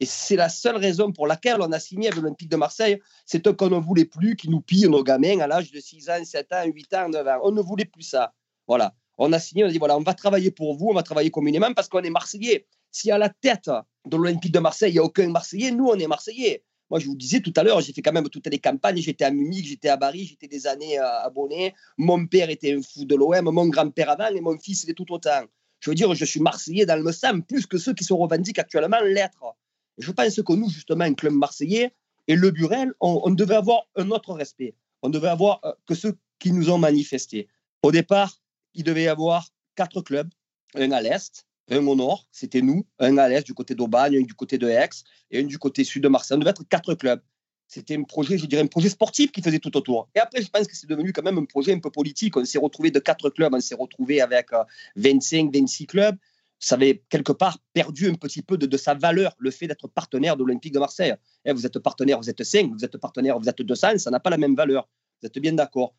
et 0.00 0.06
c'est 0.06 0.36
la 0.36 0.48
seule 0.48 0.76
raison 0.76 1.12
pour 1.12 1.26
laquelle 1.26 1.60
on 1.60 1.70
a 1.72 1.78
signé 1.78 2.08
avec 2.08 2.20
l'Olympique 2.20 2.48
de 2.48 2.56
Marseille, 2.56 3.00
c'est 3.26 3.54
qu'on 3.54 3.68
ne 3.68 3.76
voulait 3.76 4.06
plus 4.06 4.34
qu'ils 4.34 4.50
nous 4.50 4.62
pillent 4.62 4.88
nos 4.88 5.04
gamins 5.04 5.40
à 5.40 5.46
l'âge 5.46 5.70
de 5.70 5.78
6 5.78 6.08
ans, 6.08 6.24
7 6.24 6.52
ans, 6.52 6.64
8 6.64 6.94
ans, 6.94 7.08
9 7.10 7.28
ans. 7.28 7.40
On 7.44 7.52
ne 7.52 7.60
voulait 7.60 7.84
plus 7.84 8.02
ça. 8.02 8.32
Voilà. 8.66 8.94
On 9.18 9.32
a 9.34 9.38
signé, 9.38 9.64
on 9.64 9.66
a 9.68 9.70
dit 9.70 9.78
voilà, 9.78 9.98
on 9.98 10.02
va 10.02 10.14
travailler 10.14 10.50
pour 10.50 10.74
vous, 10.74 10.86
on 10.88 10.94
va 10.94 11.02
travailler 11.02 11.30
communément 11.30 11.74
parce 11.74 11.88
qu'on 11.88 12.02
est 12.02 12.10
Marseillais. 12.10 12.66
Si 12.90 13.10
à 13.10 13.18
la 13.18 13.28
tête 13.28 13.70
de 14.06 14.16
l'Olympique 14.16 14.52
de 14.52 14.58
Marseille, 14.58 14.90
il 14.90 14.94
n'y 14.94 14.98
a 14.98 15.04
aucun 15.04 15.28
Marseillais, 15.28 15.70
nous, 15.70 15.88
on 15.88 15.98
est 15.98 16.06
Marseillais. 16.06 16.64
Moi, 16.90 16.98
je 16.98 17.06
vous 17.06 17.14
disais 17.14 17.40
tout 17.40 17.52
à 17.56 17.62
l'heure, 17.62 17.80
j'ai 17.80 17.92
fait 17.92 18.02
quand 18.02 18.12
même 18.12 18.28
toutes 18.28 18.48
les 18.48 18.58
campagnes. 18.58 18.96
J'étais 18.98 19.24
à 19.24 19.30
Munich, 19.30 19.64
j'étais 19.66 19.88
à 19.88 19.96
Paris, 19.96 20.26
j'étais 20.26 20.48
des 20.48 20.66
années 20.66 20.98
euh, 20.98 21.20
abonné. 21.22 21.74
Mon 21.96 22.26
père 22.26 22.50
était 22.50 22.74
un 22.74 22.82
fou 22.82 23.04
de 23.04 23.14
l'OM, 23.14 23.50
mon 23.50 23.68
grand-père 23.68 24.10
avant, 24.10 24.28
et 24.28 24.40
mon 24.40 24.58
fils 24.58 24.84
était 24.84 24.94
tout 24.94 25.10
autant. 25.12 25.44
Je 25.78 25.90
veux 25.90 25.94
dire, 25.94 26.12
je 26.14 26.24
suis 26.24 26.40
marseillais 26.40 26.86
dans 26.86 27.02
le 27.02 27.12
sang, 27.12 27.40
plus 27.40 27.66
que 27.66 27.78
ceux 27.78 27.94
qui 27.94 28.04
se 28.04 28.12
revendiquent 28.12 28.58
actuellement 28.58 29.00
l'être. 29.02 29.54
Je 29.98 30.10
pense 30.10 30.42
que 30.42 30.52
nous, 30.52 30.68
justement, 30.68 31.04
un 31.04 31.14
club 31.14 31.32
marseillais 31.32 31.92
et 32.26 32.36
le 32.36 32.50
Burel, 32.50 32.92
on, 33.00 33.30
devait 33.30 33.54
avoir 33.54 33.82
un 33.96 34.10
autre 34.10 34.34
respect. 34.34 34.74
On 35.02 35.08
devait 35.08 35.28
avoir 35.28 35.60
euh, 35.64 35.72
que 35.86 35.94
ceux 35.94 36.18
qui 36.38 36.52
nous 36.52 36.70
ont 36.70 36.78
manifesté. 36.78 37.48
Au 37.82 37.92
départ, 37.92 38.40
il 38.74 38.84
devait 38.84 39.04
y 39.04 39.08
avoir 39.08 39.48
quatre 39.76 40.00
clubs, 40.02 40.28
un 40.74 40.90
à 40.90 41.00
l'Est, 41.00 41.46
un 41.70 41.86
au 41.86 41.94
nord, 41.94 42.26
c'était 42.32 42.62
nous, 42.62 42.84
un 42.98 43.16
à 43.18 43.28
l'est 43.28 43.46
du 43.46 43.54
côté 43.54 43.74
d'Aubagne, 43.74 44.18
un 44.18 44.22
du 44.22 44.34
côté 44.34 44.58
de 44.58 44.68
Aix 44.68 44.88
et 45.30 45.40
un 45.40 45.44
du 45.44 45.58
côté 45.58 45.84
sud 45.84 46.02
de 46.02 46.08
Marseille. 46.08 46.36
On 46.36 46.40
devait 46.40 46.50
être 46.50 46.68
quatre 46.68 46.94
clubs. 46.94 47.20
C'était 47.68 47.96
un 47.96 48.02
projet, 48.02 48.36
je 48.36 48.46
dirais, 48.46 48.62
un 48.62 48.66
projet 48.66 48.88
sportif 48.88 49.30
qui 49.30 49.42
faisait 49.42 49.60
tout 49.60 49.76
autour. 49.76 50.08
Et 50.16 50.18
après, 50.18 50.42
je 50.42 50.48
pense 50.48 50.66
que 50.66 50.76
c'est 50.76 50.88
devenu 50.88 51.12
quand 51.12 51.22
même 51.22 51.38
un 51.38 51.44
projet 51.44 51.72
un 51.72 51.78
peu 51.78 51.90
politique. 51.90 52.36
On 52.36 52.44
s'est 52.44 52.58
retrouvé 52.58 52.90
de 52.90 52.98
quatre 52.98 53.30
clubs, 53.30 53.54
on 53.54 53.60
s'est 53.60 53.76
retrouvé 53.76 54.20
avec 54.20 54.48
25, 54.96 55.46
euh, 55.46 55.60
26 55.60 55.86
clubs. 55.86 56.16
Ça 56.58 56.74
avait 56.74 57.04
quelque 57.08 57.30
part 57.30 57.58
perdu 57.72 58.08
un 58.08 58.14
petit 58.14 58.42
peu 58.42 58.58
de, 58.58 58.76
sa 58.76 58.94
valeur, 58.94 59.34
le 59.38 59.52
fait 59.52 59.68
d'être 59.68 59.86
partenaire 59.86 60.36
de 60.36 60.42
l'Olympique 60.42 60.74
de 60.74 60.80
Marseille. 60.80 61.14
Eh, 61.44 61.52
vous 61.52 61.64
êtes 61.64 61.78
partenaire, 61.78 62.18
vous 62.18 62.28
êtes 62.28 62.42
5, 62.42 62.72
vous 62.72 62.84
êtes 62.84 62.98
partenaire, 62.98 63.38
vous 63.38 63.48
êtes 63.48 63.62
200, 63.62 63.98
ça 63.98 64.10
n'a 64.10 64.18
pas 64.18 64.30
la 64.30 64.36
même 64.36 64.56
valeur. 64.56 64.88
Vous 65.22 65.28
êtes 65.28 65.38
bien 65.38 65.52
d'accord. 65.52 65.94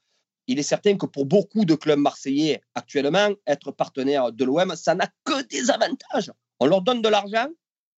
Il 0.48 0.60
est 0.60 0.64
certain 0.64 0.98
que 0.98 1.06
pour 1.06 1.26
beaucoup 1.26 1.66
de 1.66 1.76
clubs 1.76 2.00
marseillais 2.00 2.62
actuellement, 2.76 3.30
être 3.48 3.72
partenaire 3.72 4.32
de 4.32 4.44
l'OM, 4.44 4.76
ça 4.76 4.96
n'a 4.96 5.08
que 5.24 5.44
des 5.48 5.70
avantages. 5.70 6.32
On 6.60 6.66
leur 6.66 6.82
donne 6.82 7.02
de 7.02 7.10
l'argent, 7.10 7.48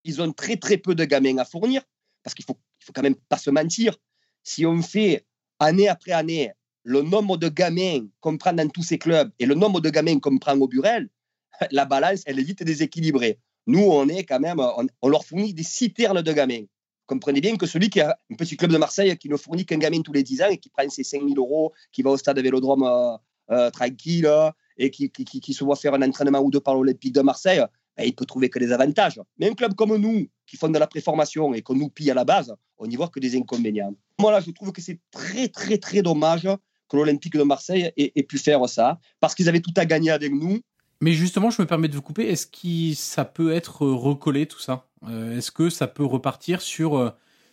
ils 0.04 0.20
ont 0.22 0.32
très 0.32 0.56
très 0.56 0.76
peu 0.76 0.94
de 0.94 1.04
gamins 1.04 1.38
à 1.38 1.44
fournir, 1.44 1.82
parce 2.22 2.34
qu'il 2.34 2.44
faut 2.44 2.58
il 2.84 2.86
faut 2.86 2.92
quand 2.92 3.02
même 3.02 3.16
pas 3.28 3.38
se 3.38 3.50
mentir. 3.50 3.96
Si 4.42 4.66
on 4.66 4.82
fait 4.82 5.24
année 5.58 5.88
après 5.88 6.12
année 6.12 6.52
le 6.82 7.00
nombre 7.00 7.38
de 7.38 7.48
gamins 7.48 8.06
qu'on 8.20 8.36
prend 8.36 8.52
dans 8.52 8.68
tous 8.68 8.82
ces 8.82 8.98
clubs 8.98 9.30
et 9.38 9.46
le 9.46 9.54
nombre 9.54 9.80
de 9.80 9.88
gamins 9.88 10.20
qu'on 10.20 10.36
prend 10.36 10.54
au 10.58 10.68
Burel, 10.68 11.08
la 11.70 11.86
balance, 11.86 12.22
elle 12.26 12.38
est 12.38 12.42
vite 12.42 12.62
déséquilibrée. 12.62 13.38
Nous, 13.66 13.80
on 13.82 14.06
est 14.08 14.24
quand 14.24 14.40
même, 14.40 14.60
on, 15.00 15.08
leur 15.08 15.24
fournit 15.24 15.54
des 15.54 15.62
citernes 15.62 16.20
de 16.20 16.32
gamins. 16.34 16.64
Comprenez 17.06 17.40
bien 17.40 17.56
que 17.56 17.66
celui 17.66 17.90
qui 17.90 18.00
a 18.00 18.18
un 18.30 18.34
petit 18.34 18.56
club 18.56 18.72
de 18.72 18.78
Marseille 18.78 19.16
qui 19.18 19.28
ne 19.28 19.36
fournit 19.36 19.66
qu'un 19.66 19.78
gamin 19.78 20.00
tous 20.00 20.12
les 20.12 20.22
10 20.22 20.42
ans 20.42 20.48
et 20.50 20.58
qui 20.58 20.70
prend 20.70 20.88
ses 20.88 21.04
5 21.04 21.22
000 21.22 21.34
euros, 21.36 21.72
qui 21.92 22.02
va 22.02 22.10
au 22.10 22.16
stade 22.16 22.36
de 22.36 22.42
Vélodrome 22.42 22.82
euh, 22.82 23.16
euh, 23.50 23.70
tranquille 23.70 24.30
et 24.78 24.90
qui, 24.90 25.10
qui, 25.10 25.24
qui, 25.24 25.52
se 25.52 25.64
voit 25.64 25.76
faire 25.76 25.94
un 25.94 26.02
entraînement 26.02 26.40
ou 26.40 26.50
deux 26.50 26.60
par 26.60 26.74
l'Olympique 26.74 27.14
de 27.14 27.20
Marseille, 27.20 27.62
ben, 27.96 28.04
il 28.04 28.14
peut 28.14 28.24
trouver 28.24 28.48
que 28.48 28.58
des 28.58 28.72
avantages. 28.72 29.20
Mais 29.38 29.50
un 29.50 29.54
club 29.54 29.74
comme 29.74 29.96
nous, 29.96 30.26
qui 30.46 30.56
font 30.56 30.68
de 30.68 30.78
la 30.78 30.86
préformation 30.86 31.54
et 31.54 31.62
qu'on 31.62 31.74
nous 31.74 31.88
pille 31.88 32.10
à 32.10 32.14
la 32.14 32.24
base, 32.24 32.54
on 32.78 32.86
n'y 32.86 32.96
voit 32.96 33.08
que 33.08 33.20
des 33.20 33.36
inconvénients. 33.36 33.94
Moi, 34.18 34.32
là, 34.32 34.40
je 34.40 34.50
trouve 34.50 34.72
que 34.72 34.80
c'est 34.80 34.98
très, 35.10 35.48
très, 35.48 35.78
très 35.78 36.02
dommage 36.02 36.48
que 36.88 36.96
l'Olympique 36.96 37.36
de 37.36 37.42
Marseille 37.42 37.92
ait, 37.96 38.22
pu 38.22 38.38
faire 38.38 38.68
ça, 38.68 38.98
parce 39.20 39.34
qu'ils 39.34 39.48
avaient 39.48 39.60
tout 39.60 39.72
à 39.76 39.86
gagner 39.86 40.10
avec 40.10 40.32
nous. 40.32 40.60
Mais 41.04 41.12
justement, 41.12 41.50
je 41.50 41.60
me 41.60 41.66
permets 41.66 41.88
de 41.88 41.94
vous 41.94 42.00
couper, 42.00 42.28
est-ce 42.30 42.46
que 42.46 42.94
ça 42.94 43.26
peut 43.26 43.52
être 43.52 43.82
recollé, 43.82 44.46
tout 44.46 44.58
ça? 44.58 44.86
Euh, 45.06 45.36
Est-ce 45.36 45.50
que 45.50 45.68
ça 45.68 45.86
peut 45.86 46.02
repartir 46.02 46.62
sur... 46.62 46.96
Euh, 46.96 47.10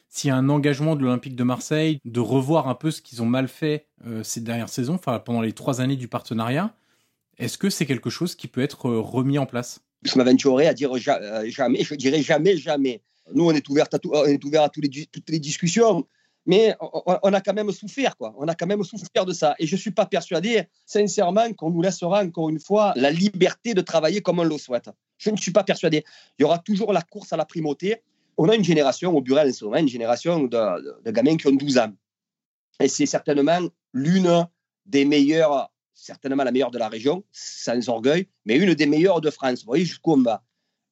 s'il 0.07 0.29
y 0.29 0.31
a 0.31 0.37
un 0.37 0.47
engagement 0.47 0.95
de 0.95 1.03
l'Olympique 1.03 1.35
de 1.35 1.43
Marseille 1.43 1.99
de 2.05 2.21
revoir 2.21 2.69
un 2.69 2.75
peu 2.75 2.91
ce 2.91 3.01
qu'ils 3.01 3.21
ont 3.21 3.25
mal 3.25 3.49
fait 3.49 3.87
euh, 4.07 4.23
ces 4.23 4.39
dernières 4.39 4.69
saisons, 4.69 4.97
pendant 4.97 5.41
les 5.41 5.51
trois 5.51 5.81
années 5.81 5.97
du 5.97 6.07
partenariat, 6.07 6.73
est-ce 7.39 7.57
que 7.57 7.69
c'est 7.69 7.85
quelque 7.85 8.09
chose 8.09 8.35
qui 8.35 8.47
peut 8.47 8.61
être 8.61 8.89
remis 8.89 9.37
en 9.37 9.45
place? 9.45 9.81
Je 10.03 10.17
m'aventurerai 10.17 10.67
à 10.67 10.73
dire 10.73 10.95
euh, 10.95 11.49
jamais, 11.49 11.83
je 11.83 11.95
dirais 11.95 12.21
jamais, 12.21 12.55
jamais. 12.55 13.01
Nous, 13.33 13.45
on 13.45 13.51
est 13.51 13.67
ouvert 13.67 13.87
à, 13.91 14.69
toutes 14.69 15.29
les 15.29 15.39
discussions, 15.39 16.07
mais 16.45 16.75
on, 16.79 17.33
a 17.33 17.41
quand 17.41 17.53
même 17.53 17.71
souffert, 17.71 18.17
quoi. 18.17 18.33
On 18.37 18.47
a 18.47 18.55
quand 18.55 18.65
même 18.65 18.83
souffert 18.83 19.25
de 19.25 19.33
ça. 19.33 19.55
Et 19.59 19.67
je 19.67 19.75
ne 19.75 19.79
suis 19.79 19.91
pas 19.91 20.05
persuadé, 20.05 20.63
sincèrement, 20.85 21.53
qu'on 21.53 21.69
nous 21.69 21.81
laissera 21.81 22.23
encore 22.23 22.49
une 22.49 22.59
fois 22.59 22.93
la 22.95 23.11
liberté 23.11 23.73
de 23.73 23.81
travailler 23.81 24.21
comme 24.21 24.39
on 24.39 24.43
le 24.43 24.57
souhaite. 24.57 24.89
Je 25.17 25.29
ne 25.29 25.37
suis 25.37 25.51
pas 25.51 25.63
persuadé. 25.63 26.03
Il 26.39 26.41
y 26.41 26.45
aura 26.45 26.57
toujours 26.57 26.93
la 26.93 27.03
course 27.03 27.31
à 27.31 27.37
la 27.37 27.45
primauté. 27.45 28.01
On 28.37 28.49
a 28.49 28.55
une 28.55 28.63
génération 28.63 29.15
au 29.15 29.21
Burel 29.21 29.49
en 29.49 29.53
ce 29.53 29.65
moment, 29.65 29.77
une 29.77 29.87
génération 29.87 30.43
de, 30.43 31.11
gamins 31.11 31.37
qui 31.37 31.47
ont 31.47 31.55
12 31.55 31.77
ans. 31.77 31.93
Et 32.79 32.87
c'est 32.87 33.05
certainement 33.05 33.59
l'une 33.93 34.47
des 34.85 35.05
meilleures 35.05 35.69
certainement 35.93 36.43
la 36.43 36.51
meilleure 36.51 36.71
de 36.71 36.79
la 36.79 36.89
région, 36.89 37.23
sans 37.31 37.87
orgueil, 37.87 38.27
mais 38.45 38.57
une 38.57 38.73
des 38.73 38.87
meilleures 38.87 39.21
de 39.21 39.29
France. 39.29 39.59
Vous 39.59 39.67
voyez 39.67 39.85
jusqu'où 39.85 40.13
on 40.13 40.23
va. 40.23 40.43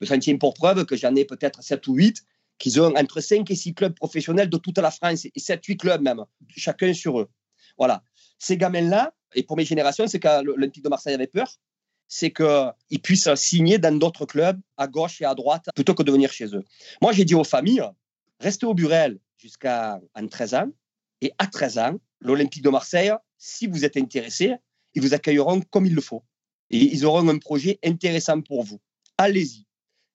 Je 0.01 0.05
s'en 0.05 0.19
tiens 0.19 0.37
pour 0.37 0.53
preuve 0.53 0.85
que 0.85 0.95
j'en 0.95 1.15
ai 1.15 1.25
peut-être 1.25 1.63
7 1.63 1.87
ou 1.87 1.95
8 1.95 2.23
qui 2.59 2.79
ont 2.79 2.93
entre 2.95 3.21
5 3.21 3.49
et 3.49 3.55
6 3.55 3.73
clubs 3.73 3.95
professionnels 3.95 4.49
de 4.49 4.57
toute 4.57 4.77
la 4.77 4.91
France, 4.91 5.25
et 5.25 5.31
7-8 5.39 5.77
clubs 5.77 6.01
même, 6.01 6.23
chacun 6.55 6.93
sur 6.93 7.19
eux. 7.19 7.29
Voilà. 7.77 8.03
Ces 8.37 8.57
gamins-là, 8.57 9.13
et 9.33 9.43
pour 9.43 9.57
mes 9.57 9.65
générations, 9.65 10.07
c'est 10.07 10.19
que 10.19 10.43
l'Olympique 10.43 10.83
de 10.83 10.89
Marseille 10.89 11.13
avait 11.13 11.27
peur, 11.27 11.51
c'est 12.07 12.31
qu'ils 12.31 13.01
puissent 13.01 13.33
signer 13.35 13.77
dans 13.77 13.97
d'autres 13.97 14.25
clubs, 14.25 14.59
à 14.77 14.87
gauche 14.87 15.21
et 15.21 15.25
à 15.25 15.35
droite, 15.35 15.69
plutôt 15.75 15.93
que 15.93 16.03
de 16.03 16.11
venir 16.11 16.31
chez 16.31 16.53
eux. 16.55 16.63
Moi, 17.01 17.13
j'ai 17.13 17.25
dit 17.25 17.35
aux 17.35 17.43
familles, 17.43 17.83
restez 18.39 18.65
au 18.65 18.73
Burel 18.73 19.19
jusqu'à 19.37 19.99
13 20.29 20.53
ans, 20.55 20.69
et 21.21 21.31
à 21.37 21.47
13 21.47 21.77
ans, 21.77 21.99
l'Olympique 22.19 22.63
de 22.63 22.69
Marseille, 22.69 23.11
si 23.37 23.67
vous 23.67 23.85
êtes 23.85 23.95
intéressé, 23.95 24.55
ils 24.95 25.01
vous 25.01 25.13
accueilleront 25.13 25.61
comme 25.69 25.85
il 25.85 25.95
le 25.95 26.01
faut. 26.01 26.23
Et 26.71 26.77
ils 26.77 27.05
auront 27.05 27.27
un 27.29 27.37
projet 27.37 27.79
intéressant 27.83 28.41
pour 28.41 28.63
vous. 28.63 28.79
Allez-y. 29.17 29.65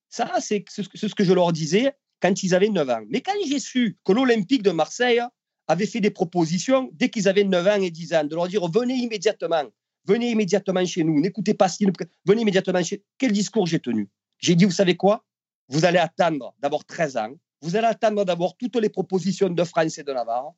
Ça, 0.09 0.33
c'est 0.41 0.65
ce 0.69 1.15
que 1.15 1.25
je 1.25 1.33
leur 1.33 1.53
disais 1.53 1.93
quand 2.25 2.43
ils 2.43 2.55
avaient 2.55 2.71
9 2.71 2.89
ans. 2.89 3.05
Mais 3.11 3.21
quand 3.21 3.35
j'ai 3.47 3.59
su 3.59 3.99
que 4.03 4.13
l'Olympique 4.13 4.63
de 4.63 4.71
Marseille 4.71 5.21
avait 5.69 5.85
fait 5.85 6.01
des 6.01 6.11
propositions 6.11 6.89
dès 6.95 7.11
qu'ils 7.11 7.29
avaient 7.29 7.45
9 7.45 7.67
ans 7.67 7.83
et 7.83 7.91
10 7.91 8.15
ans, 8.15 8.25
de 8.25 8.35
leur 8.35 8.49
dire 8.49 8.67
venez 8.67 8.95
immédiatement, 8.95 9.65
venez 10.07 10.31
immédiatement 10.31 10.87
chez 10.87 11.05
nous, 11.05 11.21
n'écoutez 11.21 11.53
pas 11.53 11.69
ce 11.69 11.85
venez 12.25 12.41
immédiatement 12.41 12.83
chez 12.83 13.03
Quel 13.19 13.33
discours 13.33 13.67
j'ai 13.67 13.79
tenu? 13.79 14.09
J'ai 14.39 14.55
dit, 14.55 14.65
vous 14.65 14.71
savez 14.71 14.97
quoi? 14.97 15.23
Vous 15.69 15.85
allez 15.85 15.99
attendre 15.99 16.55
d'abord 16.61 16.87
13 16.87 17.19
ans, 17.19 17.35
vous 17.61 17.77
allez 17.77 17.89
attendre 17.89 18.25
d'abord 18.25 18.57
toutes 18.57 18.77
les 18.77 18.89
propositions 18.89 19.51
de 19.51 19.65
France 19.65 19.99
et 19.99 20.03
de 20.03 20.13
Navarre, 20.13 20.53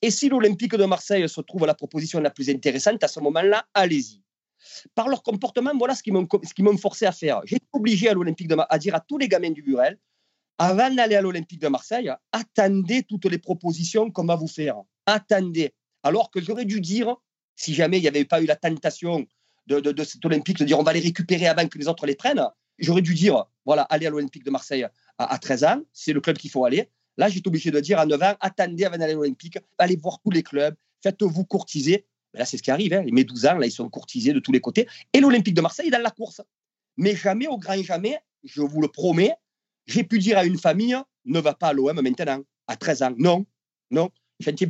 et 0.00 0.10
si 0.10 0.30
l'Olympique 0.30 0.74
de 0.74 0.86
Marseille 0.86 1.28
se 1.28 1.42
trouve 1.42 1.66
la 1.66 1.74
proposition 1.74 2.18
la 2.20 2.30
plus 2.30 2.48
intéressante, 2.48 3.04
à 3.04 3.08
ce 3.08 3.20
moment-là, 3.20 3.66
allez-y. 3.74 4.22
Par 4.94 5.08
leur 5.08 5.22
comportement, 5.22 5.72
voilà 5.76 5.94
ce 5.94 6.02
qu'ils 6.02 6.14
m'ont 6.64 6.78
forcé 6.78 7.04
à 7.04 7.12
faire. 7.12 7.42
J'ai 7.44 7.58
obligé 7.74 8.08
à 8.08 8.14
l'Olympique 8.14 8.48
de 8.48 8.56
à 8.66 8.78
dire 8.78 8.94
à 8.94 9.00
tous 9.00 9.18
les 9.18 9.28
gamins 9.28 9.50
du 9.50 9.62
Burel, 9.62 9.98
avant 10.60 10.90
d'aller 10.90 11.16
à 11.16 11.22
l'Olympique 11.22 11.58
de 11.58 11.68
Marseille, 11.68 12.12
attendez 12.32 13.02
toutes 13.02 13.24
les 13.24 13.38
propositions 13.38 14.10
qu'on 14.10 14.26
va 14.26 14.36
vous 14.36 14.46
faire. 14.46 14.76
Attendez. 15.06 15.72
Alors 16.02 16.30
que 16.30 16.38
j'aurais 16.38 16.66
dû 16.66 16.82
dire, 16.82 17.16
si 17.56 17.72
jamais 17.72 17.96
il 17.96 18.02
n'y 18.02 18.08
avait 18.08 18.26
pas 18.26 18.42
eu 18.42 18.44
la 18.44 18.56
tentation 18.56 19.26
de, 19.68 20.04
cet 20.04 20.22
Olympique, 20.22 20.58
de 20.58 20.66
dire 20.66 20.78
on 20.78 20.82
va 20.82 20.92
les 20.92 21.00
récupérer 21.00 21.46
avant 21.46 21.66
que 21.66 21.78
les 21.78 21.88
autres 21.88 22.04
les 22.04 22.14
prennent, 22.14 22.46
j'aurais 22.78 23.00
dû 23.00 23.14
dire, 23.14 23.46
voilà, 23.64 23.84
allez 23.84 24.06
à 24.06 24.10
l'Olympique 24.10 24.44
de 24.44 24.50
Marseille 24.50 24.84
à, 25.16 25.32
à 25.32 25.38
13 25.38 25.64
ans, 25.64 25.82
c'est 25.94 26.12
le 26.12 26.20
club 26.20 26.36
qu'il 26.36 26.50
faut 26.50 26.66
aller. 26.66 26.90
Là, 27.16 27.30
j'étais 27.30 27.48
obligé 27.48 27.70
de 27.70 27.80
dire 27.80 27.98
à 27.98 28.04
9 28.04 28.22
ans, 28.22 28.34
attendez 28.40 28.84
avant 28.84 28.98
d'aller 28.98 29.12
à 29.12 29.16
l'Olympique, 29.16 29.56
allez 29.78 29.96
voir 29.96 30.20
tous 30.22 30.30
les 30.30 30.42
clubs, 30.42 30.74
faites-vous 31.02 31.46
courtiser. 31.46 32.04
là, 32.34 32.44
c'est 32.44 32.58
ce 32.58 32.62
qui 32.62 32.70
arrive. 32.70 32.92
Hein. 32.92 33.06
Mes 33.10 33.24
12 33.24 33.46
ans, 33.46 33.54
là, 33.56 33.64
ils 33.64 33.72
sont 33.72 33.88
courtisés 33.88 34.34
de 34.34 34.40
tous 34.40 34.52
les 34.52 34.60
côtés. 34.60 34.86
Et 35.14 35.20
l'Olympique 35.20 35.54
de 35.54 35.62
Marseille 35.62 35.88
est 35.88 35.90
dans 35.90 36.02
la 36.02 36.10
course. 36.10 36.42
Mais 36.98 37.16
jamais, 37.16 37.46
au 37.46 37.56
grand 37.56 37.82
jamais, 37.82 38.18
je 38.44 38.60
vous 38.60 38.82
le 38.82 38.88
promets, 38.88 39.32
j'ai 39.90 40.04
pu 40.04 40.18
dire 40.18 40.38
à 40.38 40.44
une 40.44 40.58
famille, 40.58 40.96
ne 41.24 41.40
va 41.40 41.54
pas 41.54 41.68
à 41.68 41.72
l'OM 41.72 42.00
maintenant, 42.00 42.42
à 42.66 42.76
13 42.76 43.02
ans. 43.02 43.14
Non, 43.18 43.46
non. 43.90 44.10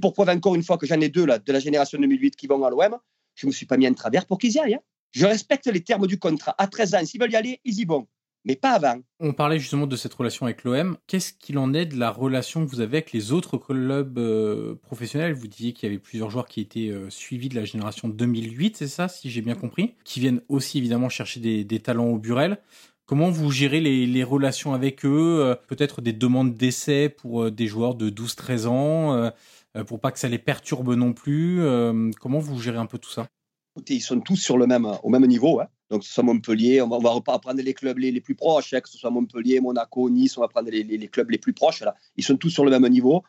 Pour 0.01 0.13
preuve 0.13 0.31
encore 0.31 0.57
une 0.57 0.65
fois 0.65 0.79
que 0.79 0.87
j'en 0.87 1.01
ai 1.01 1.09
deux 1.09 1.25
là, 1.25 1.39
de 1.39 1.53
la 1.53 1.61
génération 1.61 1.99
2008 1.99 2.35
qui 2.35 2.47
vont 2.47 2.65
à 2.65 2.71
l'OM. 2.71 2.99
Je 3.37 3.47
ne 3.47 3.51
me 3.51 3.55
suis 3.55 3.67
pas 3.67 3.77
mis 3.77 3.87
en 3.87 3.95
travers 3.95 4.27
pour 4.27 4.39
qu'ils 4.39 4.53
y 4.53 4.59
aillent. 4.59 4.75
Hein. 4.75 4.81
Je 5.13 5.27
respecte 5.27 5.67
les 5.67 5.83
termes 5.83 6.07
du 6.07 6.19
contrat. 6.19 6.55
À 6.59 6.67
13 6.67 6.95
ans, 6.95 7.05
s'ils 7.05 7.21
veulent 7.21 7.33
y 7.33 7.37
aller, 7.37 7.61
ils 7.65 7.79
y 7.79 7.85
vont 7.85 8.07
mais 8.45 8.57
pas 8.57 8.71
avant. 8.71 9.01
On 9.19 9.33
parlait 9.33 9.59
justement 9.59 9.87
de 9.87 9.97
cette 9.97 10.15
relation 10.15 10.47
avec 10.47 10.65
l'OM. 10.65 10.97
Qu'est-ce 11.07 11.33
qu'il 11.33 11.59
en 11.59 11.75
est 11.75 11.87
de 11.87 11.97
la 11.99 12.11
relation 12.11 12.65
que 12.65 12.71
vous 12.71 12.81
avez 12.81 12.99
avec 12.99 13.13
les 13.13 13.33
autres 13.33 13.59
clubs 13.59 14.19
euh, 14.19 14.75
professionnels? 14.77 15.35
Vous 15.35 15.47
disiez 15.47 15.73
qu'il 15.73 15.89
y 15.89 15.93
avait 15.93 16.01
plusieurs 16.01 16.31
joueurs 16.31 16.49
qui 16.49 16.61
étaient 16.61 16.89
euh, 16.89 17.11
suivis 17.11 17.49
de 17.49 17.57
la 17.57 17.65
génération 17.65 18.09
2008, 18.09 18.79
c'est 18.79 18.89
ça, 18.89 19.09
si 19.09 19.31
j'ai 19.31 19.43
bien 19.43 19.55
compris, 19.55 19.95
qui 20.05 20.21
viennent 20.21 20.41
aussi 20.49 20.79
évidemment 20.79 21.09
chercher 21.09 21.41
des, 21.41 21.81
talents 21.81 22.07
au 22.07 22.19
Burel. 22.19 22.59
Comment 23.11 23.29
vous 23.29 23.51
gérez 23.51 23.81
les, 23.81 24.23
relations 24.23 24.73
avec 24.73 25.05
eux 25.05 25.41
euh, 25.41 25.57
Peut-être 25.67 26.01
des 26.01 26.13
demandes 26.13 26.55
d'essai 26.55 27.09
pour 27.09 27.51
des 27.51 27.67
joueurs 27.67 27.97
de 27.97 28.09
12-13 28.09 28.69
ans, 28.69 29.33
pour 29.89 29.99
pas 29.99 30.13
que 30.13 30.21
ça 30.21 30.29
les 30.29 30.39
perturbe 30.39 30.95
non 30.95 31.13
plus. 31.13 31.61
comment 32.21 32.39
vous 32.39 32.61
gérez 32.61 32.79
un 32.79 32.87
peu 32.87 32.99
tout 32.99 33.11
ça? 33.11 33.27
Ils 33.89 34.01
sont 34.01 34.21
tous 34.21 34.37
sur 34.37 34.57
le 34.57 34.69
même, 34.69 34.87
au 35.03 35.09
même 35.09 35.27
niveau. 35.27 35.59
Hein. 35.59 35.67
Donc, 35.91 36.05
ce 36.05 36.13
soit 36.13 36.23
Montpellier, 36.23 36.83
on 36.83 36.87
va, 36.87 37.13
on 37.13 37.21
prendre 37.21 37.61
les 37.61 37.75
clubs 37.75 37.99
les, 37.99 38.21
plus 38.21 38.37
proches, 38.37 38.75
hein, 38.75 38.81
que 38.81 38.89
ce 38.89 38.97
soit 38.97 39.11
Montpellier, 39.11 39.59
Monaco, 39.59 40.09
Nice, 40.09 40.39
on 40.39 40.43
va 40.43 40.47
prendre 40.47 40.71
les, 40.71 40.85
les, 40.85 41.09
clubs 41.09 41.31
les 41.31 41.39
plus 41.39 41.53
proches. 41.53 41.81
Là. 41.81 41.97
Ils 42.15 42.23
sont 42.23 42.37
tous 42.37 42.51
sur 42.51 42.65
le 42.65 42.71
même 42.71 42.87
niveau. 42.93 43.25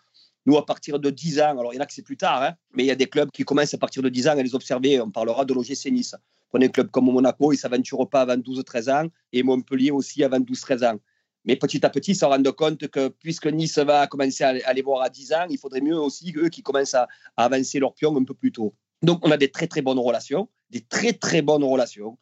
Nous, 0.45 0.57
à 0.57 0.63
partir 0.63 0.99
de 0.99 1.09
10 1.09 1.41
ans, 1.41 1.57
alors 1.57 1.73
il 1.73 1.77
y 1.77 1.79
en 1.79 1.81
a 1.81 1.87
que 1.87 1.93
c'est 1.93 2.03
plus 2.03 2.17
tard, 2.17 2.43
hein, 2.43 2.53
mais 2.75 2.83
il 2.83 2.85
y 2.85 2.91
a 2.91 2.95
des 2.95 3.07
clubs 3.07 3.31
qui 3.31 3.45
commencent 3.45 3.73
à 3.73 3.79
partir 3.79 4.03
de 4.03 4.09
10 4.09 4.27
ans 4.27 4.31
à 4.33 4.43
les 4.43 4.53
observer. 4.53 5.01
On 5.01 5.09
parlera 5.09 5.43
de 5.43 5.55
l'OGC 5.55 5.89
Nice. 5.89 6.15
Prenez 6.51 6.67
un 6.67 6.69
club 6.69 6.91
comme 6.91 7.05
Monaco, 7.05 7.53
ils 7.53 7.57
s'aventurent 7.57 8.09
pas 8.09 8.21
avant 8.21 8.37
12-13 8.37 8.91
ans, 8.91 9.07
et 9.31 9.41
Montpellier 9.41 9.91
aussi 9.91 10.23
avant 10.23 10.39
12-13 10.39 10.93
ans. 10.93 10.99
Mais 11.45 11.55
petit 11.55 11.83
à 11.85 11.89
petit, 11.89 12.11
ils 12.11 12.15
se 12.15 12.25
rendent 12.25 12.51
compte 12.51 12.87
que 12.89 13.07
puisque 13.07 13.47
Nice 13.47 13.79
va 13.79 14.05
commencer 14.07 14.43
à, 14.43 14.73
les 14.73 14.81
voir 14.81 15.01
à 15.01 15.09
10 15.09 15.33
ans, 15.33 15.45
il 15.49 15.57
faudrait 15.57 15.81
mieux 15.81 15.97
aussi 15.97 16.33
eux 16.37 16.49
qui 16.49 16.61
commencent 16.61 16.93
à, 16.93 17.07
à 17.37 17.45
avancer 17.45 17.79
leur 17.79 17.93
pion 17.93 18.15
un 18.15 18.23
peu 18.23 18.33
plus 18.33 18.51
tôt. 18.51 18.75
Donc, 19.01 19.25
on 19.25 19.31
a 19.31 19.37
des 19.37 19.49
très, 19.49 19.65
très 19.65 19.81
bonnes 19.81 19.97
relations, 19.97 20.49
des 20.69 20.81
très, 20.81 21.13
très 21.13 21.41
bonnes 21.41 21.63
relations 21.63 22.17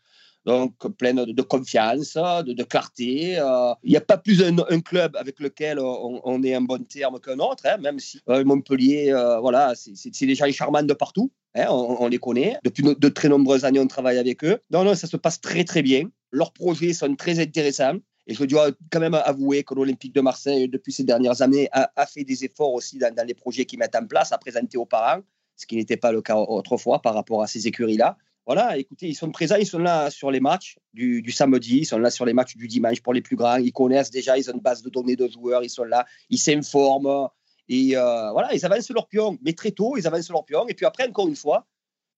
donc 0.45 0.73
pleine 0.97 1.25
de, 1.25 1.41
confiance, 1.41 2.13
de, 2.15 2.63
clarté. 2.63 3.37
Euh, 3.39 3.73
il 3.83 3.91
n'y 3.91 3.97
a 3.97 4.01
pas 4.01 4.17
plus 4.17 4.41
un, 4.43 4.81
club 4.81 5.15
avec 5.15 5.39
lequel 5.39 5.79
on, 5.79 6.43
est 6.43 6.55
en 6.55 6.61
bon 6.61 6.83
terme 6.85 7.19
qu'un 7.19 7.39
autre, 7.39 7.63
hein, 7.65 7.77
même 7.77 7.99
si 7.99 8.19
euh, 8.29 8.43
Montpellier, 8.43 9.11
euh, 9.11 9.39
voilà, 9.39 9.73
c'est 9.75 10.25
des 10.25 10.35
gens 10.35 10.49
charmants 10.51 10.83
de 10.83 10.93
partout. 10.93 11.31
Hein, 11.55 11.65
on, 11.69 12.07
les 12.07 12.19
connaît. 12.19 12.57
Depuis 12.63 12.83
de 12.83 13.09
très 13.09 13.27
nombreuses 13.27 13.65
années, 13.65 13.79
on 13.79 13.87
travaille 13.87 14.19
avec 14.19 14.43
eux. 14.43 14.59
Non, 14.71 14.83
non, 14.83 14.95
ça 14.95 15.07
se 15.07 15.17
passe 15.17 15.41
très, 15.41 15.63
très 15.63 15.81
bien. 15.81 16.03
Leurs 16.31 16.53
projets 16.53 16.93
sont 16.93 17.15
très 17.15 17.39
intéressants. 17.39 17.97
Et 18.27 18.35
je 18.35 18.43
dois 18.43 18.69
quand 18.91 18.99
même 18.99 19.15
avouer 19.15 19.63
que 19.63 19.73
l'Olympique 19.73 20.13
de 20.13 20.21
Marseille, 20.21 20.69
depuis 20.69 20.93
ces 20.93 21.03
dernières 21.03 21.41
années, 21.41 21.67
a, 21.71 22.05
fait 22.05 22.23
des 22.23 22.45
efforts 22.45 22.73
aussi 22.73 22.99
dans, 22.99 23.25
les 23.25 23.33
projets 23.33 23.65
qu'ils 23.65 23.79
mettent 23.79 23.95
en 23.95 24.05
place, 24.05 24.31
à 24.31 24.37
présenter 24.37 24.77
aux 24.77 24.85
parents, 24.85 25.21
ce 25.55 25.65
qui 25.65 25.77
n'était 25.77 25.97
pas 25.97 26.11
le 26.11 26.21
cas 26.21 26.35
autrefois 26.35 27.01
par 27.01 27.15
rapport 27.15 27.41
à 27.41 27.47
ces 27.47 27.67
écuries-là. 27.67 28.17
Voilà, 28.49 28.79
écoutez, 28.79 29.07
ils 29.07 29.13
sont 29.13 29.29
présents, 29.29 29.57
ils 29.57 29.67
sont 29.67 29.77
là 29.77 30.09
sur 30.09 30.31
les 30.31 30.39
matchs 30.39 30.79
du, 30.91 31.31
samedi, 31.31 31.81
ils 31.81 31.85
sont 31.85 31.99
là 31.99 32.09
sur 32.09 32.25
les 32.25 32.33
matchs 32.33 32.57
du 32.57 32.67
dimanche 32.67 32.99
pour 32.99 33.13
les 33.13 33.21
plus 33.21 33.35
grands. 33.35 33.57
Ils 33.57 33.71
connaissent 33.71 34.09
déjà, 34.09 34.39
ils 34.39 34.49
ont 34.49 34.53
une 34.53 34.59
base 34.59 34.81
de 34.81 34.89
données 34.89 35.15
de 35.15 35.27
joueurs, 35.27 35.63
ils 35.63 35.69
sont 35.69 35.83
là, 35.83 36.03
ils 36.31 36.39
s'informent. 36.39 37.27
Et 37.67 37.95
euh, 37.95 38.31
voilà, 38.31 38.51
ils 38.55 38.65
avancent 38.65 38.89
leur 38.89 39.07
pion, 39.07 39.37
mais 39.43 39.53
très 39.53 39.69
tôt, 39.69 39.97
ils 39.97 40.07
avancent 40.07 40.31
leur 40.31 40.43
pion. 40.45 40.67
Et 40.67 40.73
puis 40.73 40.87
après, 40.87 41.07
encore 41.07 41.27
une 41.27 41.35
fois, 41.35 41.67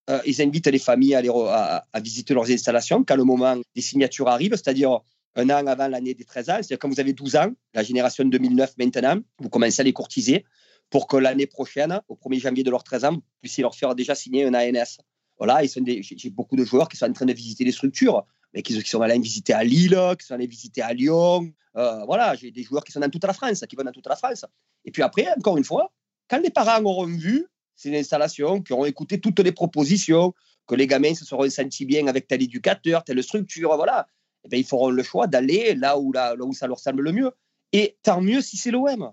euh, 0.09 0.21
ils 0.25 0.41
invitent 0.41 0.67
les 0.67 0.79
familles 0.79 1.15
à, 1.15 1.17
aller 1.17 1.29
à, 1.29 1.99
visiter 1.99 2.33
leurs 2.33 2.49
installations 2.49 3.03
quand 3.03 3.17
le 3.17 3.25
moment 3.25 3.57
des 3.75 3.81
signatures 3.81 4.29
arrive, 4.29 4.51
c'est-à-dire 4.51 5.01
un 5.35 5.49
an 5.49 5.67
avant 5.67 5.89
l'année 5.89 6.13
des 6.13 6.23
13 6.23 6.49
ans. 6.49 6.53
C'est-à-dire 6.53 6.79
quand 6.79 6.87
vous 6.87 7.01
avez 7.01 7.11
12 7.11 7.35
ans, 7.35 7.51
la 7.73 7.83
génération 7.83 8.23
2009 8.23 8.75
maintenant, 8.77 9.19
vous 9.37 9.49
commencez 9.49 9.81
à 9.81 9.83
les 9.83 9.91
courtiser 9.91 10.45
pour 10.89 11.07
que 11.07 11.17
l'année 11.17 11.47
prochaine, 11.47 11.99
au 12.07 12.15
1er 12.15 12.39
janvier 12.39 12.63
de 12.63 12.71
leurs 12.71 12.85
13 12.85 13.03
ans, 13.03 13.13
vous 13.15 13.23
puissiez 13.41 13.63
leur 13.63 13.75
faire 13.75 13.95
déjà 13.95 14.15
signer 14.15 14.45
un 14.45 14.53
ANS. 14.53 14.97
Voilà, 15.41 15.63
j'ai 15.65 16.29
beaucoup 16.29 16.55
de 16.55 16.63
joueurs 16.63 16.87
qui 16.87 16.97
sont 16.97 17.07
en 17.07 17.13
train 17.13 17.25
de 17.25 17.33
visiter 17.33 17.63
les 17.63 17.71
structures, 17.71 18.27
mais 18.53 18.61
qui, 18.61 18.79
sont 18.83 19.01
allés 19.01 19.17
visiter 19.17 19.53
à 19.53 19.63
Lille, 19.63 19.99
qui 20.19 20.27
sont 20.27 20.35
allés 20.35 20.45
visiter 20.45 20.83
à 20.83 20.93
Lyon. 20.93 21.51
Euh, 21.77 22.05
voilà, 22.05 22.35
j'ai 22.35 22.51
des 22.51 22.61
joueurs 22.61 22.83
qui 22.83 22.91
sont 22.91 22.99
dans 22.99 23.09
toute 23.09 23.23
la 23.23 23.33
France, 23.33 23.63
qui 23.67 23.75
vont 23.75 23.83
dans 23.83 23.91
toute 23.91 24.05
la 24.05 24.15
France. 24.15 24.45
Et 24.85 24.91
puis 24.91 25.01
après, 25.01 25.27
encore 25.35 25.57
une 25.57 25.63
fois, 25.63 25.91
quand 26.29 26.37
les 26.37 26.51
parents 26.51 26.83
auront 26.83 27.07
vu 27.07 27.47
ces 27.75 27.97
installations, 27.97 28.61
qui 28.61 28.71
auront 28.71 28.85
écouté 28.85 29.19
toutes 29.19 29.39
les 29.39 29.51
propositions, 29.51 30.35
que 30.67 30.75
les 30.75 30.85
gamins 30.85 31.15
se 31.15 31.25
seront 31.25 31.49
sentis 31.49 31.85
bien 31.85 32.05
avec 32.05 32.27
tel 32.27 32.43
éducateur, 32.43 33.03
telle 33.03 33.23
structure, 33.23 33.75
voilà, 33.75 34.05
eh 34.43 34.47
bien, 34.47 34.59
ils 34.59 34.63
feront 34.63 34.91
le 34.91 35.01
choix 35.01 35.25
d'aller 35.25 35.73
là 35.73 35.97
où, 35.97 36.11
là, 36.11 36.35
où 36.39 36.53
ça 36.53 36.67
leur 36.67 36.77
semble 36.77 37.01
le 37.01 37.13
mieux. 37.13 37.31
Et 37.73 37.97
tant 38.03 38.21
mieux 38.21 38.41
si 38.41 38.57
c'est 38.57 38.69
l'OM. 38.69 39.11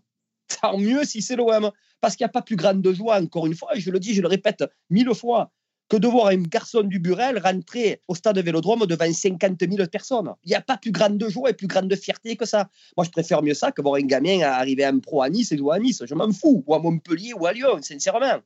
Tant 0.61 0.77
mieux 0.77 1.05
si 1.05 1.23
c'est 1.23 1.37
l'OM. 1.37 1.71
Parce 2.03 2.17
qu'il 2.17 2.25
n'y 2.25 2.29
a 2.29 2.33
pas 2.33 2.43
plus 2.43 2.57
grande 2.57 2.87
joie, 2.93 3.19
encore 3.19 3.47
une 3.47 3.55
fois, 3.55 3.75
et 3.75 3.81
je 3.81 3.91
le 3.91 3.99
dis, 3.99 4.13
je 4.13 4.21
le 4.21 4.29
répète 4.29 4.63
mille 4.91 5.15
fois, 5.15 5.51
que 5.89 5.97
de 5.97 6.07
voir 6.07 6.29
un 6.29 6.43
garçon 6.43 6.83
du 6.83 6.99
Burel 6.99 7.41
rentrer 7.43 8.03
au 8.09 8.15
stade 8.15 8.39
Vélodrome 8.39 8.87
devant 8.87 9.11
50 9.11 9.59
000 9.61 9.87
personnes. 9.89 10.31
Il 10.45 10.51
n'y 10.51 10.55
a 10.55 10.61
pas 10.61 10.77
plus 10.77 10.93
grande 10.93 11.25
joie 11.29 11.51
et 11.51 11.55
plus 11.55 11.67
grande 11.67 11.95
fierté 11.97 12.37
que 12.37 12.45
ça. 12.45 12.69
Moi, 12.97 13.05
je 13.05 13.11
préfère 13.11 13.43
mieux 13.43 13.55
ça 13.55 13.73
que 13.73 13.81
voir 13.81 13.95
un 13.95 14.07
gamin 14.07 14.41
arriver 14.43 14.87
en 14.87 14.99
pro 15.01 15.23
à 15.23 15.31
Nice 15.31 15.53
et 15.53 15.57
jouer 15.57 15.77
à 15.77 15.79
Nice. 15.79 16.03
Je 16.05 16.15
m'en 16.15 16.31
fous. 16.31 16.63
Ou 16.67 16.75
à 16.75 16.79
Montpellier 16.79 17.33
ou 17.33 17.47
à 17.47 17.53
Lyon, 17.53 17.79
sincèrement. 17.81 18.41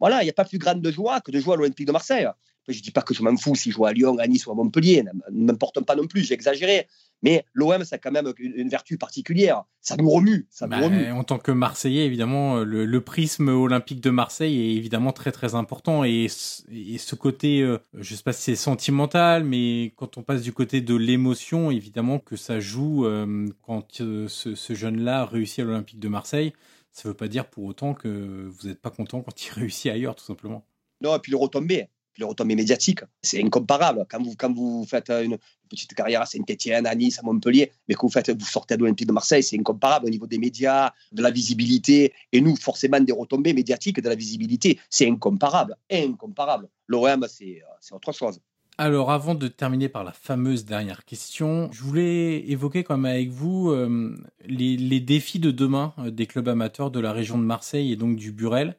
Voilà, 0.00 0.22
il 0.22 0.24
n'y 0.24 0.30
a 0.30 0.34
pas 0.34 0.44
plus 0.44 0.58
grande 0.58 0.88
joie 0.90 1.20
que 1.20 1.30
de 1.30 1.40
jouer 1.40 1.54
à 1.54 1.56
l'Olympique 1.56 1.86
de 1.86 1.92
Marseille. 1.92 2.28
Je 2.68 2.78
ne 2.78 2.82
dis 2.82 2.90
pas 2.90 3.02
que 3.02 3.14
je 3.14 3.22
m'en 3.22 3.36
fous 3.36 3.54
si 3.54 3.70
je 3.70 3.76
joue 3.76 3.86
à 3.86 3.92
Lyon, 3.92 4.18
à 4.18 4.26
Nice 4.26 4.46
ou 4.46 4.52
à 4.52 4.54
Montpellier. 4.54 5.02
Ne 5.32 5.46
m'importe 5.46 5.80
pas 5.80 5.96
non 5.96 6.06
plus, 6.06 6.22
j'ai 6.22 6.34
exagéré. 6.34 6.86
Mais 7.22 7.44
l'OM, 7.52 7.82
ça 7.84 7.96
a 7.96 7.98
quand 7.98 8.12
même 8.12 8.32
une, 8.38 8.68
vertu 8.68 8.96
particulière. 8.96 9.64
Ça 9.80 9.96
nous 9.96 10.08
remue. 10.08 10.46
Ça 10.50 10.66
bah, 10.66 10.78
En 11.12 11.24
tant 11.24 11.38
que 11.38 11.50
Marseillais, 11.50 12.04
évidemment, 12.04 12.58
le, 12.58 13.00
prisme 13.00 13.48
olympique 13.48 14.00
de 14.00 14.10
Marseille 14.10 14.60
est 14.60 14.76
évidemment 14.76 15.12
très 15.12 15.32
très 15.32 15.54
important. 15.54 16.04
Et, 16.04 16.28
ce 16.28 17.14
côté, 17.14 17.62
euh, 17.62 17.78
je 17.94 18.12
ne 18.12 18.16
sais 18.16 18.22
pas 18.22 18.32
si 18.32 18.42
c'est 18.42 18.56
sentimental, 18.56 19.44
mais 19.44 19.92
quand 19.96 20.18
on 20.18 20.22
passe 20.22 20.42
du 20.42 20.52
côté 20.52 20.80
de 20.80 20.94
l'émotion, 20.94 21.70
évidemment 21.70 22.18
que 22.18 22.36
ça 22.36 22.60
joue 22.60 23.06
euh, 23.06 23.48
quand 23.62 24.00
euh, 24.00 24.28
ce, 24.28 24.74
jeune-là 24.74 25.24
réussit 25.24 25.60
à 25.60 25.64
l'Olympique 25.64 25.98
de 25.98 26.08
Marseille. 26.08 26.52
Ça 26.92 27.08
ne 27.08 27.12
veut 27.12 27.16
pas 27.16 27.28
dire 27.28 27.46
pour 27.46 27.64
autant 27.64 27.94
que 27.94 28.48
vous 28.48 28.68
n'êtes 28.68 28.80
pas 28.80 28.90
content 28.90 29.22
quand 29.22 29.46
il 29.46 29.52
réussit 29.54 29.90
ailleurs, 29.90 30.14
tout 30.14 30.24
simplement. 30.24 30.64
Non, 31.00 31.16
et 31.16 31.18
puis 31.20 31.30
le 31.30 31.38
retomber 31.38 31.88
les 32.18 32.24
retombées 32.24 32.56
médiatiques. 32.56 33.00
C'est 33.22 33.42
incomparable. 33.42 34.06
Quand 34.10 34.22
vous, 34.22 34.34
quand 34.36 34.52
vous 34.52 34.84
faites 34.88 35.10
une 35.10 35.38
petite 35.68 35.94
carrière 35.94 36.22
à 36.22 36.26
Saint-Etienne, 36.26 36.86
à 36.86 36.94
Nice, 36.94 37.18
à 37.18 37.22
Montpellier, 37.22 37.70
mais 37.88 37.94
que 37.94 38.00
vous, 38.00 38.08
faites, 38.08 38.30
vous 38.30 38.46
sortez 38.46 38.76
de 38.76 38.80
l'Olympique 38.80 39.06
de 39.06 39.12
Marseille, 39.12 39.42
c'est 39.42 39.58
incomparable 39.58 40.06
au 40.06 40.10
niveau 40.10 40.26
des 40.26 40.38
médias, 40.38 40.92
de 41.12 41.22
la 41.22 41.30
visibilité. 41.30 42.12
Et 42.32 42.40
nous, 42.40 42.56
forcément, 42.56 43.00
des 43.00 43.12
retombées 43.12 43.52
médiatiques, 43.52 44.00
de 44.00 44.08
la 44.08 44.14
visibilité, 44.14 44.78
c'est 44.90 45.08
incomparable. 45.08 45.76
Incomparable. 45.90 46.68
L'OM, 46.88 47.26
c'est 47.28 47.62
autre 47.92 48.12
chose. 48.12 48.40
Alors, 48.80 49.10
avant 49.10 49.34
de 49.34 49.48
terminer 49.48 49.88
par 49.88 50.04
la 50.04 50.12
fameuse 50.12 50.64
dernière 50.64 51.04
question, 51.04 51.68
je 51.72 51.82
voulais 51.82 52.48
évoquer 52.48 52.84
quand 52.84 52.96
même 52.96 53.12
avec 53.12 53.28
vous 53.28 53.70
euh, 53.70 54.16
les, 54.46 54.76
les, 54.76 55.00
défis 55.00 55.40
de 55.40 55.50
demain 55.50 55.94
euh, 55.98 56.12
des 56.12 56.26
clubs 56.26 56.48
amateurs 56.48 56.92
de 56.92 57.00
la 57.00 57.12
région 57.12 57.38
de 57.38 57.42
Marseille 57.42 57.90
et 57.90 57.96
donc 57.96 58.14
du 58.14 58.30
Burel. 58.30 58.76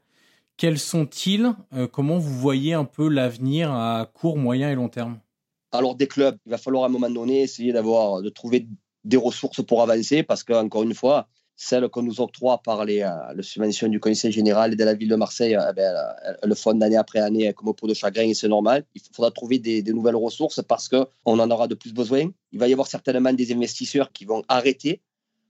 Quels 0.60 0.78
sont-ils 0.78 1.55
euh, 1.74 1.88
Comment 1.88 2.18
vous 2.18 2.38
voyez 2.38 2.74
un 2.74 2.84
peu 2.84 3.07
l'avenir 3.07 3.72
à 3.72 4.12
court, 4.14 4.38
moyen 4.38 4.70
et 4.70 4.76
long 4.76 4.89
terme? 4.89 5.22
Alors 5.72 5.95
des 5.95 6.10
clubs, 6.10 6.36
il 6.45 6.49
va 6.49 6.57
falloir 6.57 6.84
à 6.84 6.88
un 6.88 6.89
moment 6.89 7.10
donné 7.10 7.43
essayer 7.43 7.72
d'avoir, 7.72 8.22
de 8.22 8.28
trouver 8.28 8.68
des 9.05 9.16
ressources 9.16 9.64
pour 9.66 9.82
avancer 9.82 10.22
parce 10.22 10.43
qu'encore 10.43 10.84
une 10.84 10.93
fois, 10.93 11.30
celles 11.55 11.88
qu'on 11.88 12.01
nous 12.01 12.20
octroie 12.20 12.57
par 12.62 12.84
les, 12.84 13.03
euh, 13.03 13.41
subventions 13.41 13.88
du 13.88 14.01
Conseil 14.01 14.34
général 14.34 14.74
et 14.74 14.76
de 14.76 14.84
la 14.84 14.95
ville 14.95 15.07
de 15.07 15.16
Marseille, 15.16 15.55
eh 15.57 15.74
ben, 15.74 15.95
le 16.43 16.55
fond 16.55 16.74
d'année 16.74 16.97
après 16.97 17.20
année 17.20 17.53
comme 17.53 17.70
au 17.70 17.74
pot 17.74 17.88
de 17.88 17.93
chagrin 17.93 18.24
et 18.24 18.34
c'est 18.34 18.49
normal. 18.49 18.84
Il 18.95 19.01
faudra 19.16 19.32
trouver 19.32 19.60
des, 19.60 19.82
des 19.82 19.93
nouvelles 19.93 20.18
ressources 20.18 20.62
parce 20.62 20.89
qu'on 20.89 21.07
en 21.24 21.51
aura 21.51 21.70
de 21.70 21.76
plus 21.76 21.93
besoin. 21.93 22.30
Il 22.51 22.60
va 22.60 22.68
y 22.68 22.74
avoir 22.74 22.88
certainement 22.89 23.32
des 23.32 23.53
investisseurs 23.53 24.12
qui 24.12 24.26
vont 24.26 24.43
arrêter 24.49 24.99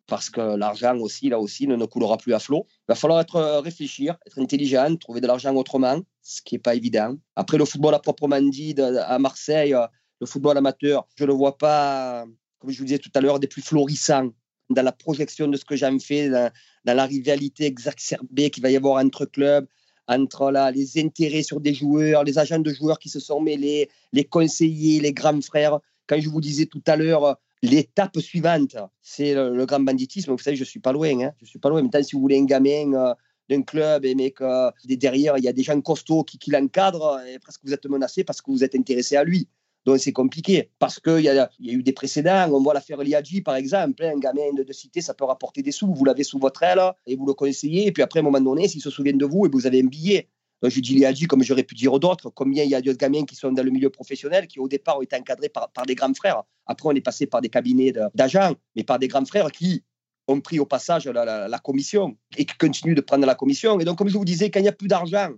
parce 0.10 0.30
que 0.30 0.42
l'argent 0.58 0.98
aussi, 0.98 1.30
là 1.30 1.40
aussi, 1.40 1.68
ne, 1.68 1.76
ne 1.76 1.86
coulera 1.86 2.18
plus 2.18 2.34
à 2.34 2.40
flot. 2.40 2.66
Il 2.70 2.90
va 2.90 2.96
falloir 2.96 3.22
être, 3.22 3.36
euh, 3.38 3.62
réfléchir, 3.62 4.18
être 4.26 4.40
intelligent, 4.40 4.96
trouver 4.98 5.22
de 5.22 5.28
l'argent 5.28 5.56
autrement, 5.56 6.02
ce 6.22 6.42
qui 6.42 6.56
n'est 6.56 6.60
pas 6.60 6.76
évident. 6.76 7.16
Après, 7.36 7.58
le 7.58 7.66
football 7.66 7.94
à 7.94 8.00
proprement 8.00 8.42
dit 8.42 8.76
à 8.80 9.20
Marseille, 9.20 9.74
euh, 9.74 9.88
le 10.20 10.28
football 10.28 10.58
amateur, 10.58 11.08
je 11.16 11.24
ne 11.24 11.28
le 11.28 11.34
vois 11.34 11.58
pas, 11.58 12.26
comme 12.60 12.72
je 12.72 12.80
vous 12.80 12.86
disais 12.86 13.00
tout 13.00 13.12
à 13.14 13.22
l'heure, 13.22 13.40
des 13.40 13.48
plus 13.48 13.62
florissants 13.62 14.32
dans 14.70 14.84
la 14.84 14.92
projection 14.92 15.48
de 15.48 15.58
ce 15.58 15.66
que 15.66 15.76
j'en 15.76 15.98
fais, 16.00 16.30
dans, 16.30 16.52
la 16.86 17.06
rivalité 17.06 17.66
exacerbée 17.66 18.50
qu'il 18.50 18.64
va 18.64 18.70
y 18.70 18.76
avoir 18.76 19.04
entre 19.04 19.26
clubs, 19.26 19.68
entre 20.08 20.52
là, 20.52 20.72
les 20.72 21.00
intérêts 21.00 21.44
sur 21.44 21.60
des 21.60 21.74
joueurs, 21.74 22.24
les 22.24 22.38
agents 22.38 22.60
de 22.60 22.74
joueurs 22.74 23.00
qui 23.00 23.10
se 23.10 23.20
sont 23.20 23.42
mêlés, 23.42 23.90
les 24.12 24.26
conseillers, 24.26 25.00
les 25.00 25.14
grands 25.14 25.42
frères. 25.42 25.80
Quand 26.08 26.20
je 26.20 26.30
vous 26.30 26.42
disais 26.42 26.66
tout 26.66 26.82
à 26.88 26.96
l'heure, 26.96 27.38
L'étape 27.62 28.18
suivante, 28.20 28.78
c'est 29.02 29.34
le, 29.34 29.66
grand 29.66 29.82
banditisme. 29.82 30.32
Vous 30.32 30.38
savez, 30.38 30.56
je 30.56 30.64
suis 30.64 30.80
pas 30.80 30.94
loin. 30.94 31.20
Hein. 31.22 31.32
Je 31.42 31.46
suis 31.46 31.60
pas 31.60 31.70
loin. 31.70 31.82
Maintenant, 31.82 32.04
si 32.04 32.16
vous 32.16 32.22
voulez 32.22 32.40
un 32.40 32.46
gamin 32.46 32.94
euh, 32.94 33.14
d'un 33.50 33.64
club, 33.64 34.06
et 34.06 34.16
mais 34.16 34.32
que 34.32 34.72
derrière, 34.86 35.38
il 35.38 35.44
y 35.44 35.48
a 35.48 35.54
des 35.54 35.64
gens 35.64 35.80
costauds 35.82 36.24
qui, 36.24 36.40
l'encadrent, 36.52 37.20
et 37.28 37.38
presque 37.40 37.62
vous 37.64 37.74
êtes 37.74 37.86
menacé 37.86 38.24
parce 38.24 38.42
que 38.42 38.52
vous 38.52 38.64
êtes 38.64 38.76
intéressé 38.76 39.18
à 39.18 39.24
lui. 39.24 39.50
Donc 39.86 40.00
c'est 40.00 40.12
compliqué 40.12 40.70
parce 40.78 41.00
qu'il 41.00 41.22
y, 41.22 41.30
a, 41.30 41.50
y 41.60 41.70
a 41.72 41.74
eu 41.74 41.84
des 41.84 41.94
précédents. 41.94 42.50
On 42.52 42.62
voit 42.62 42.74
l'affaire 42.74 43.02
Liadji 43.02 43.42
par 43.42 43.56
exemple. 43.56 44.04
Hein. 44.04 44.12
Un 44.16 44.20
gamin 44.20 44.54
de, 44.56 44.64
de, 44.64 44.74
cité, 44.74 45.02
ça 45.02 45.14
peut 45.14 45.26
rapporter 45.26 45.62
des 45.62 45.72
sous. 45.72 45.94
Vous 45.94 46.06
l'avez 46.06 46.24
sous 46.24 46.40
votre 46.40 46.64
aile 46.64 46.82
et 47.08 47.16
vous 47.16 47.26
le 47.26 47.34
conseillez. 47.34 47.88
Et 47.88 47.92
puis 47.92 48.04
après, 48.04 48.20
à 48.20 48.22
un 48.22 48.26
moment 48.26 48.42
donné, 48.42 48.68
s'il 48.68 48.82
se 48.82 48.90
souvient 48.90 49.14
de 49.14 49.26
vous 49.26 49.46
et 49.46 49.50
vous 49.50 49.66
avez 49.68 49.82
un 49.82 49.88
billet, 49.88 50.28
donc, 50.62 50.72
je 50.72 50.82
dis 50.82 51.06
dit, 51.14 51.28
comme 51.28 51.42
j'aurais 51.42 51.64
pu 51.64 51.76
dire 51.76 51.98
d'autres, 52.00 52.30
combien 52.30 52.64
il 52.64 52.70
y 52.70 52.76
a 52.76 52.82
de 52.82 52.92
gamins 52.92 53.24
qui 53.26 53.36
sont 53.36 53.52
dans 53.52 53.64
le 53.64 53.72
milieu 53.72 53.90
professionnel 53.90 54.48
qui, 54.48 54.60
au 54.60 54.68
départ, 54.68 54.98
ont 54.98 55.02
été 55.02 55.16
encadrés 55.16 55.50
par, 55.50 55.70
des 55.88 55.96
grands 55.96 56.14
frères. 56.14 56.44
Après, 56.66 56.90
on 56.90 56.92
est 56.92 57.02
passé 57.02 57.28
par 57.28 57.42
des 57.42 57.50
cabinets 57.50 57.94
d'agents, 58.14 58.54
mais 58.76 58.84
par 58.84 59.00
des 59.00 59.08
grands 59.08 59.26
frères 59.26 59.52
qui 59.52 59.84
ont 60.28 60.42
pris 60.42 60.60
au 60.60 60.66
passage 60.66 61.08
la, 61.08 61.60
commission 61.64 62.18
et 62.38 62.46
qui 62.46 62.58
continuent 62.58 62.96
de 62.96 63.02
prendre 63.02 63.26
la 63.26 63.36
commission. 63.36 63.80
Et 63.80 63.86
donc, 63.86 63.98
comme 63.98 64.10
je 64.10 64.18
vous 64.18 64.26
disais, 64.26 64.52
quand 64.52 64.60
il 64.60 64.64
n'y 64.64 64.70
a 64.70 64.74
plus 64.74 64.90
d'argent, 64.90 65.30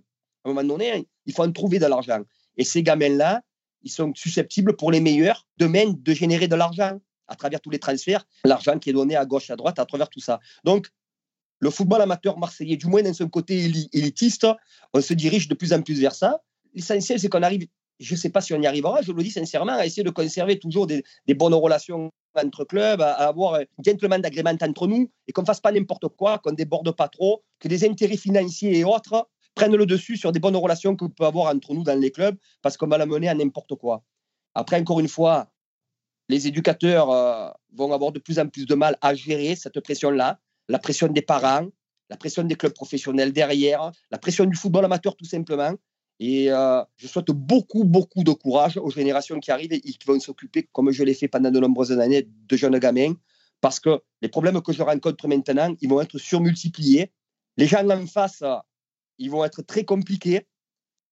à 0.43 0.49
un 0.49 0.53
moment 0.53 0.63
donné, 0.63 1.07
il 1.27 1.33
faut 1.33 1.43
en 1.43 1.51
trouver 1.51 1.77
de 1.77 1.85
l'argent. 1.85 2.21
Et 2.57 2.63
ces 2.63 2.81
gamins-là, 2.81 3.41
ils 3.83 3.91
sont 3.91 4.13
susceptibles, 4.15 4.75
pour 4.75 4.91
les 4.91 5.01
meilleurs, 5.01 5.47
demain, 5.57 5.93
de 5.95 6.13
générer 6.13 6.47
de 6.47 6.55
l'argent 6.55 6.99
à 7.27 7.35
travers 7.35 7.61
tous 7.61 7.69
les 7.69 7.79
transferts, 7.79 8.25
l'argent 8.43 8.77
qui 8.77 8.89
est 8.89 8.93
donné 8.93 9.15
à 9.15 9.25
gauche, 9.25 9.49
à 9.49 9.55
droite, 9.55 9.79
à 9.79 9.85
travers 9.85 10.09
tout 10.09 10.19
ça. 10.19 10.39
Donc, 10.63 10.89
le 11.61 11.69
football 11.69 12.01
amateur 12.01 12.37
marseillais, 12.39 12.75
du 12.75 12.87
moins 12.87 13.03
dans 13.03 13.13
son 13.13 13.29
côté 13.29 13.63
élitiste, 13.93 14.47
on 14.93 15.01
se 15.01 15.13
dirige 15.13 15.47
de 15.47 15.53
plus 15.53 15.73
en 15.73 15.81
plus 15.81 15.99
vers 16.01 16.15
ça. 16.15 16.41
L'essentiel, 16.73 17.19
c'est 17.19 17.29
qu'on 17.29 17.43
arrive, 17.43 17.67
je 17.99 18.15
ne 18.15 18.19
sais 18.19 18.29
pas 18.29 18.41
si 18.41 18.53
on 18.53 18.61
y 18.61 18.65
arrivera, 18.65 19.03
je 19.03 19.11
le 19.11 19.21
dis 19.21 19.29
sincèrement, 19.29 19.73
à 19.73 19.85
essayer 19.85 20.03
de 20.03 20.09
conserver 20.09 20.57
toujours 20.57 20.87
des, 20.87 21.03
bonnes 21.35 21.53
relations 21.53 22.11
entre 22.35 22.65
clubs, 22.65 23.01
à, 23.01 23.11
avoir 23.11 23.55
un 23.55 23.63
gentleman 23.85 24.19
d'agrément 24.21 24.55
entre 24.59 24.87
nous 24.87 25.11
et 25.27 25.33
qu'on 25.33 25.41
ne 25.41 25.45
fasse 25.45 25.59
pas 25.59 25.71
n'importe 25.71 26.07
quoi, 26.17 26.39
qu'on 26.39 26.51
ne 26.51 26.55
déborde 26.55 26.95
pas 26.95 27.07
trop, 27.07 27.43
que 27.59 27.67
les 27.67 27.85
intérêts 27.85 28.17
financiers 28.17 28.79
et 28.79 28.83
autres 28.83 29.29
prennent 29.53 29.75
le 29.75 29.85
dessus 29.85 30.17
sur 30.17 30.31
des 30.31 30.39
bonnes 30.39 30.55
relations 30.55 30.95
qu'on 30.95 31.09
peut 31.09 31.25
avoir 31.25 31.53
entre 31.53 31.75
nous 31.75 31.83
dans 31.83 31.99
les 31.99 32.09
clubs 32.09 32.37
parce 32.63 32.75
qu'on 32.75 32.87
va 32.87 32.97
la 32.97 33.05
mener 33.05 33.29
à 33.29 33.35
n'importe 33.35 33.75
quoi. 33.75 34.03
Après, 34.55 34.79
encore 34.79 34.99
une 34.99 35.07
fois, 35.07 35.51
les 36.27 36.47
éducateurs 36.47 37.11
euh, 37.11 37.49
vont 37.73 37.93
avoir 37.93 38.11
de 38.11 38.19
plus 38.19 38.39
en 38.39 38.47
plus 38.47 38.65
de 38.65 38.73
mal 38.73 38.97
à 39.01 39.13
gérer 39.13 39.55
cette 39.55 39.79
pression-là 39.79 40.39
la 40.71 40.79
pression 40.79 41.07
des 41.07 41.21
parents, 41.21 41.67
la 42.09 42.17
pression 42.17 42.43
des 42.43 42.55
clubs 42.55 42.73
professionnels 42.73 43.33
derrière, 43.33 43.91
la 44.09 44.17
pression 44.17 44.45
du 44.45 44.55
football 44.55 44.85
amateur 44.85 45.15
tout 45.15 45.25
simplement. 45.25 45.73
Et 46.19 46.51
euh, 46.51 46.83
je 46.97 47.07
souhaite 47.07 47.31
beaucoup, 47.31 47.83
beaucoup 47.83 48.23
de 48.23 48.31
courage 48.31 48.77
aux 48.77 48.91
générations 48.91 49.39
qui 49.39 49.51
arrivent 49.51 49.73
et 49.73 49.81
qui 49.81 49.97
vont 50.05 50.19
s'occuper, 50.19 50.69
comme 50.71 50.91
je 50.91 51.03
l'ai 51.03 51.15
fait 51.15 51.27
pendant 51.27 51.51
de 51.51 51.59
nombreuses 51.59 51.91
années, 51.99 52.27
de 52.27 52.55
jeunes 52.57 52.77
gamins, 52.77 53.15
parce 53.59 53.79
que 53.79 54.01
les 54.21 54.29
problèmes 54.29 54.61
que 54.61 54.71
je 54.71 54.83
rencontre 54.83 55.27
maintenant, 55.27 55.73
ils 55.81 55.89
vont 55.89 55.99
être 55.99 56.17
surmultipliés. 56.17 57.11
Les 57.57 57.67
gens 57.67 57.87
en 57.89 58.05
face, 58.05 58.43
ils 59.17 59.31
vont 59.31 59.43
être 59.43 59.61
très 59.61 59.83
compliqués. 59.83 60.45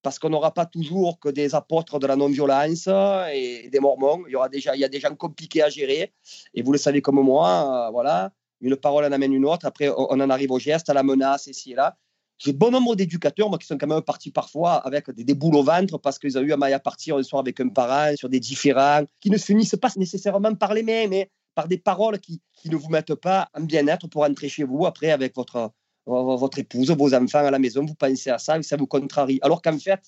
parce 0.02 0.18
qu'on 0.18 0.30
n'aura 0.30 0.54
pas 0.54 0.66
toujours 0.66 1.20
que 1.20 1.28
des 1.28 1.56
apôtres 1.56 2.00
de 2.00 2.08
la 2.08 2.16
non-violence 2.16 2.88
et 3.34 3.70
des 3.70 3.82
mormons. 3.82 4.24
Il 4.28 4.32
y, 4.32 4.36
aura 4.36 4.48
déjà, 4.48 4.74
il 4.76 4.80
y 4.80 4.86
a 4.86 4.90
des 4.90 5.02
gens 5.02 5.14
compliqués 5.16 5.62
à 5.62 5.70
gérer. 5.70 6.14
Et 6.54 6.62
vous 6.62 6.72
le 6.72 6.78
savez 6.78 7.02
comme 7.02 7.20
moi, 7.20 7.88
euh, 7.88 7.92
voilà, 7.92 8.32
une 8.62 8.76
parole 8.76 9.06
en 9.06 9.12
amène 9.12 9.34
une 9.34 9.46
autre. 9.46 9.66
Après, 9.66 9.90
on 9.90 10.20
en 10.20 10.30
arrive 10.30 10.52
au 10.52 10.60
geste, 10.60 10.90
à 10.90 10.94
la 10.94 11.04
menace, 11.04 11.48
ici 11.48 11.72
et 11.72 11.76
là. 11.76 11.98
J'ai 12.38 12.54
bon 12.54 12.72
nombre 12.72 12.96
d'éducateurs, 12.96 13.50
moi, 13.50 13.58
qui 13.58 13.68
sont 13.68 13.78
quand 13.78 13.88
même 13.88 14.02
partis 14.02 14.32
parfois 14.32 14.76
avec 14.76 15.12
des, 15.12 15.34
boules 15.34 15.56
au 15.56 15.64
ventre 15.64 15.98
parce 15.98 16.18
qu'ils 16.18 16.38
ont 16.38 16.42
eu 16.42 16.54
un 16.54 16.58
maille 16.58 16.74
à 16.74 16.80
partir 16.80 17.18
un 17.18 17.24
soir 17.24 17.42
avec 17.42 17.60
un 17.60 17.68
parent 17.68 18.16
sur 18.16 18.30
des 18.30 18.40
différents 18.40 19.04
qui 19.20 19.30
ne 19.30 19.38
se 19.38 19.46
finissent 19.46 19.76
pas 19.76 19.92
nécessairement 19.98 20.56
par 20.56 20.74
les 20.74 20.84
mains, 20.84 21.08
mais 21.10 21.30
par 21.54 21.68
des 21.68 21.78
paroles 21.78 22.18
qui, 22.20 22.42
qui 22.54 22.70
ne 22.70 22.78
vous 22.78 22.90
mettent 22.90 23.16
pas 23.16 23.50
en 23.54 23.62
bien-être 23.62 24.08
pour 24.08 24.24
rentrer 24.24 24.48
chez 24.48 24.64
vous 24.64 24.86
après 24.86 25.12
avec 25.12 25.36
votre, 25.36 25.72
votre 26.06 26.60
épouse, 26.60 26.92
vos 26.92 27.14
enfants 27.14 27.46
à 27.46 27.52
la 27.52 27.60
maison, 27.60 27.86
vous 27.86 27.96
pensez 27.96 28.30
à 28.30 28.38
ça 28.38 28.58
et 28.58 28.64
ça 28.64 28.78
vous 28.78 28.88
contrarie. 28.88 29.40
Alors 29.42 29.62
qu'en 29.62 29.78
fait, 29.78 30.02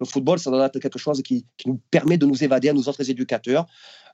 le 0.00 0.06
football, 0.06 0.38
ça 0.38 0.50
doit 0.50 0.66
être 0.66 0.78
quelque 0.78 0.98
chose 0.98 1.22
qui, 1.22 1.46
nous 1.66 1.80
permet 1.90 2.18
de 2.18 2.26
nous 2.26 2.42
évader 2.42 2.68
à 2.68 2.72
nous 2.72 2.88
autres 2.88 3.08
éducateurs, 3.08 3.66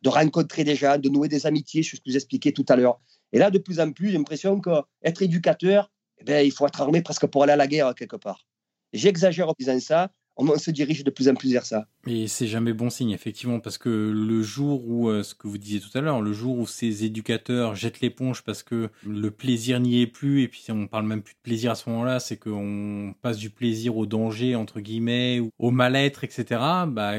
de 0.02 0.08
rencontrer 0.08 0.64
des 0.64 0.76
gens, 0.76 0.98
de 0.98 1.08
nouer 1.08 1.28
des 1.28 1.46
amitiés, 1.46 1.82
ce 1.82 1.92
que 1.92 1.96
je 2.04 2.10
vous 2.10 2.16
expliquais 2.16 2.52
tout 2.52 2.66
à 2.68 2.76
l'heure. 2.76 3.00
Et 3.32 3.38
là, 3.38 3.50
de 3.50 3.58
plus 3.58 3.80
en 3.80 3.92
plus, 3.92 4.10
j'ai 4.10 4.18
l'impression 4.18 4.60
qu'être 4.60 5.22
éducateur, 5.22 5.90
eh 6.18 6.24
bien, 6.24 6.40
il 6.40 6.52
faut 6.52 6.66
être 6.66 6.80
armé 6.80 7.02
presque 7.02 7.26
pour 7.26 7.42
aller 7.42 7.52
à 7.52 7.56
la 7.56 7.66
guerre 7.66 7.94
quelque 7.94 8.16
part. 8.16 8.46
J'exagère 8.92 9.48
en 9.48 9.54
disant 9.58 9.78
ça, 9.78 10.10
on 10.36 10.58
se 10.58 10.70
dirige 10.70 11.04
de 11.04 11.10
plus 11.10 11.28
en 11.28 11.34
plus 11.34 11.52
vers 11.52 11.66
ça. 11.66 11.86
Et 12.06 12.26
c'est 12.28 12.46
jamais 12.46 12.72
bon 12.72 12.90
signe, 12.90 13.10
effectivement, 13.10 13.60
parce 13.60 13.78
que 13.78 13.88
le 13.88 14.42
jour 14.42 14.86
où, 14.86 15.08
euh, 15.08 15.22
ce 15.22 15.34
que 15.34 15.46
vous 15.46 15.58
disiez 15.58 15.80
tout 15.80 15.96
à 15.96 16.00
l'heure, 16.00 16.22
le 16.22 16.32
jour 16.32 16.58
où 16.58 16.66
ces 16.66 17.04
éducateurs 17.04 17.74
jettent 17.74 18.00
l'éponge 18.00 18.42
parce 18.42 18.62
que 18.62 18.90
le 19.06 19.30
plaisir 19.30 19.80
n'y 19.80 20.00
est 20.00 20.06
plus, 20.06 20.42
et 20.42 20.48
puis 20.48 20.64
on 20.70 20.86
parle 20.86 21.06
même 21.06 21.22
plus 21.22 21.34
de 21.34 21.40
plaisir 21.42 21.72
à 21.72 21.74
ce 21.74 21.88
moment-là, 21.90 22.20
c'est 22.20 22.38
qu'on 22.38 23.14
passe 23.20 23.36
du 23.36 23.50
plaisir 23.50 23.96
au 23.96 24.06
danger, 24.06 24.54
entre 24.54 24.80
guillemets, 24.80 25.40
ou 25.40 25.50
au 25.58 25.70
mal-être, 25.70 26.24
etc., 26.24 26.60
bah, 26.88 27.14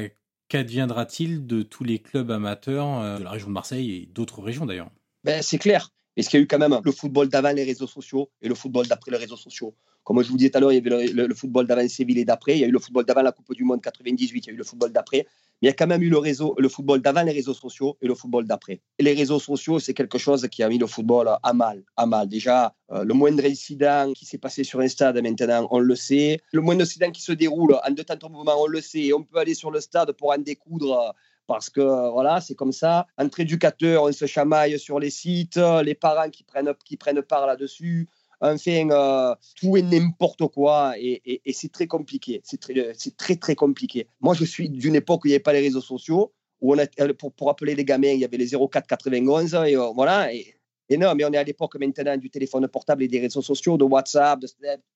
qu'adviendra-t-il 0.48 1.46
de 1.46 1.62
tous 1.62 1.84
les 1.84 1.98
clubs 2.00 2.30
amateurs 2.30 3.00
euh, 3.00 3.18
de 3.18 3.24
la 3.24 3.30
région 3.30 3.48
de 3.48 3.52
Marseille 3.52 3.90
et 3.92 4.06
d'autres 4.06 4.42
régions 4.42 4.66
d'ailleurs? 4.66 4.90
Ben, 5.24 5.42
C'est 5.42 5.58
clair. 5.58 5.90
Est-ce 6.16 6.28
qu'il 6.28 6.38
y 6.38 6.42
a 6.42 6.44
eu 6.44 6.46
quand 6.46 6.58
même 6.58 6.78
le 6.84 6.92
football 6.92 7.28
d'avant 7.28 7.52
les 7.52 7.64
réseaux 7.64 7.86
sociaux 7.86 8.30
et 8.42 8.48
le 8.48 8.54
football 8.54 8.86
d'après 8.86 9.10
les 9.10 9.16
réseaux 9.16 9.36
sociaux? 9.36 9.74
Comme 10.04 10.22
je 10.22 10.28
vous 10.28 10.36
disais 10.36 10.50
tout 10.50 10.58
à 10.58 10.60
l'heure, 10.60 10.72
il 10.72 10.84
y 10.84 10.92
avait 10.92 11.12
le, 11.12 11.34
football 11.34 11.66
d'avant 11.66 11.86
Séville 11.88 12.18
et 12.18 12.24
d'après. 12.24 12.56
Il 12.56 12.60
y 12.60 12.64
a 12.64 12.66
eu 12.66 12.72
le 12.72 12.80
football 12.80 13.04
d'avant 13.04 13.22
la 13.22 13.32
Coupe 13.32 13.54
du 13.54 13.64
Monde 13.64 13.80
98. 13.80 14.46
Il 14.46 14.48
y 14.48 14.50
a 14.50 14.54
eu 14.54 14.56
le 14.56 14.64
football 14.64 14.92
d'après. 14.92 15.26
Mais 15.62 15.68
il 15.68 15.70
y 15.70 15.70
a 15.70 15.74
quand 15.74 15.86
même 15.86 16.02
eu 16.02 16.10
le, 16.10 16.68
football 16.68 17.00
d'avant 17.00 17.22
les 17.22 17.30
réseaux 17.30 17.54
sociaux 17.54 17.96
et 18.02 18.08
le 18.08 18.16
football 18.16 18.44
d'après. 18.46 18.80
Les 18.98 19.14
réseaux 19.14 19.38
sociaux, 19.38 19.78
c'est 19.78 19.94
quelque 19.94 20.18
chose 20.18 20.46
qui 20.50 20.64
a 20.64 20.68
mis 20.68 20.78
le 20.78 20.88
football 20.88 21.30
à 21.40 21.52
mal. 21.52 21.84
À 21.96 22.04
mal. 22.04 22.28
Déjà, 22.28 22.74
euh, 22.90 23.04
le 23.04 23.14
moindre 23.14 23.44
incident 23.44 24.12
qui 24.12 24.26
s'est 24.26 24.38
passé 24.38 24.64
sur 24.64 24.80
un 24.80 24.88
stade 24.88 25.22
maintenant, 25.22 25.68
on 25.70 25.78
le 25.78 25.94
sait. 25.94 26.40
Le 26.52 26.60
moindre 26.60 26.82
incident 26.82 27.12
qui 27.12 27.22
se 27.22 27.32
déroule 27.32 27.74
en 27.74 27.90
deux 27.92 28.02
temps 28.02 28.16
de 28.16 28.32
mouvement, 28.32 28.60
on 28.60 28.66
le 28.66 28.80
sait. 28.80 29.12
On 29.12 29.22
peut 29.22 29.38
aller 29.38 29.54
sur 29.54 29.70
le 29.70 29.80
stade 29.80 30.10
pour 30.12 30.32
en 30.32 30.38
découdre 30.38 31.14
parce 31.46 31.70
que 31.70 32.10
voilà, 32.10 32.40
c'est 32.40 32.54
comme 32.54 32.72
ça. 32.72 33.06
Entre 33.18 33.40
éducateurs, 33.40 34.04
on 34.04 34.12
se 34.12 34.26
chamaille 34.26 34.78
sur 34.78 34.98
les 34.98 35.10
sites, 35.10 35.60
les 35.84 35.94
parents 35.94 36.30
qui 36.30 36.44
prennent, 36.44 36.72
qui 36.84 36.96
prennent 36.96 37.22
part 37.22 37.46
là-dessus. 37.46 38.08
Enfin, 38.42 38.90
euh, 38.90 39.36
tout 39.54 39.76
est 39.76 39.82
n'importe 39.82 40.48
quoi 40.48 40.94
et, 40.98 41.40
c'est 41.52 41.70
très 41.70 41.86
compliqué. 41.86 42.40
C'est 42.44 42.60
très, 42.60 42.92
très, 43.16 43.36
très 43.36 43.54
compliqué. 43.54 44.08
Moi, 44.20 44.34
je 44.34 44.44
suis 44.44 44.68
d'une 44.68 44.96
époque 44.96 45.24
où 45.24 45.28
il 45.28 45.30
n'y 45.30 45.34
avait 45.34 45.42
pas 45.42 45.52
les 45.52 45.60
réseaux 45.60 45.80
sociaux, 45.80 46.32
où 46.60 46.74
on 46.74 46.78
a, 46.78 46.86
pour, 47.14 47.32
pour 47.32 47.50
appeler 47.50 47.76
les 47.76 47.84
gamins, 47.84 48.08
il 48.08 48.18
y 48.18 48.24
avait 48.24 48.36
les 48.36 48.48
0491 48.48 49.54
et 49.54 49.76
euh, 49.76 49.92
voilà. 49.94 50.34
Et, 50.34 50.56
et, 50.88 50.96
non, 50.96 51.14
mais 51.14 51.24
on 51.24 51.32
est 51.32 51.36
à 51.36 51.44
l'époque 51.44 51.76
maintenant 51.76 52.16
du 52.16 52.30
téléphone 52.30 52.66
portable 52.66 53.04
et 53.04 53.08
des 53.08 53.20
réseaux 53.20 53.42
sociaux, 53.42 53.78
de 53.78 53.84
WhatsApp, 53.84 54.40
de 54.40 54.48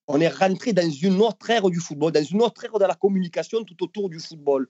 On 0.09 0.20
est 0.20 0.28
rentré 0.28 0.72
dans 0.72 0.90
une 0.90 1.20
autre 1.20 1.49
ère 1.49 1.70
du 1.70 1.78
football, 1.78 2.11
dans 2.11 2.24
une 2.24 2.42
autre 2.42 2.64
ère 2.64 2.76
de 2.80 2.84
la 2.84 2.97
communication 2.97 3.62
tout 3.62 3.80
autour 3.84 4.11
du 4.11 4.18
football. 4.18 4.68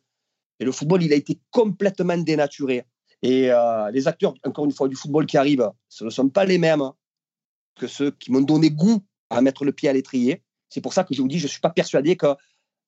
Et 0.60 0.64
le 0.64 0.72
football, 0.72 1.02
il 1.02 1.12
a 1.12 1.16
été 1.16 1.38
complètement 1.50 2.16
dénaturé. 2.16 2.84
Et 3.22 3.50
euh, 3.50 3.90
les 3.90 4.08
acteurs, 4.08 4.34
encore 4.44 4.64
une 4.64 4.72
fois, 4.72 4.88
du 4.88 4.96
football 4.96 5.26
qui 5.26 5.36
arrivent, 5.36 5.70
ce 5.88 6.04
ne 6.04 6.10
sont 6.10 6.28
pas 6.28 6.44
les 6.44 6.58
mêmes 6.58 6.90
que 7.76 7.86
ceux 7.86 8.10
qui 8.10 8.32
m'ont 8.32 8.40
donné 8.40 8.70
goût 8.70 9.04
à 9.30 9.40
mettre 9.40 9.64
le 9.64 9.72
pied 9.72 9.88
à 9.88 9.92
l'étrier. 9.92 10.42
C'est 10.68 10.80
pour 10.80 10.92
ça 10.92 11.04
que 11.04 11.14
je 11.14 11.20
vous 11.20 11.28
dis, 11.28 11.38
je 11.38 11.44
ne 11.44 11.48
suis 11.48 11.60
pas 11.60 11.70
persuadé 11.70 12.16
que 12.16 12.34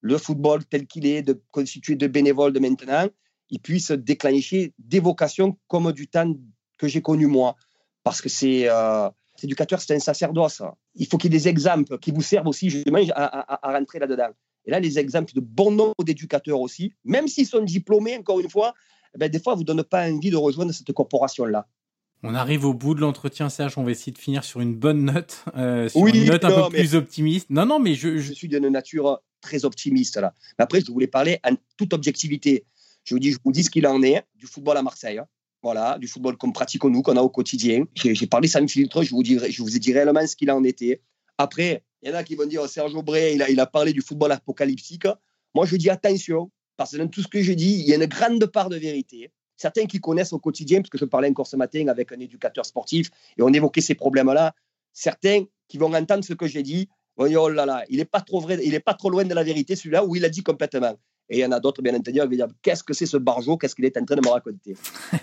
le 0.01 0.19
football 0.19 0.65
tel 0.65 0.87
qu'il 0.87 1.07
est, 1.07 1.23
de, 1.23 1.43
constitué 1.51 1.97
de 1.97 2.07
bénévoles 2.07 2.53
de 2.53 2.61
maintenant, 2.61 3.07
il 3.51 3.61
puisse 3.61 3.91
déclencher 3.91 4.75
des 4.79 5.01
vocations 5.01 5.59
comme 5.67 5.93
du 5.93 6.09
temps 6.09 6.35
que 6.77 6.89
j'ai 6.89 7.03
connu 7.03 7.27
moi. 7.27 7.57
Parce 8.05 8.21
que 8.21 8.29
c'est 8.29 8.69
euh, 8.69 9.09
c'est 9.37 9.91
un 9.93 9.99
sacerdoce. 10.01 10.63
Il 10.95 11.07
faut 11.07 11.17
qu'il 11.17 11.33
y 11.33 11.37
ait 11.37 11.39
des 11.39 11.49
exemples 11.49 11.99
qui 11.99 12.11
vous 12.11 12.23
servent 12.23 12.49
aussi 12.49 12.71
justement 12.71 12.99
à 13.15 13.73
rentrer 13.73 13.99
là-dedans. 13.99 14.31
Et 14.69 14.71
là, 14.71 14.81
les 14.81 14.99
exemples 14.99 15.33
de 15.33 15.41
bon 15.41 15.71
nombre 15.71 16.05
d'éducateurs 16.05 16.61
aussi, 16.61 16.93
même 17.03 17.27
s'ils 17.27 17.47
sont 17.47 17.63
diplômés, 17.63 18.19
encore 18.19 18.39
une 18.39 18.51
fois, 18.51 18.75
eh 19.15 19.19
ben, 19.19 19.31
des 19.31 19.41
fois, 19.41 19.55
vous 19.55 19.63
ne 19.63 19.67
donnent 19.67 19.83
pas 19.83 20.07
envie 20.07 20.29
de 20.29 20.37
rejoindre 20.37 20.73
cette 20.73 20.93
corporation-là. 20.93 21.67
On 22.23 22.35
arrive 22.35 22.67
au 22.67 22.75
bout 22.75 22.95
de 22.95 23.01
l'entretien, 23.01 23.49
Serge. 23.49 23.79
On 23.79 23.83
va 23.85 23.93
essayer 23.93 24.13
de 24.13 24.19
finir 24.19 24.45
sur 24.45 24.61
une 24.61 24.75
bonne 24.75 25.07
note, 25.07 25.43
euh, 25.57 25.89
sur 25.89 26.07
une 26.07 26.27
note 26.27 26.45
un 26.45 26.51
peu 26.51 26.69
plus 26.69 26.95
optimiste. 26.95 27.49
Non, 27.49 27.65
non, 27.65 27.79
mais 27.79 27.95
je, 27.95 28.19
je... 28.19 28.33
suis 28.35 28.47
d'une 28.47 28.69
nature 28.69 29.21
très 29.41 29.65
optimiste 29.65 30.19
là. 30.19 30.35
Mais 30.59 30.65
après, 30.65 30.83
je 30.83 30.93
voulais 30.93 31.07
parler 31.07 31.39
en 31.49 31.55
toute 31.79 31.95
objectivité. 31.95 32.67
Je 33.05 33.15
vous 33.15 33.21
dis, 33.21 33.33
je 33.33 33.39
vous 33.43 33.53
dis 33.53 33.63
ce 33.65 33.71
qu'il 33.71 33.87
en 33.87 34.03
est 34.03 34.23
du 34.35 34.47
football 34.47 34.77
à 34.77 34.83
Marseille. 34.83 35.17
Hein. 35.17 35.27
Voilà, 35.63 35.97
du 35.99 36.09
football 36.09 36.37
qu'on 36.37 36.53
pratique 36.53 36.85
nous, 36.85 37.01
qu'on 37.01 37.17
a 37.17 37.23
au 37.23 37.31
quotidien. 37.31 37.85
J'ai 37.95 38.27
parlé 38.27 38.49
sans 38.49 38.67
filtre. 38.69 39.03
Je 39.03 39.11
vous 39.11 39.23
dirai, 39.23 39.51
je 39.51 39.63
vous 39.63 39.75
ai 39.75 39.79
dit 39.79 39.95
réellement 39.95 40.27
ce 40.27 40.37
qu'il 40.37 40.51
en 40.51 40.63
était. 40.63 41.01
Après, 41.39 41.85
il 42.03 42.11
y 42.11 42.13
en 42.13 42.15
a 42.15 42.25
qui 42.25 42.35
vont 42.35 42.47
dire 42.47 42.69
Serge 42.69 42.95
Aubray, 42.95 43.35
il 43.35 43.61
a, 43.61 43.67
parlé 43.67 43.93
du 43.93 44.03
football 44.03 44.33
apocalyptique. 44.33 45.07
Moi, 45.55 45.67
je 45.67 45.77
dis 45.77 45.91
attention, 45.91 46.51
parce 46.77 46.93
que 46.93 46.97
dans 46.99 47.09
tout 47.09 47.23
ce 47.23 47.29
que 47.29 47.43
je 47.43 47.53
dis, 47.53 47.81
il 47.81 47.89
y 47.89 47.93
a 47.93 47.97
une 47.97 48.07
grande 48.07 48.45
part 48.47 48.69
de 48.69 48.77
vérité. 48.77 49.31
Certains 49.57 49.87
qui 49.87 49.99
connaissent 49.99 50.33
au 50.33 50.39
quotidien, 50.39 50.81
parce 50.81 50.91
que 50.91 50.99
je 50.99 51.05
parlais 51.05 51.29
encore 51.29 51.49
ce 51.49 51.57
matin 51.57 51.89
avec 51.89 52.13
un 52.13 52.21
éducateur 52.21 52.65
sportif 52.65 53.11
et 53.37 53.43
on 53.43 53.53
évoquait 53.53 53.81
ces 53.81 53.97
problèmes-là, 53.97 54.55
certains 54.93 55.45
qui 55.67 55.79
vont 55.79 55.93
entendre 55.93 56.25
ce 56.25 56.35
que 56.35 56.47
j'ai 56.47 56.63
dit 56.63 56.89
vont 57.17 57.27
dire 57.27 57.43
oh 57.43 57.49
là 57.49 57.67
là, 57.67 57.85
il 57.89 57.97
n'est 57.97 58.05
pas 58.05 58.21
trop 58.21 58.41
pas 58.41 58.95
trop 58.95 59.11
loin 59.11 59.25
de 59.25 59.35
la 59.35 59.43
vérité 59.43 59.75
celui-là 59.75 60.05
où 60.05 60.15
il 60.15 60.25
a 60.25 60.29
dit 60.29 60.45
complètement. 60.45 60.97
Et 61.31 61.39
il 61.39 61.41
y 61.41 61.45
en 61.45 61.53
a 61.53 61.61
d'autres, 61.61 61.83
bien 61.83 61.95
entendu, 61.95 62.13
qui 62.13 62.19
vont 62.21 62.27
dire 62.27 62.49
qu'est-ce 62.63 62.83
que 62.83 62.95
c'est 62.95 63.07
ce 63.07 63.19
barjo, 63.19 63.59
qu'est-ce 63.59 63.75
qu'il 63.75 63.85
est 63.85 63.97
en 63.99 64.05
train 64.05 64.17
de 64.17 64.23
me 64.25 64.31
raconter? 64.31 64.77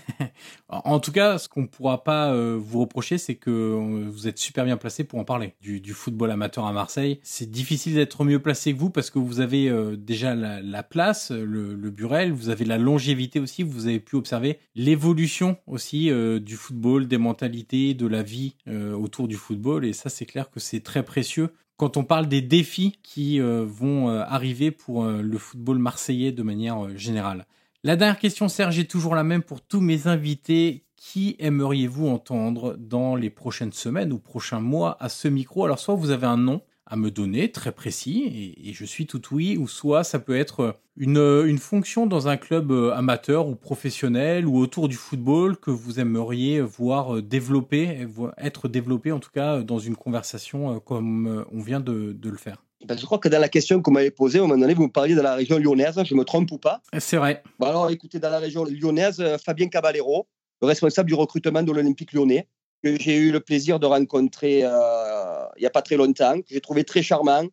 en 0.70 1.00
tout 1.00 1.12
cas, 1.12 1.38
ce 1.40 1.50
qu'on 1.50 1.64
ne 1.64 1.68
pourra 1.68 2.04
pas 2.04 2.32
euh, 2.32 2.58
vous 2.60 2.82
reprocher, 2.82 3.18
c'est 3.18 3.36
que 3.36 3.50
euh, 3.50 4.10
vous 4.10 4.28
êtes 4.28 4.38
super 4.38 4.66
bien 4.66 4.78
placé 4.78 5.04
pour 5.04 5.20
en 5.20 5.26
parler. 5.26 5.56
Du, 5.62 5.94
football 5.94 6.30
amateur 6.30 6.66
à 6.66 6.74
Marseille, 6.74 7.20
c'est 7.24 7.50
difficile 7.50 7.96
d'être 7.96 8.24
mieux 8.24 8.40
placé 8.40 8.74
que 8.74 8.78
vous 8.78 8.90
parce 8.90 9.10
que 9.10 9.18
vous 9.18 9.40
avez 9.40 9.68
euh, 9.70 9.96
déjà 9.96 10.36
la, 10.36 10.84
place, 10.84 11.32
le, 11.32 11.74
le, 11.74 11.90
Burel, 11.90 12.32
vous 12.32 12.50
avez 12.50 12.66
la 12.66 12.78
longévité 12.78 13.40
aussi, 13.40 13.64
vous 13.64 13.88
avez 13.88 14.00
pu 14.00 14.16
observer 14.16 14.60
l'évolution 14.76 15.58
aussi 15.66 16.12
du 16.42 16.56
football, 16.56 17.08
des 17.08 17.18
mentalités, 17.18 17.94
de 17.94 18.08
la 18.08 18.22
vie 18.22 18.56
autour 18.68 19.28
du 19.28 19.36
football. 19.36 19.86
Et 19.86 19.94
ça, 19.94 20.10
c'est 20.10 20.26
clair 20.26 20.50
que 20.50 20.60
c'est 20.60 20.82
très 20.82 21.04
précieux 21.04 21.52
quand 21.78 21.98
on 21.98 22.04
parle 22.04 22.28
des 22.28 22.42
défis 22.42 23.00
qui 23.04 23.40
vont 23.40 24.10
arriver 24.10 24.72
pour 24.72 25.06
le 25.06 25.38
football 25.38 25.78
marseillais 25.78 26.32
de 26.32 26.44
manière 26.44 26.98
générale. 26.98 27.46
La 27.84 27.96
dernière 27.96 28.18
question, 28.18 28.48
Serge, 28.48 28.80
est 28.80 28.90
toujours 28.90 29.14
la 29.14 29.24
même 29.24 29.44
pour 29.44 29.62
tous 29.62 29.82
mes 29.82 30.08
invités. 30.08 30.86
Qui 30.96 31.36
aimeriez-vous 31.38 32.08
entendre 32.08 32.76
dans 32.80 33.16
les 33.16 33.30
prochaines 33.30 33.74
semaines 33.74 34.12
ou 34.12 34.18
prochains 34.18 34.60
mois 34.60 34.98
à 35.00 35.08
ce 35.08 35.28
micro? 35.28 35.66
Alors, 35.66 35.78
soit 35.78 35.94
vous 35.94 36.10
avez 36.10 36.26
un 36.26 36.38
nom 36.38 36.62
à 36.88 36.96
me 36.96 37.12
donner, 37.12 37.52
très 37.52 37.72
précis, 37.72 38.56
et, 38.64 38.74
je 38.74 38.86
suis 38.86 39.06
tout 39.06 39.22
oui, 39.32 39.56
ou 39.58 39.68
soit 39.68 40.04
ça 40.04 40.18
peut 40.18 40.36
être 40.36 40.80
une, 40.98 41.18
une, 41.18 41.58
fonction 41.58 42.06
dans 42.06 42.28
un 42.28 42.38
club 42.38 42.72
euh, 42.72 42.94
amateur 42.94 43.48
ou 43.48 43.56
professionnel 43.56 44.48
ou 44.48 44.58
autour 44.58 44.88
du 44.88 44.96
football 44.96 45.58
que 45.58 45.72
vous 45.72 46.00
aimeriez 46.00 46.62
voir 46.62 47.22
développer, 47.22 48.08
être 48.38 48.68
développé 48.68 49.12
en 49.12 49.20
tout 49.20 49.32
cas 49.32 49.62
dans 49.62 49.80
une 49.80 49.96
conversation 49.96 50.76
euh, 50.76 50.80
comme 50.80 51.46
on 51.52 51.62
vient 51.62 51.80
de 51.80 52.18
le 52.24 52.38
faire. 52.38 52.66
Ben, 52.86 52.98
je 52.98 53.06
crois 53.06 53.18
que 53.18 53.30
dans 53.30 53.40
la 53.40 53.50
question 53.50 53.82
que 53.82 53.90
vous 53.90 53.94
m'avez 53.94 54.12
posée, 54.12 54.40
à 54.40 54.44
un 54.44 54.48
moment 54.48 54.60
donné, 54.60 54.74
vous 54.74 54.84
me 54.84 54.92
parliez 54.92 55.16
de 55.16 55.22
la 55.22 55.36
région 55.36 55.58
lyonnaise, 55.58 56.00
je 56.04 56.14
me 56.14 56.24
trompe 56.24 56.52
ou 56.52 56.60
pas? 56.60 56.82
C'est 57.00 57.18
vrai. 57.18 57.42
alors, 57.62 57.90
écoutez, 57.90 58.20
dans 58.20 58.30
la 58.30 58.40
région 58.40 58.64
lyonnaise, 58.64 59.20
euh, 59.20 59.38
Fabien 59.38 59.70
Caballero, 59.70 60.28
le 60.62 60.68
responsable 60.68 61.08
du 61.08 61.16
recrutement 61.16 61.64
de 61.64 61.72
l'Olympique 61.72 62.14
lyonnais, 62.14 62.48
que 62.84 63.00
j'ai 63.00 63.16
eu 63.18 63.32
le 63.32 63.40
plaisir 63.40 63.80
de 63.80 63.88
rencontrer 63.88 64.62
euh, 64.64 65.46
il 65.58 65.62
n'y 65.62 65.66
a 65.66 65.72
pas 65.72 65.82
très 65.82 65.96
longtemps, 65.96 66.40
que 66.42 66.48
j'ai 66.50 66.62
trouvé 66.62 66.84
très 66.84 67.02
charmant. 67.02 67.46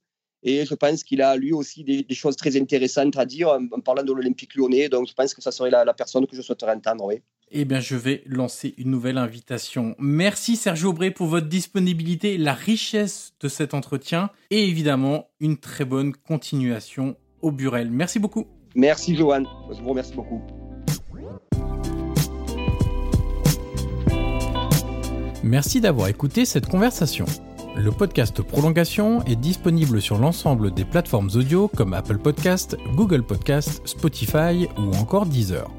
Et 0.42 0.64
je 0.66 0.74
pense 0.74 1.04
qu'il 1.04 1.22
a 1.22 1.36
lui 1.36 1.52
aussi 1.52 1.84
des, 1.84 2.06
choses 2.14 2.36
très 2.36 2.56
intéressantes 2.56 3.16
à 3.16 3.24
dire 3.24 3.48
en, 3.48 3.80
parlant 3.80 4.02
de 4.02 4.12
l'Olympique 4.12 4.54
lyonnais. 4.54 4.88
Donc 4.88 5.08
je 5.08 5.14
pense 5.14 5.34
que 5.34 5.42
ça 5.42 5.52
serait 5.52 5.70
la, 5.70 5.84
la 5.84 5.94
personne 5.94 6.26
que 6.26 6.36
je 6.36 6.42
souhaiterais 6.42 6.74
entendre. 6.74 7.04
Oui 7.04 7.22
eh 7.54 7.66
bien, 7.66 7.80
je 7.80 7.96
vais 7.96 8.22
lancer 8.26 8.74
une 8.78 8.90
nouvelle 8.90 9.18
invitation. 9.18 9.94
Merci 9.98 10.56
Sergio 10.56 10.88
Aubray 10.88 11.10
pour 11.10 11.26
votre 11.26 11.48
disponibilité, 11.48 12.38
la 12.38 12.54
richesse 12.54 13.34
de 13.40 13.48
cet 13.48 13.74
entretien 13.74 14.30
et 14.50 14.66
évidemment 14.66 15.28
une 15.38 15.58
très 15.58 15.84
bonne 15.84 16.14
continuation 16.14 17.14
au 17.42 17.52
Burel. 17.52 17.90
Merci 17.90 18.18
beaucoup. 18.18 18.46
Merci 18.74 19.14
Johan, 19.14 19.44
je 19.70 19.82
vous 19.82 19.90
remercie 19.90 20.14
beaucoup. 20.14 20.40
Merci 25.42 25.80
d'avoir 25.80 26.08
écouté 26.08 26.44
cette 26.44 26.66
conversation. 26.66 27.26
Le 27.74 27.90
podcast 27.90 28.42
Prolongation 28.42 29.24
est 29.24 29.36
disponible 29.36 30.02
sur 30.02 30.18
l'ensemble 30.18 30.74
des 30.74 30.84
plateformes 30.84 31.30
audio 31.34 31.68
comme 31.68 31.94
Apple 31.94 32.18
Podcast, 32.18 32.76
Google 32.94 33.22
Podcast, 33.22 33.80
Spotify 33.86 34.68
ou 34.76 34.94
encore 34.96 35.24
Deezer. 35.24 35.70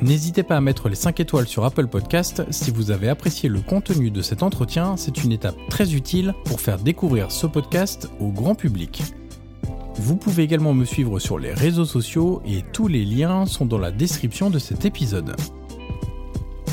N'hésitez 0.00 0.44
pas 0.44 0.56
à 0.56 0.60
mettre 0.60 0.88
les 0.88 0.94
5 0.94 1.18
étoiles 1.18 1.48
sur 1.48 1.64
Apple 1.64 1.88
Podcast 1.88 2.44
si 2.50 2.70
vous 2.70 2.92
avez 2.92 3.08
apprécié 3.08 3.48
le 3.48 3.60
contenu 3.60 4.12
de 4.12 4.22
cet 4.22 4.44
entretien, 4.44 4.96
c'est 4.96 5.24
une 5.24 5.32
étape 5.32 5.56
très 5.68 5.94
utile 5.94 6.32
pour 6.44 6.60
faire 6.60 6.78
découvrir 6.78 7.32
ce 7.32 7.48
podcast 7.48 8.08
au 8.20 8.28
grand 8.28 8.54
public. 8.54 9.02
Vous 9.96 10.16
pouvez 10.16 10.44
également 10.44 10.74
me 10.74 10.84
suivre 10.84 11.18
sur 11.18 11.40
les 11.40 11.52
réseaux 11.52 11.84
sociaux 11.84 12.40
et 12.46 12.62
tous 12.72 12.86
les 12.86 13.04
liens 13.04 13.46
sont 13.46 13.66
dans 13.66 13.78
la 13.78 13.90
description 13.90 14.48
de 14.48 14.60
cet 14.60 14.84
épisode. 14.84 15.34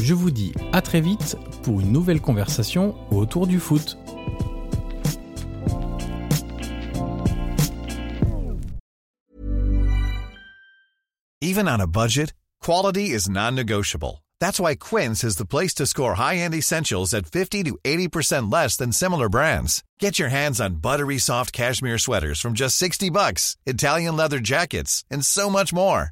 Je 0.02 0.14
vous 0.14 0.32
dis 0.32 0.54
à 0.74 0.82
très 0.82 1.02
vite 1.02 1.38
pour 1.64 1.82
une 1.82 1.92
nouvelle 1.92 2.22
conversation 2.22 2.96
autour 3.12 3.48
du 3.48 3.60
foot. 3.60 3.98
Even 11.42 11.68
on 11.68 11.80
a 11.80 11.88
budget, 11.88 12.34
quality 12.62 13.12
is 13.12 13.30
non-negotiable. 13.30 14.24
That's 14.40 14.60
why 14.60 14.76
Quince 14.76 15.24
is 15.24 15.38
the 15.38 15.46
place 15.46 15.74
to 15.76 15.86
score 15.86 16.16
high-end 16.16 16.54
essentials 16.54 17.14
at 17.14 17.26
50 17.26 17.64
to 17.64 17.78
80% 17.84 18.52
less 18.52 18.76
than 18.76 18.92
similar 18.92 19.30
brands. 19.30 19.84
Get 20.00 20.20
your 20.20 20.30
hands 20.30 20.60
on 20.60 20.82
buttery 20.82 21.18
soft 21.18 21.54
cashmere 21.54 21.98
sweaters 21.98 22.40
from 22.42 22.54
just 22.54 22.78
60 22.78 23.10
bucks, 23.10 23.56
Italian 23.66 24.18
leather 24.18 24.40
jackets, 24.40 25.04
and 25.10 25.24
so 25.26 25.50
much 25.50 25.74
more. 25.74 26.12